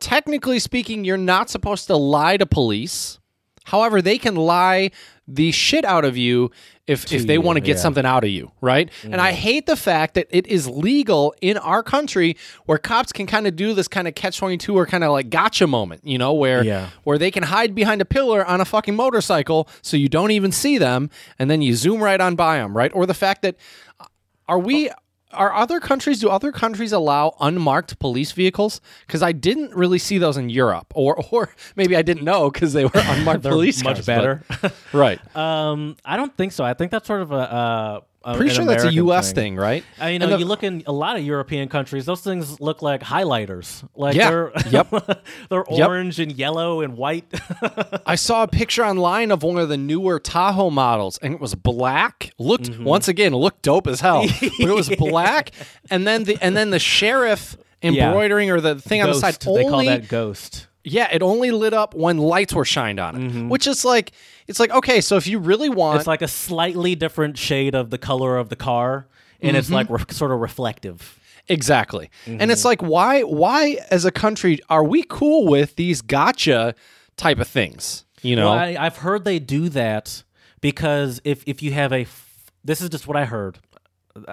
technically 0.00 0.58
speaking 0.58 1.04
you're 1.04 1.16
not 1.16 1.48
supposed 1.48 1.86
to 1.86 1.96
lie 1.96 2.36
to 2.36 2.44
police 2.44 3.18
however 3.66 4.02
they 4.02 4.18
can 4.18 4.34
lie 4.34 4.90
the 5.28 5.52
shit 5.52 5.84
out 5.84 6.04
of 6.04 6.16
you 6.16 6.50
if, 6.86 7.12
if 7.12 7.26
they 7.26 7.38
want 7.38 7.56
to 7.56 7.60
get 7.60 7.76
yeah. 7.76 7.82
something 7.82 8.04
out 8.04 8.24
of 8.24 8.30
you 8.30 8.50
right 8.60 8.90
and 9.04 9.20
i 9.20 9.30
mm. 9.30 9.34
hate 9.34 9.66
the 9.66 9.76
fact 9.76 10.14
that 10.14 10.26
it 10.30 10.46
is 10.48 10.68
legal 10.68 11.32
in 11.40 11.56
our 11.58 11.82
country 11.82 12.36
where 12.66 12.76
cops 12.78 13.12
can 13.12 13.26
kind 13.26 13.46
of 13.46 13.54
do 13.54 13.72
this 13.72 13.86
kind 13.86 14.08
of 14.08 14.14
catch 14.14 14.38
22 14.38 14.76
or 14.76 14.84
kind 14.84 15.04
of 15.04 15.12
like 15.12 15.30
gotcha 15.30 15.66
moment 15.66 16.00
you 16.04 16.18
know 16.18 16.32
where 16.32 16.64
Yeah. 16.64 16.88
where 17.04 17.18
they 17.18 17.30
can 17.30 17.44
hide 17.44 17.74
behind 17.74 18.00
a 18.00 18.04
pillar 18.04 18.44
on 18.44 18.60
a 18.60 18.64
fucking 18.64 18.96
motorcycle 18.96 19.68
so 19.80 19.96
you 19.96 20.08
don't 20.08 20.32
even 20.32 20.50
see 20.50 20.76
them 20.76 21.08
and 21.38 21.48
then 21.48 21.62
you 21.62 21.74
zoom 21.74 22.02
right 22.02 22.20
on 22.20 22.34
by 22.34 22.56
them 22.56 22.76
right 22.76 22.90
or 22.94 23.06
the 23.06 23.14
fact 23.14 23.42
that 23.42 23.56
uh, 24.00 24.06
are 24.48 24.58
we 24.58 24.90
are 25.32 25.52
other 25.52 25.80
countries 25.80 26.20
do 26.20 26.28
other 26.28 26.52
countries 26.52 26.92
allow 26.92 27.34
unmarked 27.40 27.98
police 27.98 28.32
vehicles 28.32 28.80
because 29.06 29.22
i 29.22 29.32
didn't 29.32 29.74
really 29.74 29.98
see 29.98 30.18
those 30.18 30.36
in 30.36 30.48
europe 30.48 30.92
or 30.94 31.22
or 31.30 31.48
maybe 31.76 31.96
i 31.96 32.02
didn't 32.02 32.24
know 32.24 32.50
because 32.50 32.72
they 32.72 32.84
were 32.84 32.90
unmarked 32.94 33.42
police 33.42 33.82
much 33.82 33.96
cars, 33.96 34.06
better. 34.06 34.42
but- 34.60 34.74
right 34.92 35.18
um, 35.36 35.96
I 36.04 36.16
don't 36.16 36.36
think 36.36 36.52
so. 36.52 36.64
I 36.64 36.74
think 36.74 36.90
that's 36.90 37.06
sort 37.06 37.22
of 37.22 37.32
a. 37.32 37.34
Uh, 37.34 38.00
a 38.24 38.34
pretty 38.36 38.50
an 38.50 38.56
sure 38.56 38.64
that's 38.64 38.84
a 38.84 38.92
us 39.06 39.32
thing, 39.32 39.56
right 39.56 39.84
Uh, 40.00 40.06
you 40.06 40.18
know, 40.18 40.26
the- 40.28 40.38
you 40.38 40.44
look 40.44 40.62
in 40.62 40.82
a 40.86 40.92
lot 40.92 41.16
of 41.16 41.22
European 41.24 41.68
countries; 41.68 42.06
those 42.06 42.20
things 42.20 42.60
look 42.60 42.82
like 42.82 43.02
highlighters. 43.02 43.82
Like 43.96 44.14
Yeah. 44.14 44.30
they're 44.30 44.52
Yep. 44.70 44.90
they're 45.50 45.64
Yep. 45.70 45.88
orange 45.88 46.18
and 46.20 46.32
yellow 46.32 46.80
and 46.80 46.96
white. 46.96 47.24
I 48.06 48.14
saw 48.14 48.42
a 48.42 48.48
picture 48.48 48.84
online 48.84 49.30
of 49.30 49.42
one 49.42 49.58
of 49.58 49.68
the 49.68 49.76
newer 49.76 50.18
Tahoe 50.18 50.70
models, 50.70 51.18
and 51.22 51.34
it 51.34 51.40
was 51.40 51.54
black. 51.54 52.30
Looked 52.38 52.70
Mm-hmm. 52.70 52.84
once 52.84 53.08
again, 53.08 53.34
looked 53.34 53.62
dope 53.62 53.86
as 53.86 54.00
hell. 54.00 54.24
but 54.40 54.68
it 54.68 54.74
was 54.74 54.88
black, 54.98 55.50
and 55.90 56.06
then 56.06 56.24
the 56.24 56.38
and 56.40 56.56
then 56.56 56.70
the 56.70 56.78
sheriff 56.78 57.56
embroidering 57.82 58.50
or 58.50 58.60
the 58.60 58.76
thing 58.80 59.02
on 59.02 59.08
the 59.08 59.14
side 59.14 59.38
Ghost, 59.40 59.56
they 59.56 59.64
call 59.64 59.84
that 59.84 60.08
ghost. 60.08 60.68
Yeah, 60.84 61.08
it 61.12 61.22
only 61.22 61.50
lit 61.50 61.72
up 61.74 61.94
when 61.94 62.18
lights 62.18 62.52
were 62.52 62.64
shined 62.64 62.98
on 63.00 63.16
it, 63.20 63.48
which 63.48 63.66
is 63.66 63.84
like 63.84 64.12
it's 64.48 64.58
like 64.60 64.70
okay, 64.70 65.00
so 65.00 65.16
if 65.16 65.26
you 65.26 65.38
really 65.38 65.68
want, 65.68 65.98
It's 65.98 66.06
like 66.06 66.22
a 66.22 66.28
slightly 66.28 66.94
different 66.94 67.38
shade 67.38 67.74
of 67.74 67.90
the 67.90 67.98
color 67.98 68.36
of 68.36 68.48
the 68.48 68.56
car, 68.56 69.06
and 69.40 69.56
it's 69.56 69.66
Mm-hmm. 69.68 69.74
like 69.74 69.90
re- 69.90 70.04
sort 70.14 70.30
of 70.32 70.40
reflective. 70.40 71.18
Exactly. 71.48 72.08
And 72.26 72.50
it's 72.52 72.64
like 72.64 72.82
why 72.82 73.22
why 73.22 73.78
as 73.90 74.04
a 74.04 74.10
country 74.12 74.60
are 74.68 74.84
we 74.84 75.02
cool 75.08 75.46
with 75.48 75.74
these 75.76 76.00
gotcha 76.02 76.74
type 77.16 77.38
of 77.40 77.48
things? 77.48 78.04
You 78.22 78.36
know? 78.36 78.50
Well, 78.50 78.58
I, 78.58 78.76
I've 78.78 78.98
heard 78.98 79.24
they 79.24 79.38
do 79.40 79.68
that 79.70 80.22
because 80.60 81.20
if 81.24 81.42
if 81.46 81.62
you 81.62 81.72
have 81.72 81.92
a, 81.92 82.02
f- 82.02 82.52
this 82.64 82.80
is 82.80 82.88
just 82.90 83.06
what 83.08 83.16
I 83.16 83.24
heard. 83.24 83.58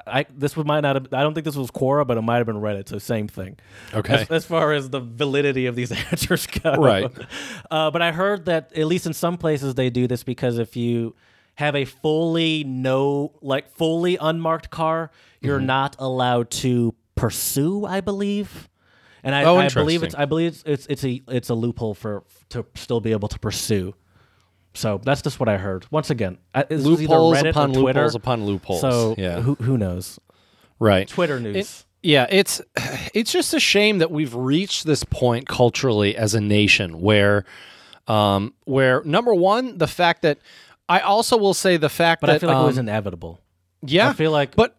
I 0.05 0.25
this 0.35 0.57
would 0.57 0.67
might 0.67 0.81
not 0.81 0.95
have, 0.95 1.13
I 1.13 1.21
don't 1.23 1.33
think 1.33 1.45
this 1.45 1.55
was 1.55 1.71
Quora, 1.71 2.05
but 2.05 2.17
it 2.17 2.21
might 2.21 2.37
have 2.37 2.45
been 2.45 2.57
Reddit. 2.57 2.89
So 2.89 2.97
same 2.97 3.27
thing. 3.27 3.57
Okay. 3.93 4.13
As, 4.23 4.29
as 4.31 4.45
far 4.45 4.73
as 4.73 4.89
the 4.89 4.99
validity 4.99 5.65
of 5.67 5.75
these 5.75 5.91
answers 6.11 6.47
go, 6.47 6.73
Right. 6.75 7.09
Uh, 7.71 7.89
but 7.91 8.01
I 8.01 8.11
heard 8.11 8.45
that 8.45 8.71
at 8.75 8.85
least 8.87 9.05
in 9.05 9.13
some 9.13 9.37
places 9.37 9.75
they 9.75 9.89
do 9.89 10.07
this 10.07 10.23
because 10.23 10.57
if 10.59 10.75
you 10.75 11.15
have 11.55 11.75
a 11.75 11.85
fully 11.85 12.63
no 12.65 13.33
like 13.41 13.69
fully 13.71 14.17
unmarked 14.19 14.69
car, 14.69 15.11
you're 15.41 15.57
Mm-hmm. 15.57 15.65
not 15.67 15.95
allowed 15.99 16.49
to 16.51 16.93
pursue. 17.15 17.85
I 17.85 18.01
believe. 18.01 18.69
And 19.23 19.35
I, 19.35 19.43
Oh, 19.43 19.57
I 19.57 19.67
believe 19.69 20.03
it's. 20.03 20.15
I 20.15 20.25
believe 20.25 20.47
it's, 20.49 20.63
it's 20.65 20.85
it's 20.87 21.03
a 21.03 21.21
it's 21.27 21.49
a 21.49 21.53
loophole 21.55 21.93
for 21.93 22.23
to 22.49 22.65
still 22.75 23.01
be 23.01 23.11
able 23.11 23.27
to 23.29 23.39
pursue. 23.39 23.93
So 24.79 24.99
that's 25.03 25.21
just 25.21 25.39
what 25.39 25.49
I 25.49 25.57
heard. 25.57 25.85
Once 25.91 26.09
again, 26.09 26.37
I- 26.55 26.63
this 26.63 26.83
was 26.85 27.01
either 27.01 27.13
loopholes 27.19 27.37
Reddit 27.37 27.49
upon 27.49 27.71
or 27.71 27.81
Twitter. 27.81 27.99
loopholes 27.99 28.15
upon 28.15 28.45
loopholes. 28.45 28.81
So 28.81 29.15
yeah. 29.17 29.41
who 29.41 29.55
who 29.55 29.77
knows? 29.77 30.19
right. 30.79 31.07
Twitter 31.07 31.39
news. 31.39 31.85
Yeah, 32.01 32.27
it's 32.29 32.61
it's 33.13 33.31
just 33.31 33.53
a 33.53 33.59
shame 33.59 33.97
that 33.97 34.09
we've 34.09 34.33
reached 34.33 34.85
this 34.85 35.03
point 35.03 35.47
culturally 35.47 36.15
as 36.15 36.33
a 36.33 36.39
nation 36.39 37.01
where 37.01 37.43
um 38.07 38.53
where 38.63 39.03
number 39.03 39.33
one, 39.35 39.77
the 39.77 39.87
fact 39.87 40.21
that 40.21 40.39
I 40.87 41.01
also 41.01 41.35
will 41.37 41.53
say 41.53 41.75
the 41.77 41.89
fact 41.89 42.21
but 42.21 42.27
that 42.27 42.37
I 42.37 42.39
feel 42.39 42.49
like 42.49 42.63
it 42.63 42.67
was 42.67 42.77
um, 42.77 42.87
inevitable. 42.87 43.41
yeah, 43.81 44.09
I 44.09 44.13
feel 44.13 44.31
like 44.31 44.55
but 44.55 44.77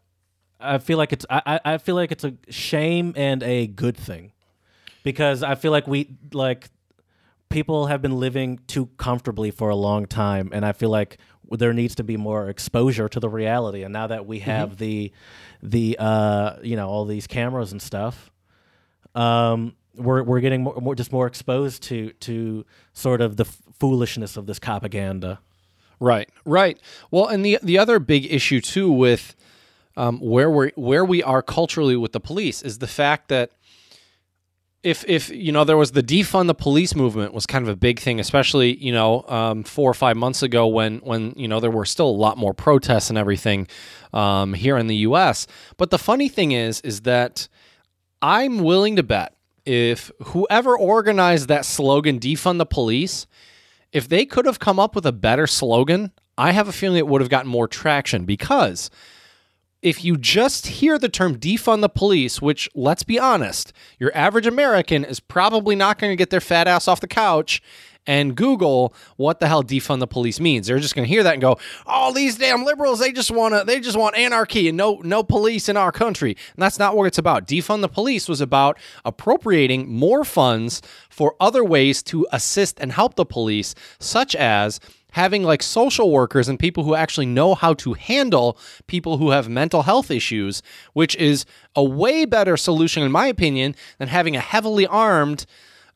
I 0.58 0.78
feel 0.78 0.96
like 0.96 1.12
it's 1.12 1.26
I, 1.28 1.42
I 1.46 1.74
I 1.74 1.78
feel 1.78 1.94
like 1.94 2.10
it's 2.10 2.24
a 2.24 2.32
shame 2.48 3.12
and 3.16 3.42
a 3.42 3.66
good 3.66 3.96
thing 3.98 4.32
because 5.04 5.42
I 5.42 5.56
feel 5.56 5.72
like 5.72 5.86
we 5.86 6.08
like 6.32 6.70
people 7.50 7.86
have 7.86 8.00
been 8.00 8.18
living 8.18 8.60
too 8.66 8.86
comfortably 8.96 9.50
for 9.50 9.68
a 9.68 9.76
long 9.76 10.06
time 10.06 10.50
and 10.52 10.64
I 10.64 10.72
feel 10.72 10.90
like 10.90 11.18
there 11.50 11.72
needs 11.72 11.96
to 11.96 12.04
be 12.04 12.16
more 12.16 12.48
exposure 12.48 13.08
to 13.08 13.20
the 13.20 13.28
reality. 13.28 13.82
And 13.82 13.92
now 13.92 14.06
that 14.06 14.24
we 14.24 14.38
have 14.40 14.78
the 14.78 15.12
the 15.62 15.96
uh 15.98 16.56
you 16.62 16.76
know 16.76 16.88
all 16.88 17.04
these 17.04 17.26
cameras 17.26 17.72
and 17.72 17.82
stuff 17.82 18.30
um 19.14 19.74
we're 19.96 20.22
we're 20.22 20.40
getting 20.40 20.62
more, 20.62 20.76
more 20.80 20.94
just 20.94 21.12
more 21.12 21.26
exposed 21.26 21.82
to 21.84 22.12
to 22.12 22.64
sort 22.92 23.20
of 23.20 23.36
the 23.36 23.44
f- 23.44 23.60
foolishness 23.78 24.36
of 24.36 24.46
this 24.46 24.58
propaganda. 24.58 25.40
Right, 25.98 26.30
right. 26.46 26.78
Well, 27.10 27.26
and 27.26 27.44
the 27.44 27.58
the 27.62 27.78
other 27.78 27.98
big 27.98 28.32
issue 28.32 28.60
too 28.60 28.90
with 28.90 29.34
um, 29.96 30.18
where 30.20 30.50
we 30.50 30.72
where 30.76 31.04
we 31.04 31.22
are 31.22 31.42
culturally 31.42 31.96
with 31.96 32.12
the 32.12 32.20
police 32.20 32.62
is 32.62 32.78
the 32.78 32.86
fact 32.86 33.28
that 33.28 33.50
if 34.82 35.04
if 35.06 35.28
you 35.30 35.52
know 35.52 35.64
there 35.64 35.76
was 35.76 35.92
the 35.92 36.02
defund 36.02 36.46
the 36.46 36.54
police 36.54 36.94
movement 36.94 37.34
was 37.34 37.46
kind 37.46 37.62
of 37.62 37.68
a 37.68 37.76
big 37.76 37.98
thing, 37.98 38.18
especially 38.18 38.76
you 38.76 38.92
know 38.92 39.24
um, 39.28 39.62
four 39.62 39.90
or 39.90 39.94
five 39.94 40.16
months 40.16 40.42
ago 40.42 40.66
when 40.66 40.98
when 40.98 41.32
you 41.36 41.48
know 41.48 41.60
there 41.60 41.70
were 41.70 41.84
still 41.84 42.08
a 42.08 42.10
lot 42.10 42.38
more 42.38 42.54
protests 42.54 43.10
and 43.10 43.18
everything 43.18 43.66
um, 44.12 44.54
here 44.54 44.78
in 44.78 44.86
the 44.86 44.96
U.S. 44.96 45.46
But 45.76 45.90
the 45.90 45.98
funny 45.98 46.28
thing 46.28 46.52
is 46.52 46.80
is 46.80 47.02
that 47.02 47.48
I'm 48.22 48.58
willing 48.58 48.96
to 48.96 49.02
bet 49.02 49.36
if 49.66 50.10
whoever 50.22 50.76
organized 50.76 51.48
that 51.48 51.66
slogan, 51.66 52.18
defund 52.18 52.58
the 52.58 52.66
police, 52.66 53.26
if 53.92 54.08
they 54.08 54.24
could 54.24 54.46
have 54.46 54.58
come 54.58 54.78
up 54.78 54.94
with 54.94 55.04
a 55.04 55.12
better 55.12 55.46
slogan, 55.46 56.12
I 56.38 56.52
have 56.52 56.68
a 56.68 56.72
feeling 56.72 56.98
it 56.98 57.06
would 57.06 57.20
have 57.20 57.30
gotten 57.30 57.50
more 57.50 57.68
traction 57.68 58.24
because 58.24 58.90
if 59.82 60.04
you 60.04 60.16
just 60.16 60.66
hear 60.66 60.98
the 60.98 61.08
term 61.08 61.38
defund 61.38 61.80
the 61.80 61.88
police, 61.88 62.42
which 62.42 62.68
let's 62.74 63.02
be 63.02 63.18
honest, 63.18 63.72
your 63.98 64.14
average 64.14 64.46
American 64.46 65.04
is 65.04 65.20
probably 65.20 65.74
not 65.74 65.98
going 65.98 66.12
to 66.12 66.16
get 66.16 66.30
their 66.30 66.40
fat 66.40 66.68
ass 66.68 66.86
off 66.86 67.00
the 67.00 67.08
couch 67.08 67.62
and 68.06 68.34
Google 68.34 68.94
what 69.16 69.40
the 69.40 69.48
hell 69.48 69.62
defund 69.62 70.00
the 70.00 70.06
police 70.06 70.40
means. 70.40 70.66
They're 70.66 70.78
just 70.78 70.94
going 70.94 71.06
to 71.06 71.08
hear 71.08 71.22
that 71.22 71.34
and 71.34 71.42
go, 71.42 71.58
"Oh, 71.86 72.12
these 72.12 72.36
damn 72.36 72.64
liberals, 72.64 72.98
they 72.98 73.12
just 73.12 73.30
want 73.30 73.54
to 73.54 73.64
they 73.64 73.80
just 73.80 73.96
want 73.96 74.16
anarchy 74.16 74.68
and 74.68 74.76
no 74.76 75.00
no 75.04 75.22
police 75.22 75.68
in 75.68 75.76
our 75.76 75.92
country." 75.92 76.30
And 76.30 76.62
that's 76.62 76.78
not 76.78 76.96
what 76.96 77.06
it's 77.06 77.18
about. 77.18 77.46
Defund 77.46 77.80
the 77.82 77.88
police 77.88 78.28
was 78.28 78.40
about 78.40 78.78
appropriating 79.04 79.90
more 79.92 80.24
funds 80.24 80.82
for 81.08 81.36
other 81.40 81.64
ways 81.64 82.02
to 82.04 82.26
assist 82.32 82.80
and 82.80 82.92
help 82.92 83.14
the 83.14 83.26
police, 83.26 83.74
such 83.98 84.34
as 84.34 84.80
having 85.12 85.42
like 85.42 85.62
social 85.62 86.10
workers 86.10 86.48
and 86.48 86.58
people 86.58 86.84
who 86.84 86.94
actually 86.94 87.26
know 87.26 87.54
how 87.54 87.74
to 87.74 87.94
handle 87.94 88.58
people 88.86 89.18
who 89.18 89.30
have 89.30 89.48
mental 89.48 89.82
health 89.82 90.10
issues, 90.10 90.62
which 90.92 91.16
is 91.16 91.44
a 91.74 91.84
way 91.84 92.24
better 92.24 92.56
solution, 92.56 93.02
in 93.02 93.12
my 93.12 93.26
opinion, 93.26 93.74
than 93.98 94.08
having 94.08 94.36
a 94.36 94.40
heavily 94.40 94.86
armed. 94.86 95.46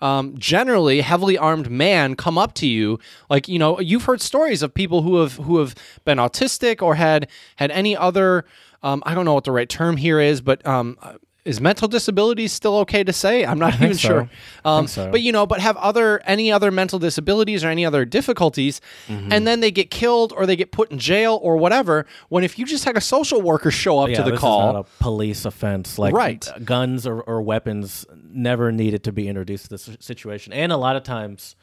Um, 0.00 0.36
generally, 0.36 1.00
heavily 1.00 1.38
armed 1.38 1.70
man 1.70 2.14
come 2.14 2.36
up 2.36 2.52
to 2.54 2.66
you, 2.66 2.98
like 3.30 3.48
you 3.48 3.58
know, 3.58 3.80
you've 3.80 4.04
heard 4.04 4.20
stories 4.20 4.62
of 4.62 4.74
people 4.74 5.00
who 5.00 5.16
have 5.20 5.36
who 5.36 5.58
have 5.58 5.74
been 6.04 6.18
autistic 6.18 6.82
or 6.82 6.96
had 6.96 7.30
had 7.56 7.70
any 7.70 7.96
other, 7.96 8.44
um, 8.82 9.02
I 9.06 9.14
don't 9.14 9.24
know 9.24 9.32
what 9.32 9.44
the 9.44 9.52
right 9.52 9.68
term 9.68 9.96
here 9.96 10.20
is, 10.20 10.42
but 10.42 10.66
um, 10.66 10.98
is 11.44 11.60
mental 11.60 11.88
disability 11.88 12.48
still 12.48 12.76
okay 12.78 13.04
to 13.04 13.12
say? 13.12 13.44
I'm 13.44 13.58
not 13.58 13.74
even 13.74 13.94
so. 13.94 14.08
sure. 14.08 14.30
Um, 14.64 14.86
so. 14.86 15.10
But 15.10 15.20
you 15.20 15.30
know, 15.30 15.44
but 15.46 15.60
have 15.60 15.76
other 15.76 16.20
any 16.24 16.50
other 16.50 16.70
mental 16.70 16.98
disabilities 16.98 17.62
or 17.64 17.68
any 17.68 17.84
other 17.84 18.04
difficulties, 18.04 18.80
Mm-hmm. 19.08 19.32
and 19.32 19.46
then 19.46 19.60
they 19.60 19.70
get 19.70 19.90
killed 19.90 20.32
or 20.36 20.46
they 20.46 20.56
get 20.56 20.72
put 20.72 20.90
in 20.90 20.98
jail 20.98 21.38
or 21.42 21.56
whatever. 21.56 22.06
When 22.30 22.44
if 22.44 22.58
you 22.58 22.64
just 22.64 22.84
had 22.84 22.96
a 22.96 23.00
social 23.00 23.42
worker 23.42 23.70
show 23.70 23.98
up 23.98 24.08
yeah, 24.08 24.22
to 24.22 24.30
the 24.30 24.36
call, 24.36 24.76
a 24.76 24.84
police 25.00 25.44
offense. 25.44 25.98
Like 25.98 26.14
Right. 26.14 26.48
guns 26.64 27.06
or, 27.06 27.20
or 27.20 27.42
weapons 27.42 28.06
never 28.30 28.72
needed 28.72 29.04
to 29.04 29.12
be 29.12 29.28
introduced 29.28 29.64
to 29.64 29.70
this 29.70 29.90
situation, 30.00 30.52
and 30.52 30.72
a 30.72 30.76
lot 30.76 30.96
of 30.96 31.02
times, 31.02 31.56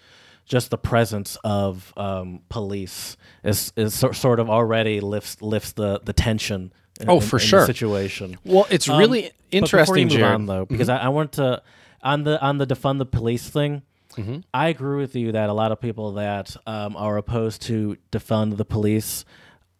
just 0.46 0.70
the 0.70 0.78
presence 0.78 1.38
of 1.44 1.94
um, 1.98 2.42
police 2.50 3.18
is 3.44 3.74
is 3.76 3.94
so, 3.94 4.12
sort 4.12 4.40
of 4.40 4.50
already 4.50 5.00
lifts 5.00 5.42
lifts 5.42 5.72
the 5.74 6.00
the 6.04 6.14
tension. 6.14 6.72
In, 7.00 7.10
Oh, 7.10 7.16
in- 7.16 7.22
for 7.22 7.38
in 7.38 7.46
sure. 7.46 7.66
situation. 7.66 8.38
well, 8.44 8.68
it's 8.70 8.88
Um, 8.90 9.00
really 9.00 9.22
but 9.24 9.32
you 9.52 9.58
interesting, 9.60 10.04
move 10.08 10.18
Jared. 10.18 10.34
on, 10.36 10.46
though, 10.46 10.66
because 10.66 10.90
I, 10.90 10.98
I 10.98 11.10
want 11.10 11.32
to 11.34 11.62
on 12.04 12.24
the 12.24 12.40
on 12.42 12.58
the 12.58 12.68
defund 12.68 12.98
the 13.00 13.06
police 13.06 13.50
thing. 13.50 13.82
Mm-hmm. 14.18 14.40
I 14.54 14.68
agree 14.68 14.98
with 14.98 15.16
you 15.16 15.32
that 15.32 15.50
a 15.50 15.54
lot 15.54 15.72
of 15.72 15.80
people 15.80 16.14
that 16.14 16.56
um, 16.68 16.96
are 16.98 17.16
opposed 17.18 17.62
to 17.64 17.96
defund 18.12 18.58
the 18.58 18.66
police 18.66 19.24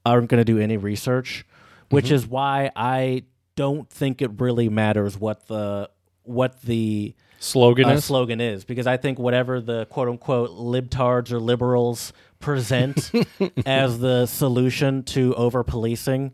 aren't 0.06 0.30
going 0.30 0.40
to 0.40 0.46
do 0.46 0.58
any 0.58 0.78
research, 0.78 1.46
which 1.90 2.06
Mm-hmm. 2.06 2.14
is 2.16 2.28
why 2.28 2.72
I 2.76 3.24
don't 3.58 3.90
think 3.90 4.22
it 4.22 4.32
really 4.40 4.70
matters 4.70 5.20
what 5.20 5.48
the 5.48 5.90
what 6.24 6.62
the 6.62 7.14
Slogan 7.40 7.86
uh, 7.90 7.94
is 7.94 8.06
slogan 8.06 8.40
is 8.40 8.64
because 8.64 8.88
I 8.88 8.96
think 8.98 9.20
whatever 9.20 9.60
the 9.60 9.86
quote 9.88 10.08
unquote 10.08 10.52
libtards 10.52 11.32
or 11.32 11.40
liberals 11.40 12.14
present 12.40 13.12
as 13.66 14.00
the 14.00 14.26
solution 14.28 15.04
to 15.04 15.34
over 15.36 15.64
policing, 15.64 16.32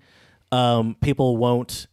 um, 0.51 0.95
people 1.01 1.37
won't 1.37 1.87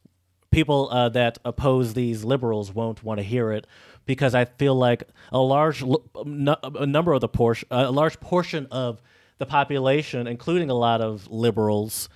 people 0.51 0.89
uh, 0.91 1.09
that 1.09 1.39
oppose 1.45 1.95
these 1.95 2.25
liberals 2.25 2.73
won't 2.73 3.03
want 3.03 3.19
to 3.19 3.25
hear 3.25 3.51
it 3.51 3.67
because 4.07 4.35
I 4.35 4.45
feel 4.45 4.75
like 4.75 5.03
a 5.33 5.39
large 5.39 5.83
a 5.83 6.87
number 6.87 7.13
of 7.13 7.21
the 7.21 7.29
portion 7.29 7.69
a 7.71 7.91
large 7.91 8.21
portion 8.21 8.67
of 8.71 9.01
the 9.39 9.47
population, 9.47 10.27
including 10.27 10.71
a 10.71 10.75
lot 10.75 11.01
of 11.01 11.29
liberals, 11.29 12.09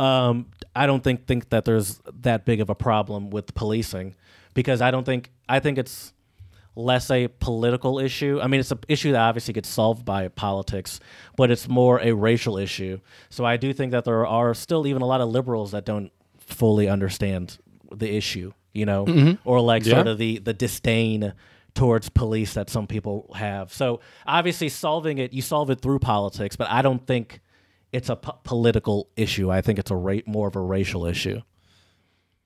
um, 0.00 0.46
I 0.74 0.86
don't 0.86 1.04
think 1.04 1.26
think 1.26 1.50
that 1.50 1.64
there's 1.64 2.00
that 2.22 2.44
big 2.44 2.60
of 2.60 2.70
a 2.70 2.74
problem 2.74 3.30
with 3.30 3.54
policing 3.54 4.14
because 4.54 4.80
I 4.80 4.90
don't 4.90 5.04
think 5.04 5.30
I 5.48 5.60
think 5.60 5.78
it's 5.78 6.12
less 6.74 7.10
a 7.10 7.28
political 7.28 7.98
issue. 7.98 8.40
I 8.42 8.46
mean, 8.46 8.60
it's 8.60 8.70
an 8.70 8.78
issue 8.88 9.12
that 9.12 9.20
obviously 9.20 9.52
gets 9.54 9.68
solved 9.68 10.04
by 10.04 10.28
politics, 10.28 11.00
but 11.36 11.50
it's 11.50 11.68
more 11.68 12.00
a 12.00 12.12
racial 12.12 12.56
issue. 12.56 12.98
So 13.28 13.44
I 13.44 13.56
do 13.56 13.72
think 13.72 13.92
that 13.92 14.04
there 14.04 14.26
are 14.26 14.54
still 14.54 14.86
even 14.86 15.02
a 15.02 15.06
lot 15.06 15.20
of 15.20 15.28
liberals 15.28 15.72
that 15.72 15.84
don't 15.84 16.10
fully 16.38 16.88
understand 16.88 17.58
the 17.94 18.14
issue, 18.14 18.52
you 18.72 18.86
know, 18.86 19.36
or 19.44 19.60
like 19.60 19.84
sort 19.84 20.06
of 20.06 20.18
the 20.18 20.38
the 20.38 20.54
disdain 20.54 21.34
towards 21.74 22.08
police 22.08 22.54
that 22.54 22.68
some 22.70 22.86
people 22.86 23.30
have. 23.36 23.72
So 23.72 24.00
obviously, 24.26 24.68
solving 24.68 25.18
it, 25.18 25.32
you 25.32 25.42
solve 25.42 25.70
it 25.70 25.80
through 25.80 25.98
politics, 26.00 26.56
but 26.56 26.70
I 26.70 26.82
don't 26.82 27.06
think 27.06 27.40
it's 27.92 28.08
a 28.08 28.16
po- 28.16 28.38
political 28.44 29.08
issue. 29.16 29.50
I 29.50 29.60
think 29.60 29.78
it's 29.78 29.90
a 29.90 29.96
ra- 29.96 30.20
more 30.26 30.48
of 30.48 30.56
a 30.56 30.60
racial 30.60 31.04
issue. 31.06 31.42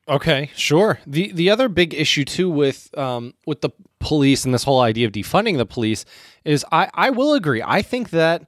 Okay, 0.08 0.50
sure. 0.54 1.00
the 1.06 1.32
The 1.32 1.50
other 1.50 1.68
big 1.68 1.92
issue 1.94 2.24
too 2.24 2.48
with 2.48 2.96
um, 2.96 3.34
with 3.46 3.60
the 3.60 3.70
police 3.98 4.44
and 4.44 4.52
this 4.54 4.64
whole 4.64 4.80
idea 4.80 5.06
of 5.06 5.12
defunding 5.12 5.56
the 5.56 5.66
police 5.66 6.04
is 6.44 6.64
I 6.70 6.88
I 6.94 7.10
will 7.10 7.34
agree. 7.34 7.62
I 7.64 7.82
think 7.82 8.10
that 8.10 8.44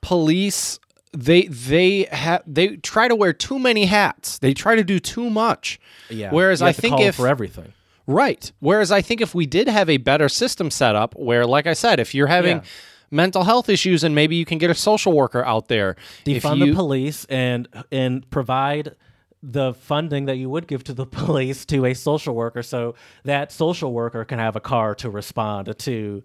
police 0.00 0.78
they 1.12 1.42
they 1.46 2.06
have 2.12 2.42
they 2.46 2.76
try 2.76 3.08
to 3.08 3.14
wear 3.16 3.32
too 3.32 3.58
many 3.58 3.86
hats. 3.86 4.38
They 4.38 4.54
try 4.54 4.76
to 4.76 4.84
do 4.84 4.98
too 5.00 5.28
much. 5.30 5.80
Yeah. 6.08 6.30
Whereas 6.30 6.62
I 6.62 6.72
think 6.72 7.00
if 7.00 7.16
for 7.16 7.26
everything. 7.28 7.72
Right. 8.06 8.50
Whereas 8.60 8.90
I 8.90 9.02
think 9.02 9.20
if 9.20 9.34
we 9.34 9.46
did 9.46 9.68
have 9.68 9.88
a 9.88 9.96
better 9.98 10.28
system 10.28 10.70
set 10.70 10.96
up 10.96 11.14
where, 11.16 11.46
like 11.46 11.66
I 11.66 11.74
said, 11.74 12.00
if 12.00 12.14
you're 12.14 12.26
having 12.26 12.56
Yeah. 12.58 12.62
mental 13.10 13.44
health 13.44 13.68
issues 13.68 14.02
and 14.04 14.14
maybe 14.14 14.36
you 14.36 14.44
can 14.44 14.58
get 14.58 14.70
a 14.70 14.74
social 14.74 15.12
worker 15.12 15.44
out 15.44 15.68
there. 15.68 15.96
if 16.26 16.42
defund 16.42 16.58
you, 16.58 16.66
the 16.66 16.74
police 16.74 17.24
and 17.28 17.68
and 17.92 18.28
provide 18.30 18.94
the 19.42 19.72
funding 19.74 20.26
that 20.26 20.36
you 20.36 20.50
would 20.50 20.66
give 20.66 20.84
to 20.84 20.92
the 20.92 21.06
police 21.20 21.64
to 21.66 21.84
a 21.86 21.94
social 21.94 22.34
worker 22.34 22.62
so 22.62 22.94
that 23.24 23.52
social 23.52 23.92
worker 23.92 24.24
can 24.24 24.38
have 24.38 24.56
a 24.56 24.60
car 24.60 24.94
to 24.94 25.10
respond 25.10 25.76
to 25.78 26.22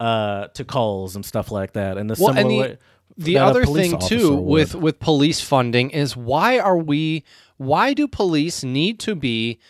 uh 0.00 0.48
to 0.48 0.64
calls 0.64 1.14
and 1.14 1.24
stuff 1.24 1.50
like 1.50 1.72
that 1.74 1.96
and 1.96 2.10
the 2.10 2.16
Well, 2.18 2.36
and 2.36 2.50
the, 2.50 2.58
way 2.58 2.78
the 3.16 3.38
other 3.38 3.64
thing 3.64 3.98
too 3.98 4.34
would. 4.34 4.42
with 4.42 4.74
with 4.74 4.98
police 4.98 5.40
funding 5.40 5.90
is 5.90 6.16
why 6.16 6.58
are 6.58 6.76
we 6.76 7.24
why 7.58 7.94
do 7.94 8.08
police 8.08 8.64
need 8.64 8.98
to 9.00 9.14
be 9.14 9.60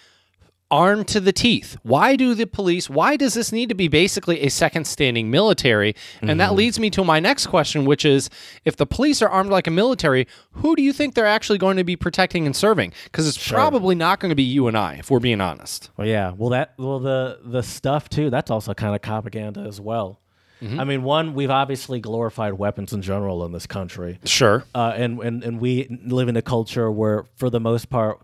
armed 0.74 1.06
to 1.08 1.20
the 1.20 1.32
teeth 1.32 1.76
why 1.82 2.16
do 2.16 2.34
the 2.34 2.46
police 2.46 2.90
why 2.90 3.16
does 3.16 3.34
this 3.34 3.52
need 3.52 3.68
to 3.68 3.74
be 3.74 3.86
basically 3.88 4.40
a 4.42 4.48
second 4.50 4.84
standing 4.86 5.30
military 5.30 5.94
and 6.20 6.30
Mm-hmm. 6.30 6.38
that 6.38 6.54
leads 6.54 6.78
me 6.80 6.90
to 6.90 7.04
my 7.04 7.20
next 7.20 7.46
question 7.46 7.84
which 7.84 8.04
is 8.04 8.28
if 8.64 8.74
the 8.76 8.86
police 8.86 9.22
are 9.22 9.28
armed 9.28 9.50
like 9.50 9.66
a 9.66 9.70
military 9.70 10.26
who 10.60 10.74
do 10.74 10.82
you 10.82 10.92
think 10.92 11.14
they're 11.14 11.34
actually 11.38 11.58
going 11.58 11.76
to 11.76 11.84
be 11.84 11.96
protecting 11.96 12.44
and 12.46 12.56
serving 12.56 12.92
because 13.04 13.28
it's 13.28 13.48
probably 13.48 13.94
not 13.94 14.18
going 14.20 14.30
to 14.30 14.34
be 14.34 14.42
you 14.56 14.66
and 14.68 14.76
i 14.76 14.94
if 14.94 15.10
we're 15.10 15.20
being 15.20 15.40
honest 15.40 15.90
Well, 15.96 16.06
yeah. 16.08 16.32
Well, 16.36 16.50
that 16.50 16.74
well 16.76 16.98
the 16.98 17.38
the 17.44 17.62
stuff 17.62 18.08
too. 18.08 18.30
That's 18.30 18.50
also 18.50 18.74
kind 18.74 18.94
of 18.94 19.00
propaganda 19.02 19.60
as 19.60 19.80
well. 19.80 20.20
Mm-hmm. 20.62 20.80
I 20.80 20.84
mean, 20.84 21.02
one 21.02 21.34
we've 21.34 21.50
obviously 21.50 22.00
glorified 22.00 22.54
weapons 22.54 22.92
in 22.92 23.02
general 23.02 23.44
in 23.46 23.52
this 23.52 23.66
country, 23.66 24.18
sure 24.24 24.64
uh, 24.74 24.92
and 24.96 25.20
and 25.20 25.44
and 25.44 25.60
we 25.60 25.86
live 26.06 26.28
in 26.28 26.36
a 26.36 26.42
culture 26.42 26.90
where, 26.90 27.24
for 27.36 27.48
the 27.50 27.60
most 27.60 27.90
part, 27.90 28.18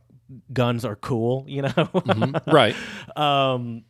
guns 0.52 0.84
are 0.84 0.96
cool. 0.96 1.44
You 1.48 1.62
know, 1.62 2.32
right 2.46 2.74
um 3.16 3.84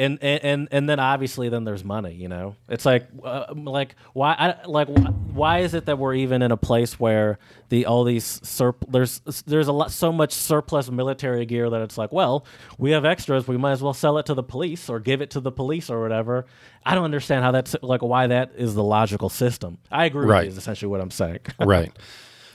and, 0.00 0.16
and 0.22 0.44
and 0.44 0.68
and 0.70 0.88
then 0.88 1.00
obviously 1.00 1.48
then 1.48 1.64
there's 1.64 1.82
money 1.82 2.14
you 2.14 2.28
know 2.28 2.54
it's 2.68 2.86
like 2.86 3.08
uh, 3.24 3.46
like 3.56 3.96
why 4.12 4.32
I, 4.38 4.64
like 4.66 4.86
why 5.32 5.58
is 5.58 5.74
it 5.74 5.86
that 5.86 5.98
we're 5.98 6.14
even 6.14 6.40
in 6.40 6.52
a 6.52 6.56
place 6.56 7.00
where 7.00 7.40
the 7.68 7.86
all 7.86 8.04
these 8.04 8.40
surp 8.42 8.76
there's 8.88 9.18
there's 9.44 9.66
a 9.66 9.72
lot 9.72 9.90
so 9.90 10.12
much 10.12 10.32
surplus 10.32 10.88
military 10.88 11.44
gear 11.46 11.68
that 11.68 11.80
it's 11.82 11.98
like 11.98 12.12
well 12.12 12.44
we 12.78 12.92
have 12.92 13.04
extras 13.04 13.48
we 13.48 13.56
might 13.56 13.72
as 13.72 13.82
well 13.82 13.92
sell 13.92 14.18
it 14.18 14.26
to 14.26 14.34
the 14.34 14.42
police 14.44 14.88
or 14.88 15.00
give 15.00 15.20
it 15.20 15.30
to 15.30 15.40
the 15.40 15.50
police 15.50 15.90
or 15.90 16.00
whatever 16.00 16.46
i 16.86 16.94
don't 16.94 17.04
understand 17.04 17.42
how 17.42 17.50
that's 17.50 17.74
like 17.82 18.02
why 18.02 18.28
that 18.28 18.52
is 18.56 18.76
the 18.76 18.84
logical 18.84 19.28
system 19.28 19.78
i 19.90 20.04
agree 20.04 20.26
Right. 20.26 20.38
with 20.42 20.44
you 20.44 20.50
is 20.52 20.58
essentially 20.58 20.90
what 20.90 21.00
i'm 21.00 21.10
saying 21.10 21.40
right. 21.58 21.90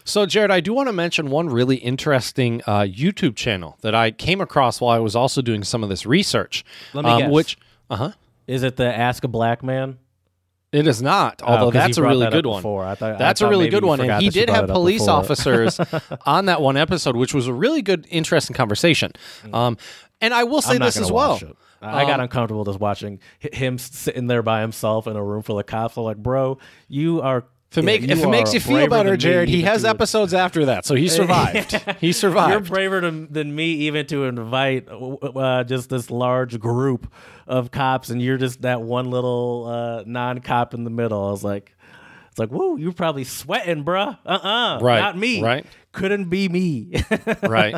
So, 0.06 0.26
Jared, 0.26 0.52
I 0.52 0.60
do 0.60 0.74
want 0.74 0.90
to 0.90 0.94
mention 0.94 1.30
one 1.30 1.50
really 1.50 1.78
interesting 1.78 2.62
uh, 2.68 2.82
YouTube 2.82 3.36
channel 3.36 3.78
that 3.82 3.96
I 3.96 4.12
came 4.12 4.42
across 4.42 4.82
while 4.82 4.96
I 4.96 5.00
was 5.00 5.16
also 5.16 5.42
doing 5.42 5.64
some 5.64 5.84
of 5.84 5.90
this 5.90 6.06
research. 6.06 6.64
Let 6.94 7.06
me 7.06 7.12
um, 7.12 7.20
guess. 7.20 7.32
Which, 7.32 7.58
uh 7.90 7.96
huh, 7.96 8.12
is 8.48 8.64
it 8.64 8.76
the 8.76 8.86
ask 8.94 9.24
a 9.24 9.28
black 9.28 9.64
man 9.64 9.98
it 10.74 10.88
is 10.88 11.04
not. 11.04 11.42
although 11.44 11.68
you 11.68 11.72
that's 11.72 11.98
a 12.00 12.02
really 12.02 12.22
that 12.26 12.34
good 12.34 12.48
one. 12.48 12.64
thought- 12.64 12.98
that's 13.00 13.42
a 13.42 13.48
really 13.48 13.70
good 13.70 13.86
one, 13.86 14.02
and 14.02 14.22
he 14.22 14.30
did 14.30 14.50
have 14.50 14.68
police 14.68 15.08
officers 15.08 15.80
on 16.26 16.48
that 16.48 16.62
one 16.62 16.78
episode, 16.78 17.16
which 17.16 17.34
was 17.34 17.46
a 17.48 17.54
really 17.54 17.84
good, 17.84 18.08
interesting 18.10 18.56
conversation. 18.56 19.12
Um, 19.54 19.78
and 20.20 20.34
I 20.34 20.44
will 20.46 20.62
say 20.64 20.78
Mm. 20.78 20.80
This 20.80 20.98
as 20.98 21.12
well. 21.12 21.40
I 21.82 22.06
got 22.06 22.16
Um, 22.16 22.22
uncomfortable 22.22 22.64
just 22.64 22.80
watching 22.80 23.20
him 23.40 23.78
sitting 23.78 24.28
there 24.28 24.42
by 24.42 24.62
himself 24.62 25.06
in 25.06 25.16
a 25.16 25.24
room 25.24 25.44
full 25.44 25.60
of 25.60 25.66
cops. 25.68 25.96
I'm 25.98 26.04
like, 26.06 26.18
bro, 26.18 26.58
you 26.88 27.22
are 27.22 27.44
If 27.74 27.80
it, 27.80 27.86
make, 27.86 28.02
you 28.02 28.10
if 28.10 28.20
it 28.24 28.28
makes 28.30 28.54
you 28.54 28.60
feel 28.60 28.88
better, 28.88 29.18
Jared, 29.18 29.50
he 29.50 29.64
has 29.64 29.82
to- 29.82 29.90
episodes 29.90 30.32
after 30.34 30.66
that, 30.66 30.86
so 30.86 30.94
he 30.94 31.08
survived. 31.20 31.72
he 32.00 32.12
survived. 32.12 32.52
You're 32.52 32.60
braver 32.60 33.02
than, 33.02 33.34
than 33.34 33.56
me 33.56 33.72
even 33.88 34.06
to 34.08 34.26
invite 34.26 34.88
uh, 34.90 35.64
just 35.64 35.90
this 35.90 36.12
large 36.12 36.60
group 36.60 37.12
of 37.48 37.72
cops, 37.72 38.12
and 38.12 38.22
you're 38.22 38.38
just 38.38 38.62
that 38.62 38.82
one 38.84 39.10
little 39.10 39.66
uh, 39.68 40.04
non-cop 40.06 40.76
in 40.76 40.84
the 40.84 40.92
middle. 40.92 41.28
I 41.28 41.32
was 41.32 41.44
like, 41.44 41.76
it's 42.30 42.38
like, 42.38 42.52
woo, 42.52 42.78
you're 42.78 42.94
probably 42.94 43.24
sweating, 43.24 43.84
bruh. 43.84 44.18
Uh-uh, 44.24 44.80
Right, 44.80 45.00
not 45.00 45.18
me. 45.18 45.42
right. 45.42 45.66
Couldn't 45.94 46.26
be 46.30 46.50
me. 46.50 47.04
right. 47.44 47.76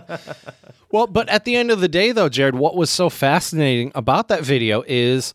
Well, 0.91 1.07
but 1.07 1.27
at 1.29 1.45
the 1.45 1.55
end 1.55 1.71
of 1.71 1.79
the 1.81 1.87
day, 1.89 2.11
though, 2.11 2.29
Jared, 2.29 2.55
what 2.55 2.75
was 2.75 2.89
so 2.89 3.09
fascinating 3.09 3.91
about 3.95 4.27
that 4.29 4.43
video 4.43 4.83
is, 4.87 5.33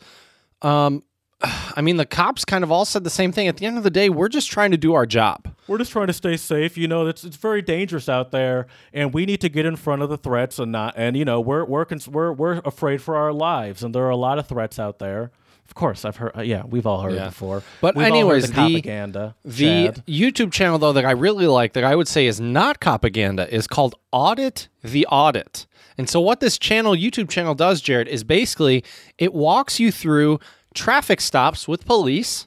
um, 0.62 1.02
I 1.76 1.80
mean, 1.80 1.96
the 1.96 2.06
cops 2.06 2.44
kind 2.44 2.64
of 2.64 2.70
all 2.70 2.84
said 2.84 3.04
the 3.04 3.10
same 3.10 3.32
thing. 3.32 3.48
At 3.48 3.56
the 3.56 3.66
end 3.66 3.78
of 3.78 3.84
the 3.84 3.90
day, 3.90 4.08
we're 4.10 4.28
just 4.28 4.50
trying 4.50 4.70
to 4.72 4.76
do 4.76 4.94
our 4.94 5.06
job. 5.06 5.48
We're 5.68 5.78
just 5.78 5.92
trying 5.92 6.08
to 6.08 6.12
stay 6.12 6.36
safe. 6.36 6.76
You 6.76 6.88
know, 6.88 7.06
it's 7.06 7.24
it's 7.24 7.36
very 7.36 7.62
dangerous 7.62 8.08
out 8.08 8.30
there, 8.30 8.66
and 8.92 9.14
we 9.14 9.24
need 9.26 9.40
to 9.42 9.48
get 9.48 9.66
in 9.66 9.76
front 9.76 10.02
of 10.02 10.10
the 10.10 10.18
threats 10.18 10.58
and 10.58 10.72
not. 10.72 10.94
And 10.96 11.16
you 11.16 11.24
know, 11.24 11.40
we're 11.40 11.64
we're 11.64 11.84
cons- 11.84 12.08
we're 12.08 12.32
we're 12.32 12.58
afraid 12.64 13.00
for 13.02 13.16
our 13.16 13.32
lives, 13.32 13.82
and 13.82 13.94
there 13.94 14.04
are 14.04 14.10
a 14.10 14.16
lot 14.16 14.38
of 14.38 14.46
threats 14.48 14.78
out 14.78 14.98
there. 14.98 15.30
Of 15.68 15.74
course, 15.76 16.04
I've 16.04 16.16
heard. 16.16 16.32
Uh, 16.36 16.42
yeah, 16.42 16.64
we've 16.66 16.84
all 16.86 17.00
heard 17.00 17.12
Yeah. 17.14 17.26
it 17.26 17.30
before. 17.30 17.62
But 17.80 17.94
We've 17.94 18.04
anyways, 18.06 18.48
the, 18.48 18.48
the- 18.48 18.54
propaganda. 18.54 19.36
The 19.44 19.86
Chad. 19.86 20.04
YouTube 20.08 20.50
channel, 20.50 20.78
though, 20.80 20.92
that 20.92 21.04
I 21.04 21.12
really 21.12 21.46
like, 21.46 21.74
that 21.74 21.84
I 21.84 21.94
would 21.94 22.08
say 22.08 22.26
is 22.26 22.40
not 22.40 22.80
propaganda, 22.80 23.52
is 23.54 23.68
called 23.68 23.94
Audit 24.10 24.68
the 24.82 25.06
Audit. 25.06 25.66
And 25.96 26.10
so, 26.10 26.20
what 26.20 26.40
this 26.40 26.58
channel, 26.58 26.94
YouTube 26.96 27.28
channel, 27.28 27.54
does, 27.54 27.80
Jared, 27.80 28.08
is 28.08 28.24
basically 28.24 28.82
it 29.16 29.32
walks 29.32 29.78
you 29.78 29.92
through 29.92 30.40
traffic 30.74 31.20
stops 31.20 31.66
with 31.68 31.84
police 31.86 32.46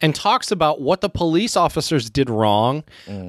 and 0.00 0.14
talks 0.16 0.50
about 0.50 0.80
what 0.80 1.00
the 1.00 1.08
police 1.08 1.56
officers 1.56 2.10
did 2.10 2.28
wrong 2.28 2.82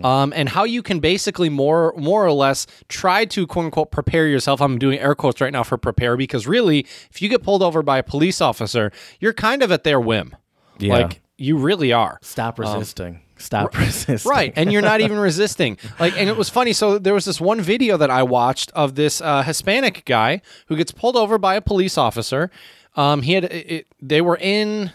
um, 0.03 0.34
and 0.35 0.49
how 0.49 0.64
you 0.64 0.81
can 0.81 0.99
basically 0.99 1.49
more 1.49 1.93
more 1.97 2.26
or 2.26 2.31
less 2.31 2.65
try 2.89 3.26
to 3.26 3.45
quote 3.45 3.65
unquote 3.65 3.91
prepare 3.91 4.27
yourself 4.27 4.60
i'm 4.61 4.80
doing 4.80 4.97
air 4.99 5.14
quotes 5.14 5.39
right 5.39 5.53
now 5.53 5.61
for 5.61 5.77
prepare 5.77 6.18
because 6.18 6.47
really 6.47 6.80
if 7.11 7.22
you 7.22 7.30
get 7.30 7.43
pulled 7.43 7.61
over 7.61 7.84
by 7.84 7.99
a 7.99 8.03
police 8.03 8.41
officer 8.41 8.91
you're 9.19 9.34
kind 9.34 9.61
of 9.61 9.72
at 9.72 9.84
their 9.84 9.99
whim 9.99 10.35
Yeah. 10.80 10.93
like 10.93 11.22
you 11.38 11.57
really 11.57 11.91
are 11.91 12.18
Stop 12.22 12.57
resisting. 12.60 13.19
Stop 13.38 13.76
resisting. 13.77 14.31
um, 14.31 14.35
Right, 14.38 14.53
and 14.55 14.72
you're 14.72 14.81
not 14.84 15.01
even 15.01 15.18
resisting. 15.30 15.77
Like, 15.99 16.15
and 16.15 16.30
it 16.30 16.38
was 16.38 16.47
funny. 16.49 16.72
So 16.72 16.97
there 16.99 17.14
was 17.15 17.26
this 17.26 17.41
one 17.41 17.60
video 17.60 17.97
that 17.97 18.10
I 18.11 18.23
watched 18.23 18.72
of 18.73 18.93
this 18.95 19.19
uh, 19.19 19.41
Hispanic 19.41 20.05
guy 20.05 20.41
who 20.68 20.77
gets 20.77 20.91
pulled 20.91 21.18
over 21.18 21.38
by 21.39 21.55
a 21.55 21.61
police 21.61 21.97
officer. 21.97 22.51
Um, 22.95 23.22
he 23.22 23.34
had 23.34 23.45
it, 23.45 23.88
they 24.02 24.22
were 24.22 24.38
in 24.38 24.91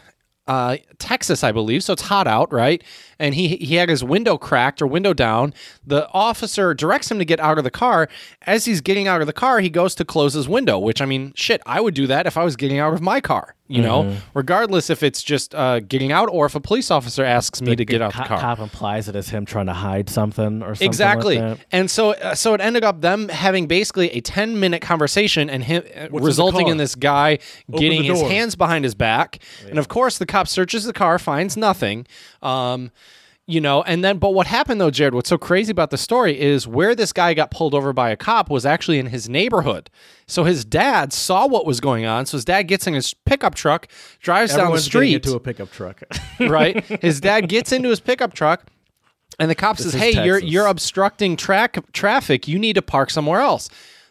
uh, 0.47 0.79
Texas, 0.99 1.45
I 1.45 1.53
believe, 1.53 1.83
so 1.85 1.93
it's 1.93 2.03
hot 2.03 2.27
out, 2.27 2.53
right? 2.53 2.83
And 3.19 3.35
he 3.35 3.57
he 3.57 3.77
had 3.77 3.89
his 3.89 4.05
window 4.05 4.39
cracked 4.39 4.81
or 4.81 4.87
window 4.87 5.13
down. 5.13 5.55
The 5.87 6.09
officer 6.13 6.73
directs 6.75 7.11
him 7.11 7.19
to 7.19 7.25
get 7.25 7.41
out 7.41 7.59
of 7.59 7.65
the 7.65 7.71
car. 7.71 8.09
As 8.43 8.65
he's 8.65 8.81
getting 8.81 9.09
out 9.09 9.21
of 9.21 9.27
the 9.27 9.33
car, 9.33 9.61
he 9.61 9.71
goes 9.71 9.95
to 9.97 10.05
close 10.05 10.35
his 10.35 10.49
window. 10.49 10.79
Which 10.79 11.01
I 11.01 11.05
mean, 11.05 11.33
shit, 11.35 11.61
I 11.67 11.81
would 11.81 11.95
do 11.95 12.07
that 12.07 12.27
if 12.27 12.37
I 12.37 12.45
was 12.45 12.57
getting 12.57 12.79
out 12.79 12.95
of 12.95 13.01
my 13.01 13.21
car. 13.21 13.55
You 13.71 13.83
know, 13.83 14.17
regardless 14.33 14.89
if 14.89 15.03
it's 15.03 15.23
just 15.23 15.55
uh, 15.55 15.81
getting 15.81 16.11
out 16.11 16.31
or 16.33 16.47
if 16.47 16.55
a 16.55 16.61
police 16.61 16.91
officer 16.91 17.23
asks 17.23 17.61
me 17.61 17.77
to 17.77 17.85
get 17.85 18.01
out 18.01 18.15
Co- 18.15 18.23
the 18.23 18.29
car. 18.29 18.41
Cop 18.41 18.59
implies 18.61 19.11
it 19.11 19.15
as 19.15 19.29
him 19.29 19.45
trying 19.45 19.67
to 19.67 19.75
hide 19.75 20.09
something 20.09 20.63
or 20.63 20.69
something. 20.69 20.87
Exactly. 20.87 21.39
Like 21.39 21.59
that. 21.59 21.67
And 21.71 21.91
so 21.91 22.13
uh, 22.13 22.35
so 22.35 22.55
it 22.55 22.63
ended 22.63 22.83
up 22.83 23.03
them 23.03 23.29
having 23.29 23.67
basically 23.67 24.11
a 24.13 24.23
10 24.23 24.59
minute 24.59 24.81
conversation 24.81 25.51
and 25.51 25.63
him 25.63 25.83
uh, 25.95 26.09
resulting 26.11 26.65
car? 26.65 26.73
in 26.73 26.79
this 26.79 26.95
guy 26.95 27.41
getting 27.77 28.05
his 28.05 28.23
hands 28.23 28.55
behind 28.55 28.87
his 28.87 28.95
back. 28.95 29.39
And 29.69 29.79
of 29.79 29.89
course 29.89 30.17
the 30.17 30.25
cop 30.25 30.49
searches 30.49 30.85
the 30.85 30.95
car, 30.95 31.19
finds 31.19 31.55
nothing. 31.55 32.07
Um 32.41 32.91
you 33.49 33.63
know, 33.63 33.83
and 33.83 34.05
then, 34.05 34.19
but 34.19 34.35
what 34.35 34.47
happened 34.47 34.79
though, 34.79 34.91
Jared? 34.91 35.15
What's 35.15 35.31
so 35.31 35.39
crazy 35.39 35.71
about 35.71 35.91
the 35.91 35.97
story 35.97 36.39
is 36.39 36.69
where 36.69 36.95
this 36.95 37.15
guy 37.15 37.33
got 37.33 37.51
pulled 37.51 37.75
over 37.75 37.95
by 37.95 38.11
a 38.11 38.17
cop 38.17 38.51
was 38.51 38.67
actually 38.67 38.99
in 38.99 39.07
his 39.07 39.27
neighborhood. 39.27 39.89
So 40.27 40.45
his 40.45 40.67
dad 40.67 41.15
saw 41.15 41.47
what 41.47 41.65
was 41.65 41.81
going 41.81 42.05
on. 42.05 42.27
So 42.27 42.37
his 42.37 42.45
dad 42.45 42.65
gets 42.65 42.87
in 42.87 42.93
his 42.93 43.15
pickup 43.15 43.55
truck, 43.55 43.89
drives 44.21 44.51
down 44.51 44.59
the 44.59 44.63
Everyone's 44.65 44.85
street 44.85 45.15
into 45.15 45.35
a 45.35 45.41
pickup 45.41 45.71
truck. 45.73 46.03
right? 46.41 46.85
His 47.03 47.23
dad 47.23 47.49
gets 47.49 47.73
into 47.73 47.89
his 47.89 48.01
pickup 48.01 48.35
truck, 48.35 48.67
and 49.39 49.51
the 49.51 49.55
cop 49.55 49.79
says, 49.79 49.87
is 49.87 49.95
"Hey, 49.95 50.25
you're 50.25 50.39
you're 50.39 50.67
obstructing 50.67 51.35
track 51.35 51.79
traffic. 51.93 52.47
You 52.47 52.59
need 52.59 52.75
to 52.75 52.83
park 52.83 53.11
somewhere 53.11 53.41
else." 53.41 53.71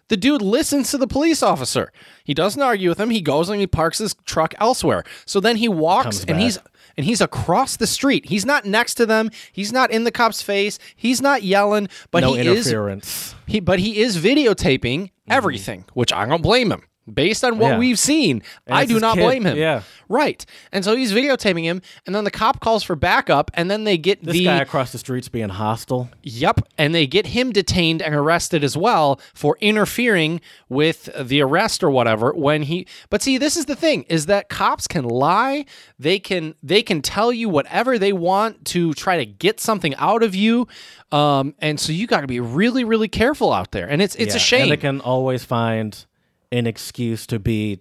The 0.10 0.18
dude 0.18 0.42
listens 0.42 0.90
to 0.92 0.98
the 0.98 1.08
police 1.08 1.44
officer. 1.44 1.92
He 2.24 2.34
doesn't 2.34 2.62
argue 2.62 2.90
with 2.90 3.00
him. 3.00 3.10
He 3.10 3.22
goes 3.22 3.50
and 3.50 3.60
he 3.60 3.68
parks 3.68 3.98
his 3.98 4.16
truck 4.26 4.56
elsewhere. 4.58 5.04
So 5.26 5.40
then 5.40 5.58
he 5.58 5.68
walks 5.68 6.06
Comes 6.06 6.20
and 6.22 6.28
back. 6.30 6.40
he's 6.40 6.60
and 6.98 7.06
he's 7.06 7.22
across 7.22 7.78
the 7.78 7.88
street. 7.88 8.26
He's 8.26 8.46
not 8.46 8.66
next 8.66 8.96
to 8.96 9.06
them. 9.06 9.30
He's 9.52 9.72
not 9.72 9.92
in 9.92 10.04
the 10.04 10.12
cop's 10.12 10.42
face. 10.42 10.80
He's 10.96 11.22
not 11.22 11.44
yelling, 11.44 11.88
but 12.12 12.22
no 12.22 12.34
he 12.34 12.48
is 12.48 12.74
he 13.46 13.60
but 13.60 13.80
he 13.80 14.00
is 14.00 14.18
videotaping 14.18 15.00
mm-hmm. 15.00 15.32
everything, 15.32 15.86
which 15.94 16.12
I 16.12 16.26
don't 16.26 16.42
blame 16.42 16.72
him. 16.72 16.84
Based 17.12 17.44
on 17.44 17.58
what. 17.58 17.70
Yeah. 17.70 17.78
we've 17.80 18.00
seen, 18.00 18.44
I 18.68 18.86
do 18.86 19.00
not 19.00 19.16
kid. 19.16 19.24
blame 19.24 19.46
him. 19.46 19.58
Yeah. 19.58 19.84
Right. 20.10 20.46
And 20.72 20.84
so 20.84 20.96
he's 20.96 21.12
videotaping 21.12 21.64
him, 21.64 21.82
and 22.06 22.14
then 22.14 22.24
the 22.24 22.32
cop 22.32 22.60
calls 22.60 22.84
for 22.84 22.96
backup, 22.96 23.52
and 23.54 23.70
then 23.70 23.84
they 23.84 23.98
get 23.98 24.24
This 24.24 24.34
the 24.34 24.46
guy 24.46 24.58
across 24.58 24.92
the 24.92 24.98
street's 24.98 25.30
being 25.30 25.50
hostile. 25.50 26.10
Yep, 26.24 26.62
and 26.78 26.94
they 26.94 27.08
get 27.08 27.28
him 27.28 27.52
detained 27.52 28.02
and 28.02 28.14
arrested 28.16 28.64
as 28.64 28.78
well 28.78 29.20
for 29.34 29.58
interfering 29.60 30.42
with 30.70 31.10
the 31.20 31.42
arrest 31.42 31.84
or 31.84 31.90
whatever 31.90 32.34
when 32.34 32.64
he 32.64 32.88
But 33.10 33.22
see, 33.22 33.38
this 33.38 33.58
is 33.58 33.66
the 33.66 33.76
thing 33.76 34.04
is 34.04 34.26
that 34.28 34.50
cops 34.50 34.88
can 34.88 35.04
lie, 35.06 35.66
they 36.00 36.20
can 36.20 36.56
they 36.64 36.82
can 36.82 37.02
tell 37.02 37.32
you 37.32 37.50
whatever 37.50 37.98
they 37.98 38.14
want 38.14 38.66
to 38.66 38.94
try 38.94 39.18
to 39.18 39.26
get 39.26 39.60
something 39.60 39.96
out 39.96 40.24
of 40.24 40.36
you. 40.36 40.68
Um 41.12 41.56
and 41.60 41.80
so 41.80 41.92
you 41.92 42.08
got 42.08 42.22
to 42.22 42.28
be 42.28 42.40
really 42.40 42.84
really 42.84 43.08
careful 43.08 43.54
out 43.54 43.72
there. 43.72 43.88
And 43.88 44.02
it's 44.02 44.16
it's 44.16 44.36
a 44.36 44.40
shame. 44.40 44.64
And 44.64 44.72
they 44.72 44.78
can 44.78 45.02
always 45.02 45.44
find 45.44 46.06
an 46.52 46.68
excuse 46.68 47.28
to 47.28 47.40
be 47.40 47.80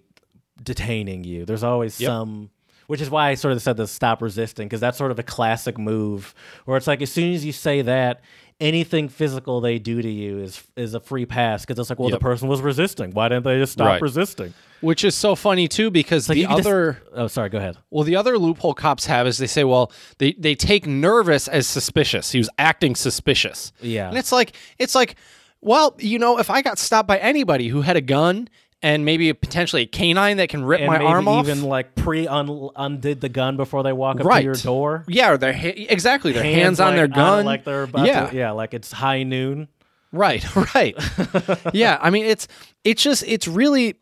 detaining 0.61 1.23
you. 1.23 1.45
There's 1.45 1.63
always 1.63 1.99
Yep. 1.99 2.07
some, 2.07 2.49
which 2.87 3.01
is 3.01 3.09
why 3.09 3.29
I 3.29 3.35
sort 3.35 3.53
of 3.53 3.61
said 3.61 3.77
the 3.77 3.87
stop 3.87 4.21
resisting, 4.21 4.67
because 4.67 4.79
that's 4.81 4.97
sort 4.97 5.11
of 5.11 5.19
a 5.19 5.23
classic 5.23 5.77
move 5.77 6.33
where 6.65 6.77
it's 6.77 6.87
like 6.87 7.01
as 7.01 7.11
soon 7.11 7.33
as 7.33 7.45
you 7.45 7.51
say 7.51 7.81
that, 7.83 8.21
anything 8.59 9.07
physical 9.07 9.61
they 9.61 9.77
do 9.77 10.01
to 10.01 10.09
you 10.09 10.39
is 10.39 10.63
is 10.75 10.95
a 10.95 10.99
free 10.99 11.25
pass 11.27 11.63
because 11.63 11.77
it's 11.77 11.91
like, 11.91 11.99
well, 11.99 12.09
Yep. 12.09 12.19
the 12.19 12.23
person 12.23 12.47
was 12.47 12.59
resisting. 12.61 13.11
Why 13.11 13.29
didn't 13.29 13.43
they 13.43 13.59
just 13.59 13.73
stop 13.73 13.87
Right. 13.87 14.01
resisting? 14.01 14.53
which 14.79 15.03
is 15.03 15.15
so 15.15 15.33
funny 15.33 15.67
too 15.67 15.89
because 15.89 16.29
Like 16.29 16.35
the 16.35 16.41
you 16.41 16.47
can 16.47 16.57
just- 16.57 16.67
other 16.67 17.01
oh, 17.15 17.25
sorry. 17.27 17.49
Go 17.49 17.57
ahead. 17.57 17.77
Well, 17.89 18.03
the 18.03 18.15
other 18.15 18.37
loophole 18.37 18.75
cops 18.75 19.07
have 19.07 19.25
is 19.25 19.39
they 19.39 19.47
say, 19.47 19.63
well, 19.63 19.91
they, 20.19 20.33
they 20.33 20.53
take 20.53 20.85
nervous 20.85 21.47
as 21.47 21.65
suspicious. 21.65 22.31
He 22.31 22.37
was 22.37 22.47
acting 22.59 22.93
suspicious. 22.95 23.71
Yeah. 23.81 24.07
And 24.07 24.19
it's 24.19 24.31
like, 24.31 24.55
it's 24.77 24.93
like, 24.93 25.15
well, 25.61 25.95
you 25.99 26.19
know, 26.19 26.39
if 26.39 26.49
I 26.49 26.61
got 26.61 26.77
stopped 26.77 27.07
by 27.07 27.17
anybody 27.17 27.67
who 27.67 27.81
had 27.81 27.97
a 27.97 28.01
gun 28.01 28.47
and 28.83 29.03
maybe 29.05 29.33
potentially 29.33 29.81
a 29.83 29.85
canine 29.87 30.37
that 30.37 30.49
can 30.49 30.63
rip 30.63 30.79
And 30.81 30.87
my 30.87 30.99
maybe 30.99 31.07
arm 31.07 31.27
off. 31.27 31.45
even 31.47 31.63
like 31.63 31.95
pre 31.95 32.27
undid 32.27 33.21
the 33.21 33.29
gun 33.29 33.57
before 33.57 33.81
they 33.83 33.91
walk 33.93 34.19
up 34.19 34.25
Right. 34.25 34.39
to 34.41 34.45
your 34.45 34.53
door. 34.53 35.03
yeah, 35.07 35.31
or 35.31 35.37
their 35.37 35.53
ha- 35.53 35.73
exactly 35.89 36.31
their 36.31 36.43
hands, 36.43 36.79
on 36.79 36.89
like, 36.89 36.95
their 36.95 37.07
gun, 37.07 37.45
like 37.45 37.63
they're 37.63 37.83
about 37.83 38.05
yeah, 38.05 38.27
to, 38.27 38.35
yeah, 38.35 38.51
like 38.51 38.73
it's 38.75 38.91
high 38.91 39.23
noon. 39.23 39.67
Right, 40.11 40.43
right. 40.75 40.95
yeah, 41.73 41.97
I 42.01 42.09
mean 42.11 42.25
it's 42.25 42.47
it's 42.83 43.01
just 43.01 43.23
it's 43.27 43.47
really 43.47 43.95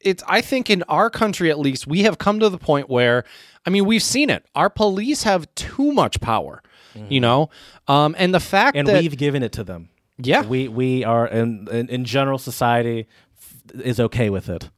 it's 0.00 0.22
I 0.28 0.40
think 0.40 0.68
in 0.68 0.82
our 0.84 1.10
country 1.10 1.50
at 1.50 1.58
least 1.58 1.86
we 1.86 2.02
have 2.02 2.18
come 2.18 2.40
to 2.40 2.48
the 2.48 2.58
point 2.58 2.90
where 2.90 3.24
I 3.64 3.70
mean 3.70 3.84
we've 3.86 4.02
seen 4.02 4.30
it. 4.30 4.44
Our 4.54 4.68
police 4.68 5.22
have 5.22 5.52
too 5.54 5.92
much 5.92 6.20
power, 6.20 6.62
you 7.08 7.20
know? 7.20 7.50
Um 7.86 8.14
and 8.18 8.34
the 8.34 8.40
fact 8.40 8.76
and 8.76 8.86
that 8.88 9.00
we've 9.00 9.16
given 9.16 9.42
it 9.42 9.52
to 9.52 9.64
them. 9.64 9.88
Yeah, 10.18 10.42
We 10.42 10.68
we 10.68 11.04
are 11.04 11.26
in 11.26 11.68
in, 11.70 11.88
in 11.88 12.04
general 12.04 12.38
society 12.38 13.06
f- 13.38 13.80
is 13.84 14.00
okay 14.00 14.30
with 14.30 14.48
it. 14.48 14.70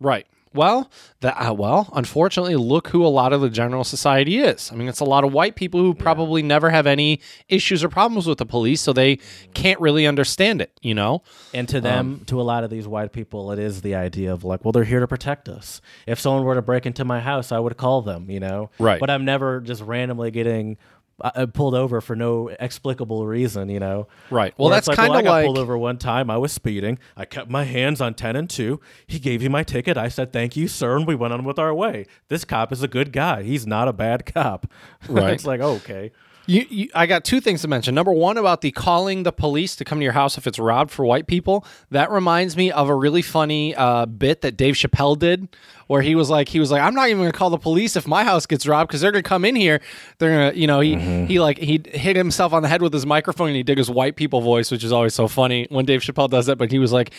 right. 0.00 0.26
Well, 0.54 0.90
that 1.20 1.34
uh, 1.36 1.52
well, 1.52 1.90
unfortunately, 1.92 2.56
look 2.56 2.88
who 2.88 3.04
a 3.04 3.08
lot 3.08 3.34
of 3.34 3.42
the 3.42 3.50
general 3.50 3.84
society 3.84 4.38
is. 4.38 4.72
I 4.72 4.74
mean, 4.74 4.88
it's 4.88 5.00
a 5.00 5.04
lot 5.04 5.22
of 5.22 5.30
white 5.34 5.54
people 5.54 5.80
who 5.80 5.92
probably 5.92 6.42
never 6.42 6.70
have 6.70 6.86
any 6.86 7.20
issues 7.50 7.84
or 7.84 7.90
problems 7.90 8.26
with 8.26 8.38
the 8.38 8.46
police, 8.46 8.80
so 8.80 8.94
they 8.94 9.16
can't 9.52 9.78
really 9.80 10.06
understand 10.06 10.62
it. 10.62 10.72
You 10.80 10.94
know? 10.94 11.22
And 11.52 11.68
to 11.68 11.78
them, 11.82 12.22
to 12.28 12.40
a 12.40 12.44
lot 12.44 12.64
of 12.64 12.70
these 12.70 12.88
white 12.88 13.12
people, 13.12 13.52
it 13.52 13.58
is 13.58 13.82
the 13.82 13.96
idea 13.96 14.32
of 14.32 14.44
like, 14.44 14.64
well, 14.64 14.72
they're 14.72 14.84
here 14.84 15.00
to 15.00 15.06
protect 15.08 15.46
us. 15.50 15.82
If 16.06 16.18
someone 16.18 16.44
were 16.44 16.54
to 16.54 16.62
break 16.62 16.86
into 16.86 17.04
my 17.04 17.20
house, 17.20 17.52
I 17.52 17.58
would 17.58 17.76
call 17.76 18.00
them, 18.00 18.30
you 18.30 18.40
know. 18.40 18.70
Right. 18.78 18.98
But 18.98 19.10
I'm 19.10 19.26
never 19.26 19.60
just 19.60 19.82
randomly 19.82 20.30
getting 20.30 20.78
uh, 21.20 21.30
uh, 21.34 21.46
pulled 21.46 21.74
over 21.74 22.00
for 22.00 22.14
no 22.14 22.48
explicable 22.60 23.26
reason, 23.26 23.68
you 23.68 23.80
know. 23.80 24.06
Right. 24.30 24.52
Well, 24.58 24.68
Where 24.68 24.76
that's 24.76 24.86
like, 24.88 24.98
well, 24.98 25.06
kinda 25.08 25.18
I 25.18 25.22
got 25.22 25.30
like- 25.30 25.44
pulled 25.46 25.58
over 25.58 25.78
one 25.78 25.96
time. 25.98 26.30
I 26.30 26.36
was 26.36 26.52
speeding. 26.52 26.98
I 27.16 27.24
kept 27.24 27.48
my 27.50 27.64
hands 27.64 28.00
on 28.00 28.14
ten 28.14 28.36
and 28.36 28.48
two. 28.50 28.80
He 29.06 29.18
gave 29.18 29.40
me 29.42 29.48
my 29.48 29.62
ticket. 29.62 29.96
I 29.96 30.08
said 30.08 30.32
thank 30.32 30.56
you, 30.56 30.68
sir, 30.68 30.96
and 30.96 31.06
we 31.06 31.14
went 31.14 31.32
on 31.32 31.44
with 31.44 31.58
our 31.58 31.74
way. 31.74 32.06
This 32.28 32.44
cop 32.44 32.72
is 32.72 32.82
a 32.82 32.88
good 32.88 33.12
guy. 33.12 33.42
He's 33.44 33.66
not 33.66 33.88
a 33.88 33.92
bad 33.92 34.26
cop. 34.26 34.66
Right. 35.08 35.32
it's 35.34 35.46
like 35.46 35.60
okay. 35.60 36.12
You, 36.46 36.64
you, 36.70 36.88
I 36.94 37.06
got 37.06 37.24
two 37.24 37.40
things 37.40 37.62
to 37.62 37.68
mention. 37.68 37.94
Number 37.94 38.12
one, 38.12 38.36
about 38.36 38.60
the 38.60 38.70
calling 38.70 39.24
the 39.24 39.32
police 39.32 39.74
to 39.76 39.84
come 39.84 39.98
to 39.98 40.04
your 40.04 40.12
house 40.12 40.38
if 40.38 40.46
it's 40.46 40.58
robbed 40.58 40.92
for 40.92 41.04
white 41.04 41.26
people. 41.26 41.64
That 41.90 42.10
reminds 42.10 42.56
me 42.56 42.70
of 42.70 42.88
a 42.88 42.94
really 42.94 43.22
funny 43.22 43.74
uh, 43.74 44.06
bit 44.06 44.42
that 44.42 44.56
Dave 44.56 44.74
Chappelle 44.74 45.18
did, 45.18 45.48
where 45.88 46.02
he 46.02 46.14
was 46.14 46.30
like, 46.30 46.48
he 46.48 46.60
was 46.60 46.70
like, 46.70 46.82
I'm 46.82 46.94
not 46.94 47.08
even 47.08 47.22
gonna 47.22 47.32
call 47.32 47.50
the 47.50 47.58
police 47.58 47.96
if 47.96 48.06
my 48.06 48.22
house 48.22 48.46
gets 48.46 48.66
robbed 48.66 48.88
because 48.88 49.00
they're 49.00 49.12
gonna 49.12 49.22
come 49.22 49.44
in 49.44 49.56
here. 49.56 49.80
They're 50.18 50.30
gonna, 50.50 50.58
you 50.58 50.68
know, 50.68 50.80
he 50.80 50.94
he 51.26 51.40
like 51.40 51.58
he 51.58 51.82
hit 51.84 52.14
himself 52.14 52.52
on 52.52 52.62
the 52.62 52.68
head 52.68 52.80
with 52.80 52.92
his 52.92 53.06
microphone 53.06 53.48
and 53.48 53.56
he 53.56 53.64
did 53.64 53.78
his 53.78 53.90
white 53.90 54.14
people 54.14 54.40
voice, 54.40 54.70
which 54.70 54.84
is 54.84 54.92
always 54.92 55.14
so 55.14 55.26
funny 55.26 55.66
when 55.70 55.84
Dave 55.84 56.00
Chappelle 56.02 56.30
does 56.30 56.46
that. 56.46 56.56
But 56.56 56.70
he 56.70 56.78
was 56.78 56.92
like, 56.92 57.12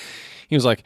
he 0.48 0.56
was 0.56 0.66
like. 0.66 0.86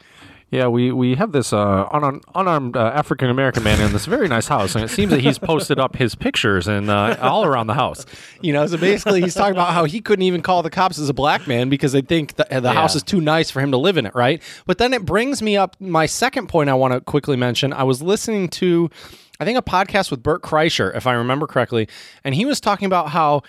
Yeah, 0.52 0.66
we, 0.66 0.92
we 0.92 1.14
have 1.14 1.32
this 1.32 1.54
uh, 1.54 1.88
unarmed, 1.94 2.24
unarmed 2.34 2.76
uh, 2.76 2.92
African 2.94 3.30
American 3.30 3.62
man 3.62 3.80
in 3.80 3.94
this 3.94 4.04
very 4.04 4.28
nice 4.28 4.48
house, 4.48 4.74
and 4.74 4.84
it 4.84 4.88
seems 4.88 5.10
that 5.10 5.20
he's 5.20 5.38
posted 5.38 5.78
up 5.78 5.96
his 5.96 6.14
pictures 6.14 6.68
and 6.68 6.90
uh, 6.90 7.16
all 7.22 7.46
around 7.46 7.68
the 7.68 7.74
house. 7.74 8.04
You 8.42 8.52
know, 8.52 8.66
so 8.66 8.76
basically 8.76 9.20
he's 9.22 9.34
talking 9.34 9.52
about 9.52 9.72
how 9.72 9.84
he 9.84 10.00
couldn't 10.00 10.24
even 10.24 10.42
call 10.42 10.64
the 10.64 10.70
cops 10.70 10.98
as 10.98 11.08
a 11.08 11.14
black 11.14 11.46
man 11.46 11.68
because 11.68 11.92
they 11.92 12.00
think 12.02 12.34
the, 12.34 12.60
the 12.60 12.72
house 12.72 12.96
is 12.96 13.04
too 13.04 13.20
nice 13.20 13.52
for 13.52 13.60
him 13.60 13.70
to 13.70 13.76
live 13.76 13.96
in 13.96 14.04
it, 14.04 14.14
right? 14.16 14.42
But 14.66 14.78
then 14.78 14.92
it 14.92 15.04
brings 15.04 15.40
me 15.42 15.56
up 15.56 15.76
my 15.80 16.06
second 16.06 16.48
point 16.48 16.68
I 16.68 16.74
want 16.74 16.92
to 16.92 17.00
quickly 17.00 17.36
mention. 17.36 17.72
I 17.72 17.84
was 17.84 18.02
listening 18.02 18.48
to, 18.48 18.90
I 19.38 19.44
think, 19.44 19.56
a 19.56 19.62
podcast 19.62 20.10
with 20.10 20.24
Bert 20.24 20.42
Kreischer, 20.42 20.94
if 20.96 21.06
I 21.06 21.12
remember 21.12 21.46
correctly, 21.46 21.88
and 22.24 22.34
he 22.34 22.44
was 22.44 22.60
talking 22.60 22.86
about 22.86 23.10
how 23.10 23.42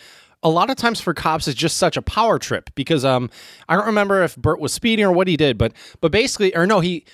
a 0.43 0.49
lot 0.49 0.69
of 0.69 0.75
times 0.75 0.99
for 0.99 1.13
cops 1.13 1.47
it's 1.47 1.57
just 1.57 1.77
such 1.77 1.97
a 1.97 2.01
power 2.01 2.37
trip 2.37 2.69
because 2.75 3.03
um 3.05 3.29
I 3.67 3.75
don't 3.75 3.85
remember 3.85 4.23
if 4.23 4.35
Bert 4.35 4.59
was 4.59 4.73
speeding 4.73 5.05
or 5.05 5.11
what 5.11 5.27
he 5.27 5.37
did, 5.37 5.57
but 5.57 5.73
but 6.01 6.11
basically 6.11 6.55
or 6.55 6.67
no, 6.67 6.79
he 6.79 7.05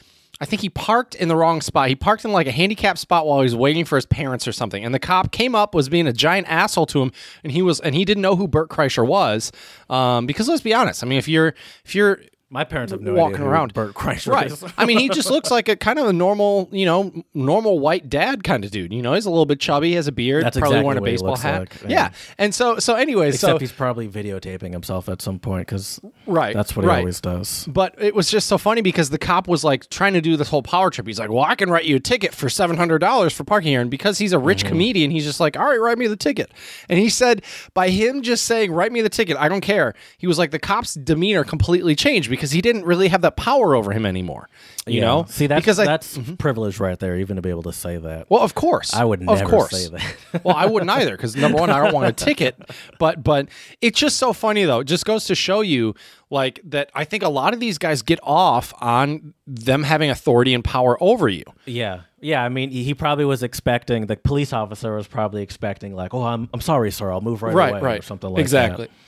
I 0.41 0.45
think 0.45 0.61
he 0.61 0.69
parked 0.69 1.15
in 1.15 1.27
the 1.27 1.35
wrong 1.35 1.59
spot. 1.59 1.89
He 1.89 1.95
parked 1.95 2.23
in 2.23 2.31
like 2.31 2.47
a 2.47 2.51
handicapped 2.51 2.99
spot 2.99 3.25
while 3.27 3.39
he 3.39 3.43
was 3.43 3.55
waiting 3.55 3.83
for 3.83 3.97
his 3.97 4.05
parents 4.05 4.47
or 4.47 4.53
something. 4.53 4.85
And 4.85 4.95
the 4.95 4.99
cop 4.99 5.33
came 5.33 5.53
up, 5.53 5.75
was 5.75 5.89
being 5.89 6.07
a 6.07 6.13
giant 6.13 6.47
asshole 6.49 6.85
to 6.87 7.01
him, 7.01 7.11
and 7.43 7.51
he 7.51 7.61
was 7.61 7.81
and 7.81 7.93
he 7.93 8.05
didn't 8.05 8.21
know 8.21 8.37
who 8.37 8.47
Bert 8.47 8.69
Kreischer 8.69 9.05
was. 9.05 9.51
Um, 9.89 10.25
because 10.25 10.47
let's 10.47 10.61
be 10.61 10.73
honest, 10.73 11.03
I 11.03 11.07
mean, 11.07 11.17
if 11.17 11.27
you're 11.27 11.53
if 11.83 11.93
you're 11.93 12.21
My 12.51 12.63
parents 12.63 12.91
have 12.91 13.01
no 13.01 13.13
Walking 13.13 13.35
idea 13.35 13.47
around. 13.47 13.73
Bert 13.73 13.93
Kreischer 13.93 14.31
Right. 14.31 14.51
is. 14.51 14.63
I 14.77 14.85
mean, 14.85 14.97
he 14.97 15.09
just 15.09 15.29
looks 15.31 15.51
like 15.51 15.69
a 15.69 15.75
kind 15.75 15.99
of 15.99 16.07
a 16.07 16.13
normal, 16.13 16.67
you 16.71 16.85
know, 16.85 17.23
normal 17.33 17.79
white 17.79 18.09
dad 18.09 18.43
kind 18.43 18.65
of 18.65 18.71
dude. 18.71 18.91
You 18.91 19.01
know, 19.01 19.13
he's 19.13 19.25
a 19.25 19.29
little 19.29 19.45
bit 19.45 19.59
chubby, 19.59 19.93
has 19.93 20.07
a 20.07 20.11
beard, 20.11 20.43
That's 20.43 20.57
probably 20.57 20.77
exactly 20.77 20.85
wearing 20.87 20.97
a 20.97 21.01
what 21.01 21.09
he 21.09 21.13
baseball 21.13 21.29
looks 21.31 21.41
hat. 21.41 21.59
like, 21.59 21.81
yeah. 21.83 21.89
yeah. 21.89 22.11
And 22.39 22.55
so, 22.55 22.79
so 22.79 22.95
anyways, 22.95 23.35
Except 23.35 23.51
so 23.51 23.59
he's 23.59 23.71
probably 23.71 24.07
videotaping 24.07 24.71
himself 24.71 25.09
at 25.09 25.21
some 25.21 25.37
point 25.37 25.67
because 25.67 25.99
right, 26.25 26.55
that's 26.55 26.75
what 26.75 26.83
he 26.83 26.89
right. 26.89 26.99
always 26.99 27.21
does. 27.21 27.67
But 27.67 27.93
it 27.99 28.15
was 28.15 28.31
just 28.31 28.47
so 28.47 28.57
funny 28.57 28.81
because 28.81 29.11
the 29.11 29.19
cop 29.19 29.47
was 29.47 29.63
like 29.63 29.87
trying 29.89 30.13
to 30.13 30.21
do 30.21 30.35
this 30.35 30.49
whole 30.49 30.63
power 30.63 30.89
trip. 30.89 31.05
He's 31.05 31.19
like, 31.19 31.29
"Well, 31.29 31.43
I 31.43 31.55
can 31.55 31.69
write 31.69 31.85
you 31.85 31.97
a 31.97 31.99
ticket 31.99 32.33
for 32.33 32.49
seven 32.49 32.77
hundred 32.77 32.99
dollars 32.99 33.33
for 33.33 33.43
parking 33.43 33.69
here," 33.69 33.81
and 33.81 33.91
because 33.91 34.17
he's 34.17 34.33
a 34.33 34.39
rich 34.39 34.59
mm-hmm. 34.59 34.69
comedian, 34.69 35.11
he's 35.11 35.25
just 35.25 35.39
like, 35.39 35.55
"All 35.55 35.65
right, 35.65 35.79
write 35.79 35.97
me 35.97 36.07
the 36.07 36.17
ticket." 36.17 36.51
And 36.87 36.97
he 36.97 37.09
said, 37.09 37.43
by 37.73 37.89
him 37.89 38.21
just 38.21 38.45
saying, 38.45 38.71
"Write 38.71 38.91
me 38.91 39.01
the 39.01 39.09
ticket," 39.09 39.37
I 39.37 39.49
don't 39.49 39.61
care. 39.61 39.93
He 40.17 40.27
was 40.27 40.37
like, 40.37 40.51
the 40.51 40.59
cop's 40.59 40.95
demeanor 40.95 41.43
completely 41.43 41.95
changed 41.95 42.29
because 42.39 42.51
he 42.51 42.61
didn't 42.61 42.85
really 42.85 43.09
have 43.09 43.21
that 43.21 43.35
power 43.35 43.75
over 43.75 43.91
him 43.91 44.05
anymore. 44.05 44.47
You 44.87 45.01
Yeah. 45.01 45.05
know, 45.05 45.25
see 45.27 45.45
that's 45.47 45.59
because 45.61 45.77
I, 45.77 45.85
that's 45.85 46.17
mm-hmm. 46.17 46.35
privilege 46.35 46.79
right 46.79 46.97
there, 46.97 47.17
even 47.17 47.35
to 47.35 47.41
be 47.41 47.49
able 47.49 47.63
to 47.63 47.73
say 47.73 47.97
that. 47.97 48.29
well, 48.29 48.41
of 48.41 48.55
course, 48.55 48.93
I 48.93 49.03
would 49.03 49.19
of 49.21 49.25
never 49.27 49.45
course. 49.49 49.71
say 49.71 49.89
that. 49.89 50.43
well, 50.45 50.55
I 50.55 50.65
wouldn't 50.65 50.89
either 50.89 51.11
because 51.17 51.35
number 51.35 51.57
one, 51.59 51.69
I 51.69 51.83
don't 51.83 51.93
want 51.93 52.07
a 52.07 52.13
ticket. 52.25 52.55
But 52.97 53.23
but 53.23 53.49
it's 53.81 53.99
just 53.99 54.15
so 54.17 54.31
funny 54.31 54.63
though. 54.63 54.79
It 54.79 54.85
just 54.85 55.05
goes 55.05 55.25
to 55.25 55.35
show 55.35 55.59
you 55.61 55.95
like 56.29 56.61
that. 56.63 56.89
I 56.95 57.03
think 57.03 57.23
a 57.23 57.29
lot 57.29 57.53
of 57.53 57.59
these 57.59 57.77
guys 57.77 58.01
get 58.01 58.19
off 58.23 58.73
on 58.79 59.33
them 59.45 59.83
having 59.83 60.09
authority 60.09 60.53
and 60.53 60.63
power 60.63 60.97
over 61.03 61.27
you. 61.27 61.43
Yeah, 61.65 62.01
yeah. 62.21 62.41
I 62.43 62.47
mean, 62.49 62.69
he 62.71 62.83
he 62.83 62.93
probably 62.93 63.25
was 63.25 63.43
expecting 63.43 64.05
the 64.05 64.15
police 64.15 64.53
officer 64.53 64.95
was 64.95 65.07
probably 65.07 65.43
expecting 65.43 65.93
like, 65.93 66.13
"Oh, 66.13 66.23
I'm 66.23 66.49
I'm 66.53 66.61
sorry, 66.61 66.89
sir. 66.91 67.11
I'll 67.11 67.21
move 67.21 67.43
right, 67.43 67.53
Right, 67.53 67.71
away," 67.71 67.81
right, 67.81 67.99
or 67.99 68.03
something 68.03 68.29
like 68.29 68.39
exactly. 68.39 68.85
that. 68.85 68.91
Exactly. 68.91 69.05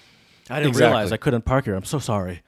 I 0.50 0.60
didn't 0.60 0.70
Exactly. 0.72 0.88
realize 0.94 1.12
I 1.14 1.18
couldn't 1.18 1.46
park 1.46 1.64
here. 1.66 1.76
I'm 1.76 1.86
so 1.86 2.00
sorry. 2.00 2.42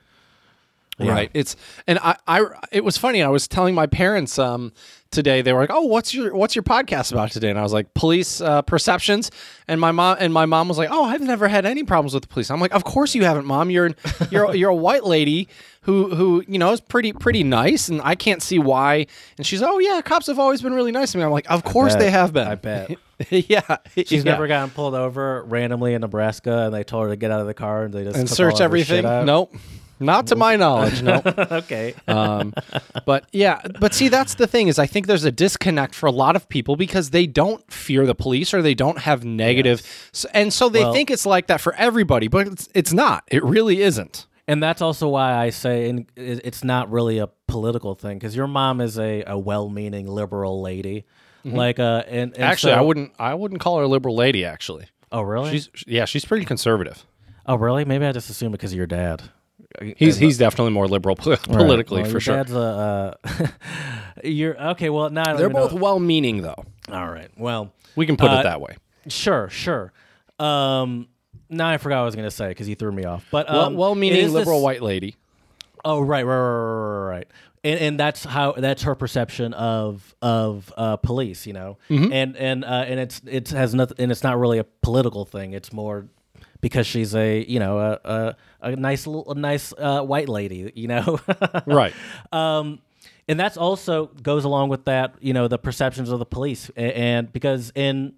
Yeah. 0.99 1.11
Right. 1.11 1.31
It's 1.33 1.55
and 1.87 1.97
I, 1.99 2.15
I 2.27 2.45
it 2.71 2.83
was 2.83 2.97
funny. 2.97 3.23
I 3.23 3.29
was 3.29 3.47
telling 3.47 3.73
my 3.73 3.87
parents 3.87 4.37
um 4.37 4.71
today 5.13 5.41
they 5.41 5.53
were 5.53 5.61
like, 5.61 5.71
"Oh, 5.71 5.83
what's 5.83 6.13
your 6.13 6.35
what's 6.35 6.55
your 6.55 6.63
podcast 6.63 7.11
about 7.11 7.31
today?" 7.31 7.49
And 7.49 7.57
I 7.57 7.63
was 7.63 7.73
like, 7.73 7.93
"Police 7.93 8.41
uh, 8.41 8.61
perceptions." 8.63 9.31
And 9.67 9.79
my 9.79 9.91
mom 9.91 10.17
and 10.19 10.33
my 10.33 10.45
mom 10.45 10.67
was 10.67 10.77
like, 10.77 10.89
"Oh, 10.91 11.05
I've 11.05 11.21
never 11.21 11.47
had 11.47 11.65
any 11.65 11.83
problems 11.83 12.13
with 12.13 12.23
the 12.23 12.27
police." 12.27 12.51
I'm 12.51 12.59
like, 12.59 12.73
"Of 12.73 12.83
course 12.83 13.15
you 13.15 13.23
haven't, 13.23 13.45
mom. 13.45 13.69
You're 13.69 13.91
you're 14.31 14.53
you're 14.53 14.69
a 14.69 14.75
white 14.75 15.03
lady 15.03 15.47
who 15.81 16.13
who 16.13 16.43
you 16.47 16.59
know 16.59 16.71
is 16.73 16.81
pretty 16.81 17.13
pretty 17.13 17.43
nice, 17.43 17.89
and 17.89 18.01
I 18.03 18.15
can't 18.15 18.41
see 18.41 18.59
why." 18.59 19.07
And 19.37 19.47
she's, 19.47 19.61
"Oh 19.63 19.79
yeah, 19.79 20.01
cops 20.01 20.27
have 20.27 20.39
always 20.39 20.61
been 20.61 20.73
really 20.73 20.91
nice 20.91 21.13
to 21.13 21.17
me." 21.17 21.23
I'm 21.23 21.31
like, 21.31 21.49
"Of 21.49 21.63
course 21.63 21.95
they 21.95 22.11
have 22.11 22.33
been." 22.33 22.47
I 22.47 22.55
bet. 22.55 22.97
yeah. 23.29 23.77
She's 23.95 24.11
yeah. 24.11 24.23
never 24.23 24.47
gotten 24.47 24.69
pulled 24.69 24.95
over 24.95 25.43
randomly 25.43 25.93
in 25.93 26.01
Nebraska, 26.01 26.65
and 26.65 26.73
they 26.73 26.83
told 26.83 27.05
her 27.05 27.09
to 27.11 27.15
get 27.15 27.31
out 27.31 27.39
of 27.39 27.47
the 27.47 27.53
car, 27.53 27.85
and 27.85 27.93
they 27.93 28.03
just 28.03 28.17
and 28.17 28.29
search 28.29 28.59
all 28.59 28.63
of 28.63 28.71
her 28.71 28.77
shit 28.77 28.89
everything. 29.05 29.25
Nope. 29.25 29.55
Not 30.05 30.27
to 30.27 30.35
my 30.35 30.55
knowledge. 30.55 31.01
No. 31.01 31.21
okay. 31.51 31.93
um, 32.07 32.53
but 33.05 33.25
yeah, 33.31 33.61
but 33.79 33.93
see, 33.93 34.07
that's 34.07 34.35
the 34.35 34.47
thing 34.47 34.67
is, 34.67 34.77
I 34.79 34.85
think 34.87 35.07
there's 35.07 35.25
a 35.25 35.31
disconnect 35.31 35.95
for 35.95 36.07
a 36.07 36.11
lot 36.11 36.35
of 36.35 36.47
people 36.49 36.75
because 36.75 37.09
they 37.11 37.25
don't 37.27 37.71
fear 37.71 38.05
the 38.05 38.15
police 38.15 38.53
or 38.53 38.61
they 38.61 38.73
don't 38.75 38.99
have 38.99 39.23
negative, 39.25 39.81
s 40.13 40.25
and 40.33 40.51
so 40.53 40.69
they 40.69 40.81
Well- 40.83 40.93
think 40.93 41.09
it's 41.11 41.25
like 41.25 41.47
that 41.47 41.61
for 41.61 41.73
everybody, 41.75 42.27
but 42.27 42.47
it's, 42.47 42.69
it's 42.73 42.93
not. 42.93 43.23
It 43.29 43.43
really 43.43 43.81
isn't. 43.81 44.27
And 44.47 44.61
that's 44.61 44.81
also 44.81 45.07
why 45.07 45.35
I 45.35 45.51
say 45.51 45.87
and 45.89 46.05
it's 46.17 46.65
not 46.65 46.91
really 46.91 47.17
a 47.17 47.27
political 47.47 47.95
thing 47.95 48.17
because 48.19 48.35
your 48.35 48.47
mom 48.47 48.81
is 48.81 48.99
a, 48.99 49.23
a 49.25 49.37
well-meaning 49.39 50.05
liberal 50.05 50.61
lady, 50.61 51.05
like 51.45 51.79
uh, 51.79 52.03
and, 52.07 52.33
and 52.33 52.43
Actually, 52.43 52.73
so- 52.73 52.79
I 52.79 52.81
wouldn't. 52.81 53.13
I 53.17 53.33
wouldn't 53.35 53.61
call 53.61 53.77
her 53.77 53.83
a 53.83 53.87
liberal 53.87 54.15
lady. 54.17 54.43
Actually, 54.43 54.87
Oh 55.13 55.21
really? 55.21 55.51
she's 55.51 55.69
yeah, 55.87 56.03
she's 56.05 56.25
pretty 56.25 56.43
conservative. 56.45 57.05
oh 57.45 57.55
really? 57.55 57.85
Maybe 57.85 58.05
I 58.05 58.11
just 58.11 58.29
assumed 58.29 58.51
because 58.51 58.73
of 58.73 58.77
your 58.77 58.85
dad. 58.87 59.23
He's 59.97 60.17
he's 60.17 60.37
definitely 60.37 60.71
more 60.73 60.87
liberal 60.87 61.15
pol- 61.17 61.37
politically 61.37 62.01
Well, 62.03 62.11
for 62.11 62.15
your 62.15 62.21
sure. 62.21 62.35
Dad's 62.37 62.53
a, 62.53 63.17
uh, 63.29 63.47
you're 64.23 64.59
okay. 64.71 64.89
Well, 64.89 65.09
now 65.09 65.21
I 65.21 65.25
don't 65.25 65.37
They're 65.37 65.45
even 65.49 65.55
know- 65.61 65.67
both 65.69 65.79
well-meaning 65.79 66.41
though. 66.41 66.63
all 66.91 67.09
right. 67.09 67.29
Well, 67.37 67.73
We 67.95 68.05
can 68.05 68.17
put 68.17 68.29
Uh, 68.31 68.39
it 68.39 68.43
that 68.43 68.61
way. 68.61 68.75
sure, 69.07 69.49
sure. 69.49 69.91
Um, 70.39 71.07
now 71.49 71.69
I 71.69 71.77
forgot 71.77 71.97
what 71.97 72.01
I 72.03 72.05
was 72.05 72.15
going 72.15 72.27
to 72.27 72.31
say 72.31 72.49
because 72.49 72.67
he 72.67 72.75
threw 72.75 72.91
me 72.91 73.03
off. 73.05 73.25
But 73.31 73.47
Well, 73.49 73.61
um, 73.65 73.73
it 73.73 73.77
well-meaning 73.77 74.31
liberal 74.33 74.59
this- 74.59 74.63
white 74.63 74.81
lady. 74.81 75.15
Oh 75.85 75.99
right, 76.01 76.23
right, 76.25 76.33
right, 76.37 76.47
right, 76.47 76.99
right, 77.05 77.09
right. 77.17 77.27
And 77.65 77.79
and 77.79 77.99
that's 77.99 78.23
how 78.25 78.53
that's 78.53 78.83
her 78.83 78.95
perception 78.95 79.53
of 79.53 80.13
of 80.21 80.73
uh, 80.77 80.97
police, 80.97 81.45
you 81.47 81.53
know. 81.53 81.77
Mm-hmm. 81.89 82.11
And 82.13 82.37
and 82.37 82.63
uh, 82.65 82.67
and 82.87 82.99
it's 82.99 83.21
it 83.25 83.49
has 83.49 83.73
nothing, 83.73 83.95
and 83.99 84.11
it's 84.11 84.23
not 84.23 84.37
really 84.37 84.59
a 84.59 84.63
political 84.81 85.23
thing. 85.25 85.53
It's 85.53 85.71
more 85.73 86.07
because 86.63 86.87
she's 86.87 87.13
a 87.13 87.43
you 87.43 87.59
know 87.59 87.77
a 87.77 87.99
a, 88.05 88.35
a 88.61 88.75
nice 88.77 89.05
little 89.05 89.29
a 89.29 89.35
nice 89.35 89.73
uh, 89.77 90.01
white 90.01 90.29
lady, 90.29 90.71
you 90.73 90.87
know. 90.87 91.19
Right. 91.67 91.93
um, 92.31 92.79
and 93.27 93.37
that's 93.39 93.57
also 93.57 94.07
goes 94.21 94.45
along 94.45 94.69
with 94.69 94.85
that, 94.85 95.15
you 95.19 95.33
know, 95.33 95.47
the 95.49 95.57
perceptions 95.57 96.09
of 96.09 96.19
the 96.19 96.25
police, 96.25 96.71
A- 96.75 96.97
and 96.97 97.31
because 97.31 97.71
in 97.75 98.13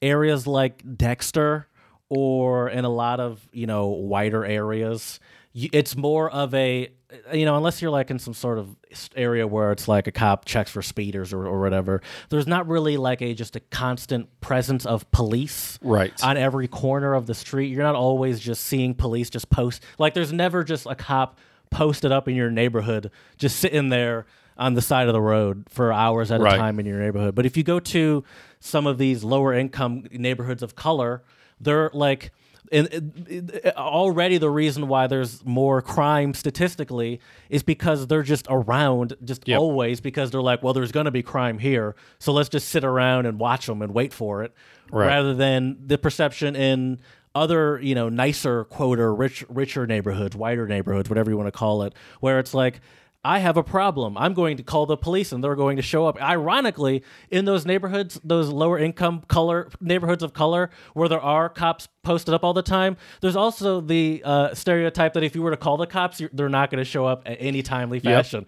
areas 0.00 0.46
like 0.46 0.82
Dexter 0.96 1.66
or 2.08 2.68
in 2.70 2.84
a 2.84 2.88
lot 2.88 3.18
of 3.20 3.46
you 3.52 3.66
know 3.66 3.88
wider 3.88 4.44
areas, 4.44 5.18
it's 5.52 5.96
more 5.96 6.30
of 6.30 6.54
a 6.54 6.90
Uh, 7.14 7.36
you 7.36 7.44
know 7.44 7.56
unless 7.56 7.80
you're 7.80 7.90
like 7.90 8.10
in 8.10 8.18
some 8.18 8.34
sort 8.34 8.58
of 8.58 8.76
area 9.16 9.46
where 9.46 9.72
it's 9.72 9.86
like 9.88 10.06
a 10.06 10.12
cop 10.12 10.44
checks 10.44 10.70
for 10.70 10.82
speeders 10.82 11.32
or, 11.32 11.46
or 11.46 11.60
whatever. 11.60 12.00
There's 12.30 12.46
not 12.46 12.66
really 12.68 12.96
like 12.96 13.22
a 13.22 13.34
just 13.34 13.56
a 13.56 13.60
constant 13.60 14.28
presence 14.40 14.84
of 14.86 15.10
police 15.10 15.78
Right. 15.82 16.12
on 16.24 16.36
every 16.36 16.68
corner 16.68 17.14
of 17.14 17.26
the 17.26 17.34
street. 17.34 17.68
You're 17.68 17.82
not 17.82 17.94
always 17.94 18.40
just 18.40 18.64
seeing 18.64 18.94
police 18.94 19.30
just 19.30 19.50
post 19.50 19.82
like 19.98 20.14
there's 20.14 20.32
never 20.32 20.64
just 20.64 20.86
a 20.86 20.94
cop 20.94 21.38
posted 21.70 22.12
up 22.12 22.28
in 22.28 22.34
your 22.36 22.50
neighborhood 22.50 23.10
just 23.36 23.58
sitting 23.58 23.88
there 23.88 24.26
on 24.56 24.74
the 24.74 24.82
side 24.82 25.08
of 25.08 25.12
the 25.12 25.20
road 25.20 25.64
for 25.68 25.92
hours 25.92 26.30
at 26.30 26.40
Right. 26.40 26.54
a 26.54 26.58
time 26.58 26.78
in 26.78 26.86
your 26.86 27.00
neighborhood. 27.00 27.34
But 27.34 27.44
if 27.46 27.56
you 27.56 27.64
go 27.64 27.80
to 27.80 28.22
some 28.60 28.86
of 28.86 28.98
these 28.98 29.24
lower 29.24 29.52
income 29.52 30.04
neighborhoods 30.12 30.62
of 30.62 30.76
color, 30.76 31.24
they're 31.60 31.90
like 31.92 32.30
and 32.72 33.60
already 33.76 34.38
the 34.38 34.50
reason 34.50 34.88
why 34.88 35.06
there's 35.06 35.44
more 35.44 35.82
crime 35.82 36.34
statistically 36.34 37.20
is 37.50 37.62
because 37.62 38.06
they're 38.06 38.22
just 38.22 38.46
around 38.48 39.14
just 39.24 39.46
Yep. 39.46 39.58
always 39.60 40.00
because 40.00 40.30
they're 40.30 40.40
like 40.42 40.62
well 40.62 40.72
there's 40.72 40.92
going 40.92 41.04
to 41.04 41.10
be 41.10 41.22
crime 41.22 41.58
here 41.58 41.94
so 42.18 42.32
let's 42.32 42.48
just 42.48 42.68
sit 42.68 42.84
around 42.84 43.26
and 43.26 43.38
watch 43.38 43.66
them 43.66 43.82
and 43.82 43.92
wait 43.92 44.12
for 44.12 44.42
it 44.42 44.52
Right. 44.90 45.06
rather 45.06 45.34
than 45.34 45.76
the 45.86 45.98
perception 45.98 46.54
in 46.56 47.00
other 47.34 47.80
you 47.82 47.94
know 47.94 48.08
nicer 48.08 48.64
quoter 48.64 49.14
rich 49.14 49.44
richer 49.48 49.86
neighborhoods 49.86 50.36
wider 50.36 50.66
neighborhoods 50.68 51.08
whatever 51.08 51.30
you 51.30 51.36
want 51.36 51.48
to 51.48 51.52
call 51.58 51.82
it 51.82 51.92
where 52.20 52.38
it's 52.38 52.54
like 52.54 52.80
I 53.24 53.38
have 53.38 53.56
a 53.56 53.62
problem. 53.62 54.18
I'm 54.18 54.34
going 54.34 54.58
to 54.58 54.62
call 54.62 54.84
the 54.84 54.98
police 54.98 55.32
and 55.32 55.42
they're 55.42 55.56
going 55.56 55.76
to 55.76 55.82
show 55.82 56.06
up. 56.06 56.20
Ironically, 56.20 57.02
in 57.30 57.46
those 57.46 57.64
neighborhoods, 57.64 58.20
those 58.22 58.50
lower 58.50 58.78
income 58.78 59.22
color 59.28 59.70
neighborhoods 59.80 60.22
of 60.22 60.34
color 60.34 60.70
where 60.92 61.08
there 61.08 61.20
are 61.20 61.48
cops 61.48 61.88
posted 62.02 62.34
up 62.34 62.44
all 62.44 62.52
the 62.52 62.62
time, 62.62 62.98
there's 63.22 63.36
also 63.36 63.80
the 63.80 64.20
uh, 64.24 64.54
stereotype 64.54 65.14
that 65.14 65.22
if 65.22 65.34
you 65.34 65.40
were 65.40 65.50
to 65.50 65.56
call 65.56 65.78
the 65.78 65.86
cops, 65.86 66.20
you're, 66.20 66.30
they're 66.34 66.50
not 66.50 66.70
going 66.70 66.82
to 66.82 66.84
show 66.84 67.06
up 67.06 67.22
at 67.24 67.38
any 67.40 67.62
timely 67.62 67.98
fashion. 67.98 68.44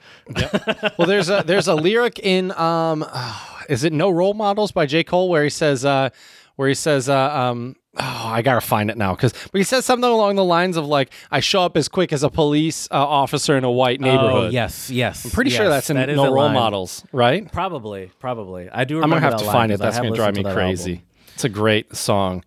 well, 0.98 1.08
there's 1.08 1.30
a 1.30 1.42
there's 1.46 1.68
a 1.68 1.74
lyric 1.74 2.18
in 2.18 2.52
um, 2.52 3.04
is 3.70 3.82
it 3.82 3.94
No 3.94 4.10
Role 4.10 4.34
Modelz 4.34 4.74
by 4.74 4.84
J 4.84 5.04
Cole 5.04 5.30
where 5.30 5.42
he 5.42 5.50
says 5.50 5.86
uh, 5.86 6.10
where 6.56 6.68
he 6.68 6.74
says 6.74 7.08
uh, 7.08 7.30
um, 7.34 7.76
oh, 7.98 8.22
I 8.26 8.42
gotta 8.42 8.60
find 8.60 8.90
it 8.90 8.96
now 8.96 9.14
because 9.14 9.32
but 9.50 9.58
he 9.58 9.64
says 9.64 9.84
something 9.84 10.08
along 10.08 10.36
the 10.36 10.44
lines 10.44 10.76
of 10.76 10.86
like, 10.86 11.10
"I 11.30 11.40
show 11.40 11.62
up 11.62 11.76
as 11.76 11.88
quick 11.88 12.12
as 12.12 12.22
a 12.22 12.30
police 12.30 12.88
uh, 12.90 12.94
officer 12.94 13.56
in 13.56 13.64
a 13.64 13.70
white 13.70 14.00
neighborhood." 14.00 14.44
Oh, 14.44 14.48
yes, 14.48 14.90
yes. 14.90 15.24
I'm 15.24 15.30
Pretty 15.30 15.50
sure 15.50 15.68
that's 15.68 15.90
in 15.90 15.96
No 15.96 16.32
Role 16.32 16.50
Modelz, 16.50 17.04
right? 17.12 17.50
Probably, 17.50 18.10
probably. 18.18 18.68
I 18.70 18.84
do. 18.84 19.02
I'm 19.02 19.08
gonna 19.08 19.20
have 19.20 19.32
that 19.32 19.40
to 19.40 19.44
find 19.46 19.72
it. 19.72 19.78
That's 19.78 19.98
gonna 19.98 20.14
drive 20.14 20.36
me 20.36 20.44
crazy. 20.44 20.92
album. 20.92 21.06
It's 21.34 21.44
a 21.44 21.48
great 21.50 21.94
song. 21.94 22.44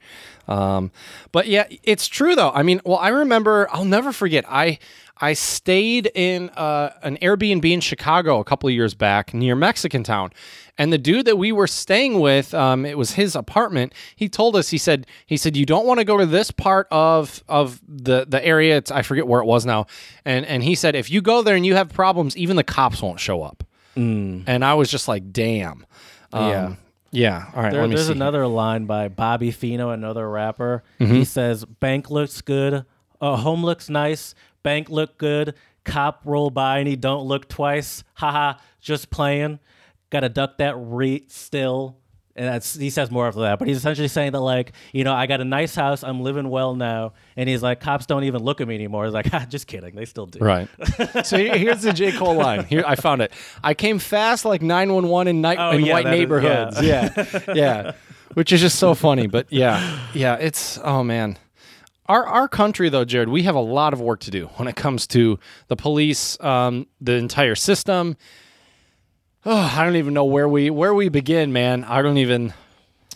Um, 0.47 0.91
but 1.31 1.47
yeah, 1.47 1.67
it's 1.83 2.07
true 2.07 2.35
though. 2.35 2.51
I 2.51 2.63
mean, 2.63 2.81
well, 2.83 2.97
I 2.97 3.09
remember. 3.09 3.67
I'll 3.71 3.85
never 3.85 4.11
forget. 4.11 4.45
I 4.49 4.79
I 5.21 5.33
stayed 5.33 6.09
in 6.15 6.49
uh, 6.51 6.91
an 7.03 7.17
Airbnb 7.17 7.69
in 7.69 7.81
Chicago 7.81 8.39
a 8.39 8.43
couple 8.43 8.69
of 8.69 8.73
years 8.73 8.93
back 8.93 9.33
near 9.33 9.55
Mexican 9.55 10.03
Town, 10.03 10.31
and 10.79 10.91
the 10.91 10.97
dude 10.97 11.25
that 11.25 11.37
we 11.37 11.51
were 11.51 11.67
staying 11.67 12.19
with, 12.19 12.53
um, 12.55 12.85
it 12.85 12.97
was 12.97 13.11
his 13.11 13.35
apartment. 13.35 13.93
He 14.15 14.27
told 14.27 14.55
us. 14.55 14.69
He 14.69 14.79
said 14.79 15.05
he 15.27 15.37
said 15.37 15.55
you 15.55 15.65
don't 15.67 15.85
want 15.85 15.99
to 15.99 16.03
go 16.05 16.17
to 16.17 16.25
this 16.25 16.49
part 16.49 16.87
of 16.89 17.43
of 17.47 17.79
the 17.87 18.25
the 18.27 18.43
area. 18.43 18.77
It's, 18.77 18.89
I 18.89 19.03
forget 19.03 19.27
where 19.27 19.41
it 19.41 19.45
was 19.45 19.65
now, 19.65 19.85
and 20.25 20.45
and 20.47 20.63
he 20.63 20.73
said 20.73 20.95
if 20.95 21.11
you 21.11 21.21
go 21.21 21.43
there 21.43 21.55
and 21.55 21.65
you 21.65 21.75
have 21.75 21.89
problems, 21.89 22.35
even 22.35 22.55
the 22.55 22.63
cops 22.63 23.01
won't 23.03 23.19
show 23.19 23.43
up. 23.43 23.63
And 23.95 24.63
I 24.63 24.75
was 24.75 24.89
just 24.89 25.09
like, 25.09 25.33
damn. 25.33 25.85
Um, 26.31 26.49
Yeah. 26.49 26.75
Yeah. 27.11 27.45
All 27.53 27.63
right. 27.63 27.71
There- 27.73 27.81
let 27.81 27.89
me 27.89 27.95
there's 27.97 28.07
see. 28.07 28.13
another 28.13 28.47
line 28.47 28.85
by 28.85 29.09
Bobby 29.09 29.51
Fino, 29.51 29.89
another 29.89 30.29
rapper. 30.29 30.83
Mm-hmm. 31.01 31.13
He 31.15 31.25
says, 31.25 31.65
"Bank 31.65 32.09
looks 32.09 32.39
good, 32.39 32.85
uh, 33.19 33.35
home 33.35 33.65
looks 33.65 33.89
nice, 33.89 34.35
bank 34.63 34.89
look 34.89 35.17
good, 35.17 35.53
cop 35.83 36.21
roll 36.23 36.49
by 36.49 36.79
and 36.79 36.87
he 36.87 36.95
don't 36.95 37.25
look 37.27 37.49
twice. 37.49 38.03
Haha, 38.13 38.53
just 38.79 39.09
playing. 39.09 39.59
Got 40.09 40.21
to 40.21 40.29
duck 40.29 40.57
that 40.57 40.75
re 40.77 41.25
still." 41.27 41.97
And 42.35 42.47
that's, 42.47 42.73
he 42.73 42.89
says 42.89 43.11
more 43.11 43.27
after 43.27 43.41
that, 43.41 43.59
but 43.59 43.67
he's 43.67 43.75
essentially 43.75 44.07
saying 44.07 44.31
that 44.31 44.39
like, 44.39 44.71
you 44.93 45.03
know, 45.03 45.13
I 45.13 45.25
got 45.27 45.41
a 45.41 45.43
nice 45.45 45.75
house, 45.75 46.05
I'm 46.05 46.21
living 46.21 46.47
well 46.49 46.73
now, 46.73 47.11
and 47.35 47.49
he's 47.49 47.61
like, 47.61 47.81
cops 47.81 48.05
don't 48.05 48.23
even 48.23 48.41
look 48.43 48.61
at 48.61 48.67
me 48.67 48.75
anymore. 48.75 49.03
He's 49.03 49.13
like, 49.13 49.25
ah, 49.33 49.45
just 49.49 49.67
kidding, 49.67 49.93
they 49.93 50.05
still 50.05 50.25
do. 50.25 50.39
Right. 50.39 50.69
so 51.25 51.37
here's 51.37 51.81
the 51.81 51.91
J. 51.91 52.13
Cole 52.13 52.35
line. 52.35 52.63
Here 52.63 52.83
I 52.87 52.95
found 52.95 53.21
it. 53.21 53.33
I 53.61 53.73
came 53.73 53.99
fast 53.99 54.45
like 54.45 54.61
911 54.61 55.27
in 55.35 55.41
night 55.41 55.57
Oh, 55.59 55.71
in 55.71 55.83
yeah, 55.83 55.93
white 55.93 56.05
that 56.05 56.13
is- 56.13 56.19
neighborhoods. 56.19 56.81
yeah. 56.81 57.39
yeah. 57.53 57.91
Which 58.35 58.53
is 58.53 58.61
just 58.61 58.79
so 58.79 58.93
funny. 58.93 59.27
But 59.27 59.47
yeah. 59.51 59.99
Yeah. 60.13 60.35
It's 60.35 60.79
oh 60.81 61.03
man. 61.03 61.37
Our 62.05 62.25
our 62.25 62.47
country 62.47 62.87
though, 62.87 63.03
Jared, 63.03 63.27
we 63.27 63.43
have 63.43 63.55
a 63.55 63.59
lot 63.59 63.91
of 63.91 63.99
work 63.99 64.21
to 64.21 64.31
do 64.31 64.45
when 64.55 64.69
it 64.69 64.77
comes 64.77 65.07
to 65.07 65.39
the 65.67 65.75
police, 65.75 66.39
um, 66.41 66.87
the 67.01 67.15
entire 67.15 67.55
system. 67.55 68.15
Oh, 69.45 69.55
I 69.75 69.83
don't 69.85 69.95
even 69.95 70.13
know 70.13 70.25
where 70.25 70.47
we 70.49 70.69
where 70.69 70.93
we 70.93 71.09
begin, 71.09 71.53
man. 71.53 71.83
I 71.85 72.01
don't 72.01 72.17
even 72.17 72.53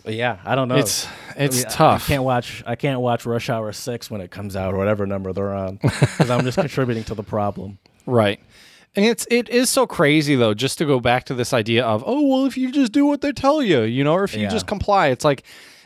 yeah, 0.06 0.40
I 0.46 0.56
don't 0.56 0.68
know. 0.68 0.76
it's 0.78 1.08
it's 1.36 1.58
I 1.58 1.60
mean, 1.60 1.70
tough. 1.72 2.04
I 2.06 2.08
can't 2.08 2.24
watch. 2.24 2.64
I 2.66 2.76
can't 2.76 3.02
watch 3.02 3.26
Rush 3.26 3.50
Hour 3.50 3.72
Six 3.74 4.10
when 4.10 4.22
it 4.22 4.32
comes 4.32 4.56
out 4.56 4.74
or 4.74 4.78
whatever 4.78 5.06
number 5.06 5.34
they're 5.34 5.54
on 5.54 5.78
because 5.82 6.30
I'm 6.30 6.44
just 6.44 6.58
contributing 6.60 7.04
to 7.06 7.16
the 7.16 7.24
problem. 7.24 7.78
Right. 8.06 8.40
And 8.96 9.06
it's 9.06 9.26
it 9.32 9.50
is 9.50 9.70
so 9.70 9.88
crazy 9.88 10.36
though, 10.36 10.54
just 10.54 10.78
to 10.78 10.86
go 10.86 11.00
back 11.00 11.26
to 11.26 11.34
this 11.34 11.52
idea 11.54 11.84
of, 11.86 12.04
oh 12.06 12.22
well, 12.28 12.46
if 12.46 12.58
you 12.58 12.72
just 12.72 12.92
do 12.92 13.06
what 13.06 13.22
they 13.22 13.32
tell 13.32 13.62
you, 13.64 13.82
you 13.82 14.04
know, 14.04 14.14
or 14.14 14.24
if 14.24 14.36
you 14.36 14.44
Yeah. 14.44 14.50
just 14.50 14.68
comply. 14.68 15.08
It's 15.08 15.26
like 15.26 15.44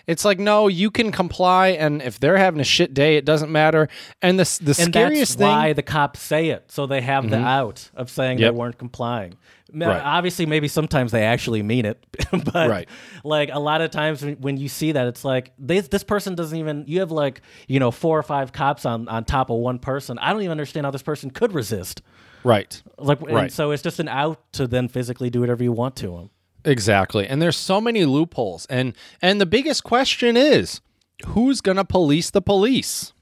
it's 0.07 0.23
like 0.25 0.39
no, 0.39 0.67
you 0.67 0.89
can 0.89 1.11
comply 1.11 1.67
and 1.69 2.01
if 2.01 2.19
they're 2.19 2.37
having 2.37 2.59
a 2.61 2.63
shit 2.65 2.93
day, 2.93 3.17
it 3.17 3.25
doesn't 3.25 3.51
matter. 3.51 3.87
And 4.21 4.39
the 4.39 4.43
the 4.61 4.75
And 4.81 4.93
scariest 4.93 5.37
thing 5.37 5.47
Mm-hmm. 5.47 5.57
why 5.59 5.73
the 5.73 5.83
cops 5.83 6.21
say 6.21 6.49
it, 6.49 6.71
so 6.71 6.87
they 6.87 7.01
have 7.01 7.29
the 7.29 7.37
out 7.39 7.89
of 7.95 8.09
saying 8.09 8.39
Yep. 8.39 8.53
they 8.53 8.57
weren't 8.57 8.77
complying. 8.77 9.35
Right. 9.73 10.01
Obviously, 10.01 10.45
maybe 10.45 10.69
sometimes 10.69 11.11
they 11.11 11.23
actually 11.25 11.61
mean 11.61 11.85
it, 11.85 12.01
but 12.31 12.69
Right. 12.69 12.87
like 13.25 13.49
a 13.51 13.59
lot 13.59 13.81
of 13.81 13.91
times 13.91 14.23
when, 14.39 14.55
you 14.55 14.69
see 14.69 14.93
that, 14.93 15.07
it's 15.07 15.25
like 15.25 15.51
this 15.59 15.89
this 15.89 16.03
person 16.05 16.35
doesn't 16.35 16.57
even. 16.57 16.85
You 16.87 17.01
have 17.01 17.11
like 17.11 17.41
you 17.67 17.79
know 17.81 17.91
four 17.91 18.17
or 18.17 18.23
five 18.23 18.53
cops 18.53 18.85
on 18.85 19.09
on 19.09 19.25
top 19.25 19.49
of 19.49 19.57
one 19.57 19.77
person. 19.77 20.17
I 20.19 20.31
don't 20.31 20.41
even 20.41 20.51
understand 20.51 20.85
how 20.85 20.91
this 20.91 21.03
person 21.03 21.29
could 21.31 21.51
resist. 21.53 22.01
Right. 22.45 22.81
Like, 22.97 23.19
and 23.19 23.31
Right. 23.31 23.51
so 23.51 23.71
it's 23.71 23.83
just 23.83 23.99
an 23.99 24.07
out 24.07 24.39
to 24.53 24.67
then 24.67 24.87
physically 24.87 25.29
do 25.29 25.41
whatever 25.41 25.63
you 25.63 25.73
want 25.73 25.97
to 25.97 26.07
them. 26.11 26.29
Exactly. 26.67 27.25
And 27.27 27.41
there's 27.41 27.57
so 27.57 27.79
many 27.81 28.05
loopholes. 28.05 28.65
And 28.69 28.93
and 29.21 29.39
the 29.41 29.45
biggest 29.45 29.83
question 29.83 30.37
is 30.37 30.81
who's 31.27 31.61
gonna 31.61 31.85
police 31.85 32.29
the 32.29 32.41
police? 32.41 33.13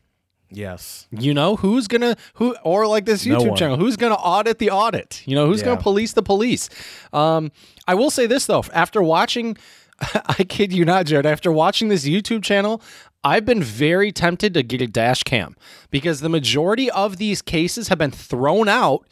Yes. 0.49 1.07
You 1.11 1.33
know, 1.33 1.55
who's 1.55 1.87
gonna 1.87 2.15
who 2.35 2.55
or 2.63 2.87
like 2.87 3.05
this 3.05 3.25
YouTube 3.25 3.49
one. 3.49 3.57
channel, 3.57 3.77
who's 3.77 3.97
gonna 3.97 4.15
audit 4.15 4.57
the 4.59 4.71
audit? 4.71 5.21
You 5.25 5.35
know, 5.35 5.47
who's 5.47 5.59
Yeah. 5.61 5.67
gonna 5.67 5.81
police 5.81 6.13
the 6.13 6.23
police? 6.23 6.69
Um, 7.13 7.51
I 7.87 7.93
will 7.95 8.09
say 8.11 8.25
this 8.25 8.45
though, 8.45 8.63
after 8.73 9.01
watching 9.01 9.57
I 10.25 10.43
kid 10.43 10.73
you 10.73 10.83
not, 10.85 11.05
Jared, 11.05 11.25
after 11.25 11.51
watching 11.51 11.87
this 11.87 12.05
YouTube 12.05 12.43
channel, 12.43 12.81
I've 13.23 13.45
been 13.45 13.63
very 13.63 14.11
tempted 14.11 14.53
to 14.53 14.61
get 14.63 14.81
a 14.81 14.87
dash 14.87 15.23
cam 15.23 15.55
because 15.89 16.19
the 16.19 16.29
majority 16.29 16.91
of 16.91 17.17
these 17.17 17.41
cases 17.41 17.87
have 17.87 17.97
been 17.97 18.11
thrown 18.11 18.67
out 18.69 19.05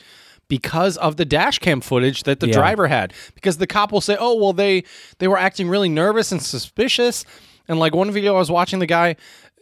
because 0.57 0.97
of 0.97 1.17
the 1.17 1.25
dash 1.25 1.57
cam 1.57 1.81
footage 1.81 2.21
that 2.23 2.39
the 2.39 2.45
Yeah. 2.47 2.53
driver 2.53 2.85
had. 2.87 3.11
Because 3.33 3.57
the 3.57 3.65
cop 3.65 3.91
will 3.91 4.01
say 4.01 4.15
oh 4.19 4.35
well 4.35 4.53
they 4.53 4.83
they 5.17 5.27
were 5.27 5.37
acting 5.47 5.67
really 5.67 5.89
nervous 5.89 6.31
and 6.31 6.39
suspicious. 6.43 7.25
And 7.67 7.79
like 7.79 7.95
one 7.95 8.11
video 8.11 8.35
i 8.35 8.37
was 8.37 8.51
watching 8.51 8.77
the 8.77 8.85
guy 8.85 9.15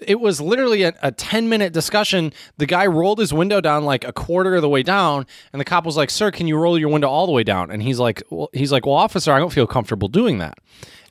it 0.05 0.19
was 0.19 0.41
literally 0.41 0.81
a, 0.81 0.93
a 1.03 1.11
10 1.11 1.47
minute 1.47 1.71
discussion. 1.73 2.33
The 2.57 2.65
guy 2.65 2.87
rolled 2.87 3.19
his 3.19 3.31
window 3.31 3.61
down 3.61 3.85
like 3.85 4.03
a 4.03 4.11
quarter 4.11 4.55
of 4.55 4.63
the 4.63 4.67
way 4.75 4.81
down 4.83 5.27
and 5.53 5.59
the 5.61 5.63
cop 5.65 5.85
was 5.85 5.95
like 5.95 6.09
sir 6.09 6.29
can 6.29 6.45
you 6.47 6.57
roll 6.57 6.77
your 6.77 6.89
window 6.89 7.07
all 7.07 7.25
the 7.25 7.31
way 7.31 7.43
down? 7.43 7.71
And 7.71 7.81
he's 7.81 7.99
like 7.99 8.21
well, 8.29 8.49
he's 8.51 8.71
like 8.73 8.85
well 8.85 8.95
officer 8.95 9.31
i 9.31 9.39
don't 9.39 9.53
feel 9.53 9.67
comfortable 9.67 10.09
doing 10.09 10.39
that. 10.39 10.55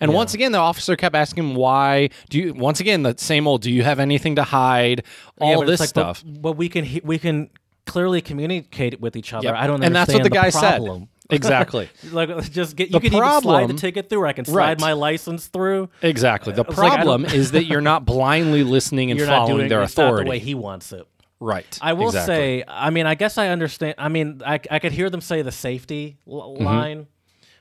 And 0.02 0.12
once 0.14 0.34
again 0.34 0.52
the 0.52 0.58
officer 0.58 0.94
kept 0.96 1.14
asking 1.14 1.44
him 1.44 1.54
why 1.54 2.10
do 2.28 2.38
you 2.38 2.52
once 2.54 2.80
again 2.80 3.02
the 3.02 3.14
same 3.16 3.46
old 3.46 3.62
do 3.62 3.70
you 3.70 3.82
have 3.84 3.98
anything 4.00 4.36
to 4.36 4.42
hide? 4.44 5.04
All 5.40 5.60
Yeah, 5.60 5.64
this 5.66 5.80
like, 5.80 5.88
stuff. 5.88 6.22
But, 6.26 6.52
we 6.60 6.68
can 6.68 6.84
we 7.04 7.18
can 7.18 7.48
clearly 7.90 8.20
communicate 8.20 9.00
with 9.00 9.16
each 9.16 9.32
other. 9.32 9.46
Yep. 9.48 9.54
I 9.56 9.66
don't 9.66 9.82
and 9.82 9.94
that's 9.94 10.12
what 10.12 10.22
understand 10.22 10.24
the 10.24 10.30
guy 10.30 10.50
problem. 10.50 11.00
said 11.00 11.08
exactly 11.36 11.88
like 12.12 12.50
just 12.50 12.74
get 12.76 12.88
you 12.88 12.94
The 12.94 13.00
can 13.00 13.06
even 13.14 13.18
slide 13.18 13.40
problem- 13.42 13.68
the 13.68 13.74
ticket 13.74 14.08
through. 14.10 14.26
I 14.26 14.32
can 14.32 14.44
slide 14.44 14.56
Right. 14.56 14.80
my 14.80 14.92
license 14.94 15.46
through. 15.48 15.88
Exactly. 16.02 16.52
The 16.52 16.62
It's 16.64 16.76
like, 16.78 16.92
problem 16.94 17.24
is 17.24 17.52
that 17.52 17.64
you're 17.66 17.80
not 17.80 18.04
blindly 18.04 18.64
listening 18.64 19.10
and 19.10 19.18
You're 19.18 19.28
following 19.28 19.56
doing 19.58 19.68
their 19.68 19.82
authority. 19.82 20.24
the 20.24 20.30
way 20.30 20.38
he 20.38 20.54
wants 20.54 20.92
it. 20.92 21.06
right. 21.40 21.78
I 21.80 21.92
will 21.94 22.08
Exactly. 22.08 22.34
say, 22.34 22.64
I 22.68 22.90
mean, 22.90 23.06
I 23.06 23.14
guess 23.14 23.38
I 23.38 23.48
understand. 23.48 23.94
I 23.98 24.08
mean, 24.08 24.42
I, 24.44 24.60
I 24.70 24.78
could 24.78 24.92
hear 24.92 25.08
them 25.08 25.20
say 25.20 25.42
the 25.42 25.52
safety 25.52 26.18
l- 26.28 26.54
Mm-hmm. 26.54 26.64
line, 26.64 27.06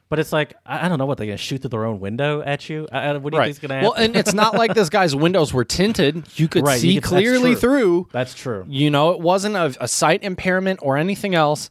but 0.10 0.20
it's 0.20 0.32
like 0.34 0.56
I, 0.66 0.86
I 0.86 0.90
don't 0.90 0.98
know 0.98 1.06
what 1.06 1.18
they're 1.18 1.28
gonna 1.28 1.38
shoot 1.38 1.60
through 1.62 1.70
their 1.70 1.86
own 1.86 2.00
window 2.00 2.42
at 2.42 2.68
you. 2.70 2.88
I, 2.92 3.00
I- 3.10 3.18
what 3.18 3.32
do 3.32 3.38
you 3.38 3.40
Right. 3.40 3.46
think's 3.46 3.60
gonna 3.60 3.76
happen? 3.76 3.90
Well, 3.96 4.04
and 4.04 4.16
it's 4.16 4.34
not 4.34 4.56
like 4.56 4.74
this 4.74 4.90
guy's 4.90 5.16
windows 5.16 5.54
were 5.54 5.66
tinted. 5.66 6.26
You 6.38 6.48
could 6.48 6.66
Right, 6.66 6.76
you 6.76 6.80
see 6.80 6.96
could- 6.96 7.04
clearly 7.04 7.52
true. 7.52 7.60
through. 7.60 8.08
that's 8.12 8.34
true. 8.34 8.66
You 8.68 8.90
know, 8.90 9.12
it 9.12 9.20
wasn't 9.20 9.56
a, 9.56 9.76
a 9.80 9.88
sight 9.88 10.24
impairment 10.24 10.80
or 10.82 10.98
anything 10.98 11.36
else. 11.36 11.70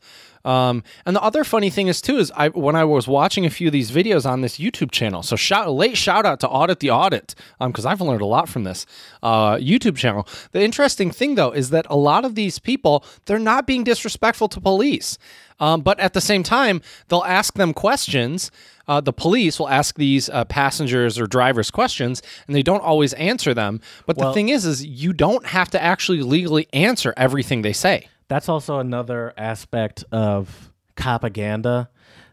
Um, 0.49 0.83
and 1.05 1.15
the 1.15 1.23
other 1.23 1.45
funny 1.45 1.69
thing 1.69 1.89
is 1.89 2.01
too 2.01 2.17
is 2.17 2.33
I 2.35 2.49
when 2.49 2.75
I 2.75 2.85
was 2.85 3.07
watching 3.07 3.45
a 3.45 3.51
few 3.51 3.69
of 3.69 3.73
these 3.73 3.91
videos 3.91 4.25
on 4.25 4.41
this 4.41 4.57
YouTube 4.57 4.91
channel. 4.91 5.23
So 5.23 5.37
shout 5.37 5.71
late 5.71 5.99
shout 5.99 6.25
out 6.25 6.41
to 6.41 6.49
Audit 6.49 6.81
the 6.81 6.91
Audit 6.91 7.35
because 7.61 7.85
I've 7.85 8.01
learned 8.01 8.23
a 8.23 8.27
lot 8.27 8.49
from 8.49 8.65
this 8.65 8.87
uh, 9.23 9.57
YouTube 9.57 9.97
channel. 9.97 10.27
The 10.53 10.63
interesting 10.63 11.11
thing 11.11 11.35
though 11.35 11.51
is 11.51 11.69
that 11.69 11.85
a 11.91 11.97
lot 11.97 12.25
of 12.25 12.35
these 12.35 12.59
people 12.59 13.05
they're 13.27 13.39
not 13.39 13.67
being 13.67 13.85
disrespectful 13.85 14.49
to 14.49 14.59
police, 14.59 15.19
um, 15.61 15.83
but 15.83 16.01
at 16.01 16.15
the 16.15 16.21
same 16.23 16.43
time 16.43 16.81
they'll 17.09 17.25
ask 17.25 17.53
them 17.55 17.75
questions. 17.75 18.51
Uh, 18.87 19.03
the 19.03 19.13
police 19.13 19.59
will 19.59 19.69
ask 19.69 19.97
these 19.97 20.31
uh, 20.31 20.47
passengers 20.47 21.19
or 21.19 21.27
drivers 21.27 21.71
questions, 21.71 22.23
and 22.47 22.57
they 22.57 22.63
don't 22.63 22.83
always 22.83 23.13
answer 23.15 23.53
them. 23.53 23.83
But 24.07 24.17
the 24.17 24.33
thing 24.33 24.49
is, 24.49 24.65
is 24.65 24.83
you 24.83 25.13
don't 25.13 25.45
have 25.45 25.69
to 25.73 25.83
actually 25.83 26.23
legally 26.23 26.69
answer 26.73 27.13
everything 27.19 27.61
they 27.61 27.75
say. 27.75 28.09
That's 28.29 28.49
also 28.49 28.79
another 28.79 29.33
aspect 29.37 30.05
of 30.13 30.71
propaganda. 30.97 31.89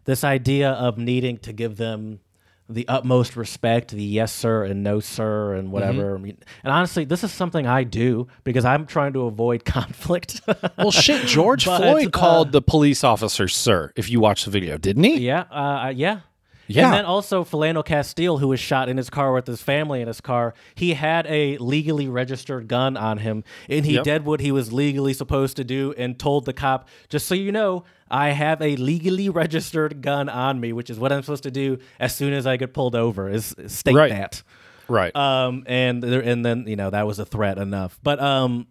This 0.06 0.24
idea 0.24 0.72
of 0.72 0.98
needing 0.98 1.38
to 1.40 1.54
give 1.54 1.78
them 1.78 2.20
the 2.68 2.88
utmost 2.88 3.36
respect, 3.36 3.92
the 3.92 4.04
yes 4.04 4.34
sir 4.34 4.64
and 4.64 4.84
no 4.84 5.00
sir 5.00 5.54
and 5.54 5.72
whatever. 5.72 6.04
Mm-hmm. 6.04 6.16
I 6.16 6.18
mean, 6.18 6.38
and 6.64 6.74
honestly, 6.74 7.06
this 7.06 7.24
is 7.24 7.32
something 7.32 7.68
I 7.68 7.84
do 7.84 8.28
because 8.44 8.66
I'm 8.66 8.86
trying 8.86 9.14
to 9.14 9.22
avoid 9.26 9.66
conflict. 9.66 10.42
Well, 10.78 10.92
shit, 10.92 11.28
George 11.28 11.66
But, 11.66 11.82
Floyd 11.82 12.08
uh, 12.08 12.10
called 12.10 12.52
the 12.52 12.62
police 12.62 13.04
officer 13.04 13.48
sir, 13.48 13.92
if 13.96 14.10
you 14.10 14.20
watch 14.20 14.46
the 14.46 14.52
video, 14.52 14.78
didn't 14.78 15.04
he? 15.04 15.18
yeah, 15.18 15.42
uh, 15.42 15.94
yeah. 15.96 16.22
Yeah. 16.68 16.86
And 16.86 16.94
then 16.94 17.06
also 17.06 17.44
Philando 17.44 17.86
Castile, 17.86 18.38
who 18.40 18.48
was 18.48 18.60
shot 18.60 18.90
in 18.90 18.98
his 18.98 19.10
car 19.10 19.34
with 19.34 19.46
his 19.46 19.62
family 19.62 20.02
in 20.02 20.08
his 20.08 20.20
car, 20.22 20.54
he 20.74 20.94
had 20.96 21.28
a 21.28 21.58
legally 21.58 22.08
registered 22.08 22.68
gun 22.68 22.98
on 22.98 23.20
him, 23.20 23.44
and 23.70 23.86
he 23.86 23.94
Yep. 23.96 24.04
did 24.04 24.26
what 24.26 24.40
he 24.42 24.52
was 24.52 24.74
legally 24.74 25.14
supposed 25.14 25.58
to 25.58 25.64
do, 25.64 25.94
and 25.98 26.18
told 26.18 26.46
the 26.46 26.54
cop, 26.54 26.88
"Just 27.10 27.28
so 27.28 27.36
you 27.36 27.52
know, 27.52 27.84
I 28.10 28.30
have 28.30 28.62
a 28.62 28.76
legally 28.78 29.30
registered 29.30 30.02
gun 30.02 30.28
on 30.30 30.60
me, 30.60 30.74
which 30.74 30.90
is 30.90 30.98
what 30.98 31.12
I'm 31.12 31.22
supposed 31.22 31.44
to 31.44 31.52
do 31.52 31.78
as 32.00 32.16
soon 32.16 32.34
as 32.34 32.48
I 32.48 32.58
get 32.58 32.74
pulled 32.74 32.96
over. 32.96 33.30
Is 33.30 33.56
state 33.68 33.94
Right. 33.96 34.10
that." 34.12 34.42
Right. 34.88 35.16
Um, 35.16 35.64
and 35.68 36.04
and 36.04 36.46
then 36.46 36.66
you 36.68 36.76
know 36.76 36.90
that 36.90 37.06
was 37.08 37.20
a 37.20 37.26
threat 37.26 37.58
enough. 37.58 38.00
But 38.04 38.20
um, 38.20 38.68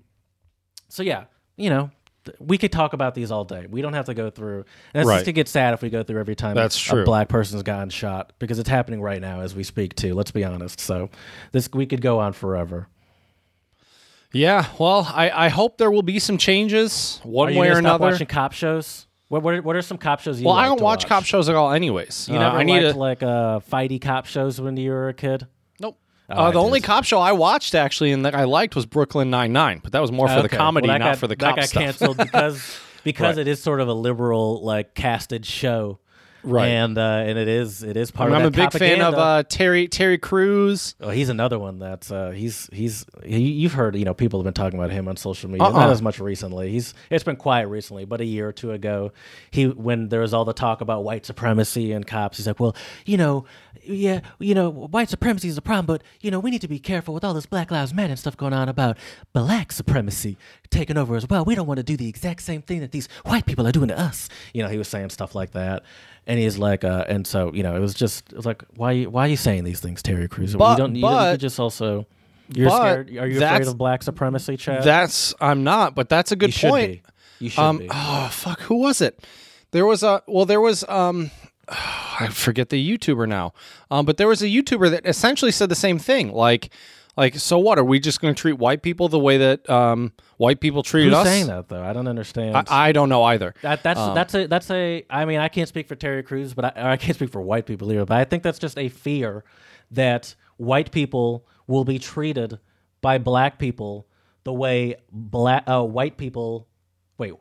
so 0.88 1.02
yeah, 1.02 1.24
you 1.56 1.70
know, 1.70 1.90
we 2.40 2.58
could 2.58 2.72
talk 2.72 2.92
about 2.92 3.14
these 3.14 3.30
all 3.30 3.44
day. 3.44 3.66
We 3.68 3.82
don't 3.82 3.92
have 3.94 4.06
to 4.06 4.14
go 4.14 4.30
through. 4.30 4.64
And 4.94 5.00
it's 5.02 5.08
Right. 5.08 5.16
just 5.16 5.24
to 5.26 5.32
get 5.32 5.48
sad 5.48 5.74
if 5.74 5.82
we 5.82 5.90
go 5.90 6.02
through 6.02 6.20
every 6.20 6.34
time 6.34 6.54
That's 6.54 6.76
a 6.76 6.90
true. 6.90 7.04
black 7.04 7.28
person's 7.28 7.62
gotten 7.62 7.90
shot 7.90 8.32
because 8.38 8.58
it's 8.58 8.68
happening 8.68 9.00
right 9.02 9.20
now 9.20 9.40
as 9.40 9.54
we 9.54 9.62
speak 9.64 9.94
too. 9.94 10.14
Let's 10.14 10.30
be 10.30 10.44
honest. 10.44 10.80
So 10.80 11.10
this 11.52 11.68
we 11.72 11.86
could 11.86 12.00
go 12.00 12.18
on 12.20 12.32
forever. 12.32 12.88
Yeah, 14.32 14.66
well, 14.80 15.08
I, 15.14 15.30
I 15.46 15.48
hope 15.48 15.78
there 15.78 15.90
will 15.92 16.02
be 16.02 16.18
some 16.18 16.38
changes 16.38 17.20
one 17.22 17.54
way 17.54 17.68
or 17.70 17.78
another. 17.78 18.02
watching 18.10 18.26
cop 18.26 18.52
shows? 18.52 19.06
What 19.28 19.42
what 19.42 19.54
are, 19.54 19.62
what 19.62 19.76
are 19.76 19.82
some 19.82 19.96
cop 19.96 20.20
shows 20.20 20.40
you 20.40 20.46
well, 20.46 20.56
I 20.56 20.66
don't 20.66 20.78
to 20.78 20.84
watch, 20.84 21.06
cop 21.06 21.24
shows 21.24 21.48
at 21.48 21.54
all, 21.54 21.72
anyways. 21.72 22.28
You 22.28 22.36
Uh, 22.36 22.40
never 22.40 22.56
I 22.58 22.62
need 22.64 22.82
liked 22.82 22.94
to. 22.94 22.98
like 22.98 23.22
uh, 23.22 23.60
fighty 23.60 24.00
cop 24.00 24.26
shows 24.26 24.60
when 24.60 24.76
you 24.76 24.90
were 24.90 25.08
a 25.08 25.14
kid? 25.14 25.46
Nope. 26.28 26.38
Oh, 26.38 26.42
uh, 26.44 26.50
the 26.52 26.60
only 26.60 26.80
cop 26.80 27.04
show 27.04 27.20
I 27.20 27.32
watched 27.32 27.74
actually 27.74 28.10
and 28.12 28.24
that 28.24 28.34
I 28.34 28.44
liked 28.44 28.74
was 28.74 28.86
Brooklyn 28.86 29.28
Nine 29.30 29.52
Nine, 29.52 29.80
but 29.82 29.92
that 29.92 30.00
was 30.00 30.10
more 30.10 30.28
for 30.28 30.40
the 30.42 30.48
comedy, 30.48 30.88
Well, 30.88 30.98
not 30.98 31.04
got- 31.04 31.18
for 31.18 31.26
the 31.26 31.36
that 31.36 31.44
cop 31.46 31.56
got 31.56 31.68
stuff. 31.68 31.82
canceled 31.82 32.16
because 32.16 32.78
because 33.04 33.36
Right. 33.36 33.46
it 33.46 33.48
is 33.48 33.62
sort 33.62 33.80
of 33.80 33.88
a 33.88 33.92
liberal 33.92 34.64
like 34.64 34.94
casted 34.94 35.44
show, 35.44 35.98
Right. 36.44 36.68
And 36.68 36.98
uh, 36.98 37.24
and 37.26 37.38
it 37.38 37.48
is 37.48 37.82
it 37.82 37.96
is 37.96 38.10
part 38.10 38.30
of 38.30 38.32
that. 38.34 38.40
I'm 38.40 38.46
of 38.46 38.54
a 38.54 38.56
that 38.56 38.72
big 38.72 38.78
fan 38.78 39.00
of 39.00 39.14
uh, 39.14 39.42
Terry 39.44 39.88
Terry 39.88 40.18
Crews. 40.18 40.94
Oh, 41.00 41.10
he's 41.10 41.28
another 41.28 41.58
one 41.58 41.78
that's 41.78 42.10
uh, 42.10 42.30
he's 42.30 42.68
he's 42.72 43.06
he, 43.24 43.50
you've 43.50 43.72
heard 43.72 43.96
you 43.96 44.04
know 44.04 44.14
people 44.14 44.40
have 44.40 44.44
been 44.44 44.54
talking 44.54 44.78
about 44.78 44.90
him 44.90 45.08
on 45.08 45.16
social 45.16 45.50
media 45.50 45.64
Uh-uh. 45.66 45.72
not 45.72 45.90
as 45.90 46.02
much 46.02 46.20
recently 46.20 46.70
he's 46.70 46.94
it's 47.10 47.24
been 47.24 47.36
quiet 47.36 47.68
recently 47.68 48.04
but 48.04 48.20
a 48.20 48.24
year 48.24 48.48
or 48.48 48.52
two 48.52 48.72
ago 48.72 49.12
he 49.50 49.66
when 49.66 50.08
there 50.08 50.20
was 50.20 50.34
all 50.34 50.44
the 50.44 50.52
talk 50.52 50.80
about 50.80 51.04
white 51.04 51.24
supremacy 51.24 51.92
and 51.92 52.06
cops 52.06 52.36
he's 52.36 52.46
like 52.46 52.60
well 52.60 52.76
you 53.06 53.16
know 53.16 53.44
yeah 53.82 54.20
you 54.38 54.54
know 54.54 54.70
white 54.70 55.08
supremacy 55.08 55.48
is 55.48 55.56
a 55.56 55.62
problem 55.62 55.86
but 55.86 56.02
you 56.20 56.30
know 56.30 56.40
we 56.40 56.50
need 56.50 56.60
to 56.60 56.68
be 56.68 56.78
careful 56.78 57.14
with 57.14 57.24
all 57.24 57.34
this 57.34 57.46
Black 57.46 57.70
Lives 57.70 57.94
Matter 57.94 58.10
and 58.10 58.18
stuff 58.18 58.36
going 58.36 58.52
on 58.52 58.68
about 58.68 58.98
black 59.32 59.72
supremacy 59.72 60.36
taking 60.70 60.96
over 60.96 61.16
as 61.16 61.26
well 61.28 61.44
we 61.44 61.54
don't 61.54 61.66
want 61.66 61.78
to 61.78 61.84
do 61.84 61.96
the 61.96 62.08
exact 62.08 62.42
same 62.42 62.62
thing 62.62 62.80
that 62.80 62.92
these 62.92 63.08
white 63.24 63.46
people 63.46 63.66
are 63.66 63.72
doing 63.72 63.88
to 63.88 63.98
us 63.98 64.28
you 64.52 64.62
know 64.62 64.68
he 64.68 64.78
was 64.78 64.88
saying 64.88 65.10
stuff 65.10 65.34
like 65.34 65.52
that. 65.52 65.82
And 66.26 66.38
he's 66.38 66.56
like, 66.58 66.84
uh, 66.84 67.04
and 67.08 67.26
so 67.26 67.52
you 67.52 67.62
know, 67.62 67.76
it 67.76 67.80
was 67.80 67.92
just, 67.94 68.32
it 68.32 68.36
was 68.36 68.46
like, 68.46 68.64
why, 68.76 69.02
why 69.04 69.26
are 69.26 69.28
you 69.28 69.36
saying 69.36 69.64
these 69.64 69.80
things, 69.80 70.02
Terry 70.02 70.26
Crews? 70.28 70.54
But- 70.56 70.70
you 70.72 70.76
don't, 70.78 70.94
you, 70.94 71.02
don't, 71.02 71.10
you 71.12 71.16
but- 71.18 71.30
could 71.32 71.40
just 71.40 71.60
also, 71.60 72.06
you're 72.54 72.68
but 72.68 72.76
scared. 72.78 73.08
Are 73.18 73.26
you 73.26 73.42
afraid 73.42 73.66
of 73.66 73.76
black 73.78 74.02
supremacy, 74.02 74.56
Chad? 74.56 74.84
That's 74.84 75.34
I'm 75.40 75.64
not, 75.64 75.94
but 75.94 76.08
that's 76.08 76.32
a 76.32 76.36
good 76.36 76.48
you 76.48 76.52
should 76.52 76.70
point. 76.70 76.92
be. 76.92 77.02
You 77.40 77.50
should 77.50 77.60
Um, 77.62 77.78
be. 77.78 77.88
oh 77.90 78.28
fuck, 78.32 78.60
who 78.60 78.76
was 78.76 79.00
it? 79.00 79.26
There 79.72 79.84
was 79.86 80.02
a 80.02 80.22
well, 80.26 80.44
there 80.46 80.60
was 80.60 80.84
um, 80.88 81.30
I 81.68 82.28
forget 82.30 82.68
the 82.68 82.98
YouTuber 82.98 83.28
now, 83.28 83.52
um, 83.90 84.04
but 84.06 84.16
there 84.18 84.28
was 84.28 84.42
a 84.42 84.46
YouTuber 84.46 84.90
that 84.90 85.06
essentially 85.06 85.50
said 85.52 85.68
the 85.68 85.74
same 85.74 85.98
thing. 85.98 86.32
Like, 86.32 86.70
like, 87.16 87.36
so 87.36 87.58
what? 87.58 87.78
Are 87.78 87.84
we 87.84 88.00
just 88.00 88.20
going 88.20 88.34
to 88.34 88.40
treat 88.40 88.54
white 88.54 88.82
people 88.82 89.08
the 89.08 89.18
way 89.18 89.38
that 89.38 89.68
um 89.70 90.12
white 90.36 90.60
people 90.60 90.82
treated 90.82 91.12
us? 91.12 91.20
Who's 91.20 91.26
us? 91.26 91.32
saying 91.32 91.46
that 91.48 91.68
though? 91.68 91.82
I 91.82 91.92
don't 91.92 92.08
understand. 92.08 92.56
I, 92.56 92.64
I 92.68 92.92
don't 92.92 93.08
know 93.08 93.22
either. 93.24 93.54
that, 93.62 93.82
that's 93.82 94.00
that's 94.14 94.34
a 94.34 94.46
that's 94.46 94.70
a. 94.70 95.04
I 95.08 95.24
mean, 95.24 95.40
I 95.40 95.48
can't 95.48 95.68
speak 95.68 95.88
for 95.88 95.94
Terry 95.94 96.22
Crews, 96.22 96.54
but 96.54 96.76
I, 96.76 96.92
I 96.92 96.96
can't 96.96 97.14
speak 97.14 97.30
for 97.30 97.40
white 97.40 97.66
people 97.66 97.90
either. 97.92 98.04
But 98.04 98.18
I 98.18 98.24
think 98.24 98.42
that's 98.42 98.58
just 98.58 98.78
a 98.78 98.88
fear 98.88 99.44
that 99.90 100.34
white 100.56 100.90
people 100.90 101.46
will 101.66 101.84
be 101.84 101.98
treated 101.98 102.58
by 103.00 103.18
black 103.18 103.58
people 103.58 104.06
the 104.44 104.52
way 104.52 104.96
black 105.10 105.64
uh, 105.68 105.82
white 105.82 106.16
people. 106.16 106.68
Wait, 107.16 107.32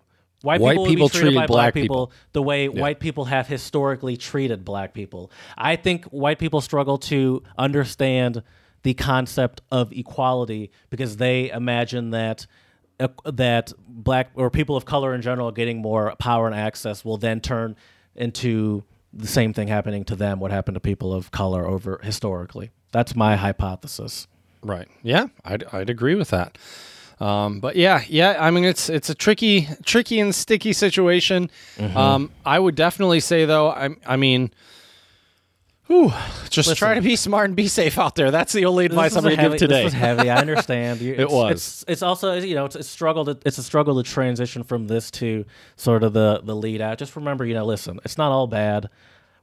white, 0.44 0.62
White 0.62 0.72
people, 0.72 0.84
will 0.84 0.90
people 0.90 1.08
be 1.08 1.12
treated 1.12 1.26
treated 1.26 1.36
by 1.40 1.48
black 1.48 1.74
black 1.74 1.74
people, 1.74 2.12
the 2.34 2.42
way 2.42 2.70
white 2.70 3.00
people 3.00 3.26
have 3.26 3.48
historically 3.48 4.18
treated 4.18 4.64
black 4.64 4.94
people. 4.94 5.32
I 5.58 5.76
think 5.78 6.06
white 6.06 6.38
people 6.38 6.62
struggle 6.62 6.98
to 7.00 7.44
understand 7.58 8.44
the 8.84 8.94
concept 8.94 9.62
of 9.72 9.92
equality 9.92 10.72
because 10.90 11.18
they 11.18 11.50
imagine 11.52 12.12
that 12.12 12.46
uh, 13.00 13.08
that 13.26 13.74
black 13.88 14.30
or 14.36 14.50
people 14.50 14.76
of 14.76 14.86
color 14.86 15.14
in 15.14 15.22
general 15.22 15.52
getting 15.52 15.82
more 15.82 16.16
power 16.20 16.46
and 16.46 16.56
access 16.56 17.04
will 17.04 17.18
then 17.18 17.42
turn 17.42 17.76
into 18.16 18.84
the 19.12 19.28
same 19.28 19.54
thing 19.54 19.68
happening 19.68 20.04
to 20.04 20.16
them 20.16 20.40
what 20.40 20.52
happened 20.52 20.76
to 20.76 20.80
people 20.80 21.14
of 21.14 21.32
color 21.32 21.66
over 21.66 22.00
historically 22.04 22.72
that's 22.92 23.16
my 23.16 23.36
hypothesis 23.36 24.28
Right. 24.64 24.88
Yeah, 25.02 25.28
I'd, 25.44 25.64
I'd 25.72 25.90
agree 25.90 26.16
with 26.16 26.30
that. 26.30 26.58
Um, 27.20 27.60
but 27.60 27.76
yeah, 27.76 28.04
yeah. 28.08 28.38
I 28.40 28.52
mean, 28.52 28.64
it's 28.64 28.90
it's 28.90 29.10
a 29.10 29.16
tricky, 29.16 29.68
tricky 29.86 30.20
and 30.20 30.34
sticky 30.34 30.74
situation. 30.74 31.50
Mm-hmm. 31.78 31.96
Um, 31.96 32.32
I 32.46 32.60
would 32.60 32.76
definitely 32.76 33.20
say 33.20 33.46
though. 33.46 33.70
I 33.70 33.90
I 34.06 34.18
mean, 34.18 34.52
whew, 35.94 36.14
just 36.50 36.76
try 36.78 36.96
to 36.96 37.02
be 37.02 37.16
smart 37.16 37.46
and 37.48 37.56
be 37.56 37.68
safe 37.68 37.98
out 38.00 38.16
there. 38.16 38.32
That's 38.32 38.54
the 38.54 38.66
only 38.66 38.86
advice 38.86 39.16
I'm 39.16 39.24
going 39.24 39.38
to 39.38 39.42
give 39.50 39.58
today. 39.58 39.84
This 39.84 39.84
was 39.86 39.94
heavy. 39.94 40.30
I 40.30 40.38
understand. 40.38 41.02
You- 41.02 41.14
it's- 41.14 41.32
was. 41.32 41.52
It's, 41.52 41.86
it's 41.88 42.02
also 42.02 42.34
you 42.36 42.56
know 42.56 42.66
it's 42.66 42.76
a 42.76 42.84
struggle. 42.84 43.26
To, 43.26 43.38
it's 43.46 43.58
a 43.58 43.64
struggle 43.64 44.02
to 44.02 44.10
transition 44.10 44.64
from 44.64 44.88
this 44.88 45.12
to 45.12 45.46
sort 45.76 46.04
of 46.04 46.14
the 46.14 46.42
the 46.44 46.56
lead 46.56 46.82
out. 46.82 46.98
Just 46.98 47.16
remember, 47.16 47.46
you 47.46 47.54
know, 47.54 47.66
listen, 47.66 48.00
it's 48.06 48.18
not 48.18 48.32
all 48.32 48.48
bad. 48.48 48.90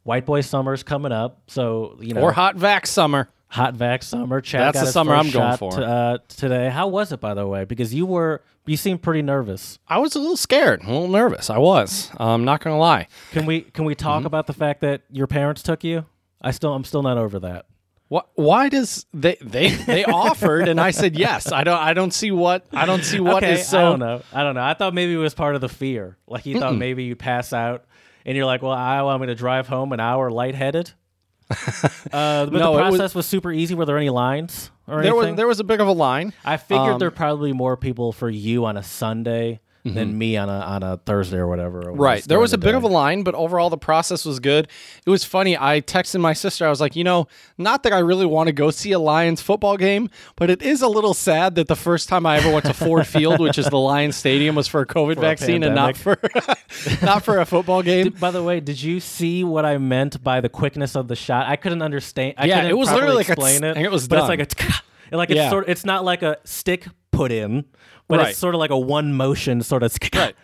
White 0.03 0.25
boy 0.27 0.41
summer's 0.41 0.83
coming 0.83 1.13
up, 1.13 1.41
so 1.47 1.97
you 2.01 2.15
know, 2.15 2.23
or 2.23 2.33
hot 2.33 2.57
vac 2.57 2.87
summer. 2.87 3.29
hot 3.49 3.75
vac 3.75 4.03
summer. 4.03 4.41
Chad 4.41 4.63
That's 4.69 4.79
got 4.79 4.87
the 4.87 4.93
summer 4.93 5.15
I'm 5.15 5.31
going 5.31 5.57
for. 5.59 5.73
t- 5.73 5.83
uh, 5.83 6.19
today. 6.29 6.71
How 6.71 6.89
was 6.89 7.13
it, 7.13 7.21
by 7.21 7.35
the 7.35 7.47
way? 7.47 7.65
Because 7.67 7.93
you 7.93 8.07
were 8.07 8.43
you 8.65 8.79
seemed 8.79 9.03
pretty 9.03 9.21
nervous. 9.21 9.79
I 9.89 9.99
was 9.99 10.15
a 10.15 10.19
little 10.19 10.37
scared, 10.39 10.83
a 10.85 10.87
little 10.87 11.09
nervous. 11.09 11.51
I 11.51 11.59
was. 11.59 12.11
I'm 12.17 12.45
not 12.47 12.63
going 12.63 12.75
to 12.75 12.79
lie. 12.79 13.09
Can 13.33 13.45
we 13.45 13.61
can 13.63 13.85
we 13.85 13.95
Mm-hmm. 13.95 14.07
talk 14.07 14.25
about 14.25 14.47
the 14.47 14.53
fact 14.55 14.81
that 14.81 15.03
your 15.11 15.27
parents 15.27 15.63
took 15.63 15.85
you? 15.85 16.07
I 16.41 16.51
still 16.53 16.75
I'm 16.75 16.85
still 16.85 17.03
not 17.03 17.19
over 17.19 17.41
that. 17.41 17.67
What? 18.09 18.29
Why 18.35 18.69
does 18.69 19.07
they 19.15 19.37
they 19.41 19.69
they 19.69 20.05
offered 20.05 20.69
and 20.69 20.81
I 20.81 20.91
said 20.91 21.17
yes? 21.17 21.53
I 21.53 21.63
don't 21.63 21.79
I 21.79 21.95
don't 21.95 22.13
see 22.13 22.33
what 22.33 22.67
I 22.73 22.85
don't 22.85 23.05
see 23.05 23.21
what 23.21 23.45
is 23.45 23.61
okay, 23.61 23.63
so. 23.63 23.79
I 23.79 23.83
don't 23.83 23.99
know. 24.01 24.23
I 24.33 24.43
don't 24.43 24.55
know. 24.57 24.65
I 24.65 24.75
thought 24.75 24.95
maybe 24.95 25.15
it 25.15 25.19
was 25.19 25.35
part 25.35 25.55
of 25.55 25.61
the 25.61 25.69
fear. 25.69 26.19
Like 26.27 26.45
you 26.45 26.59
thought 26.59 26.75
maybe 26.75 27.05
you'd 27.05 27.21
pass 27.21 27.53
out, 27.53 27.85
and 28.27 28.37
you're 28.37 28.47
like, 28.47 28.63
"Well, 28.63 28.73
I 28.73 29.03
want 29.03 29.21
me 29.21 29.29
to 29.29 29.37
drive 29.37 29.69
home 29.69 29.93
an 29.93 30.01
hour 30.01 30.31
lightheaded." 30.31 30.93
uh, 31.51 32.47
but 32.47 32.53
No, 32.53 32.73
the 32.73 32.79
it 32.79 32.83
was- 32.91 32.97
process 32.97 33.15
was, 33.15 33.27
super 33.27 33.53
easy. 33.53 33.75
Were 33.75 33.85
there 33.85 33.97
any 33.97 34.11
lines 34.11 34.71
or 34.87 35.03
There 35.03 35.15
was 35.15 35.37
there 35.37 35.47
was 35.47 35.61
a 35.61 35.65
bit 35.65 35.81
of 35.81 35.87
a 35.87 35.93
line. 35.93 36.33
I 36.45 36.57
figured 36.57 36.95
um, 36.95 36.99
there 36.99 37.11
probably 37.13 37.53
more 37.53 37.77
people 37.77 38.13
for 38.13 38.29
you 38.29 38.65
on 38.65 38.77
a 38.77 38.83
Sunday 38.83 39.61
than 39.85 40.17
me 40.19 40.37
on 40.37 40.49
a 40.49 40.53
on 40.61 40.83
a 40.83 40.97
Thursday 40.99 41.39
or 41.39 41.47
whatever. 41.47 41.81
it 41.81 41.87
Mm-hmm. 41.93 42.01
Right. 42.01 42.23
There 42.25 42.37
during 42.37 42.43
was 42.43 42.51
the 42.51 42.57
a 42.57 42.59
bit 42.59 42.75
of 42.75 42.83
a 42.83 42.89
line, 42.89 43.23
but 43.23 43.35
overall 43.35 43.71
the 43.71 43.79
process 43.79 44.25
was 44.25 44.39
good. 44.41 44.69
It 45.07 45.11
was 45.11 45.25
funny. 45.25 45.57
I 45.57 45.81
texted 45.81 46.21
my 46.21 46.33
sister. 46.35 46.67
I 46.67 46.71
was 46.71 46.81
like, 46.81 46.97
you 46.97 47.05
know, 47.05 47.29
not 47.59 47.83
that 47.85 47.93
I 47.93 47.99
really 48.01 48.27
want 48.27 48.49
to 48.49 48.53
go 48.53 48.71
see 48.71 48.93
a 48.93 48.99
Lions 48.99 49.41
football 49.41 49.77
game, 49.77 50.11
but 50.37 50.51
it 50.51 50.61
is 50.63 50.83
a 50.83 50.89
little 50.89 51.15
sad 51.15 51.55
that 51.55 51.69
the 51.69 51.77
first 51.77 52.09
time 52.09 52.27
I 52.27 52.37
ever 52.37 52.51
went 52.53 52.67
to 52.67 52.75
Ford 52.75 53.07
Field, 53.15 53.41
which 53.41 53.59
is 53.59 53.67
the 53.67 53.79
Lions 53.79 54.17
Stadium, 54.17 54.55
was 54.55 54.69
for 54.69 54.81
a 54.83 54.87
COVID 54.87 55.19
vaccine 55.19 55.63
and 55.63 55.75
not 55.75 55.97
for 55.97 56.19
not 57.03 57.25
for 57.25 57.39
a 57.39 57.47
football 57.47 57.83
game. 57.83 58.11
By 58.21 58.31
the 58.31 58.43
way, 58.43 58.61
did 58.61 58.81
you 58.83 59.01
see 59.01 59.45
what 59.45 59.65
I 59.65 59.79
meant 59.79 60.23
by 60.23 60.41
the 60.41 60.49
quickness 60.49 60.95
of 60.97 61.09
the 61.09 61.17
shot? 61.17 61.47
I 61.47 61.57
couldn't 61.57 61.83
understand. 61.83 62.35
I 62.37 62.47
Yeah, 62.47 62.65
it 62.69 62.77
was 62.77 62.89
properly 62.89 63.01
literally 63.15 63.17
like 63.21 63.29
a 63.29 63.33
explain 63.33 63.55
tsk, 63.61 63.65
it. 63.65 63.77
and 63.77 63.85
it 63.87 63.91
was 63.91 64.09
but 64.09 64.17
done. 64.27 64.41
it's 64.41 64.55
like 64.61 64.71
a 65.13 65.17
like 65.17 65.31
it's 65.31 65.37
Yeah. 65.37 65.51
sort. 65.51 65.69
It's 65.69 65.85
not 65.85 66.05
like 66.05 66.23
a 66.23 66.37
stick 66.45 66.87
put 67.11 67.33
in, 67.33 67.65
but 68.11 68.19
Right. 68.19 68.29
it's 68.31 68.39
sort 68.39 68.55
of 68.55 68.59
like 68.59 68.71
a 68.71 68.79
one 68.79 69.15
motion 69.15 69.63
sort 69.63 69.83
of. 69.83 69.97
Right. 70.15 70.35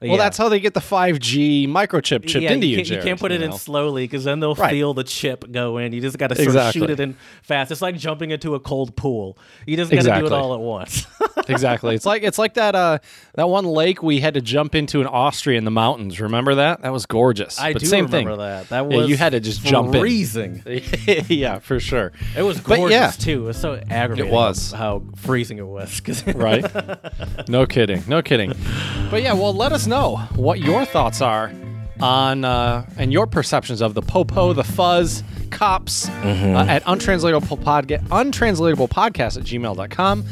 Well, 0.00 0.16
that's 0.16 0.38
how 0.38 0.48
they 0.48 0.60
get 0.60 0.74
the 0.74 0.80
5G 0.80 1.66
microchip 1.66 2.24
chipped 2.24 2.36
yeah, 2.44 2.52
into 2.52 2.66
you 2.68 2.76
you. 2.76 2.84
can't, 2.84 2.88
you 2.90 3.02
can't 3.02 3.18
put 3.18 3.32
it 3.32 3.42
in 3.42 3.50
know? 3.50 3.56
slowly 3.56 4.04
because 4.04 4.22
then 4.22 4.38
they'll 4.38 4.54
Right. 4.54 4.70
feel 4.70 4.94
the 4.94 5.02
chip 5.02 5.50
go 5.50 5.78
in. 5.78 5.92
You 5.92 6.00
just 6.00 6.16
got 6.18 6.28
to 6.28 6.36
sort 6.36 6.46
Exactly. 6.46 6.82
of 6.82 6.88
shoot 6.88 6.90
it 6.92 7.00
in 7.00 7.16
fast. 7.42 7.72
It's 7.72 7.82
like 7.82 7.96
jumping 7.96 8.30
into 8.30 8.54
a 8.54 8.60
cold 8.60 8.94
pool. 8.94 9.36
You 9.66 9.76
just 9.76 9.90
got 9.90 10.02
to 10.02 10.20
do 10.20 10.26
it 10.26 10.32
all 10.32 10.54
at 10.54 10.60
once. 10.60 11.04
exactly. 11.48 11.96
It's 11.96 12.06
like 12.06 12.22
it's 12.22 12.38
like 12.38 12.54
that 12.54 12.74
uh 12.76 12.98
that 13.34 13.48
one 13.48 13.64
lake 13.64 14.00
we 14.02 14.20
had 14.20 14.34
to 14.34 14.40
jump 14.40 14.76
into 14.76 15.00
in 15.00 15.08
Austria 15.08 15.58
in 15.58 15.64
the 15.64 15.70
mountains. 15.72 16.20
Remember 16.20 16.54
that? 16.54 16.82
That 16.82 16.92
was 16.92 17.04
gorgeous. 17.06 17.58
I 17.58 17.72
but 17.72 17.80
do 17.80 17.86
same 17.86 18.04
remember 18.06 18.30
thing. 18.30 18.38
that. 18.38 18.68
That 18.68 18.90
Yeah, 18.90 18.96
was 18.98 19.08
you 19.08 19.16
had 19.16 19.32
to 19.32 19.40
just 19.40 19.64
jump 19.64 19.94
in. 19.94 20.00
freezing. 20.00 20.62
yeah, 21.28 21.58
for 21.58 21.80
sure. 21.80 22.12
It 22.36 22.42
was 22.42 22.60
But 22.60 22.76
gorgeous 22.76 22.90
yeah. 22.92 23.10
too. 23.10 23.42
It 23.42 23.46
was 23.46 23.56
so 23.60 23.82
aggravating. 23.90 24.30
It 24.30 24.32
was. 24.32 24.70
how 24.70 25.02
freezing 25.16 25.58
it 25.58 25.66
was. 25.66 26.00
right? 26.36 26.64
no 27.48 27.66
kidding, 27.66 28.04
no 28.06 28.22
kidding. 28.22 28.52
But 29.10 29.22
yeah, 29.22 29.32
well, 29.32 29.52
let 29.52 29.72
us 29.72 29.87
know 29.88 30.16
what 30.36 30.60
your 30.60 30.84
thoughts 30.84 31.20
are 31.20 31.52
on 32.00 32.44
uh, 32.44 32.86
and 32.96 33.12
your 33.12 33.26
perceptions 33.26 33.80
of 33.80 33.94
the 33.94 34.02
popo, 34.02 34.52
the 34.52 34.64
fuzz, 34.64 35.22
cops 35.50 36.08
Mm-hmm. 36.08 36.54
uh, 36.56 36.64
at 36.66 36.82
untranslatable 36.86 37.56
podcast, 37.56 38.06
untranslatable 38.10 38.88
podcast 38.88 39.36
at 39.38 39.44
gmail.com. 39.44 40.24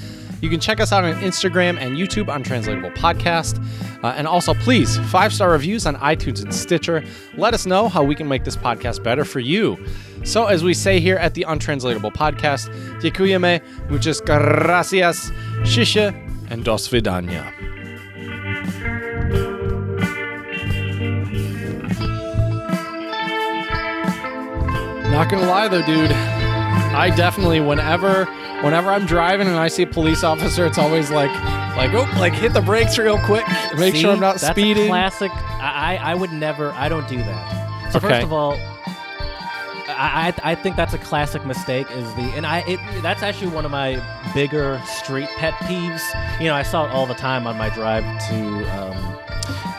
You 0.42 0.50
can 0.50 0.60
check 0.60 0.80
us 0.80 0.92
out 0.92 1.02
on 1.02 1.14
Instagram 1.22 1.78
and 1.78 1.96
YouTube, 1.96 2.32
Untranslatable 2.32 2.90
Podcast. 2.90 3.56
Uh, 4.04 4.08
and 4.18 4.28
also, 4.28 4.52
please, 4.52 4.98
five 5.10 5.32
star 5.32 5.50
reviews 5.50 5.86
on 5.86 5.96
iTunes 5.96 6.42
and 6.42 6.54
Stitcher. 6.54 7.02
Let 7.38 7.54
us 7.54 7.64
know 7.64 7.88
how 7.88 8.04
we 8.04 8.14
can 8.14 8.28
make 8.28 8.44
this 8.44 8.54
podcast 8.56 9.02
better 9.02 9.24
for 9.24 9.40
you. 9.40 9.78
So, 10.24 10.44
as 10.44 10.62
we 10.62 10.74
say 10.74 11.00
here 11.00 11.16
at 11.16 11.32
the 11.32 11.44
Untranslatable 11.48 12.10
Podcast, 12.10 12.68
dziękujemy, 13.00 13.62
muchas 13.88 14.20
gracias, 14.20 15.30
shisha, 15.64 16.12
and 16.50 16.62
dos 16.64 16.86
vidania. 16.88 17.55
Not 25.10 25.30
gonna 25.30 25.46
lie 25.46 25.68
though, 25.68 25.84
dude. 25.84 26.10
I 26.12 27.10
definitely, 27.14 27.60
whenever, 27.60 28.24
whenever 28.62 28.90
I'm 28.90 29.06
driving 29.06 29.46
and 29.48 29.56
I 29.56 29.68
see 29.68 29.82
a 29.82 29.86
police 29.86 30.22
officer, 30.24 30.66
it's 30.66 30.78
always 30.78 31.10
like, 31.10 31.30
like, 31.76 31.92
oh, 31.94 32.08
like 32.18 32.32
hit 32.32 32.52
the 32.52 32.60
brakes 32.60 32.98
real 32.98 33.18
quick, 33.20 33.44
make 33.76 33.94
See? 33.94 34.02
sure 34.02 34.12
I'm 34.12 34.20
not 34.20 34.36
That's 34.36 34.48
speeding. 34.52 34.84
A 34.86 34.88
classic. 34.88 35.30
I, 35.32 35.98
I 36.02 36.14
would 36.14 36.32
never. 36.32 36.70
I 36.72 36.88
don't 36.88 37.06
do 37.08 37.16
that. 37.18 37.92
So 37.92 37.98
Okay. 37.98 38.08
first 38.08 38.22
of 38.24 38.32
all, 38.32 38.56
I 39.88 40.34
I 40.42 40.54
think 40.54 40.76
that's 40.76 40.92
a 40.94 40.98
classic 40.98 41.46
mistake. 41.46 41.86
Is 41.92 42.12
the 42.14 42.22
and 42.36 42.44
I 42.46 42.58
it, 42.66 42.80
that's 43.02 43.22
actually 43.22 43.48
one 43.52 43.64
of 43.64 43.70
my 43.70 44.02
bigger 44.34 44.80
street 44.84 45.28
pet 45.36 45.54
peeves. 45.64 46.02
You 46.40 46.48
know, 46.48 46.54
I 46.54 46.62
saw 46.62 46.84
it 46.86 46.90
all 46.90 47.06
the 47.06 47.14
time 47.14 47.46
on 47.46 47.56
my 47.56 47.70
drive 47.70 48.04
to. 48.28 48.80
Um, 48.82 49.15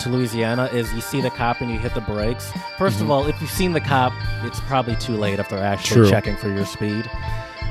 to 0.08 0.18
Louisiana 0.18 0.66
is 0.74 0.92
you 0.94 1.02
see 1.02 1.22
the 1.22 1.30
cop 1.30 1.62
and 1.62 1.70
you 1.72 1.78
hit 1.80 1.94
the 1.94 2.02
brakes. 2.02 2.50
1st 2.78 3.02
of 3.02 3.12
all, 3.12 3.28
if 3.28 3.40
you've 3.42 3.50
seen 3.52 3.74
the 3.74 3.82
cop, 3.82 4.14
it's 4.44 4.60
probably 4.62 4.96
too 4.96 5.14
late 5.16 5.40
if 5.40 5.50
they're 5.50 5.64
actually 5.64 6.02
True. 6.02 6.10
checking 6.10 6.36
for 6.38 6.50
your 6.50 6.66
speed. 6.66 7.10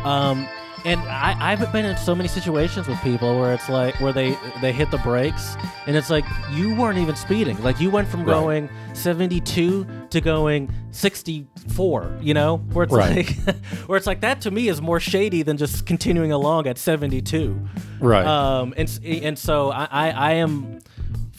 Um, 0.05 0.47
and 0.85 1.01
I, 1.01 1.35
I've 1.41 1.73
been 1.73 1.85
in 1.85 1.97
so 1.97 2.15
many 2.15 2.29
situations 2.29 2.87
with 2.87 3.01
people 3.01 3.41
where 3.41 3.53
it's 3.53 3.69
like 3.69 3.99
where 4.01 4.13
they 4.13 4.39
they 4.61 4.73
hit 4.73 4.93
the 4.93 4.99
brakes 4.99 5.57
and 5.89 5.97
it's 5.97 6.11
like 6.11 6.25
you 6.53 6.77
weren't 6.77 6.99
even 6.99 7.17
speeding. 7.17 7.61
Like 7.61 7.81
you 7.81 7.91
went 7.91 8.07
from 8.07 8.21
Right. 8.21 8.35
going 8.35 8.71
72 8.93 9.85
to 10.11 10.21
going 10.21 10.73
64. 10.93 12.19
You 12.21 12.35
know, 12.35 12.59
where 12.73 12.85
it's 12.85 12.93
Right. 12.93 13.17
like 13.17 13.57
where 13.87 13.97
it's 13.97 14.07
like 14.07 14.21
that 14.21 14.41
to 14.43 14.53
me 14.53 14.69
is 14.69 14.81
more 14.81 15.01
shady 15.01 15.43
than 15.43 15.57
just 15.57 15.87
continuing 15.87 16.31
along 16.31 16.69
at 16.69 16.79
72. 16.79 17.59
Right. 17.99 18.25
Um, 18.25 18.73
and 18.77 19.01
and 19.05 19.37
so 19.37 19.73
I, 19.73 19.89
I, 19.91 20.11
I 20.11 20.33
am 20.35 20.79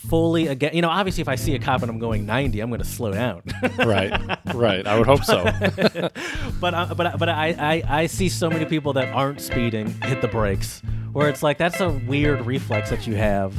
fully 0.09 0.47
again. 0.47 0.71
You 0.73 0.81
know, 0.81 0.89
obviously, 0.89 1.21
if 1.21 1.27
I 1.27 1.35
see 1.35 1.53
a 1.55 1.59
cop 1.59 1.81
and 1.81 1.89
I'm 1.91 1.99
going 1.99 2.25
90, 2.25 2.59
I'm 2.59 2.69
going 2.69 2.79
to 2.81 2.85
slow 2.88 3.11
down. 3.13 3.41
right. 3.79 4.38
Right. 4.53 4.85
I 4.88 4.97
would 4.97 5.07
hope 5.07 5.23
so. 5.23 5.43
but 6.61 6.73
I, 6.73 6.93
but 6.93 7.05
I- 7.07 7.15
but 7.17 7.29
I, 7.29 7.55
I 7.57 7.84
I 8.01 8.05
see 8.07 8.29
so 8.29 8.49
many 8.49 8.65
people 8.65 8.93
that 8.93 9.13
aren't 9.13 9.41
speeding 9.41 9.89
hit 10.01 10.21
the 10.21 10.27
brakes, 10.27 10.81
where 11.13 11.29
it's 11.29 11.43
like 11.43 11.57
that's 11.57 11.79
a 11.79 11.89
weird 11.89 12.45
reflex 12.45 12.89
that 12.89 13.07
you 13.07 13.15
have. 13.15 13.53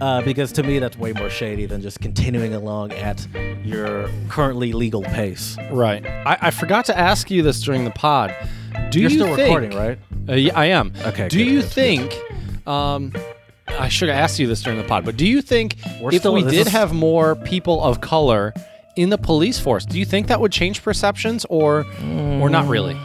Uh, 0.00 0.20
because 0.22 0.52
to 0.52 0.62
me, 0.62 0.78
that's 0.78 0.98
way 0.98 1.12
more 1.12 1.30
shady 1.30 1.64
than 1.66 1.80
just 1.80 2.00
continuing 2.00 2.52
along 2.52 2.92
at 2.92 3.26
your 3.64 4.10
currently 4.28 4.72
legal 4.74 5.02
pace. 5.02 5.56
right. 5.70 6.04
I, 6.04 6.36
I 6.42 6.50
forgot 6.50 6.84
to 6.86 6.98
ask 6.98 7.30
you 7.30 7.42
this 7.42 7.62
during 7.62 7.84
the 7.84 7.90
pod. 7.90 8.34
Do 8.90 9.00
You're 9.00 9.10
you 9.10 9.16
still 9.16 9.34
think, 9.36 9.48
recording, 9.58 9.70
right? 9.78 9.98
Uh, 10.28 10.34
yeah, 10.34 10.58
I 10.58 10.66
am. 10.66 10.92
Okay, 11.06 11.28
Do 11.28 11.38
good, 11.38 11.46
you 11.46 11.60
good, 11.60 11.62
good. 11.62 11.72
think? 11.72 12.66
Um, 12.66 13.12
I 13.78 13.88
should 13.88 14.08
have 14.08 14.18
asked 14.18 14.38
you 14.38 14.46
this 14.46 14.62
during 14.62 14.78
the 14.78 14.84
pod, 14.86 15.04
but 15.04 15.16
do 15.16 15.26
you 15.26 15.42
think 15.42 15.76
We're 16.00 16.12
if 16.12 16.20
still- 16.20 16.34
we 16.34 16.42
this 16.42 16.52
did 16.52 16.66
is- 16.68 16.72
have 16.72 16.92
more 16.92 17.34
people 17.34 17.82
of 17.82 18.00
color 18.00 18.54
in 18.96 19.10
the 19.10 19.18
police 19.18 19.58
force, 19.58 19.84
do 19.84 19.98
you 19.98 20.04
think 20.04 20.28
that 20.28 20.40
would 20.40 20.52
change 20.52 20.82
perceptions, 20.82 21.44
or 21.50 21.84
or 22.40 22.48
not 22.48 22.68
really? 22.68 22.96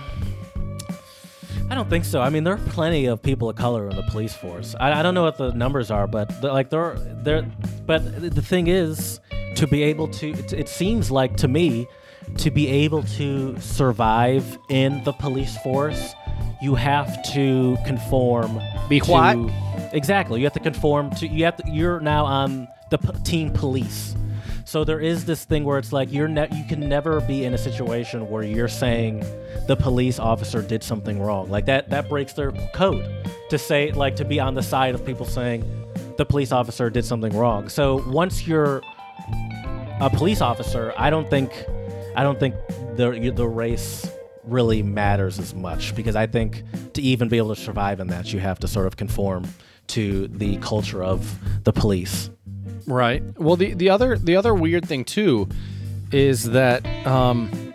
I 1.72 1.76
don't 1.76 1.90
think 1.90 2.06
so. 2.06 2.20
I 2.22 2.30
mean, 2.30 2.44
there 2.44 2.54
are 2.56 2.58
plenty 2.70 3.06
of 3.06 3.22
people 3.22 3.48
of 3.50 3.56
color 3.56 3.90
in 3.90 3.96
the 3.96 4.02
police 4.04 4.34
force. 4.34 4.76
I, 4.80 5.00
I 5.00 5.04
don't 5.04 5.14
know 5.14 5.22
what 5.24 5.38
the 5.38 5.52
numbers 5.54 5.92
are, 5.92 6.08
but 6.08 6.42
the, 6.42 6.52
like 6.52 6.70
there, 6.72 6.82
are, 6.82 6.96
there. 7.24 7.46
But 7.86 8.34
the 8.34 8.42
thing 8.42 8.68
is, 8.68 9.20
to 9.56 9.68
be 9.68 9.84
able 9.84 10.08
to, 10.08 10.30
it, 10.32 10.52
it 10.54 10.68
seems 10.70 11.12
like 11.12 11.38
to 11.38 11.48
me, 11.48 11.88
to 12.38 12.52
be 12.52 12.68
able 12.68 13.04
to 13.04 13.60
survive 13.60 14.58
in 14.70 15.04
the 15.04 15.14
police 15.14 15.58
force, 15.58 16.14
you 16.62 16.76
have 16.76 17.22
to 17.34 17.78
conform. 17.86 18.60
Be 18.88 19.00
to, 19.00 19.12
what? 19.12 19.38
Exactly. 19.94 20.40
You 20.40 20.46
have 20.46 20.54
to 20.54 20.60
conform 20.60 21.12
to. 21.16 21.28
You 21.28 21.46
have 21.46 21.58
to. 21.58 21.64
You're 21.70 22.00
now 22.00 22.26
on 22.26 22.68
the 22.90 22.98
p- 22.98 23.20
team 23.24 23.52
police. 23.52 24.16
So 24.66 24.84
there 24.84 25.00
is 25.00 25.26
this 25.26 25.46
thing 25.46 25.64
where 25.64 25.80
it's 25.80 25.92
like 25.92 26.12
you're 26.12 26.28
ne- 26.28 26.50
you 26.52 26.64
can 26.64 26.88
never 26.88 27.22
be 27.22 27.44
in 27.44 27.54
a 27.54 27.58
situation 27.58 28.30
where 28.30 28.44
you're 28.44 28.68
saying 28.68 29.26
the 29.68 29.76
police 29.76 30.20
officer 30.20 30.62
did 30.62 30.84
something 30.84 31.20
wrong. 31.20 31.50
Like 31.50 31.66
that 31.66 31.90
that 31.90 32.08
breaks 32.08 32.34
their 32.34 32.52
code 32.74 33.04
to 33.50 33.58
say 33.58 33.92
like 33.92 34.16
to 34.18 34.26
be 34.26 34.40
on 34.40 34.54
the 34.54 34.62
side 34.62 34.94
of 34.94 35.04
people 35.06 35.26
saying 35.26 35.64
the 36.18 36.26
police 36.26 36.52
officer 36.52 36.90
did 36.90 37.04
something 37.06 37.36
wrong. 37.36 37.68
So 37.70 38.04
once 38.10 38.46
you're 38.48 38.82
a 40.02 40.10
police 40.10 40.42
officer, 40.42 40.94
I 40.98 41.10
don't 41.10 41.30
think 41.30 41.52
I 42.20 42.24
don't 42.24 42.38
think 42.38 42.54
the 42.98 43.32
the 43.34 43.48
race 43.48 44.12
really 44.44 44.84
matters 44.84 45.40
as 45.40 45.56
much 45.56 45.96
because 45.96 46.18
I 46.18 46.28
think 46.28 46.66
to 46.96 47.02
even 47.02 47.30
be 47.30 47.38
able 47.38 47.56
to 47.56 47.62
survive 47.62 48.02
in 48.02 48.08
that 48.08 48.34
you 48.34 48.42
have 48.42 48.60
to 48.60 48.68
sort 48.68 48.88
of 48.88 48.98
conform 48.98 49.48
to 49.88 50.28
the 50.28 50.58
culture 50.58 51.02
of 51.02 51.40
the 51.64 51.72
police. 51.72 52.30
Right. 52.86 53.24
Well, 53.40 53.56
the 53.56 53.74
the 53.74 53.90
other 53.90 54.18
the 54.18 54.36
other 54.36 54.54
weird 54.54 54.86
thing 54.86 55.06
too 55.06 55.48
is 56.12 56.44
that 56.52 56.86
um, 57.08 57.74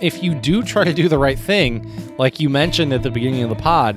if 0.00 0.24
you 0.24 0.34
do 0.34 0.64
try 0.64 0.82
to 0.82 0.92
do 0.92 1.08
the 1.08 1.18
right 1.18 1.38
thing, 1.38 1.88
like 2.18 2.40
you 2.40 2.50
mentioned 2.50 2.92
at 2.92 3.04
the 3.04 3.12
beginning 3.12 3.44
of 3.44 3.48
the 3.48 3.62
pod, 3.62 3.96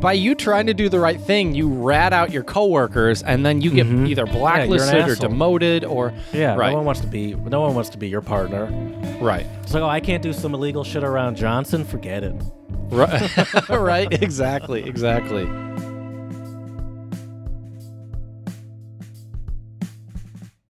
by 0.00 0.12
you 0.12 0.34
trying 0.34 0.66
to 0.66 0.74
do 0.74 0.88
the 0.88 1.00
right 1.00 1.20
thing, 1.20 1.54
you 1.54 1.68
rat 1.68 2.12
out 2.12 2.30
your 2.30 2.42
coworkers, 2.42 3.22
and 3.22 3.44
then 3.44 3.60
you 3.60 3.70
get 3.70 3.86
mm-hmm. 3.86 4.06
either 4.06 4.26
blacklisted 4.26 5.08
or 5.08 5.14
demoted, 5.14 5.84
or 5.84 6.12
Yeah, 6.32 6.54
right, 6.54 6.70
no 6.70 6.76
one 6.76 6.84
wants 6.84 7.00
to 7.00 7.06
be 7.06 7.34
no 7.34 7.60
one 7.60 7.74
wants 7.74 7.90
to 7.90 7.98
be 7.98 8.08
your 8.08 8.20
partner. 8.20 8.66
right, 9.20 9.46
It's 9.62 9.74
like, 9.74 9.82
oh, 9.82 9.88
I 9.88 10.00
can't 10.00 10.22
do 10.22 10.32
some 10.32 10.54
illegal 10.54 10.84
shit 10.84 11.04
around 11.04 11.36
Johnson. 11.36 11.84
Forget 11.84 12.22
it. 12.22 12.34
right, 12.90 13.68
right. 13.68 14.22
Exactly, 14.22 14.84
exactly. 14.84 15.44